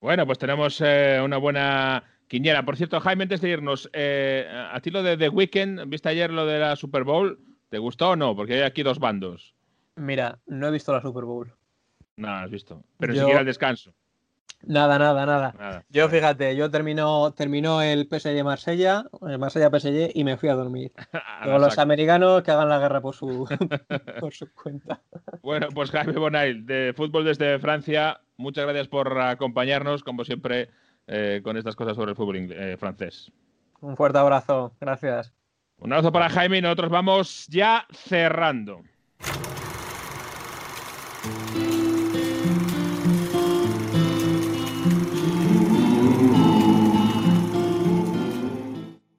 Bueno, 0.00 0.24
pues 0.26 0.38
tenemos 0.38 0.80
eh, 0.80 1.20
una 1.22 1.36
buena 1.36 2.04
quiniela. 2.26 2.64
Por 2.64 2.76
cierto, 2.76 3.00
Jaime, 3.00 3.24
antes 3.24 3.42
de 3.42 3.50
irnos, 3.50 3.90
eh, 3.92 4.48
a 4.50 4.80
ti 4.80 4.90
lo 4.90 5.02
de 5.02 5.16
The 5.18 5.28
Weeknd, 5.28 5.88
¿viste 5.88 6.08
ayer 6.08 6.32
lo 6.32 6.46
de 6.46 6.58
la 6.58 6.76
Super 6.76 7.04
Bowl? 7.04 7.38
¿Te 7.68 7.76
gustó 7.78 8.10
o 8.10 8.16
no? 8.16 8.34
Porque 8.34 8.54
hay 8.54 8.62
aquí 8.62 8.82
dos 8.82 8.98
bandos. 8.98 9.54
Mira, 9.96 10.38
no 10.46 10.68
he 10.68 10.70
visto 10.70 10.92
la 10.92 11.02
Super 11.02 11.24
Bowl. 11.24 11.52
Nada, 12.16 12.44
has 12.44 12.50
visto. 12.50 12.82
Pero 12.98 13.12
ni 13.12 13.18
Yo- 13.18 13.24
siquiera 13.24 13.40
el 13.40 13.46
descanso. 13.46 13.92
Nada, 14.66 14.98
nada, 14.98 15.24
nada. 15.24 15.54
Nada. 15.58 15.84
Yo 15.88 16.08
fíjate, 16.08 16.56
yo 16.56 16.70
terminó, 16.70 17.32
terminó 17.32 17.80
el 17.80 18.08
PSG 18.08 18.42
Marsella, 18.44 19.04
el 19.26 19.38
Marsella 19.38 19.70
PSG 19.70 20.10
y 20.14 20.24
me 20.24 20.36
fui 20.36 20.48
a 20.48 20.54
dormir. 20.54 20.92
Los 21.46 21.78
americanos 21.78 22.42
que 22.42 22.50
hagan 22.50 22.68
la 22.68 22.78
guerra 22.78 23.00
por 23.00 23.14
su, 23.14 23.48
por 24.20 24.34
su 24.34 24.52
cuenta. 24.52 25.00
Bueno, 25.42 25.68
pues 25.72 25.90
Jaime 25.90 26.18
Bonail, 26.18 26.66
de 26.66 26.92
Fútbol 26.96 27.24
desde 27.24 27.58
Francia, 27.58 28.20
muchas 28.36 28.64
gracias 28.64 28.88
por 28.88 29.18
acompañarnos, 29.18 30.02
como 30.02 30.24
siempre, 30.24 30.70
eh, 31.06 31.40
con 31.42 31.56
estas 31.56 31.76
cosas 31.76 31.96
sobre 31.96 32.10
el 32.10 32.16
fútbol 32.16 32.36
eh, 32.52 32.76
francés. 32.78 33.30
Un 33.80 33.96
fuerte 33.96 34.18
abrazo, 34.18 34.74
gracias. 34.80 35.32
Un 35.78 35.92
abrazo 35.92 36.10
para 36.10 36.28
Jaime 36.28 36.58
y 36.58 36.62
nosotros 36.62 36.90
vamos 36.90 37.46
ya 37.48 37.86
cerrando. 37.92 38.82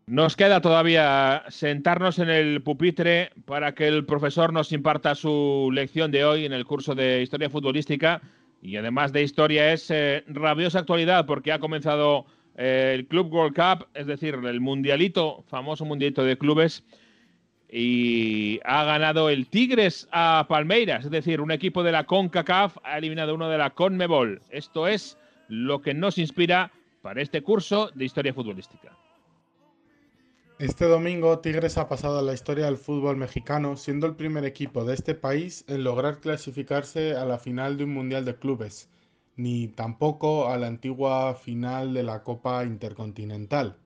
Nos 0.10 0.36
queda 0.36 0.60
todavía 0.60 1.44
sentarnos 1.50 2.18
en 2.18 2.32
el 2.32 2.64
pupitre 2.64 3.30
para 3.46 3.76
que 3.76 3.88
el 3.88 4.06
profesor 4.06 4.52
nos 4.52 4.72
imparta 4.72 5.14
su 5.14 5.70
lección 5.72 6.10
de 6.10 6.26
hoy 6.26 6.46
en 6.46 6.54
el 6.54 6.66
curso 6.66 6.96
de 6.96 7.22
Historia 7.22 7.52
Futbolística. 7.52 8.20
Y 8.60 8.76
además 8.78 9.14
de 9.14 9.22
historia 9.22 9.72
es 9.72 9.92
eh, 9.92 10.24
rabiosa 10.26 10.80
actualidad 10.80 11.28
porque 11.28 11.52
ha 11.52 11.60
comenzado 11.60 12.26
eh, 12.58 12.94
el 12.96 13.06
Club 13.06 13.32
World 13.32 13.56
Cup, 13.56 13.88
es 13.94 14.08
decir, 14.08 14.34
el 14.34 14.60
mundialito, 14.60 15.44
famoso 15.48 15.86
mundialito 15.86 16.24
de 16.24 16.40
clubes, 16.40 16.84
y 17.72 18.60
ha 18.66 18.86
ganado 18.86 19.30
el 19.30 19.46
Tigres 19.46 20.08
a 20.12 20.48
Palmeiras, 20.50 21.06
es 21.06 21.12
decir, 21.12 21.40
un 21.40 21.52
equipo 21.52 21.84
de 21.84 21.92
la 21.92 22.06
CONCACAF 22.06 22.78
ha 22.84 22.98
eliminado 22.98 23.36
uno 23.36 23.48
de 23.48 23.60
la 23.60 23.70
CONMEBOL. 23.70 24.42
Esto 24.50 24.88
es 24.88 25.20
lo 25.50 25.84
que 25.84 25.94
nos 25.94 26.18
inspira 26.18 26.72
para 27.04 27.22
este 27.22 27.44
curso 27.44 27.92
de 27.94 28.06
historia 28.06 28.34
futbolística. 28.34 28.90
Este 30.60 30.84
domingo 30.84 31.40
Tigres 31.40 31.78
ha 31.78 31.88
pasado 31.88 32.20
a 32.20 32.22
la 32.22 32.34
historia 32.34 32.66
del 32.66 32.76
fútbol 32.76 33.16
mexicano, 33.16 33.78
siendo 33.78 34.08
el 34.08 34.18
primer 34.18 34.44
equipo 34.44 34.84
de 34.84 34.94
este 34.94 35.16
país 35.16 35.64
en 35.70 35.86
lograr 35.86 36.20
clasificarse 36.20 37.16
a 37.16 37.24
la 37.24 37.40
final 37.40 37.78
de 37.78 37.86
un 37.86 37.94
Mundial 37.94 38.26
de 38.26 38.36
Clubes, 38.36 38.90
ni 39.38 39.70
tampoco 39.70 40.50
a 40.50 40.58
la 40.58 40.68
antigua 40.68 41.34
final 41.36 41.94
de 41.94 42.04
la 42.04 42.24
Copa 42.24 42.66
Intercontinental. 42.66 43.78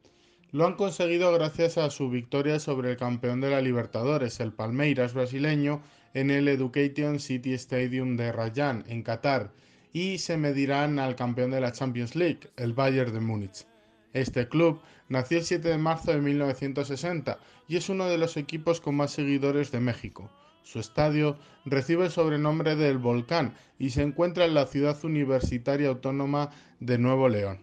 Lo 0.51 0.65
han 0.65 0.74
conseguido 0.74 1.32
gracias 1.32 1.78
a 1.78 1.91
su 1.91 2.09
victoria 2.09 2.59
sobre 2.59 2.89
el 2.89 2.97
campeón 2.97 3.39
de 3.39 3.51
la 3.51 3.61
Libertadores, 3.61 4.39
el 4.39 4.51
Palmeiras 4.51 5.13
brasileño, 5.13 5.84
en 6.15 6.32
el 6.32 6.47
Education 6.47 7.19
City 7.19 7.53
Stadium 7.53 8.17
de 8.17 8.32
Rayan, 8.32 8.84
en 8.88 9.03
Qatar, 9.03 9.51
y 9.93 10.17
se 10.17 10.38
medirán 10.38 10.97
al 10.97 11.15
campeón 11.15 11.51
de 11.51 11.61
la 11.61 11.71
Champions 11.71 12.15
League, 12.15 12.49
el 12.57 12.74
Bayern 12.74 13.13
de 13.13 13.19
Múnich. 13.19 13.67
Este 14.14 14.47
club 14.47 14.80
nació 15.09 15.39
el 15.39 15.43
7 15.43 15.68
de 15.68 15.78
marzo 15.78 16.11
de 16.11 16.22
1960 16.22 17.39
y 17.68 17.78
es 17.78 17.89
uno 17.89 18.07
de 18.07 18.18
los 18.18 18.38
equipos 18.38 18.80
con 18.80 18.95
más 18.95 19.11
seguidores 19.11 19.72
de 19.72 19.80
México. 19.80 20.30
Su 20.64 20.80
estadio 20.80 21.38
recibe 21.66 22.05
el 22.05 22.11
sobrenombre 22.11 22.76
del 22.76 22.97
Volcán 22.97 23.55
y 23.80 23.89
se 23.89 24.01
encuentra 24.01 24.45
en 24.45 24.53
la 24.53 24.68
ciudad 24.68 25.03
universitaria 25.03 25.89
autónoma 25.89 26.51
de 26.80 26.97
Nuevo 26.97 27.28
León. 27.28 27.59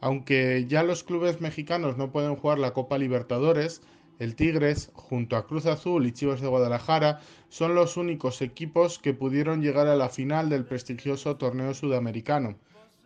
Aunque 0.00 0.66
ya 0.68 0.84
los 0.84 1.02
clubes 1.02 1.40
mexicanos 1.40 1.96
no 1.96 2.12
pueden 2.12 2.36
jugar 2.36 2.58
la 2.58 2.72
Copa 2.72 2.98
Libertadores, 2.98 3.82
el 4.18 4.34
Tigres, 4.36 4.90
junto 4.94 5.36
a 5.36 5.46
Cruz 5.46 5.66
Azul 5.66 6.06
y 6.06 6.12
Chivas 6.12 6.40
de 6.40 6.48
Guadalajara, 6.48 7.20
son 7.48 7.74
los 7.74 7.96
únicos 7.96 8.42
equipos 8.42 8.98
que 8.98 9.14
pudieron 9.14 9.62
llegar 9.62 9.86
a 9.86 9.96
la 9.96 10.08
final 10.08 10.48
del 10.48 10.64
prestigioso 10.64 11.36
torneo 11.36 11.72
sudamericano. 11.74 12.56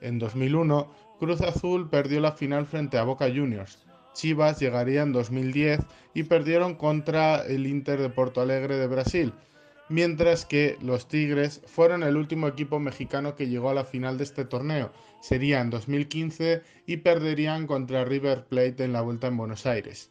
En 0.01 0.19
2001, 0.19 0.91
Cruz 1.19 1.41
Azul 1.41 1.89
perdió 1.89 2.21
la 2.21 2.33
final 2.33 2.67
frente 2.67 2.99
a 2.99 3.05
Boca 3.05 3.27
Juniors. 3.27 3.79
Chivas 4.15 4.61
llegaría 4.61 5.03
en 5.03 5.13
2010 5.13 5.81
y 6.15 6.25
perdieron 6.25 6.75
contra 6.75 7.47
el 7.47 7.67
Inter 7.67 8.01
de 8.01 8.11
Porto 8.11 8.41
Alegre 8.41 8.77
de 8.77 8.87
Brasil, 8.87 9.33
mientras 9.89 10.45
que 10.45 10.77
los 10.83 11.09
Tigres 11.09 11.63
fueron 11.67 12.03
el 12.03 12.17
último 12.17 12.49
equipo 12.49 12.79
mexicano 12.79 13.35
que 13.35 13.49
llegó 13.49 13.71
a 13.71 13.75
la 13.75 13.85
final 13.85 14.19
de 14.19 14.25
este 14.25 14.45
torneo. 14.45 14.93
Sería 15.21 15.61
en 15.61 15.71
2015 15.71 16.63
y 16.87 16.97
perderían 16.99 17.67
contra 17.67 18.05
River 18.05 18.45
Plate 18.47 18.85
en 18.85 18.93
la 18.93 19.03
vuelta 19.03 19.29
en 19.29 19.37
Buenos 19.37 19.67
Aires. 19.67 20.11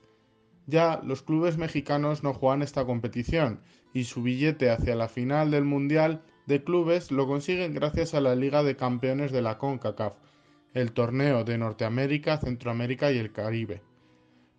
Ya 0.68 1.02
los 1.04 1.22
clubes 1.22 1.58
mexicanos 1.58 2.24
no 2.24 2.34
juegan 2.34 2.62
esta 2.62 2.86
competición 2.86 3.60
y 3.94 4.06
su 4.06 4.24
billete 4.24 4.70
hacia 4.70 4.96
la 4.96 5.10
final 5.10 5.52
del 5.52 5.66
Mundial 5.66 6.22
de 6.46 6.64
Clubes 6.64 7.12
lo 7.12 7.28
consiguen 7.28 7.74
gracias 7.74 8.14
a 8.14 8.22
la 8.22 8.36
Liga 8.36 8.64
de 8.64 8.76
Campeones 8.76 9.32
de 9.32 9.42
la 9.42 9.58
CONCACAF, 9.58 10.14
el 10.74 10.92
torneo 10.92 11.44
de 11.44 11.58
Norteamérica, 11.58 12.38
Centroamérica 12.38 13.12
y 13.12 13.18
el 13.18 13.32
Caribe. 13.32 13.82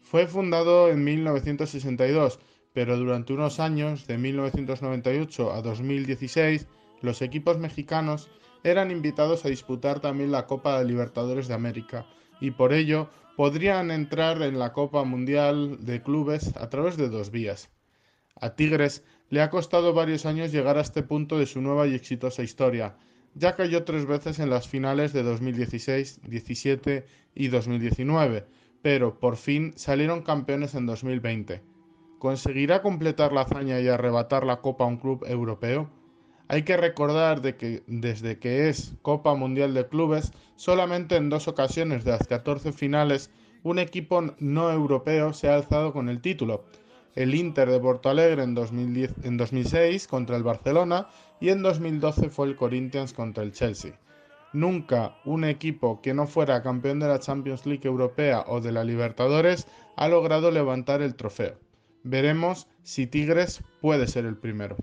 Fue 0.01 0.27
fundado 0.27 0.91
en 0.91 1.05
1962, 1.05 2.39
pero 2.73 2.97
durante 2.97 3.33
unos 3.33 3.61
años, 3.61 4.07
de 4.07 4.19
1998 4.19 5.53
a 5.53 5.63
2016, 5.63 6.67
los 7.01 7.23
equipos 7.23 7.59
mexicanos 7.59 8.31
eran 8.65 8.91
invitados 8.91 9.45
a 9.45 9.49
disputar 9.49 10.01
también 10.01 10.33
la 10.33 10.47
Copa 10.47 10.79
de 10.79 10.85
Libertadores 10.85 11.49
de 11.49 11.55
América 11.55 12.07
y 12.41 12.53
por 12.53 12.73
ello 12.73 13.09
podrían 13.37 13.91
entrar 13.91 14.43
en 14.43 14.59
la 14.59 14.73
Copa 14.73 15.05
Mundial 15.05 15.85
de 15.85 16.03
Clubes 16.03 16.55
a 16.57 16.69
través 16.69 16.97
de 16.97 17.09
dos 17.09 17.31
vías. 17.31 17.71
A 18.41 18.55
Tigres 18.55 19.05
le 19.31 19.41
ha 19.41 19.51
costado 19.51 19.95
varios 19.95 20.27
años 20.27 20.53
llegar 20.53 20.77
a 20.77 20.83
este 20.83 21.03
punto 21.03 21.39
de 21.39 21.47
su 21.47 21.61
nueva 21.61 21.87
y 21.87 21.95
exitosa 21.95 22.43
historia, 22.43 22.97
ya 23.35 23.57
cayó 23.57 23.85
tres 23.85 24.07
veces 24.07 24.39
en 24.39 24.51
las 24.51 24.69
finales 24.69 25.13
de 25.13 25.23
2016, 25.23 26.21
17 26.29 27.07
y 27.35 27.49
2019, 27.49 28.47
pero 28.83 29.19
por 29.19 29.37
fin 29.37 29.73
salieron 29.77 30.23
campeones 30.23 30.75
en 30.75 30.87
2020. 30.87 31.63
¿Conseguirá 32.19 32.83
completar 32.83 33.33
la 33.33 33.43
hazaña 33.43 33.81
y 33.81 33.89
arrebatar 33.89 34.45
la 34.45 34.61
Copa 34.61 34.85
a 34.85 34.89
un 34.89 34.99
club 34.99 35.25
europeo? 35.27 35.91
Hay 36.49 36.65
que 36.65 36.77
recordar 36.77 37.41
de 37.41 37.57
que 37.57 37.83
desde 37.87 38.39
que 38.39 38.69
es 38.69 38.95
Copa 39.03 39.35
Mundial 39.35 39.73
de 39.75 39.89
Clubes, 39.89 40.33
solamente 40.57 41.17
en 41.17 41.31
dos 41.31 41.49
ocasiones 41.49 42.05
de 42.05 42.11
las 42.11 42.27
14 42.27 42.73
finales, 42.73 43.31
un 43.63 43.79
equipo 43.79 44.23
no 44.39 44.71
europeo 44.71 45.33
se 45.33 45.49
ha 45.49 45.55
alzado 45.55 45.93
con 45.93 46.09
el 46.09 46.21
título. 46.21 46.65
El 47.15 47.35
Inter 47.35 47.71
de 47.71 47.81
Porto 47.81 48.11
Alegre 48.11 48.43
en, 48.43 48.55
2010, 48.55 49.25
en 49.25 49.37
2006 49.37 50.07
contra 50.09 50.37
el 50.37 50.43
Barcelona 50.43 51.09
y 51.43 51.51
en 51.51 51.61
2012 51.61 52.31
fue 52.31 52.47
el 52.47 52.55
Corinthians 52.55 53.13
contra 53.13 53.43
el 53.43 53.51
Chelsea. 53.51 53.99
Nunca 54.53 55.17
un 55.25 55.43
equipo 55.43 56.01
que 56.01 56.15
no 56.15 56.29
fuera 56.29 56.63
campeón 56.63 57.01
de 57.01 57.09
la 57.09 57.19
Champions 57.19 57.67
League 57.67 57.87
Europea 57.87 58.45
o 58.47 58.61
de 58.61 58.71
la 58.71 58.85
Libertadores 58.85 59.67
ha 59.97 60.07
logrado 60.07 60.53
levantar 60.53 61.03
el 61.03 61.17
trofeo. 61.17 61.59
Veremos 62.05 62.69
si 62.85 63.09
Tigres 63.09 63.61
puede 63.81 64.07
ser 64.07 64.25
el 64.25 64.37
primero. 64.37 64.77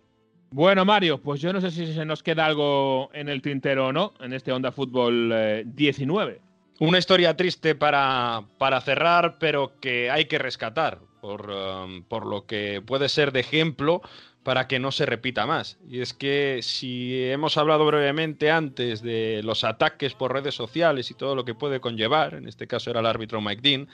Bueno, 0.52 0.84
Mario, 0.84 1.22
pues 1.22 1.40
yo 1.40 1.54
no 1.54 1.62
sé 1.62 1.72
si 1.72 1.94
se 1.94 2.04
nos 2.04 2.24
queda 2.24 2.46
algo 2.46 3.10
en 3.14 3.30
el 3.30 3.42
tintero 3.42 3.88
o 3.88 3.94
no 3.94 4.14
en 4.20 4.34
este 4.34 4.52
Onda 4.52 4.74
Fútbol 4.74 5.32
eh, 5.34 5.64
19. 5.66 6.42
Una 6.82 6.98
historia 6.98 7.38
triste 7.38 7.74
para, 7.74 8.44
para, 8.58 8.82
cerrar, 8.82 9.38
pero 9.40 9.80
que 9.80 10.12
hay 10.12 10.26
que 10.26 10.40
rescatar 10.40 11.00
por, 11.22 11.50
um, 11.50 12.04
por 12.04 12.26
lo 12.26 12.46
que 12.46 12.82
puede 12.86 13.08
ser 13.08 13.32
de 13.32 13.42
ejemplo 13.42 14.02
para 14.50 14.68
que 14.68 14.80
no 14.80 14.92
se 14.92 15.06
repita 15.06 15.46
más. 15.46 15.78
Y 15.88 16.02
es 16.02 16.16
que 16.16 16.62
si 16.64 17.24
hemos 17.26 17.56
hablado 17.60 17.86
brevemente 17.86 18.50
antes 18.50 19.04
de 19.04 19.42
los 19.44 19.64
ataques 19.64 20.16
por 20.16 20.34
redes 20.34 20.56
sociales 20.56 21.12
y 21.12 21.14
todo 21.14 21.36
lo 21.36 21.46
que 21.46 21.54
puede 21.54 21.80
conllevar, 21.80 22.34
en 22.34 22.48
este 22.48 22.66
caso 22.66 22.90
era 22.90 23.02
el 23.02 23.06
árbitro 23.06 23.42
Mike 23.42 23.62
Dean, 23.62 23.88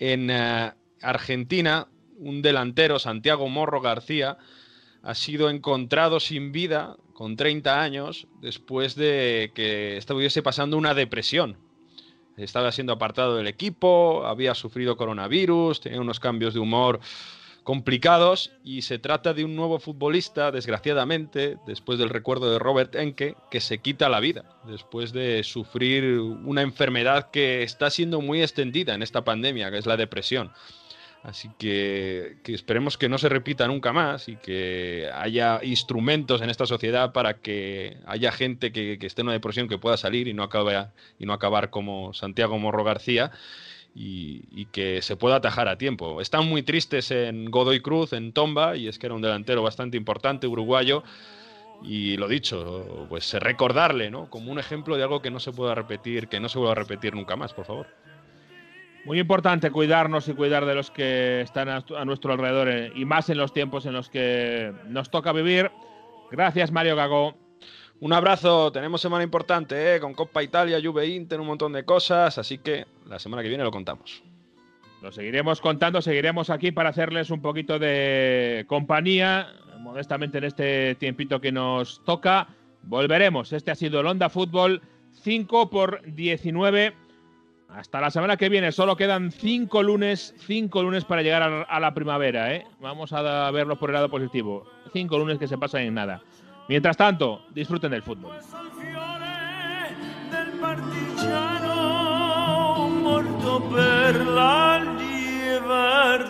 en 0.00 0.28
uh, 0.28 0.72
Argentina 1.02 1.86
un 2.18 2.42
delantero, 2.42 2.98
Santiago 2.98 3.48
Morro 3.48 3.80
García, 3.80 4.38
ha 5.04 5.14
sido 5.14 5.48
encontrado 5.48 6.18
sin 6.18 6.50
vida 6.50 6.96
con 7.12 7.36
30 7.36 7.80
años 7.80 8.26
después 8.40 8.96
de 8.96 9.52
que 9.54 9.98
estuviese 9.98 10.42
pasando 10.42 10.76
una 10.76 10.94
depresión. 10.94 11.58
Estaba 12.36 12.72
siendo 12.72 12.92
apartado 12.92 13.36
del 13.36 13.46
equipo, 13.46 14.26
había 14.26 14.56
sufrido 14.56 14.96
coronavirus, 14.96 15.80
tenía 15.80 16.00
unos 16.00 16.18
cambios 16.18 16.54
de 16.54 16.58
humor 16.58 16.98
complicados 17.62 18.52
y 18.64 18.82
se 18.82 18.98
trata 18.98 19.34
de 19.34 19.44
un 19.44 19.54
nuevo 19.54 19.78
futbolista, 19.78 20.50
desgraciadamente, 20.50 21.58
después 21.66 21.98
del 21.98 22.08
recuerdo 22.08 22.50
de 22.50 22.58
Robert 22.58 22.94
Enke, 22.94 23.36
que 23.50 23.60
se 23.60 23.78
quita 23.78 24.08
la 24.08 24.20
vida 24.20 24.44
después 24.64 25.12
de 25.12 25.42
sufrir 25.44 26.18
una 26.18 26.62
enfermedad 26.62 27.30
que 27.30 27.62
está 27.62 27.90
siendo 27.90 28.20
muy 28.20 28.42
extendida 28.42 28.94
en 28.94 29.02
esta 29.02 29.24
pandemia, 29.24 29.70
que 29.70 29.78
es 29.78 29.86
la 29.86 29.96
depresión. 29.96 30.52
Así 31.22 31.50
que, 31.56 32.38
que, 32.42 32.52
esperemos 32.52 32.98
que 32.98 33.08
no 33.08 33.16
se 33.16 33.28
repita 33.28 33.68
nunca 33.68 33.92
más 33.92 34.28
y 34.28 34.34
que 34.36 35.08
haya 35.14 35.60
instrumentos 35.62 36.42
en 36.42 36.50
esta 36.50 36.66
sociedad 36.66 37.12
para 37.12 37.34
que 37.34 37.96
haya 38.06 38.32
gente 38.32 38.72
que, 38.72 38.98
que 38.98 39.06
esté 39.06 39.20
en 39.20 39.28
una 39.28 39.34
depresión 39.34 39.68
que 39.68 39.78
pueda 39.78 39.96
salir 39.96 40.26
y 40.26 40.34
no, 40.34 40.42
acabe, 40.42 40.88
y 41.20 41.26
no 41.26 41.32
acabar 41.32 41.70
como 41.70 42.12
Santiago 42.12 42.58
Morro 42.58 42.82
García. 42.82 43.30
Y, 43.94 44.66
que 44.72 45.02
se 45.02 45.16
pueda 45.16 45.36
atajar 45.36 45.68
a 45.68 45.76
tiempo. 45.76 46.20
Están 46.22 46.48
muy 46.48 46.62
tristes 46.62 47.10
en 47.10 47.50
Godoy 47.50 47.80
Cruz, 47.80 48.14
en 48.14 48.32
Tomba, 48.32 48.76
y 48.76 48.88
es 48.88 48.98
que 48.98 49.06
era 49.06 49.14
un 49.14 49.20
delantero 49.20 49.62
bastante 49.62 49.98
importante, 49.98 50.46
uruguayo. 50.46 51.02
Y 51.84 52.16
lo 52.16 52.28
dicho, 52.28 53.06
pues 53.08 53.34
recordarle, 53.34 54.10
¿no? 54.10 54.30
Como 54.30 54.50
un 54.50 54.58
ejemplo 54.58 54.96
de 54.96 55.02
algo 55.02 55.20
que 55.20 55.30
no 55.30 55.40
se 55.40 55.52
pueda 55.52 55.74
repetir, 55.74 56.28
que 56.28 56.40
no 56.40 56.48
se 56.48 56.58
vuelva 56.58 56.72
a 56.72 56.76
repetir 56.76 57.14
nunca 57.14 57.36
más, 57.36 57.52
por 57.52 57.66
favor. 57.66 57.86
Muy 59.04 59.18
importante 59.18 59.70
cuidarnos 59.70 60.28
y 60.28 60.34
cuidar 60.34 60.64
de 60.64 60.74
los 60.74 60.90
que 60.90 61.40
están 61.40 61.68
a, 61.68 61.84
a 61.98 62.04
nuestro 62.04 62.32
alrededor 62.32 62.68
eh, 62.68 62.92
y 62.94 63.04
más 63.04 63.28
en 63.30 63.38
los 63.38 63.52
tiempos 63.52 63.84
en 63.84 63.94
los 63.94 64.08
que 64.08 64.72
nos 64.86 65.10
toca 65.10 65.32
vivir. 65.32 65.70
Gracias, 66.30 66.70
Mario 66.70 66.94
Gago. 66.96 67.41
Un 68.02 68.12
abrazo, 68.12 68.72
tenemos 68.72 69.00
semana 69.00 69.22
importante, 69.22 69.94
¿eh? 69.94 70.00
con 70.00 70.12
Copa 70.12 70.42
Italia, 70.42 70.80
Juve 70.82 71.06
Inter, 71.06 71.38
un 71.38 71.46
montón 71.46 71.72
de 71.72 71.84
cosas, 71.84 72.36
así 72.36 72.58
que 72.58 72.84
la 73.06 73.20
semana 73.20 73.44
que 73.44 73.48
viene 73.48 73.62
lo 73.62 73.70
contamos. 73.70 74.24
Lo 75.00 75.12
seguiremos 75.12 75.60
contando, 75.60 76.02
seguiremos 76.02 76.50
aquí 76.50 76.72
para 76.72 76.88
hacerles 76.88 77.30
un 77.30 77.40
poquito 77.40 77.78
de 77.78 78.64
compañía, 78.66 79.52
modestamente 79.78 80.38
en 80.38 80.44
este 80.44 80.96
tiempito 80.96 81.40
que 81.40 81.52
nos 81.52 82.02
toca. 82.04 82.48
Volveremos. 82.82 83.52
Este 83.52 83.70
ha 83.70 83.76
sido 83.76 84.00
el 84.00 84.08
Onda 84.08 84.28
Fútbol 84.28 84.82
5 85.22 85.70
por 85.70 86.02
19. 86.04 86.94
Hasta 87.68 88.00
la 88.00 88.10
semana 88.10 88.36
que 88.36 88.48
viene. 88.48 88.72
Solo 88.72 88.96
quedan 88.96 89.30
5 89.30 89.80
lunes, 89.80 90.34
5 90.38 90.82
lunes 90.82 91.04
para 91.04 91.22
llegar 91.22 91.66
a, 91.68 91.78
la 91.78 91.94
primavera. 91.94 92.52
¿eh? 92.52 92.66
Vamos 92.80 93.12
a 93.12 93.48
verlo 93.52 93.78
por 93.78 93.90
el 93.90 93.94
lado 93.94 94.10
positivo. 94.10 94.66
5 94.92 95.18
lunes 95.18 95.38
que 95.38 95.46
se 95.46 95.56
pasan 95.56 95.82
en 95.82 95.94
nada. 95.94 96.20
Mientras 96.68 96.96
tanto, 96.96 97.42
disfruten 97.54 97.90
del 97.90 98.02
fútbol. 98.02 98.32